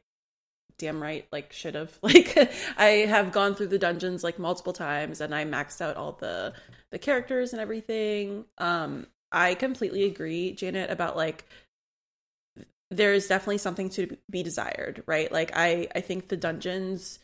[0.78, 1.98] damn right like should have.
[2.04, 2.38] Like
[2.78, 6.54] i have gone through the dungeons like multiple times and i maxed out all the
[6.92, 8.46] the characters and everything.
[8.58, 11.46] Um i completely agree janet about like
[12.92, 15.32] there's definitely something to be desired right?
[15.32, 17.20] Like i i think the dungeons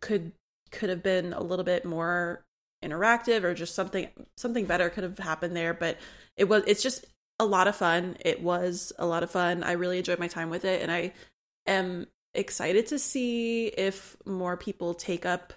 [0.00, 0.32] could
[0.72, 2.44] could have been a little bit more
[2.82, 5.98] interactive or just something something better could have happened there but
[6.36, 7.04] it was it's just
[7.38, 8.16] a lot of fun.
[8.20, 9.62] It was a lot of fun.
[9.64, 11.12] I really enjoyed my time with it and i
[11.66, 15.52] am excited to see if more people take up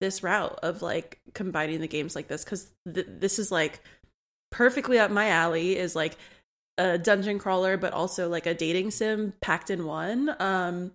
[0.00, 3.80] this route of like combining the games like this because th- this is like
[4.52, 6.16] perfectly up my alley is like
[6.76, 10.34] a dungeon crawler but also like a dating sim packed in one.
[10.38, 10.92] Um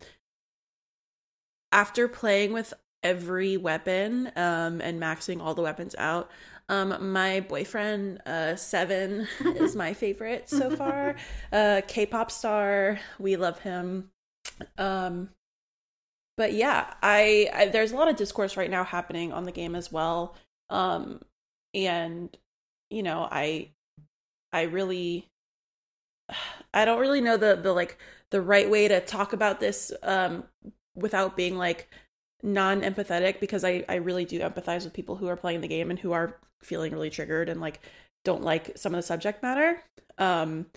[1.71, 2.73] after playing with
[3.03, 6.31] every weapon um and maxing all the weapons out.
[6.69, 11.15] Um my boyfriend uh seven is my favorite so far.
[11.51, 14.09] Uh k-pop star we love him.
[14.77, 15.29] Um,
[16.37, 19.75] but yeah, I, I there's a lot of discourse right now happening on the game
[19.75, 20.35] as well.
[20.69, 21.21] Um,
[21.73, 22.35] and
[22.89, 23.69] you know, I
[24.51, 25.27] I really
[26.73, 27.97] I don't really know the the like
[28.31, 30.43] the right way to talk about this um
[30.95, 31.89] without being like
[32.43, 35.97] non-empathetic because I I really do empathize with people who are playing the game and
[35.97, 37.79] who are feeling really triggered and like
[38.23, 39.81] don't like some of the subject matter.
[40.17, 40.67] Um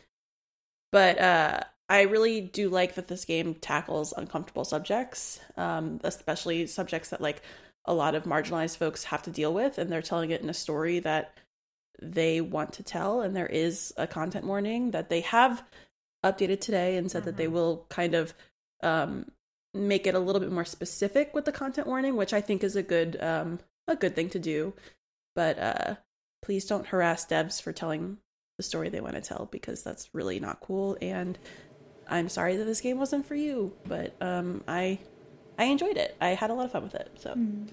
[0.93, 7.11] but uh I really do like that this game tackles uncomfortable subjects, um, especially subjects
[7.11, 7.43] that like
[7.85, 10.55] a lot of marginalized folks have to deal with, and they're telling it in a
[10.55, 11.39] story that
[12.03, 13.21] they want to tell.
[13.21, 15.63] And there is a content warning that they have
[16.25, 17.27] updated today and said mm-hmm.
[17.27, 17.55] that they mm-hmm.
[17.55, 18.35] will kind of
[18.83, 19.31] um,
[19.77, 22.77] make it a little bit more specific with the content warning, which I think is
[22.77, 24.75] a good um, a good thing to do.
[25.35, 25.95] But uh,
[26.43, 28.19] please don't harass devs for telling
[28.57, 31.39] the story they want to tell because that's really not cool and
[32.09, 34.99] I'm sorry that this game wasn't for you, but um, I
[35.59, 36.17] I enjoyed it.
[36.21, 37.11] I had a lot of fun with it.
[37.19, 37.69] So mm.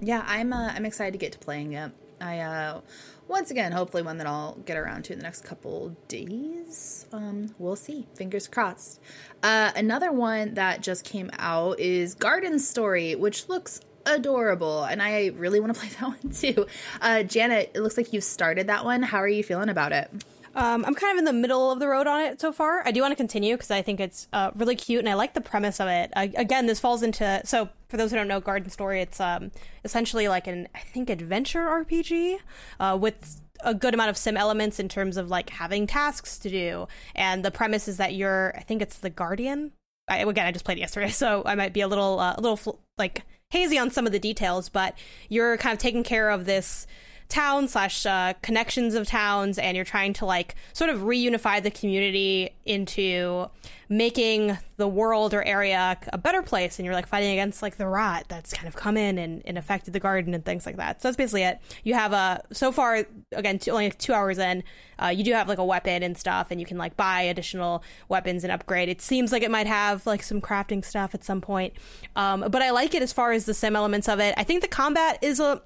[0.00, 1.92] yeah, I'm uh, I'm excited to get to playing it.
[2.20, 2.80] I uh,
[3.28, 7.06] once again, hopefully one that I'll get around to in the next couple days.
[7.12, 8.06] Um, we'll see.
[8.14, 9.00] Fingers crossed.
[9.42, 15.26] Uh, another one that just came out is Garden Story, which looks adorable, and I
[15.36, 16.66] really want to play that one too.
[17.00, 19.02] Uh, Janet, it looks like you started that one.
[19.02, 20.10] How are you feeling about it?
[20.58, 22.82] Um, I'm kind of in the middle of the road on it so far.
[22.84, 25.32] I do want to continue because I think it's uh, really cute and I like
[25.34, 26.10] the premise of it.
[26.16, 29.52] Uh, again, this falls into so for those who don't know Garden Story, it's um,
[29.84, 32.38] essentially like an I think adventure RPG
[32.80, 36.50] uh, with a good amount of sim elements in terms of like having tasks to
[36.50, 36.88] do.
[37.14, 39.70] And the premise is that you're I think it's the guardian.
[40.08, 42.80] I, again, I just played yesterday, so I might be a little uh, a little
[42.98, 46.88] like hazy on some of the details, but you're kind of taking care of this
[47.28, 51.70] town slash uh, connections of towns, and you're trying to like sort of reunify the
[51.70, 53.48] community into
[53.90, 56.78] making the world or area a better place.
[56.78, 59.56] And you're like fighting against like the rot that's kind of come in and, and
[59.56, 61.00] affected the garden and things like that.
[61.00, 61.58] So that's basically it.
[61.84, 64.62] You have a so far again two, only two hours in
[65.02, 67.82] uh, you do have like a weapon and stuff and you can like buy additional
[68.08, 68.88] weapons and upgrade.
[68.88, 71.74] It seems like it might have like some crafting stuff at some point.
[72.16, 74.34] Um, but i like it as far as the sim elements of it.
[74.36, 75.62] I think the combat is a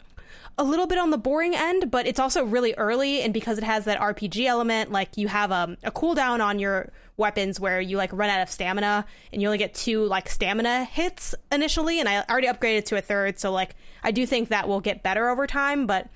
[0.58, 3.22] a little bit on the boring end, but it's also really early.
[3.22, 6.92] And because it has that RPG element, like you have um, a cooldown on your
[7.16, 10.84] weapons where you like run out of stamina and you only get two like stamina
[10.84, 12.00] hits initially.
[12.00, 13.38] And I already upgraded to a third.
[13.38, 16.08] So like I do think that will get better over time, but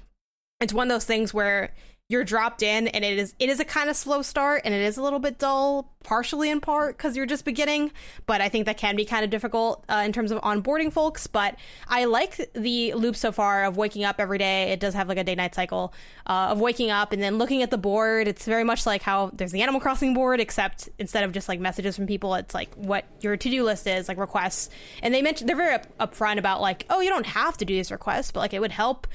[0.60, 1.74] it's one of those things where
[2.08, 4.80] you're dropped in and it is it is a kind of slow start and it
[4.80, 7.90] is a little bit dull partially in part because you're just beginning
[8.26, 11.26] but i think that can be kind of difficult uh, in terms of onboarding folks
[11.26, 11.56] but
[11.88, 14.72] i like the loop so far of waking up every day.
[14.72, 15.92] It does have like a day night cycle
[16.26, 18.28] uh, of waking up and then looking at the board.
[18.28, 21.60] It's very much like how there's the animal crossing board except instead of just like
[21.60, 24.70] messages from people it's like what your to-do list is like requests.
[25.02, 27.74] And they mentioned they're very up- upfront about like oh you don't have to do
[27.74, 29.06] these requests but like it would help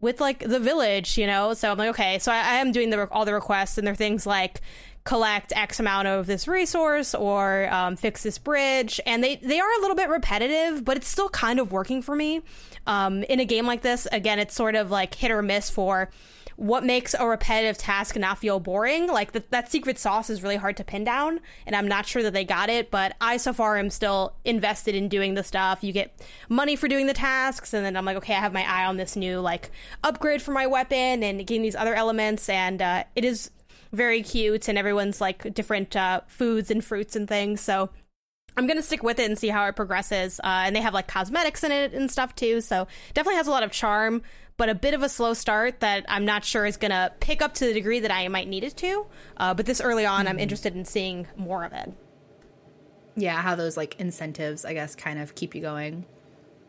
[0.00, 1.54] with like the village, you know.
[1.54, 3.92] So I'm like, okay, so I, I am doing the all the requests, and there
[3.92, 4.60] are things like
[5.04, 9.78] collect X amount of this resource or um, fix this bridge, and they they are
[9.78, 12.42] a little bit repetitive, but it's still kind of working for me.
[12.86, 16.10] Um, in a game like this, again, it's sort of like hit or miss for
[16.60, 19.06] what makes a repetitive task not feel boring.
[19.06, 22.22] Like the, that secret sauce is really hard to pin down, and I'm not sure
[22.22, 22.90] that they got it.
[22.90, 25.82] But I so far am still invested in doing the stuff.
[25.82, 26.14] You get
[26.50, 28.98] money for doing the tasks, and then I'm like, okay, I have my eye on
[28.98, 29.70] this new like
[30.04, 33.50] upgrade for my weapon and getting these other elements, and uh, it is
[33.90, 37.62] very cute, and everyone's like different uh, foods and fruits and things.
[37.62, 37.88] So
[38.58, 40.40] I'm gonna stick with it and see how it progresses.
[40.40, 43.50] Uh, and they have like cosmetics in it and stuff too, so definitely has a
[43.50, 44.20] lot of charm
[44.60, 47.40] but a bit of a slow start that I'm not sure is going to pick
[47.40, 49.06] up to the degree that I might need it to.
[49.38, 50.28] Uh, but this early on, mm-hmm.
[50.28, 51.94] I'm interested in seeing more of it.
[53.16, 56.04] Yeah, how those like incentives, I guess, kind of keep you going.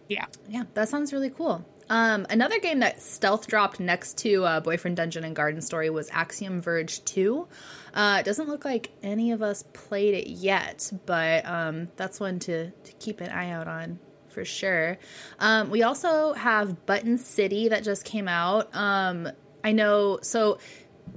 [0.08, 0.28] Yeah.
[0.48, 1.66] Yeah, that sounds really cool.
[1.90, 6.10] Um, another game that stealth dropped next to uh, Boyfriend Dungeon and Garden Story was
[6.12, 7.46] Axiom Verge 2.
[7.94, 12.40] Uh, it doesn't look like any of us played it yet, but um, that's one
[12.40, 14.00] to, to keep an eye out on
[14.32, 14.98] for sure.
[15.40, 18.74] Um, we also have Button City that just came out.
[18.76, 19.30] Um,
[19.64, 20.20] I know.
[20.22, 20.58] So,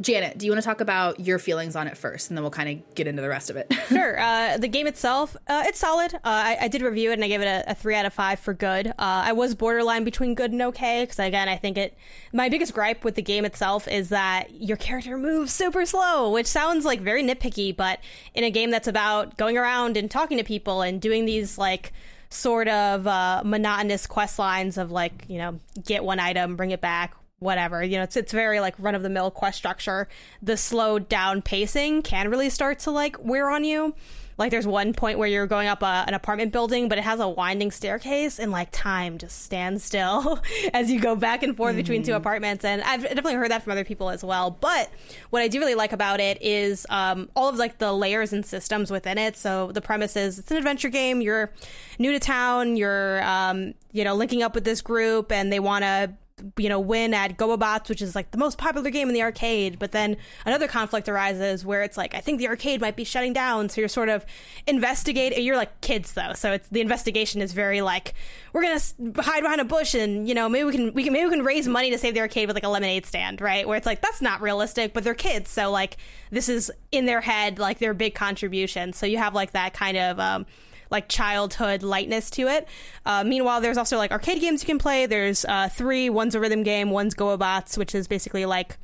[0.01, 2.51] Janet, do you want to talk about your feelings on it first, and then we'll
[2.51, 3.73] kind of get into the rest of it?
[3.89, 4.18] sure.
[4.18, 6.15] Uh, the game itself, uh, it's solid.
[6.15, 8.12] Uh, I, I, did review it, and I gave it a, a three out of
[8.12, 8.89] five for good.
[8.89, 11.97] Uh, I was borderline between good and okay because, again, I think it.
[12.33, 16.47] My biggest gripe with the game itself is that your character moves super slow, which
[16.47, 18.01] sounds like very nitpicky, but
[18.34, 21.93] in a game that's about going around and talking to people and doing these like
[22.34, 26.80] sort of uh, monotonous quest lines of like you know get one item, bring it
[26.80, 27.82] back, whatever.
[27.82, 30.08] You know, it's it's very like run of the mill quest structure.
[30.42, 33.94] The slowed down pacing can really start to like wear on you.
[34.36, 37.20] Like there's one point where you're going up a, an apartment building, but it has
[37.20, 40.40] a winding staircase, and like time just stands still
[40.74, 41.78] as you go back and forth mm-hmm.
[41.78, 42.18] between two mm-hmm.
[42.18, 42.64] apartments.
[42.64, 44.50] And I've definitely heard that from other people as well.
[44.50, 44.90] But
[45.30, 48.44] what I do really like about it is um, all of like the layers and
[48.44, 49.36] systems within it.
[49.36, 51.20] So the premise is it's an adventure game.
[51.20, 51.52] You're
[51.98, 52.76] new to town.
[52.76, 56.12] You're um, you know linking up with this group, and they want to
[56.56, 59.78] you know, win at GoBots, which is like the most popular game in the arcade.
[59.78, 63.32] But then another conflict arises where it's like, I think the arcade might be shutting
[63.32, 63.68] down.
[63.68, 64.26] So you're sort of
[64.66, 65.44] investigating.
[65.44, 68.14] You're like kids though, so it's the investigation is very like
[68.52, 68.80] we're gonna
[69.22, 71.44] hide behind a bush and you know maybe we can we can maybe we can
[71.44, 73.66] raise money to save the arcade with like a lemonade stand, right?
[73.66, 75.96] Where it's like that's not realistic, but they're kids, so like
[76.30, 78.92] this is in their head like their big contribution.
[78.92, 80.46] So you have like that kind of um,
[80.94, 82.68] like childhood lightness to it.
[83.05, 85.06] Uh, meanwhile, there's also like arcade games you can play.
[85.06, 86.08] There's uh, three.
[86.08, 86.90] One's a rhythm game.
[86.90, 88.78] One's GoBots, which is basically like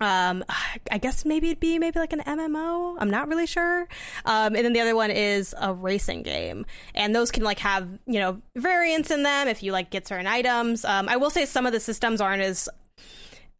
[0.00, 0.44] um
[0.90, 3.82] i guess maybe it'd be maybe like an mmo i'm not really sure
[4.24, 6.66] um and then the other one is a racing game
[6.96, 10.26] and those can like have you know variants in them if you like get certain
[10.26, 12.68] items um i will say some of the systems aren't as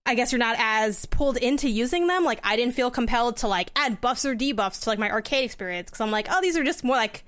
[0.06, 2.24] I guess you're not as pulled into using them.
[2.24, 5.44] Like I didn't feel compelled to like add buffs or debuffs to like my arcade
[5.44, 7.24] experience because I'm like, oh, these are just more like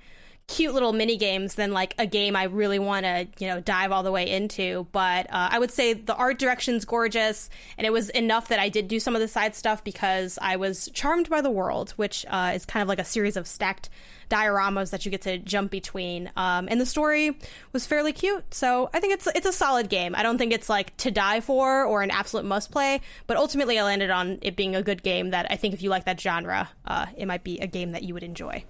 [0.47, 3.91] cute little mini games than like a game I really want to, you know, dive
[3.91, 4.87] all the way into.
[4.91, 8.69] But uh, I would say the art direction's gorgeous, and it was enough that I
[8.69, 12.25] did do some of the side stuff because I was charmed by the world, which
[12.29, 13.89] uh, is kind of like a series of stacked
[14.29, 16.31] dioramas that you get to jump between.
[16.37, 17.37] Um, and the story
[17.73, 20.15] was fairly cute, so I think it's it's a solid game.
[20.15, 23.77] I don't think it's like to die for or an absolute must play, but ultimately
[23.77, 26.19] I landed on it being a good game that I think if you like that
[26.19, 28.63] genre, uh, it might be a game that you would enjoy.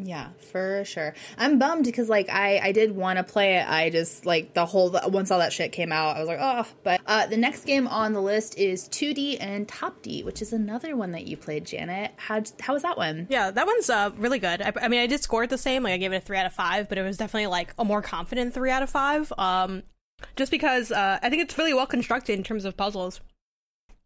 [0.00, 1.14] Yeah, for sure.
[1.36, 3.68] I'm bummed because like I I did want to play it.
[3.68, 6.66] I just like the whole once all that shit came out, I was like, oh.
[6.84, 10.96] But uh, the next game on the list is Toodee and Topdee, which is another
[10.96, 12.12] one that you played, Janet.
[12.16, 13.26] How how was that one?
[13.28, 14.62] Yeah, that one's uh, really good.
[14.62, 15.82] I, I mean, I did score it the same.
[15.82, 17.84] Like I gave it a three out of five, but it was definitely like a
[17.84, 19.32] more confident three out of five.
[19.36, 19.82] Um,
[20.36, 23.20] just because uh, I think it's really well constructed in terms of puzzles.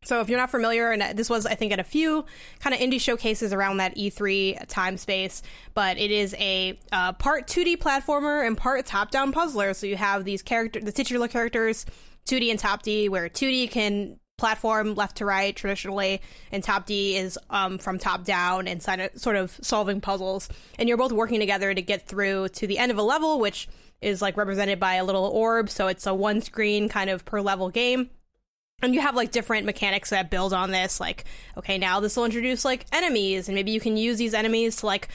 [0.05, 2.25] So if you're not familiar, and this was, I think, at a few
[2.61, 5.43] kind of indie showcases around that E3 time space,
[5.75, 9.75] but it is a uh, part 2D platformer and part top-down puzzler.
[9.75, 11.87] So you have these character, the titular characters,
[12.27, 17.79] Toodee and Topdee, where Toodee can platform left to right traditionally, and Topdee is um,
[17.79, 18.83] from top down and
[19.15, 20.49] sort of solving puzzles.
[20.81, 23.69] And you're both working together to get through to the end of a level, which
[24.01, 25.71] is like represented by a little orb.
[25.71, 28.11] So it's a one screen kind of per level game
[28.83, 31.25] and you have like different mechanics that build on this like
[31.57, 34.87] okay now this will introduce like enemies and maybe you can use these enemies to
[34.87, 35.09] like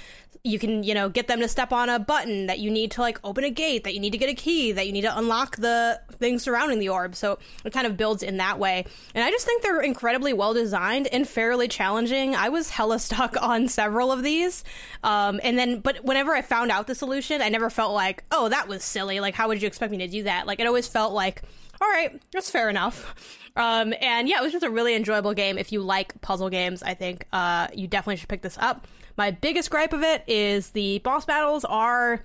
[0.43, 3.01] you can you know get them to step on a button that you need to
[3.01, 5.17] like open a gate that you need to get a key that you need to
[5.17, 7.15] unlock the things surrounding the orb.
[7.15, 8.85] So it kind of builds in that way.
[9.13, 12.35] And i just think they're incredibly well designed and fairly challenging.
[12.35, 14.63] I was hella stuck on several of these.
[15.03, 18.49] Um, and then but whenever i found out the solution i never felt like oh
[18.49, 19.19] that was silly.
[19.19, 20.47] Like how would you expect me to do that?
[20.47, 21.41] Like it always felt like
[21.79, 23.15] all right, that's fair enough.
[23.57, 25.57] Um, and yeah, it was just a really enjoyable game.
[25.57, 28.87] If you like puzzle games, I think uh, you definitely should pick this up.
[29.17, 32.23] My biggest gripe of it is the boss battles are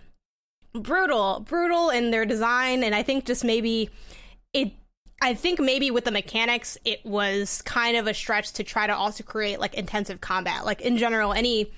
[0.75, 3.91] brutal, brutal in their design, and I think just maybe
[4.53, 4.73] it.
[5.23, 8.95] I think maybe with the mechanics, it was kind of a stretch to try to
[8.95, 10.67] also create like intensive combat.
[10.67, 11.71] Like in general, any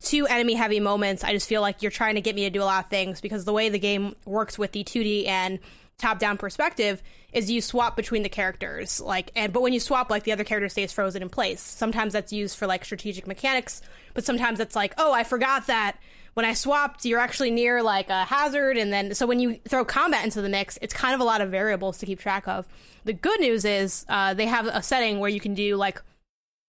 [0.00, 2.62] two enemy heavy moments, I just feel like you're trying to get me to do
[2.62, 5.58] a lot of things because the way the game works with the 2D and
[6.00, 10.10] top down perspective is you swap between the characters like and but when you swap
[10.10, 11.60] like the other character stays frozen in place.
[11.60, 13.82] Sometimes that's used for like strategic mechanics
[14.14, 15.96] but sometimes it's like oh i forgot that
[16.34, 19.84] when i swapped you're actually near like a hazard and then so when you throw
[19.84, 22.66] combat into the mix it's kind of a lot of variables to keep track of.
[23.04, 26.02] The good news is uh, they have a setting where you can do like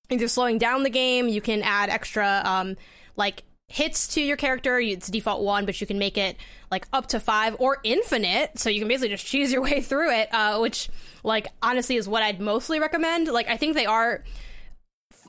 [0.09, 2.77] either slowing down the game you can add extra um,
[3.15, 4.79] like hits to your character.
[4.79, 6.35] It's default one, but you can make it
[6.69, 8.59] like up to five or infinite.
[8.59, 10.89] So you can basically just choose your way through it, uh, which,
[11.23, 13.27] like, honestly is what I'd mostly recommend.
[13.27, 14.23] Like, I think they are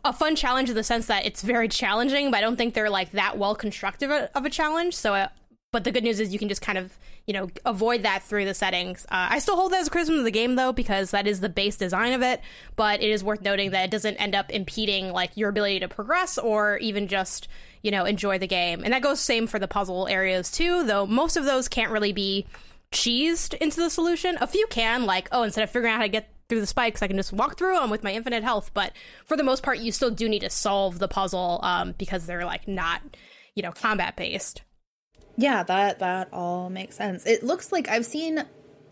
[0.05, 2.91] a fun challenge in the sense that it's very challenging, but I don't think they're
[2.91, 4.95] like that well constructed of a challenge.
[4.95, 5.29] So, uh,
[5.71, 8.45] but the good news is you can just kind of you know avoid that through
[8.45, 9.05] the settings.
[9.07, 11.41] Uh, I still hold that as a criticism of the game though because that is
[11.41, 12.41] the base design of it.
[12.77, 15.89] But it is worth noting that it doesn't end up impeding like your ability to
[15.89, 17.49] progress or even just
[17.83, 18.83] you know, enjoy the game.
[18.85, 22.13] And that goes same for the puzzle areas too, though most of those can't really
[22.13, 22.47] be
[22.93, 24.37] cheesed into the solution.
[24.41, 27.03] A few can, like, oh, instead of figuring out how to get through the spikes,
[27.03, 28.71] I can just walk through them with my infinite health.
[28.75, 28.93] But
[29.25, 32.45] for the most part, you still do need to solve the puzzle um, because they're
[32.45, 33.03] like not,
[33.55, 34.63] you know, combat based.
[35.37, 37.27] Yeah, that that all makes sense.
[37.27, 38.45] It looks like I've seen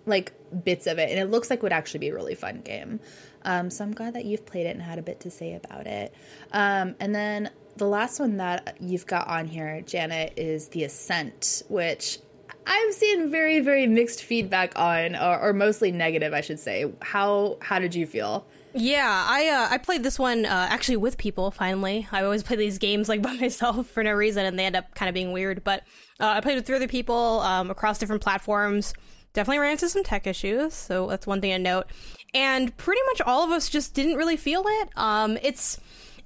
[0.07, 0.33] like
[0.65, 2.99] bits of it, and it looks like would actually be a really fun game.
[3.43, 5.87] Um, so I'm glad that you've played it and had a bit to say about
[5.87, 6.15] it.
[6.53, 11.63] Um, and then the last one that you've got on here, Janet, is The Ascent,
[11.69, 12.19] which
[12.67, 16.93] I've seen very, very mixed feedback on, or, or mostly negative, I should say.
[17.01, 18.47] How how did you feel?
[18.75, 21.51] Yeah, I uh, I played this one uh, actually with people.
[21.51, 24.77] Finally, I always play these games like by myself for no reason, and they end
[24.77, 25.65] up kind of being weird.
[25.65, 25.81] But
[26.21, 28.93] uh, I played with three other people um, across different platforms.
[29.33, 31.87] Definitely ran into some tech issues, so that's one thing to note.
[32.35, 34.89] And pretty much all of us just didn't really feel it.
[34.97, 35.81] Um, it's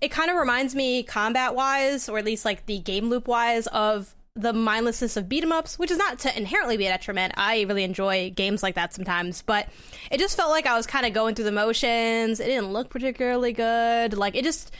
[0.05, 3.67] it kind of reminds me combat wise, or at least like the game loop wise,
[3.69, 7.33] of the mindlessness of beat 'em ups, which is not to inherently be a detriment.
[7.37, 9.69] I really enjoy games like that sometimes, but
[10.11, 12.39] it just felt like I was kind of going through the motions.
[12.39, 14.15] It didn't look particularly good.
[14.15, 14.73] Like it just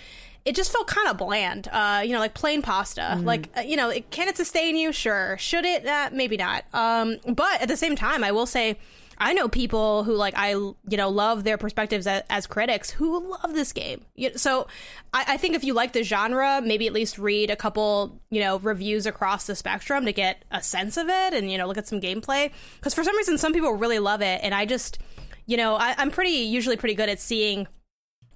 [0.45, 1.69] it just felt kind of bland.
[1.73, 3.01] Uh, you know, like plain pasta.
[3.01, 3.25] Mm-hmm.
[3.25, 4.93] Like uh, you know, it, can it sustain you?
[4.93, 5.39] Sure.
[5.39, 5.87] Should it?
[5.87, 6.65] Uh, maybe not.
[6.75, 8.77] Um, but at the same time, I will say
[9.19, 13.31] I know people who like I you know love their perspectives as, as critics who
[13.31, 14.05] love this game.
[14.37, 14.67] So
[15.13, 18.41] I, I, think if you like the genre, maybe at least read a couple you
[18.41, 21.79] know reviews across the spectrum to get a sense of it, and you know look
[21.79, 22.51] at some gameplay.
[22.77, 24.99] Because for some reason, some people really love it, and I just
[25.47, 27.67] you know I, I'm pretty usually pretty good at seeing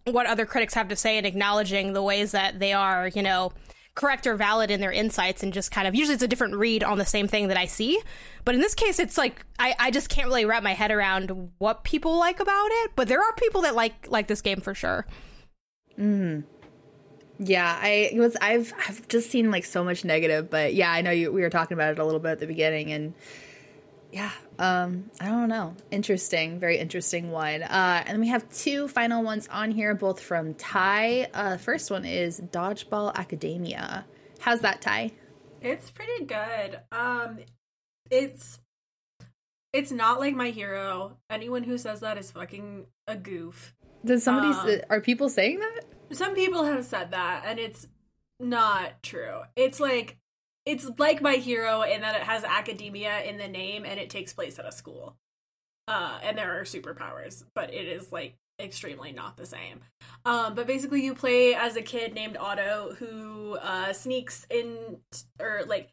[0.04, 3.52] what other critics have to say and acknowledging the ways that they are you know
[3.98, 6.84] correct or valid in their insights and just kind of usually it's a different read
[6.84, 8.00] on the same thing that I see.
[8.44, 11.50] But in this case it's like I, I just can't really wrap my head around
[11.58, 12.92] what people like about it.
[12.94, 15.04] But there are people that like like this game for sure.
[15.98, 16.44] Mm.
[17.40, 21.10] Yeah, I was I've I've just seen like so much negative, but yeah, I know
[21.10, 23.14] you we were talking about it a little bit at the beginning and
[24.10, 25.74] yeah, um, I don't know.
[25.90, 27.62] Interesting, very interesting one.
[27.62, 31.28] Uh, and we have two final ones on here, both from Ty.
[31.34, 34.06] Uh, first one is Dodgeball Academia.
[34.40, 35.12] How's that, Ty?
[35.60, 36.80] It's pretty good.
[36.92, 37.40] Um,
[38.10, 38.60] it's
[39.72, 41.18] it's not like my hero.
[41.28, 43.74] Anyone who says that is fucking a goof.
[44.04, 44.48] Does somebody?
[44.48, 45.80] Um, say, are people saying that?
[46.12, 47.86] Some people have said that, and it's
[48.40, 49.40] not true.
[49.56, 50.16] It's like
[50.68, 54.34] it's like my hero in that it has academia in the name and it takes
[54.34, 55.16] place at a school.
[55.88, 59.80] Uh and there are superpowers but it is like extremely not the same.
[60.26, 64.98] Um but basically you play as a kid named otto who uh sneaks in
[65.40, 65.88] or like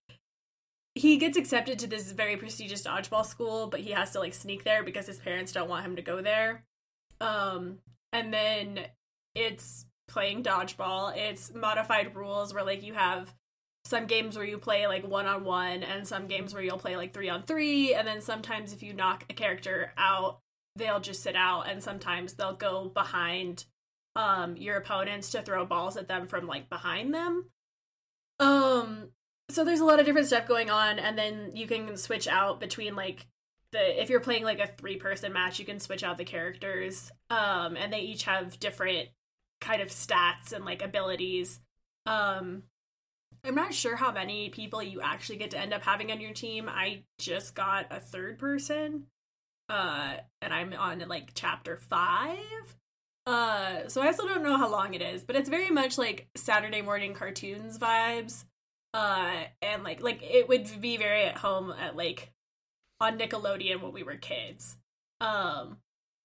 [0.94, 4.66] he gets accepted to this very prestigious dodgeball school but he has to like sneak
[4.66, 6.66] there because his parents don't want him to go there.
[7.22, 7.78] Um
[8.12, 8.80] and then
[9.36, 11.16] it's playing dodgeball.
[11.16, 13.34] It's modified rules where like you have
[13.86, 16.98] some games where you play like one on one and some games where you'll play
[16.98, 20.40] like three on three and then sometimes if you knock a character out
[20.76, 23.66] they'll just sit out and sometimes they'll go behind
[24.16, 27.46] um your opponents to throw balls at them from like behind them.
[28.40, 29.10] Um
[29.50, 32.60] so there's a lot of different stuff going on and then you can switch out
[32.60, 33.28] between like
[33.72, 37.12] the if you're playing like a three person match you can switch out the characters
[37.30, 39.10] um and they each have different
[39.62, 41.60] kind of stats and like abilities.
[42.08, 42.64] Um
[43.46, 46.34] I'm not sure how many people you actually get to end up having on your
[46.34, 46.70] team.
[46.70, 49.08] I just got a third person.
[49.70, 52.38] uh, and I'm on like chapter five.
[53.26, 56.28] Uh, so I still don't know how long it is, but it's very much like
[56.36, 58.46] Saturday morning cartoons vibes.
[58.94, 62.32] Uh, and like like it would be very at home at like
[63.02, 64.78] on Nickelodeon when we were kids.
[65.22, 65.78] Um,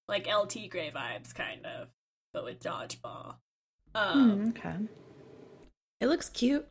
[0.07, 1.87] like LT Gray vibes, kind of,
[2.33, 3.35] but with dodgeball.
[3.95, 4.75] Um, mm, okay.
[5.99, 6.67] It looks cute.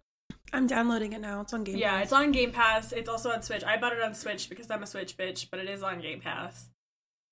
[0.53, 1.41] I'm downloading it now.
[1.41, 2.05] It's on Game yeah, Pass.
[2.05, 2.93] it's on Game Pass.
[2.93, 3.65] It's also on Switch.
[3.65, 6.21] I bought it on Switch because I'm a Switch bitch, but it is on Game
[6.21, 6.69] Pass.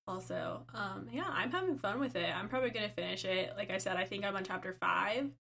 [0.07, 2.35] Also, um, yeah, I'm having fun with it.
[2.35, 3.53] I'm probably gonna finish it.
[3.57, 5.31] Like I said, I think I'm on chapter five,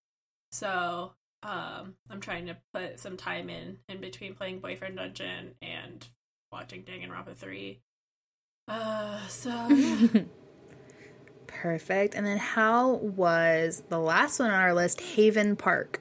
[0.52, 6.06] so um, I'm trying to put some time in in between playing Boyfriend Dungeon and
[6.52, 7.80] watching Danganronpa three.
[8.66, 10.22] Uh, so yeah.
[11.46, 12.14] Perfect.
[12.14, 16.00] And then how was the last one on our list, Haven Park?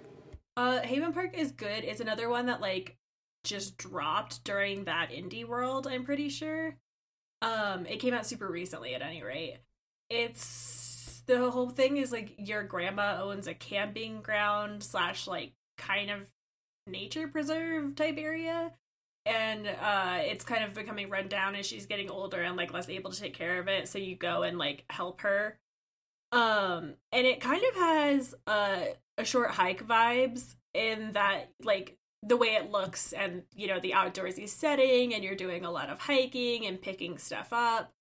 [0.57, 1.83] Uh, Haven Park is good.
[1.83, 2.97] It's another one that like
[3.43, 5.87] just dropped during that indie world.
[5.87, 6.75] I'm pretty sure.
[7.43, 9.59] Um, it came out super recently, at any rate.
[10.09, 16.09] It's the whole thing is like your grandma owns a camping ground slash like kind
[16.09, 16.27] of
[16.87, 18.71] nature preserve type area
[19.25, 22.87] and uh it's kind of becoming run down as she's getting older and like less
[22.87, 25.59] able to take care of it so you go and like help her
[26.31, 28.79] um and it kind of has uh
[29.17, 33.91] a short hike vibes in that like the way it looks and you know the
[33.91, 37.93] outdoorsy setting and you're doing a lot of hiking and picking stuff up.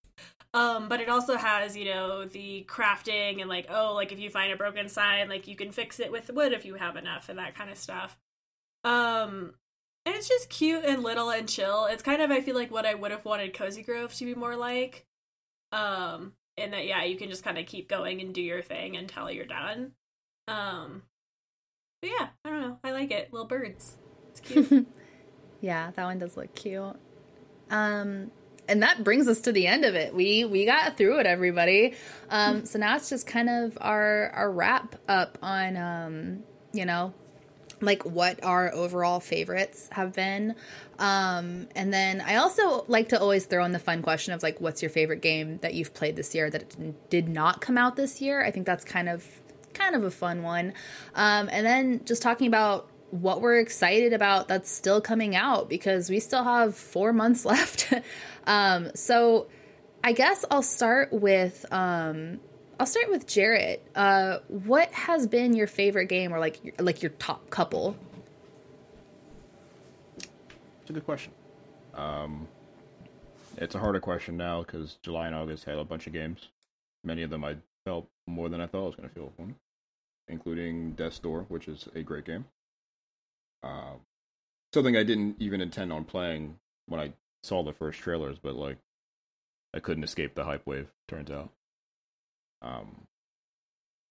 [0.55, 4.31] Um but it also has you know the crafting and like oh like if you
[4.31, 7.29] find a broken sign like you can fix it with wood if you have enough
[7.29, 8.19] and that kind of stuff.
[8.85, 9.55] Um
[10.05, 11.87] and it's just cute and little and chill.
[11.87, 14.35] It's kind of i feel like what i would have wanted cozy grove to be
[14.35, 15.07] more like.
[15.73, 18.97] Um and that yeah you can just kind of keep going and do your thing
[18.97, 19.93] until you're done
[20.49, 21.03] um
[22.01, 22.79] but yeah i don't know.
[22.85, 23.33] I like it.
[23.33, 23.97] Little birds.
[24.31, 24.87] It's cute.
[25.61, 26.97] Yeah that one does look cute.
[27.71, 28.31] Um
[28.69, 30.15] and that brings us to the end of it.
[30.15, 31.95] We we got through it everybody.
[32.31, 36.43] Um so now it's just kind of our our wrap up on um
[36.73, 37.15] you know
[37.81, 40.55] like what our overall favorites have been.
[40.99, 44.61] Um and then i also like to always throw in the fun question of like
[44.61, 48.21] what's your favorite game that you've played this year that did not come out this
[48.21, 48.45] year?
[48.45, 49.25] I think that's kind of
[49.77, 50.73] kind of a fun one
[51.15, 56.11] um and then just talking about what we're excited about that's still coming out because
[56.11, 57.93] we still have four months left
[58.47, 59.47] um so
[60.03, 62.41] i guess i'll start with um
[62.79, 63.83] I'll start with Jarrett.
[63.95, 67.97] Uh, what has been your favorite game, or like like your top couple?
[70.19, 71.33] It's a good question.
[71.95, 72.47] Um,
[73.57, 76.49] it's a harder question now because July and August had a bunch of games.
[77.03, 79.55] Many of them I felt more than I thought I was going to feel from,
[80.29, 82.47] including Death's Door, which is a great game.
[83.63, 83.95] Uh,
[84.73, 88.79] something I didn't even intend on playing when I saw the first trailers, but like
[89.75, 90.89] I couldn't escape the hype wave.
[91.09, 91.51] Turns out.
[92.63, 93.07] Um,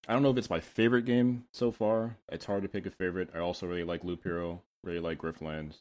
[0.07, 2.17] I don't know if it's my favorite game so far.
[2.31, 3.29] It's hard to pick a favorite.
[3.33, 5.77] I also really like Loop Hero, really like Griftlands.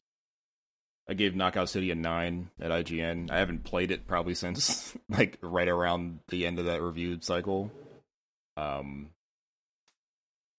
[1.06, 3.30] I gave Knockout City a nine at IGN.
[3.30, 7.70] I haven't played it probably since like right around the end of that reviewed cycle.
[8.56, 9.10] Um,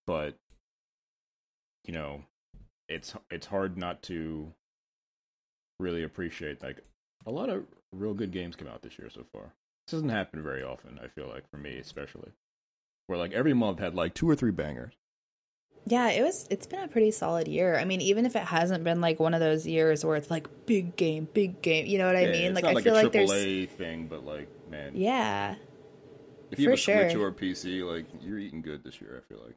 [0.06, 0.36] but
[1.84, 2.22] you know,
[2.88, 4.52] it's it's hard not to
[5.78, 6.78] really appreciate like
[7.26, 9.52] a lot of real good games come out this year so far.
[9.86, 10.98] This doesn't happen very often.
[11.02, 12.32] I feel like for me, especially,
[13.06, 14.94] where like every month had like two or three bangers.
[15.88, 16.48] Yeah, it was.
[16.50, 17.78] It's been a pretty solid year.
[17.78, 20.48] I mean, even if it hasn't been like one of those years where it's like
[20.66, 21.86] big game, big game.
[21.86, 22.54] You know what I Yeah, mean?
[22.54, 23.30] Like not I feel a like there's.
[23.30, 25.54] AAA thing, but like man, Yeah.
[26.50, 29.22] if you for have a Switch or a PC, like you're eating good this year.
[29.24, 29.54] I feel like.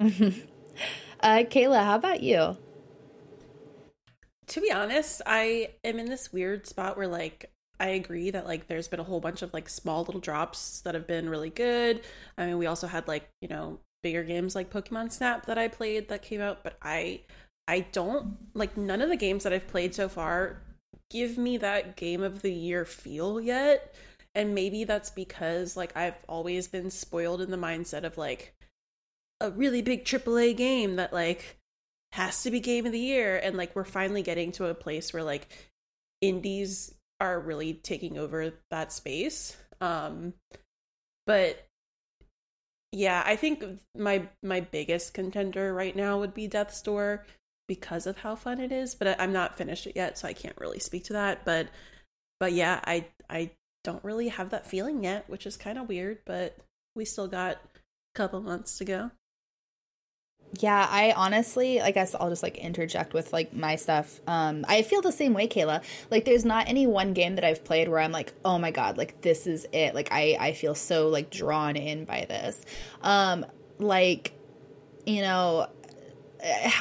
[1.20, 2.56] uh, Kayla, how about you?
[4.50, 8.66] to be honest, I am in this weird spot where like I agree that like
[8.66, 12.02] there's been a whole bunch of like small little drops that have been really good.
[12.36, 15.68] I mean, we also had like, you know, bigger games like Pokemon Snap that I
[15.68, 17.20] played that came out, but I
[17.68, 20.62] I don't like none of the games that I've played so far
[21.10, 23.94] give me that game of the year feel yet.
[24.34, 28.52] And maybe that's because like I've always been spoiled in the mindset of like
[29.40, 31.58] a really big AAA game that like
[32.12, 35.12] has to be game of the year and like we're finally getting to a place
[35.12, 35.48] where like
[36.20, 39.56] indies are really taking over that space.
[39.80, 40.34] Um
[41.26, 41.66] but
[42.92, 43.64] yeah i think
[43.96, 47.24] my my biggest contender right now would be death's door
[47.68, 50.32] because of how fun it is but I, i'm not finished it yet so i
[50.32, 51.68] can't really speak to that but
[52.40, 53.50] but yeah i i
[53.84, 56.56] don't really have that feeling yet which is kind of weird but
[56.96, 59.10] we still got a couple months to go
[60.58, 64.20] Yeah, I honestly, I guess I'll just like interject with like my stuff.
[64.26, 65.82] Um, I feel the same way, Kayla.
[66.10, 68.98] Like, there's not any one game that I've played where I'm like, oh my god,
[68.98, 69.94] like this is it.
[69.94, 72.64] Like, I I feel so like drawn in by this.
[73.02, 73.46] Um,
[73.78, 74.32] like,
[75.06, 75.68] you know,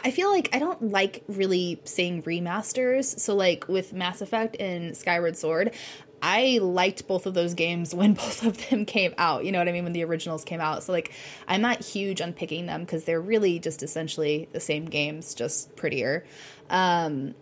[0.04, 3.20] I feel like I don't like really saying remasters.
[3.20, 5.74] So like with Mass Effect and Skyward Sword,
[6.22, 9.46] I liked both of those games when both of them came out.
[9.46, 9.84] You know what I mean?
[9.84, 10.84] When the originals came out.
[10.84, 11.12] So like
[11.48, 15.76] I'm not huge on picking them because they're really just essentially the same games, just
[15.76, 16.26] prettier.
[16.70, 17.36] Um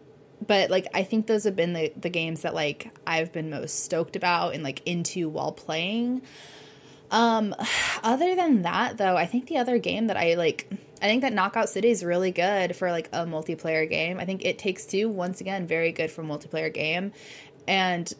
[0.45, 3.83] but like I think those have been the, the games that like I've been most
[3.83, 6.22] stoked about and like into while playing.
[7.11, 7.56] Um
[8.03, 10.69] other than that though, I think the other game that I like
[11.01, 14.19] I think that Knockout City is really good for like a multiplayer game.
[14.19, 17.11] I think It Takes Two, once again, very good for multiplayer game.
[17.67, 18.11] And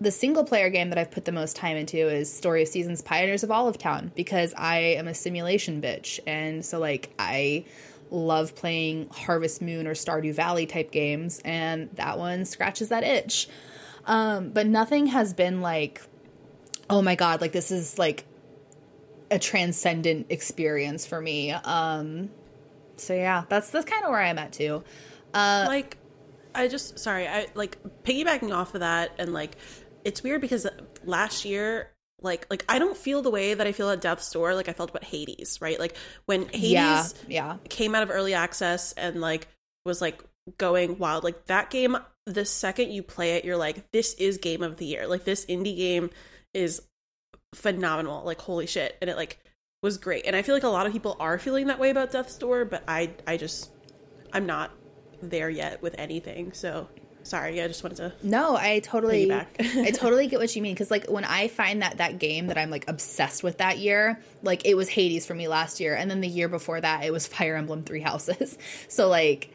[0.00, 3.02] the single player game that I've put the most time into is Story of Seasons
[3.02, 6.20] Pioneers of Olive Town because I am a simulation bitch.
[6.26, 7.64] And so, like, I
[8.10, 13.48] love playing Harvest Moon or Stardew Valley type games, and that one scratches that itch.
[14.06, 16.02] Um, but nothing has been like,
[16.88, 18.24] oh my god, like, this is like
[19.30, 21.50] a transcendent experience for me.
[21.52, 22.30] Um,
[22.96, 24.82] so yeah, that's that's kind of where I'm at too.
[25.34, 25.96] Uh, like,
[26.54, 29.56] I just sorry, I like piggybacking off of that, and like,
[30.04, 30.66] it's weird because
[31.04, 31.92] last year.
[32.20, 34.56] Like, like I don't feel the way that I feel at Death's Door.
[34.56, 35.78] Like I felt about Hades, right?
[35.78, 35.96] Like
[36.26, 37.56] when Hades yeah, yeah.
[37.68, 39.46] came out of early access and like
[39.84, 40.24] was like
[40.56, 41.22] going wild.
[41.22, 41.96] Like that game,
[42.26, 45.06] the second you play it, you're like, this is game of the year.
[45.06, 46.10] Like this indie game
[46.54, 46.82] is
[47.54, 48.24] phenomenal.
[48.24, 48.96] Like holy shit.
[49.00, 49.38] And it like
[49.82, 50.26] was great.
[50.26, 52.64] And I feel like a lot of people are feeling that way about Death's Door,
[52.64, 53.70] but I I just
[54.32, 54.72] I'm not
[55.22, 56.52] there yet with anything.
[56.52, 56.88] So
[57.28, 60.90] sorry, I just wanted to No, I totally I totally get what you mean cuz
[60.90, 64.66] like when I find that that game that I'm like obsessed with that year, like
[64.66, 67.26] it was Hades for me last year and then the year before that it was
[67.26, 68.56] Fire Emblem 3 Houses.
[68.88, 69.50] So like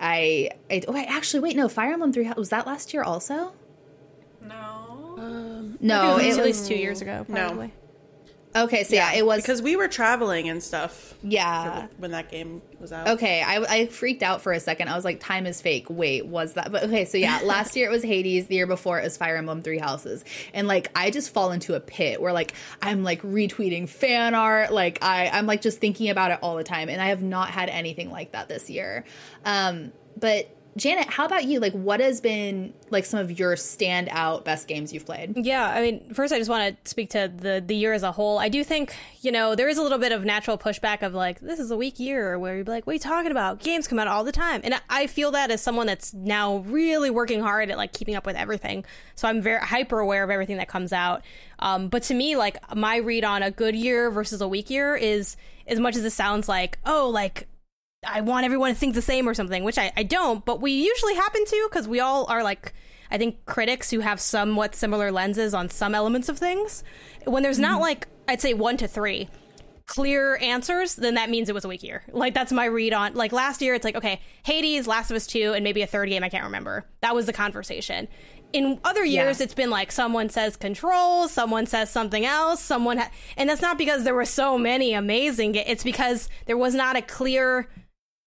[0.00, 3.52] I, I oh I actually wait no Fire Emblem 3 was that last year also?
[4.40, 7.26] No, um, No, it was at least two years ago.
[7.28, 7.66] Probably.
[7.68, 7.72] No.
[8.64, 11.14] Okay, so yeah, yeah, it was because we were traveling and stuff.
[11.22, 13.08] Yeah, when that game was out.
[13.08, 14.88] Okay, I, I freaked out for a second.
[14.88, 16.72] I was like, "Time is fake." Wait, was that?
[16.72, 18.46] But okay, so yeah, last year it was Hades.
[18.46, 21.74] The year before it was Fire Emblem Three Houses, and like I just fall into
[21.74, 24.72] a pit where like I'm like retweeting fan art.
[24.72, 27.50] Like I I'm like just thinking about it all the time, and I have not
[27.50, 29.04] had anything like that this year.
[29.44, 31.60] Um, but Janet, how about you?
[31.60, 35.36] Like, what has been like some of your standout best games you've played?
[35.36, 38.12] Yeah, I mean, first I just want to speak to the the year as a
[38.12, 38.38] whole.
[38.38, 41.40] I do think you know there is a little bit of natural pushback of like
[41.40, 43.60] this is a weak year where you're like, what are you talking about?
[43.60, 47.10] Games come out all the time, and I feel that as someone that's now really
[47.10, 48.84] working hard at like keeping up with everything.
[49.16, 51.22] So I'm very hyper aware of everything that comes out.
[51.58, 54.94] Um, but to me, like my read on a good year versus a weak year
[54.94, 57.48] is as much as it sounds like, oh, like
[58.06, 60.72] I want everyone to think the same or something, which I, I don't, but we
[60.72, 62.72] usually happen to because we all are like,
[63.10, 66.84] I think, critics who have somewhat similar lenses on some elements of things.
[67.24, 67.72] When there's mm-hmm.
[67.72, 69.28] not like, I'd say one to three
[69.86, 72.04] clear answers, then that means it was a weak year.
[72.12, 75.26] Like, that's my read on, like, last year, it's like, okay, Hades, Last of Us
[75.26, 76.84] 2, and maybe a third game I can't remember.
[77.00, 78.06] That was the conversation.
[78.52, 79.44] In other years, yeah.
[79.44, 83.78] it's been like someone says control, someone says something else, someone, ha- and that's not
[83.78, 85.54] because there were so many amazing.
[85.54, 87.68] It's because there was not a clear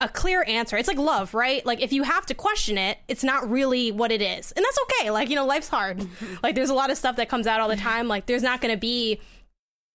[0.02, 0.78] a clear answer.
[0.78, 1.66] It's like love, right?
[1.66, 4.52] Like if you have to question it, it's not really what it is.
[4.52, 5.12] And that's okay.
[5.12, 6.06] Like, you know, life's hard.
[6.44, 8.08] like there's a lot of stuff that comes out all the time.
[8.08, 9.22] Like there's not going to be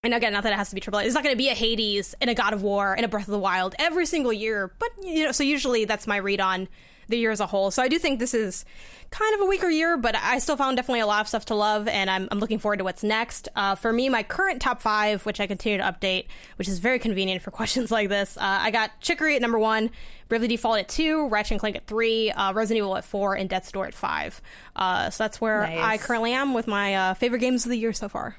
[0.03, 1.01] and again, not that it has to be triple.
[1.01, 3.27] There's not going to be a Hades and a God of War and a Breath
[3.27, 6.69] of the Wild every single year, but you know, so usually that's my read on
[7.09, 7.71] the year as a whole.
[7.73, 8.65] So I do think this is
[9.11, 11.55] kind of a weaker year, but I still found definitely a lot of stuff to
[11.55, 13.49] love, and I'm, I'm looking forward to what's next.
[13.57, 16.27] Uh, for me, my current top five, which I continue to update,
[16.57, 19.91] which is very convenient for questions like this, uh, I got Chicory at number one,
[20.29, 23.49] Bravely Default at two, Ratchet and Clank at three, uh, Resident Evil at four, and
[23.49, 24.41] Death's Door at five.
[24.75, 25.79] Uh, so that's where nice.
[25.79, 28.37] I currently am with my uh, favorite games of the year so far.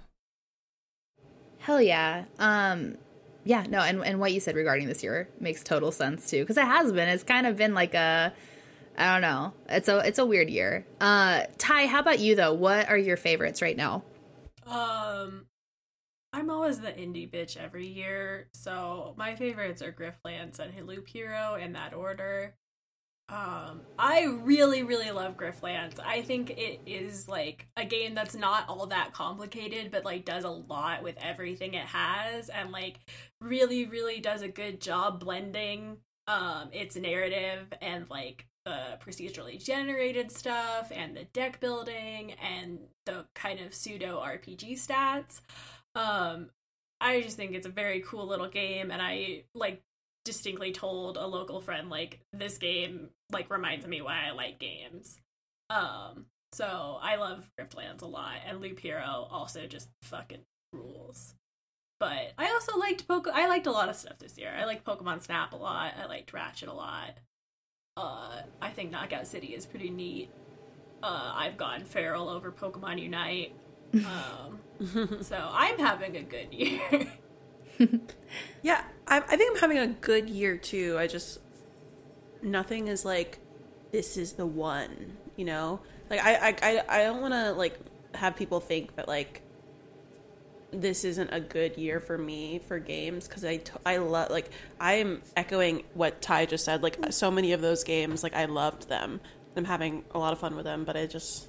[1.59, 2.25] Hell yeah.
[2.39, 2.97] Um,
[3.43, 6.57] yeah, no, and, and what you said regarding this year makes total sense too, because
[6.57, 7.07] it has been.
[7.07, 8.33] It's kind of been like a
[8.97, 9.53] I don't know.
[9.69, 10.85] It's a it's a weird year.
[10.99, 12.53] Uh Ty, how about you though?
[12.53, 14.03] What are your favorites right now?
[14.65, 15.45] Um
[16.33, 21.55] I'm always the indie bitch every year, so my favorites are Griftlands and Loop Hero
[21.55, 22.53] in that order.
[23.29, 25.99] Um, I really, really love Griftlands.
[25.99, 30.43] I think it is like a game that's not all that complicated, but like does
[30.45, 32.99] a lot with everything it has, and like
[33.41, 40.29] really, really does a good job blending um its narrative and like the procedurally generated
[40.29, 45.39] stuff and the deck building and the kind of pseudo RPG stats.
[45.95, 46.49] Um,
[46.99, 49.81] I just think it's a very cool little game, and I like
[50.25, 55.17] distinctly told a local friend like this game like reminds me why I like games.
[55.69, 61.35] Um, so I love Griftlands a lot, and Loop Hero also just fucking rules.
[62.01, 63.29] But I also liked Poke.
[63.33, 64.53] I liked a lot of stuff this year.
[64.55, 65.93] I liked Pokemon Snap a lot.
[65.97, 67.17] I liked Ratchet a lot.
[67.97, 70.29] Uh, I think Knockout City is pretty neat.
[71.01, 73.53] Uh, I've gone feral over Pokemon Unite.
[73.93, 74.59] Um,
[75.21, 77.07] so I'm having a good year.
[78.61, 80.95] yeah, I, I think I'm having a good year too.
[80.99, 81.39] I just
[82.43, 83.39] nothing is like
[83.91, 85.79] this is the one, you know.
[86.09, 87.79] Like I I I don't want to like
[88.13, 89.41] have people think that like
[90.71, 94.49] this isn't a good year for me for games because I, t- I love like
[94.79, 98.45] I am echoing what Ty just said like so many of those games like I
[98.45, 99.21] loved them.
[99.55, 101.47] I'm having a lot of fun with them but I just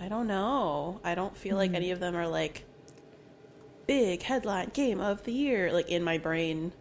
[0.00, 1.00] I don't know.
[1.04, 1.58] I don't feel mm-hmm.
[1.58, 2.64] like any of them are like
[3.86, 6.72] big headline game of the year like in my brain.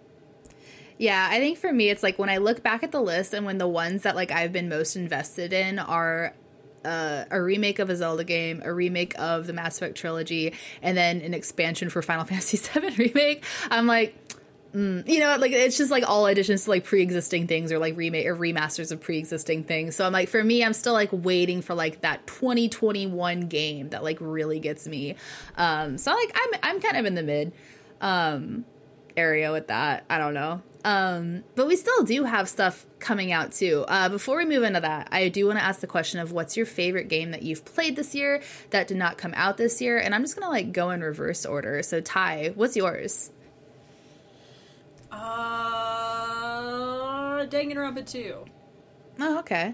[0.97, 3.43] Yeah, I think for me, it's like when I look back at the list and
[3.43, 6.35] when the ones that like I've been most invested in are
[6.85, 10.97] uh, a remake of a Zelda game, a remake of the Mass Effect trilogy, and
[10.97, 13.43] then an expansion for Final Fantasy VII remake.
[13.69, 14.15] I'm like,
[14.73, 17.97] mm, you know, like it's just like all additions to like pre-existing things or like
[17.97, 19.95] remake or remasters of pre-existing things.
[19.95, 24.03] So I'm like, for me, I'm still like waiting for like that 2021 game that
[24.03, 25.15] like really gets me.
[25.57, 27.53] Um, so like I'm I'm kind of in the mid
[28.01, 28.65] um
[29.17, 30.05] area with that.
[30.09, 30.61] I don't know.
[30.83, 33.85] Um, but we still do have stuff coming out too.
[33.87, 36.57] Uh, before we move into that, I do want to ask the question of what's
[36.57, 38.41] your favorite game that you've played this year
[38.71, 39.99] that did not come out this year?
[39.99, 41.83] And I'm just gonna like go in reverse order.
[41.83, 43.29] So Ty, what's yours?
[45.11, 45.21] Uh,
[47.45, 48.45] Danganronpa 2.
[49.19, 49.73] Oh, okay.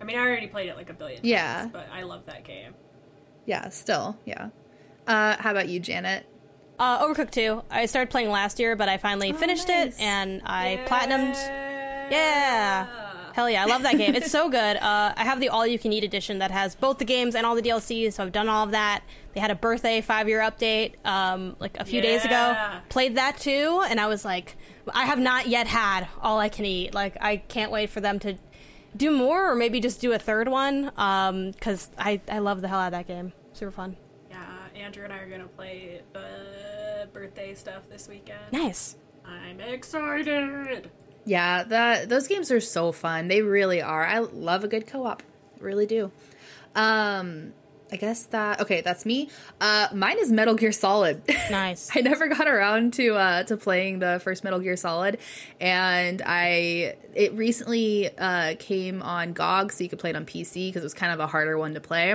[0.00, 1.62] I mean, I already played it like a billion yeah.
[1.62, 2.74] times, but I love that game.
[3.44, 4.50] Yeah, still, yeah.
[5.06, 6.26] Uh, how about you, Janet?
[6.78, 7.62] Uh, Overcooked 2.
[7.70, 9.96] I started playing last year, but I finally oh, finished nice.
[9.96, 10.86] it and I yeah.
[10.86, 12.10] platinumed.
[12.10, 12.86] Yeah.
[13.38, 14.16] Hell yeah, I love that game.
[14.16, 14.76] It's so good.
[14.76, 17.46] Uh, I have the all you can eat edition that has both the games and
[17.46, 19.04] all the DLCs, so I've done all of that.
[19.32, 22.02] They had a birthday five year update um, like a few yeah.
[22.02, 22.80] days ago.
[22.88, 24.56] Played that too, and I was like,
[24.92, 26.94] I have not yet had all I can eat.
[26.94, 28.36] Like, I can't wait for them to
[28.96, 32.66] do more or maybe just do a third one because um, I, I love the
[32.66, 33.32] hell out of that game.
[33.52, 33.96] Super fun.
[34.30, 36.57] Yeah, Andrew and I are going to play the
[37.12, 38.52] birthday stuff this weekend.
[38.52, 38.96] Nice.
[39.26, 40.90] I'm excited.
[41.24, 43.28] Yeah, that those games are so fun.
[43.28, 44.06] They really are.
[44.06, 45.22] I love a good co-op.
[45.60, 46.10] Really do.
[46.74, 47.52] Um
[47.90, 49.28] I guess that okay, that's me.
[49.60, 51.22] Uh mine is Metal Gear Solid.
[51.50, 51.90] Nice.
[51.94, 55.18] I never got around to uh to playing the first Metal Gear Solid
[55.60, 60.68] and I it recently uh came on GOG so you could play it on PC
[60.68, 62.14] because it was kind of a harder one to play.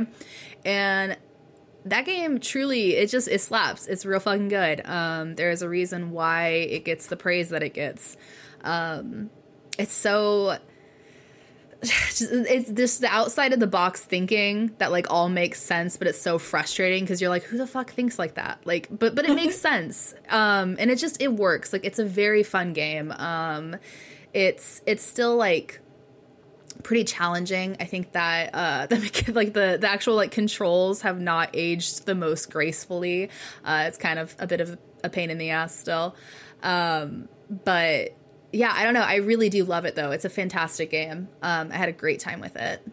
[0.65, 1.17] And
[1.86, 3.88] that game truly it just it slaps.
[3.88, 4.86] It's real fucking good.
[4.86, 8.18] Um there's a reason why it gets the praise that it gets.
[8.64, 9.30] Um
[9.78, 10.58] it's so
[11.84, 16.22] it's just the outside of the box thinking that like all makes sense but it's
[16.22, 18.60] so frustrating because you're like who the fuck thinks like that?
[18.66, 20.14] Like but but it makes sense.
[20.30, 21.74] Um and it just it works.
[21.74, 23.12] Like it's a very fun game.
[23.12, 23.76] Um
[24.34, 25.80] it's it's still like
[26.84, 27.78] pretty challenging.
[27.80, 32.16] I think that uh, the like the the actual like controls have not aged the
[32.16, 33.30] most gracefully.
[33.64, 36.16] Uh, it's kind of a bit of a pain in the ass still,
[36.62, 38.16] um, but
[38.52, 39.02] yeah, I don't know.
[39.02, 40.12] I really do love it though.
[40.12, 41.28] It's a fantastic game.
[41.42, 42.86] Um, I had a great time with it.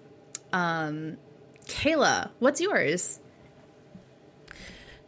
[0.52, 1.18] Um,
[1.66, 3.20] Kayla, what's yours?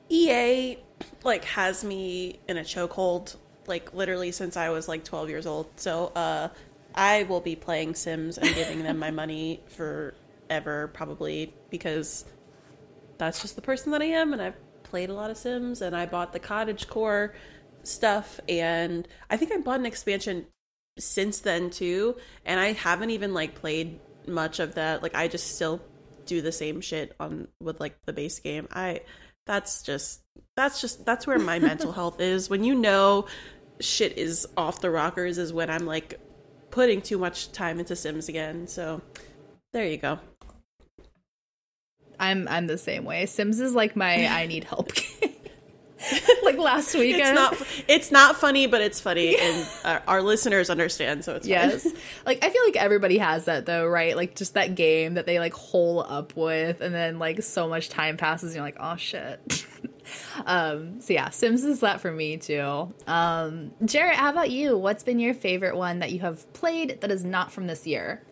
[0.09, 0.77] EA
[1.25, 3.37] like has me in a chokehold
[3.67, 5.69] like literally since I was like 12 years old.
[5.77, 6.49] So uh
[6.95, 12.25] I will be playing Sims and giving them my money forever, probably, because
[13.19, 15.97] that's just the person that I am, and I've played a lot of Sims, and
[15.97, 17.35] I bought the cottage core
[17.83, 20.47] stuff, and I think I bought an expansion
[20.99, 25.03] since then too, and I haven't even like played much of that.
[25.03, 25.81] Like I just still
[26.27, 28.69] do the same shit on with like the base game.
[28.73, 29.01] I
[29.47, 30.23] that's just
[30.57, 32.51] that's just that's where my mental health is.
[32.51, 33.27] When you know
[33.81, 36.21] shit is off the rockers is when I'm like
[36.73, 38.67] putting too much time into Sims again.
[38.67, 39.01] So
[39.73, 40.19] there you go.
[42.19, 43.27] I'm I'm the same way.
[43.27, 44.91] Sims is like my I need help
[46.43, 47.21] like last weekend.
[47.21, 51.47] It's not it's not funny, but it's funny, and our, our listeners understand, so it's
[51.47, 51.87] yes.
[52.27, 54.17] like I feel like everybody has that though, right?
[54.17, 57.89] Like just that game that they like hole up with, and then like so much
[57.89, 59.67] time passes, and you're like, oh shit.
[60.47, 61.01] um.
[61.01, 62.93] So yeah, Sims is that for me too.
[63.07, 63.73] Um.
[63.85, 64.77] Jarrett, how about you?
[64.77, 68.23] What's been your favorite one that you have played that is not from this year?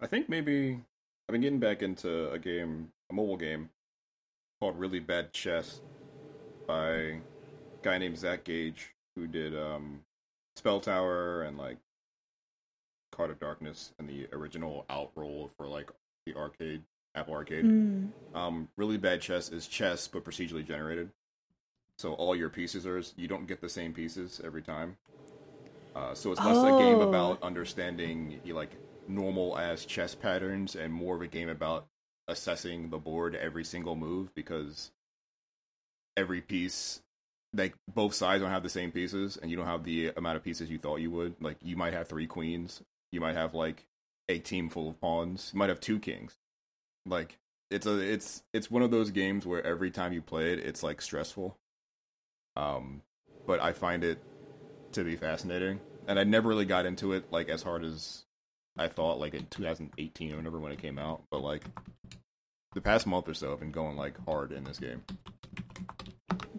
[0.00, 0.80] I think maybe
[1.28, 3.70] I've been getting back into a game, a mobile game
[4.60, 5.80] called Really Bad Chess
[6.66, 7.20] by a
[7.82, 10.00] guy named Zach Gage who did um,
[10.58, 11.78] SpellTower and like
[13.12, 15.90] Card of Darkness and the original outroll for like
[16.26, 16.82] the arcade
[17.14, 17.64] Apple Arcade.
[17.64, 18.10] Mm.
[18.34, 21.10] Um, really bad chess is chess but procedurally generated.
[21.98, 24.96] So all your pieces are you don't get the same pieces every time.
[25.94, 26.76] Uh, so it's less oh.
[26.76, 28.70] a game about understanding like
[29.08, 31.86] normal as chess patterns and more of a game about
[32.28, 34.92] assessing the board every single move because
[36.16, 37.00] every piece
[37.52, 40.44] like both sides don't have the same pieces and you don't have the amount of
[40.44, 43.84] pieces you thought you would like you might have three queens you might have like
[44.28, 46.38] a team full of pawns you might have two kings
[47.06, 47.38] like
[47.70, 50.82] it's a it's it's one of those games where every time you play it it's
[50.82, 51.56] like stressful
[52.56, 53.02] um
[53.46, 54.18] but i find it
[54.92, 58.24] to be fascinating and i never really got into it like as hard as
[58.76, 61.64] i thought like in 2018 or whenever when it came out but like
[62.74, 65.02] the past month or so i've been going like hard in this game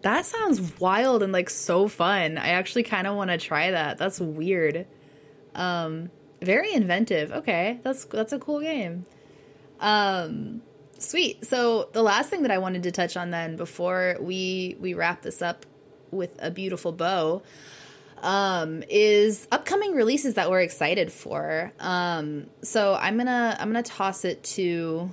[0.02, 2.36] that sounds wild and like so fun.
[2.36, 3.98] I actually kind of want to try that.
[3.98, 4.86] That's weird.
[5.54, 7.30] Um very inventive.
[7.30, 7.80] Okay.
[7.82, 9.06] That's that's a cool game.
[9.82, 10.62] Um
[10.98, 11.44] sweet.
[11.44, 15.22] So the last thing that I wanted to touch on then before we we wrap
[15.22, 15.66] this up
[16.10, 17.42] with a beautiful bow
[18.22, 21.72] um is upcoming releases that we're excited for.
[21.80, 25.10] Um so I'm to I'm to toss it to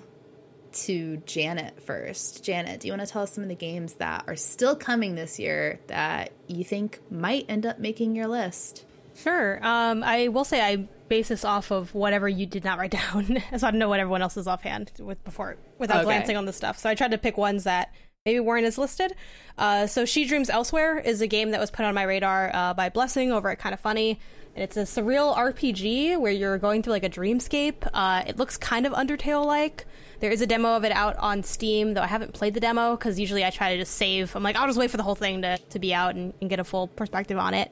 [0.72, 2.44] to Janet first.
[2.44, 5.16] Janet, do you want to tell us some of the games that are still coming
[5.16, 8.86] this year that you think might end up making your list?
[9.16, 9.60] Sure.
[9.66, 13.44] Um, I will say I base this off of whatever you did not write down,
[13.58, 16.06] so I don't know what everyone else is offhand with before without okay.
[16.06, 16.78] glancing on the stuff.
[16.78, 17.94] So I tried to pick ones that
[18.26, 19.14] maybe weren't as listed.
[19.58, 22.74] Uh, so She Dreams Elsewhere is a game that was put on my radar uh,
[22.74, 24.20] by Blessing over at Kinda Funny.
[24.56, 27.88] And it's a surreal RPG where you're going through like a dreamscape.
[27.94, 29.86] Uh, it looks kind of Undertale like.
[30.20, 32.96] There is a demo of it out on Steam, though I haven't played the demo
[32.96, 34.36] because usually I try to just save.
[34.36, 36.50] I'm like, I'll just wait for the whole thing to, to be out and, and
[36.50, 37.72] get a full perspective on it.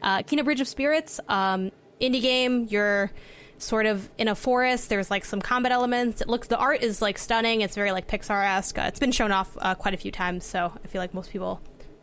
[0.00, 2.66] Uh, Kena Bridge of Spirits, um, indie game.
[2.68, 3.10] You're
[3.58, 4.88] sort of in a forest.
[4.88, 6.20] There's like some combat elements.
[6.20, 7.60] It looks the art is like stunning.
[7.60, 8.78] It's very like Pixar esque.
[8.78, 11.30] Uh, it's been shown off uh, quite a few times, so I feel like most
[11.30, 11.60] people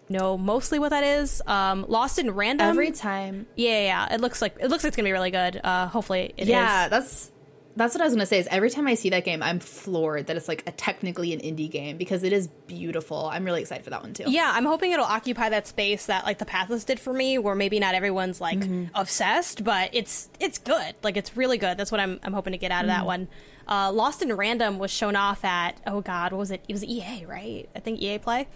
[0.09, 1.41] know mostly what that is.
[1.47, 2.67] Um, Lost in Random.
[2.67, 3.47] Every time.
[3.55, 4.13] Yeah, yeah.
[4.13, 5.59] It looks like it looks like it's gonna be really good.
[5.63, 6.89] Uh, hopefully it yeah, is.
[6.89, 7.31] that's
[7.75, 8.39] that's what I was gonna say.
[8.39, 11.39] Is every time I see that game, I'm floored that it's like a technically an
[11.39, 13.29] indie game because it is beautiful.
[13.31, 14.23] I'm really excited for that one too.
[14.27, 17.55] Yeah, I'm hoping it'll occupy that space that like the Pathless did for me, where
[17.55, 18.85] maybe not everyone's like mm-hmm.
[18.95, 20.95] obsessed, but it's it's good.
[21.03, 21.77] Like it's really good.
[21.77, 22.99] That's what I'm I'm hoping to get out of mm-hmm.
[22.99, 23.27] that one.
[23.67, 26.63] Uh, Lost in Random was shown off at oh god, what was it?
[26.69, 27.67] It was EA, right?
[27.75, 28.47] I think EA Play.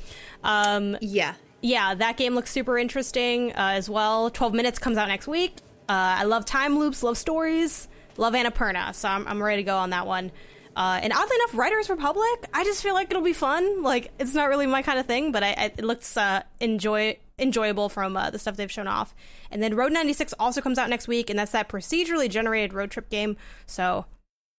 [0.45, 4.29] Um, yeah, yeah, that game looks super interesting uh, as well.
[4.29, 5.57] Twelve Minutes comes out next week.
[5.89, 7.88] Uh, I love time loops, love stories
[8.19, 10.31] love Annapurna, so I'm, I'm ready to go on that one.
[10.75, 13.81] Uh, and oddly enough, Riders Republic, I just feel like it'll be fun.
[13.81, 17.17] Like it's not really my kind of thing, but I, I, it looks uh, enjoy
[17.39, 19.15] enjoyable from uh, the stuff they've shown off.
[19.49, 22.91] And then Road 96 also comes out next week, and that's that procedurally generated road
[22.91, 23.37] trip game.
[23.65, 24.05] So,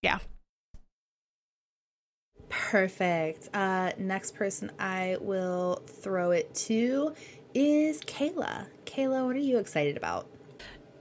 [0.02, 0.18] yeah.
[2.48, 3.48] Perfect.
[3.54, 7.14] Uh, next person I will throw it to
[7.54, 8.66] is Kayla.
[8.84, 10.26] Kayla, what are you excited about?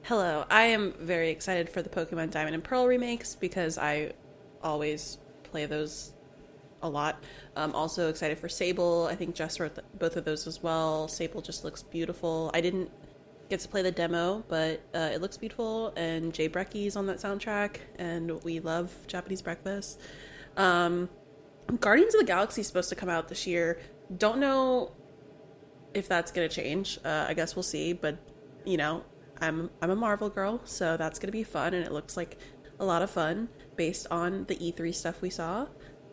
[0.09, 0.43] Hello.
[0.49, 4.13] I am very excited for the Pokemon Diamond and Pearl remakes because I
[4.63, 6.13] always play those
[6.81, 7.23] a lot.
[7.55, 9.05] Um, also excited for Sable.
[9.05, 11.07] I think Jess wrote both of those as well.
[11.07, 12.49] Sable just looks beautiful.
[12.55, 12.89] I didn't
[13.51, 15.93] get to play the demo, but uh, it looks beautiful.
[15.95, 20.01] And Jay Brecky's on that soundtrack, and we love Japanese breakfast.
[20.57, 21.07] Um,
[21.79, 23.79] Guardians of the Galaxy is supposed to come out this year.
[24.17, 24.91] Don't know
[25.93, 26.97] if that's going to change.
[27.05, 27.93] Uh, I guess we'll see.
[27.93, 28.17] But
[28.65, 29.03] you know,
[29.41, 32.37] I'm I'm a Marvel girl, so that's gonna be fun, and it looks like
[32.79, 35.67] a lot of fun based on the E3 stuff we saw.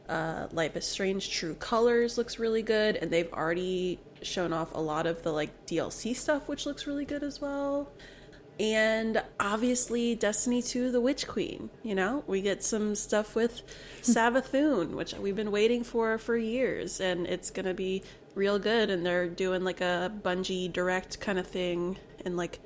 [0.09, 4.81] Uh, Life is Strange True Colors looks really good, and they've already shown off a
[4.81, 7.91] lot of the like DLC stuff, which looks really good as well.
[8.59, 11.69] And obviously, Destiny 2 The Witch Queen.
[11.83, 13.63] You know, we get some stuff with
[14.03, 18.03] Savathun, which we've been waiting for for years, and it's gonna be
[18.35, 18.91] real good.
[18.91, 22.61] And they're doing like a Bungie direct kind of thing, and like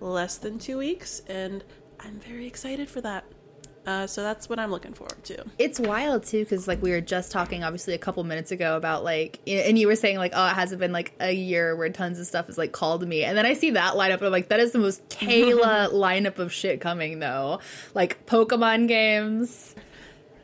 [0.00, 1.64] less than two weeks, and
[2.00, 3.24] I'm very excited for that.
[3.86, 5.46] Uh, so that's what I'm looking forward to.
[5.58, 9.02] It's wild too, because like we were just talking, obviously a couple minutes ago about
[9.02, 12.20] like, and you were saying like, oh, it hasn't been like a year where tons
[12.20, 14.32] of stuff is like called to me, and then I see that lineup, and I'm
[14.32, 17.60] like, that is the most Kayla lineup of shit coming though,
[17.94, 19.74] like Pokemon games.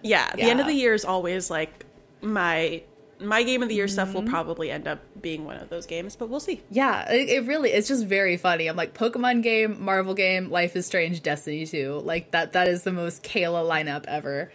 [0.01, 0.47] Yeah, the yeah.
[0.47, 1.85] end of the year is always like
[2.23, 2.83] my
[3.21, 3.93] my game of the year mm-hmm.
[3.93, 4.31] stuff will mm-hmm.
[4.31, 6.63] probably end up being one of those games, but we'll see.
[6.71, 8.67] Yeah, it, it, really it's just very funny.
[8.67, 12.03] I'm like Pokemon game, Marvel game, Life is Strange, Destiny 2.
[12.05, 14.53] Like that that is the most Kayla lineup ever.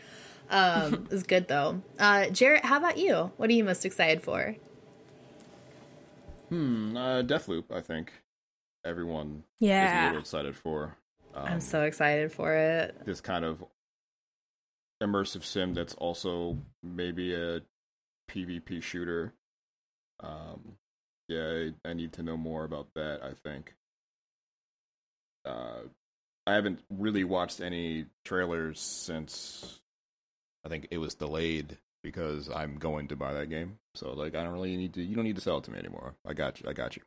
[0.50, 1.82] Um it's good though.
[1.98, 3.32] Uh Jarrett, how about you?
[3.38, 4.56] What are you most excited for?
[6.50, 8.12] Hmm, uh Deathloop, I think.
[8.86, 9.88] everyone yeah.
[9.88, 10.98] is a little excited for.
[11.34, 13.06] Um, I'm so excited for it.
[13.06, 13.64] This kind of
[15.02, 17.62] immersive sim that's also maybe a
[18.30, 19.34] PvP shooter.
[20.22, 20.78] Um,
[21.28, 23.22] yeah, I, I need to know more about that.
[23.24, 23.74] I think.
[25.46, 25.82] Uh,
[26.46, 29.80] I haven't really watched any trailers since
[30.66, 33.78] I think it was delayed because I'm going to buy that game.
[33.96, 35.80] So like I don't really need to you don't need to sell it to me
[35.80, 36.16] anymore.
[36.26, 36.70] I got you.
[36.70, 37.04] I got you.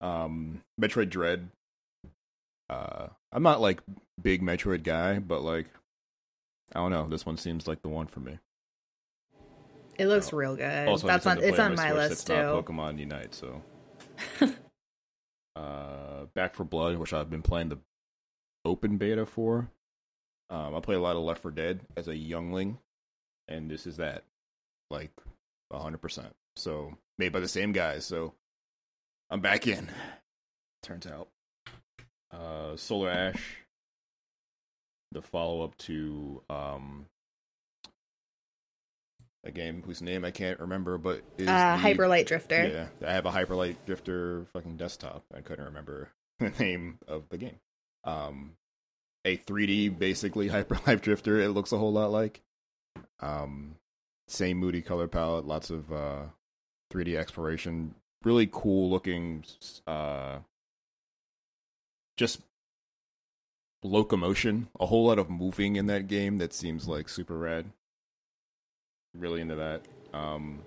[0.00, 1.48] Um Metroid Dread.
[2.68, 3.80] Uh I'm not like
[4.20, 5.66] big Metroid guy, but like
[6.74, 8.38] I don't know, this one seems like the one for me.
[9.98, 10.88] It looks real good.
[10.88, 12.32] Also, That's on it's on my list too.
[12.34, 13.62] Pokemon Unite, so
[15.56, 17.78] uh Back 4 Blood, which I've been playing the
[18.64, 19.70] open beta for.
[20.50, 22.78] Um, I play a lot of Left 4 Dead as a youngling,
[23.48, 24.24] and this is that,
[24.90, 25.10] like,
[25.72, 26.34] hundred percent.
[26.56, 28.04] So made by the same guys.
[28.04, 28.34] So
[29.30, 29.88] I'm back in.
[30.82, 31.28] Turns out,
[32.30, 33.58] uh, Solar Ash,
[35.12, 37.06] the follow up to um,
[39.46, 42.88] a game whose name I can't remember, but is uh, the, Hyper Light Drifter.
[43.02, 45.24] Yeah, I have a Hyper Light Drifter fucking desktop.
[45.34, 46.10] I couldn't remember
[46.40, 47.58] the name of the game.
[48.04, 48.52] Um,
[49.24, 51.40] a 3D basically Hyper Light Drifter.
[51.40, 52.42] It looks a whole lot like.
[53.20, 53.76] Um,
[54.28, 56.22] same moody color palette, lots of uh,
[56.92, 57.94] 3D exploration,
[58.24, 59.44] really cool looking.
[59.86, 60.38] Uh,
[62.16, 62.40] just
[63.82, 67.66] locomotion, a whole lot of moving in that game that seems like super rad.
[69.18, 69.82] Really into that.
[70.12, 70.62] Um,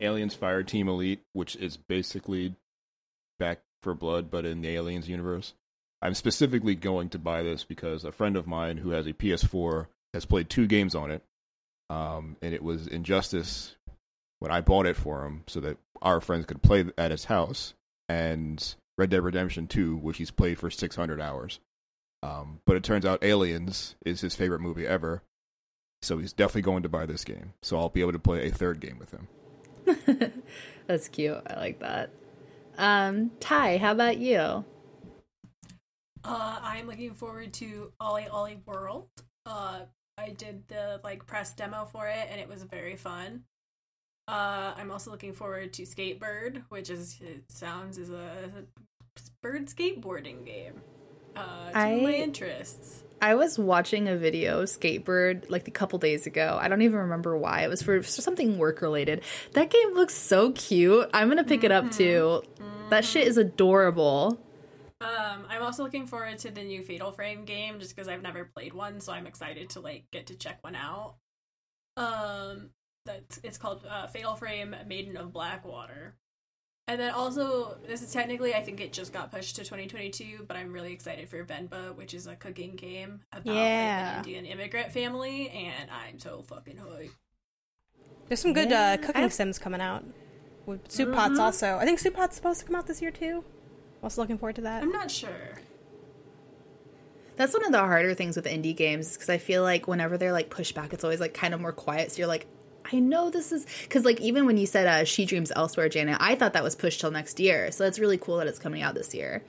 [0.00, 2.54] Aliens Fireteam Elite, which is basically
[3.38, 5.54] Back 4 Blood, but in the Aliens universe.
[6.00, 9.88] I'm specifically going to buy this because a friend of mine who has a PS4
[10.14, 11.22] has played two games on it
[11.90, 13.76] um, and it was Injustice
[14.40, 17.74] when I bought it for him so that our friends could play at his house,
[18.08, 21.58] and Red Dead Redemption 2, which he's played for 600 hours.
[22.22, 25.22] Um, but it turns out Aliens is his favorite movie ever,
[26.02, 27.52] so he's definitely going to buy this game.
[27.62, 30.42] So I'll be able to play a third game with him.
[30.86, 31.40] That's cute.
[31.46, 32.10] I like that.
[32.76, 34.64] Um, Ty, how about you?
[36.24, 39.08] Uh, I'm looking forward to OlliOlli World.
[39.46, 39.80] Uh,
[40.18, 43.44] I did the like press demo for it and it was very fun.
[44.26, 48.64] Uh, I'm also looking forward to Skatebird, which is it sounds is a,
[49.42, 50.80] bird skateboarding game.
[51.38, 53.04] Uh, to I, my interests.
[53.20, 56.58] I was watching a video of Skatebird like a couple days ago.
[56.60, 57.62] I don't even remember why.
[57.62, 59.22] It was for, for something work related.
[59.54, 61.10] That game looks so cute.
[61.12, 61.66] I'm gonna pick mm-hmm.
[61.66, 61.96] it up mm-hmm.
[61.96, 62.42] too.
[62.60, 62.90] Mm-hmm.
[62.90, 64.38] That shit is adorable.
[65.00, 68.44] Um, I'm also looking forward to the new Fatal Frame game just because I've never
[68.44, 71.16] played one, so I'm excited to like get to check one out.
[71.96, 72.70] Um,
[73.06, 76.16] that's it's called uh, Fatal Frame Maiden of Blackwater.
[76.88, 80.56] And then also, this is technically, I think it just got pushed to 2022, but
[80.56, 84.14] I'm really excited for Venba, which is a cooking game about yeah.
[84.16, 87.10] like, an Indian immigrant family, and I'm so fucking hoy.
[88.28, 88.92] There's some good yeah.
[88.92, 90.02] uh, cooking sims coming out.
[90.64, 91.40] With Soup Pots mm-hmm.
[91.40, 91.76] also.
[91.76, 93.44] I think Soup Pot's supposed to come out this year too.
[94.02, 94.82] Also looking forward to that.
[94.82, 95.60] I'm not sure.
[97.36, 100.32] That's one of the harder things with indie games because I feel like whenever they're
[100.32, 102.12] like pushed back, it's always like kind of more quiet.
[102.12, 102.46] So you're like,
[102.92, 106.18] I know this is because like even when you said uh, She Dreams Elsewhere, Janet,
[106.20, 107.70] I thought that was pushed till next year.
[107.72, 109.44] So that's really cool that it's coming out this year.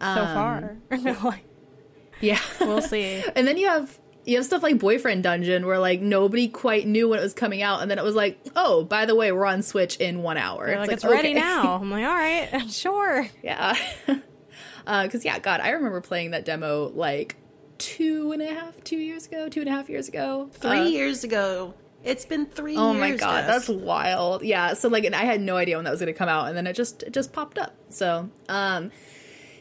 [0.00, 0.76] Um, so far,
[2.20, 3.24] yeah, we'll see.
[3.36, 7.08] and then you have you have stuff like Boyfriend Dungeon where like nobody quite knew
[7.08, 9.46] when it was coming out, and then it was like, oh, by the way, we're
[9.46, 10.66] on Switch in one hour.
[10.66, 11.14] It's like, like, it's okay.
[11.14, 11.76] ready now.
[11.80, 13.76] I'm like, all right, sure, yeah.
[14.06, 17.36] Because uh, yeah, God, I remember playing that demo like
[17.78, 20.84] two and a half, two years ago, two and a half years ago, three uh,
[20.84, 21.74] years ago.
[22.06, 22.76] It's been three.
[22.76, 24.42] Oh my god, that's wild.
[24.44, 26.46] Yeah, so like, and I had no idea when that was going to come out,
[26.46, 27.74] and then it just it just popped up.
[27.88, 28.92] So, um,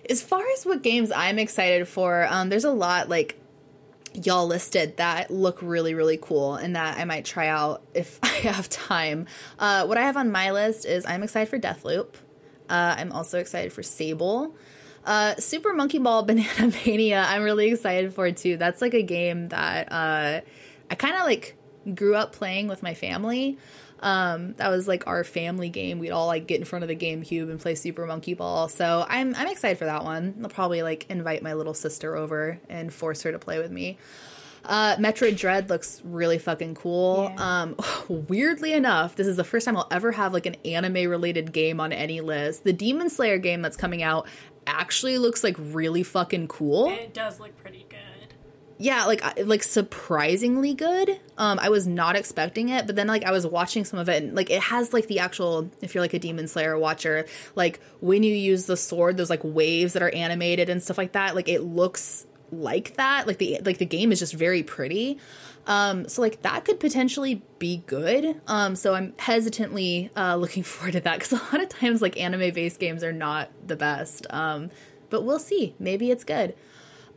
[0.08, 3.40] as far as what games I'm excited for, um, there's a lot like
[4.14, 8.28] y'all listed that look really really cool and that I might try out if I
[8.28, 9.26] have time.
[9.58, 12.14] Uh, what I have on my list is I'm excited for Deathloop.
[12.70, 14.56] Uh, I'm also excited for Sable.
[15.04, 17.26] Uh, Super Monkey Ball Banana Mania.
[17.28, 18.58] I'm really excited for too.
[18.58, 20.42] That's like a game that uh,
[20.92, 21.56] I kind of like
[21.94, 23.58] grew up playing with my family.
[24.00, 26.00] Um, that was like our family game.
[26.00, 28.68] We'd all like get in front of the GameCube and play Super Monkey Ball.
[28.68, 30.36] So I'm I'm excited for that one.
[30.44, 33.98] I'll probably like invite my little sister over and force her to play with me.
[34.68, 37.32] Uh, Metroid Dread looks really fucking cool.
[37.36, 37.62] Yeah.
[37.62, 37.76] Um,
[38.28, 41.80] weirdly enough, this is the first time I'll ever have like an anime related game
[41.80, 42.64] on any list.
[42.64, 44.28] The Demon Slayer game that's coming out
[44.68, 46.90] actually looks like really fucking cool.
[46.90, 47.95] It does look pretty good.
[48.78, 51.20] Yeah, like like surprisingly good.
[51.38, 54.22] Um, I was not expecting it, but then like I was watching some of it,
[54.22, 55.70] and like it has like the actual.
[55.82, 59.42] If you're like a Demon Slayer watcher, like when you use the sword, there's like
[59.44, 61.36] waves that are animated and stuff like that.
[61.36, 63.28] Like it looks like that.
[63.28, 65.20] Like the like the game is just very pretty.
[65.68, 68.40] Um, so like that could potentially be good.
[68.46, 72.20] Um, so I'm hesitantly uh, looking forward to that because a lot of times like
[72.20, 74.28] anime based games are not the best.
[74.30, 74.70] Um,
[75.10, 75.76] but we'll see.
[75.80, 76.56] Maybe it's good.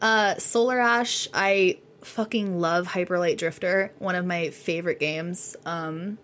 [0.01, 5.57] Uh, Solar Ash, I fucking love Hyper Light Drifter, one of my favorite games.
[5.67, 6.18] Um,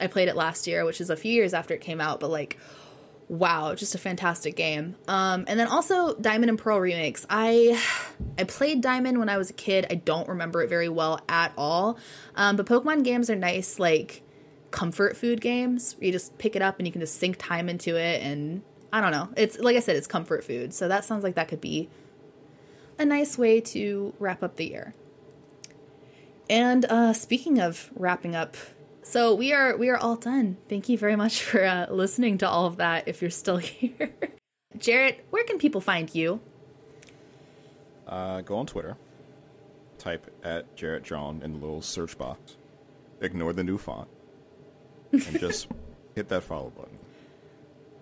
[0.00, 2.30] I played it last year, which is a few years after it came out, but
[2.30, 2.58] like,
[3.28, 4.96] wow, just a fantastic game.
[5.06, 7.26] Um, and then also Diamond and Pearl remakes.
[7.28, 7.80] I
[8.38, 9.86] I played Diamond when I was a kid.
[9.90, 11.98] I don't remember it very well at all.
[12.34, 14.22] Um, but Pokemon games are nice, like
[14.70, 15.96] comfort food games.
[16.00, 19.00] you just pick it up and you can just sink time into it, and I
[19.00, 19.28] don't know.
[19.36, 20.74] It's like I said, it's comfort food.
[20.74, 21.88] So that sounds like that could be
[22.98, 24.94] a nice way to wrap up the year.
[26.48, 28.56] And uh, speaking of wrapping up,
[29.02, 30.58] so we are we are all done.
[30.68, 33.08] Thank you very much for uh, listening to all of that.
[33.08, 34.10] If you're still here,
[34.78, 36.40] Jarrett, where can people find you?
[38.06, 38.96] Uh, go on Twitter.
[39.98, 42.56] Type at Jarrett John in the little search box.
[43.20, 44.08] Ignore the new font,
[45.12, 45.68] and just
[46.16, 46.98] hit that follow button.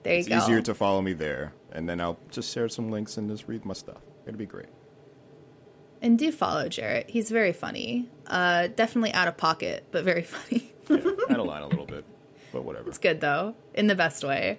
[0.03, 0.37] There you it's go.
[0.37, 3.47] It's easier to follow me there, and then I'll just share some links and just
[3.49, 4.01] read my stuff.
[4.25, 4.69] It'd be great.
[6.03, 7.11] And do follow Jarrett.
[7.11, 8.09] He's very funny.
[8.27, 10.73] Uh, definitely out of pocket, but very funny.
[10.89, 10.97] yeah,
[11.31, 12.05] out of line a little bit,
[12.53, 12.89] but whatever.
[12.89, 14.59] It's good though, in the best way.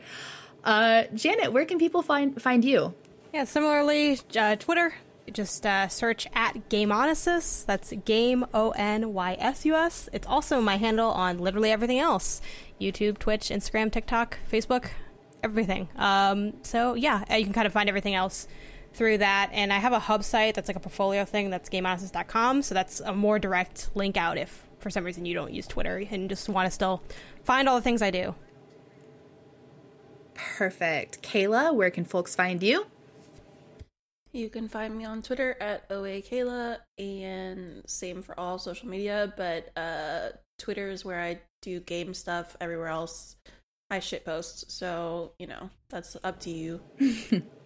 [0.63, 2.93] Uh, Janet, where can people find find you?
[3.33, 4.93] Yeah, similarly, uh, Twitter.
[5.31, 7.65] Just uh, search at Gameonysus.
[7.65, 10.09] That's Game O N Y S U S.
[10.11, 12.41] It's also my handle on literally everything else:
[12.79, 14.89] YouTube, Twitch, Instagram, TikTok, Facebook,
[15.41, 15.87] everything.
[15.95, 18.47] Um, so yeah, uh, you can kind of find everything else
[18.93, 19.49] through that.
[19.53, 22.61] And I have a hub site that's like a portfolio thing that's gameonysus.com.
[22.63, 26.03] So that's a more direct link out if for some reason you don't use Twitter
[26.09, 27.01] and just want to still
[27.43, 28.35] find all the things I do.
[30.33, 31.21] Perfect.
[31.21, 32.87] Kayla, where can folks find you?
[34.33, 39.77] You can find me on Twitter at OAKayla and same for all social media, but
[39.77, 42.55] uh, Twitter is where I do game stuff.
[42.61, 43.35] Everywhere else,
[43.89, 44.71] I shit post.
[44.71, 46.81] So, you know, that's up to you.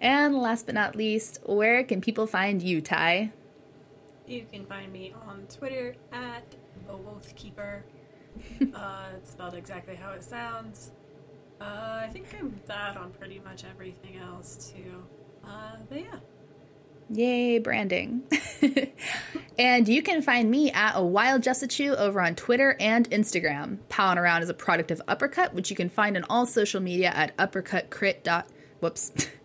[0.00, 3.32] and last but not least, where can people find you, Ty?
[4.26, 6.56] You can find me on Twitter at
[7.36, 7.84] Keeper.
[8.74, 10.90] uh, it's spelled exactly how it sounds.
[11.60, 15.02] Uh, I think I'm that on pretty much everything else too.
[15.44, 16.18] Uh, but yeah.
[17.08, 18.22] Yay, branding.
[19.58, 23.78] and you can find me at a wild Jessichu over on Twitter and Instagram.
[23.88, 27.10] Palling Around is a product of Uppercut, which you can find on all social media
[27.10, 28.44] at uppercutcrit.
[28.80, 29.12] Whoops.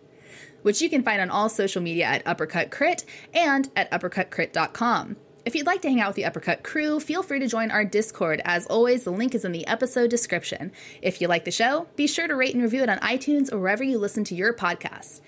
[0.62, 5.16] which you can find on all social media at Uppercut Crit and at uppercutcrit.com.
[5.44, 7.84] If you'd like to hang out with the Uppercut crew, feel free to join our
[7.84, 8.40] Discord.
[8.44, 10.70] As always, the link is in the episode description.
[11.00, 13.58] If you like the show, be sure to rate and review it on iTunes or
[13.58, 15.20] wherever you listen to your podcasts.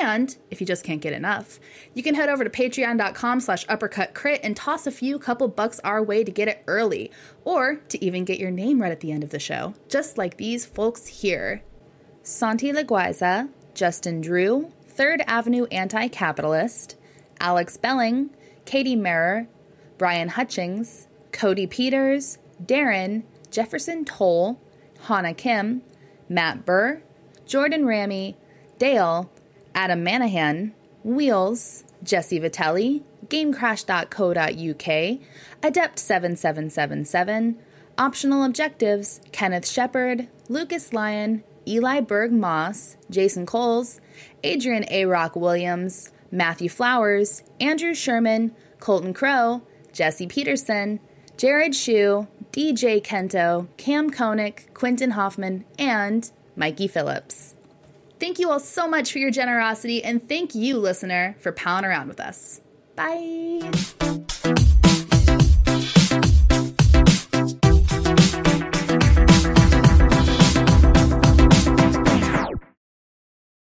[0.00, 1.58] And if you just can't get enough,
[1.94, 6.02] you can head over to patreon.com slash uppercutcrit and toss a few couple bucks our
[6.02, 7.10] way to get it early,
[7.44, 10.36] or to even get your name right at the end of the show, just like
[10.36, 11.62] these folks here.
[12.22, 13.48] Santi Laguiza,
[13.78, 16.96] Justin Drew, Third Avenue Anti Capitalist,
[17.38, 18.30] Alex Belling,
[18.64, 19.46] Katie Merrer,
[19.98, 24.60] Brian Hutchings, Cody Peters, Darren, Jefferson Toll,
[25.02, 25.82] Hannah Kim,
[26.28, 27.02] Matt Burr,
[27.46, 28.34] Jordan Ramey,
[28.80, 29.30] Dale,
[29.76, 30.72] Adam Manahan,
[31.04, 35.20] Wheels, Jesse Vitelli, GameCrash.co.uk,
[35.62, 37.54] Adept7777,
[37.96, 44.00] Optional Objectives, Kenneth Shepard, Lucas Lyon, Eli Berg Moss, Jason Coles,
[44.42, 45.04] Adrian A.
[45.06, 49.62] Rock Williams, Matthew Flowers, Andrew Sherman, Colton Crow,
[49.92, 51.00] Jesse Peterson,
[51.36, 57.54] Jared Shue, DJ Kento, Cam Koenig, Quentin Hoffman, and Mikey Phillips.
[58.18, 62.08] Thank you all so much for your generosity, and thank you, listener, for palling around
[62.08, 62.60] with us.
[62.96, 63.70] Bye.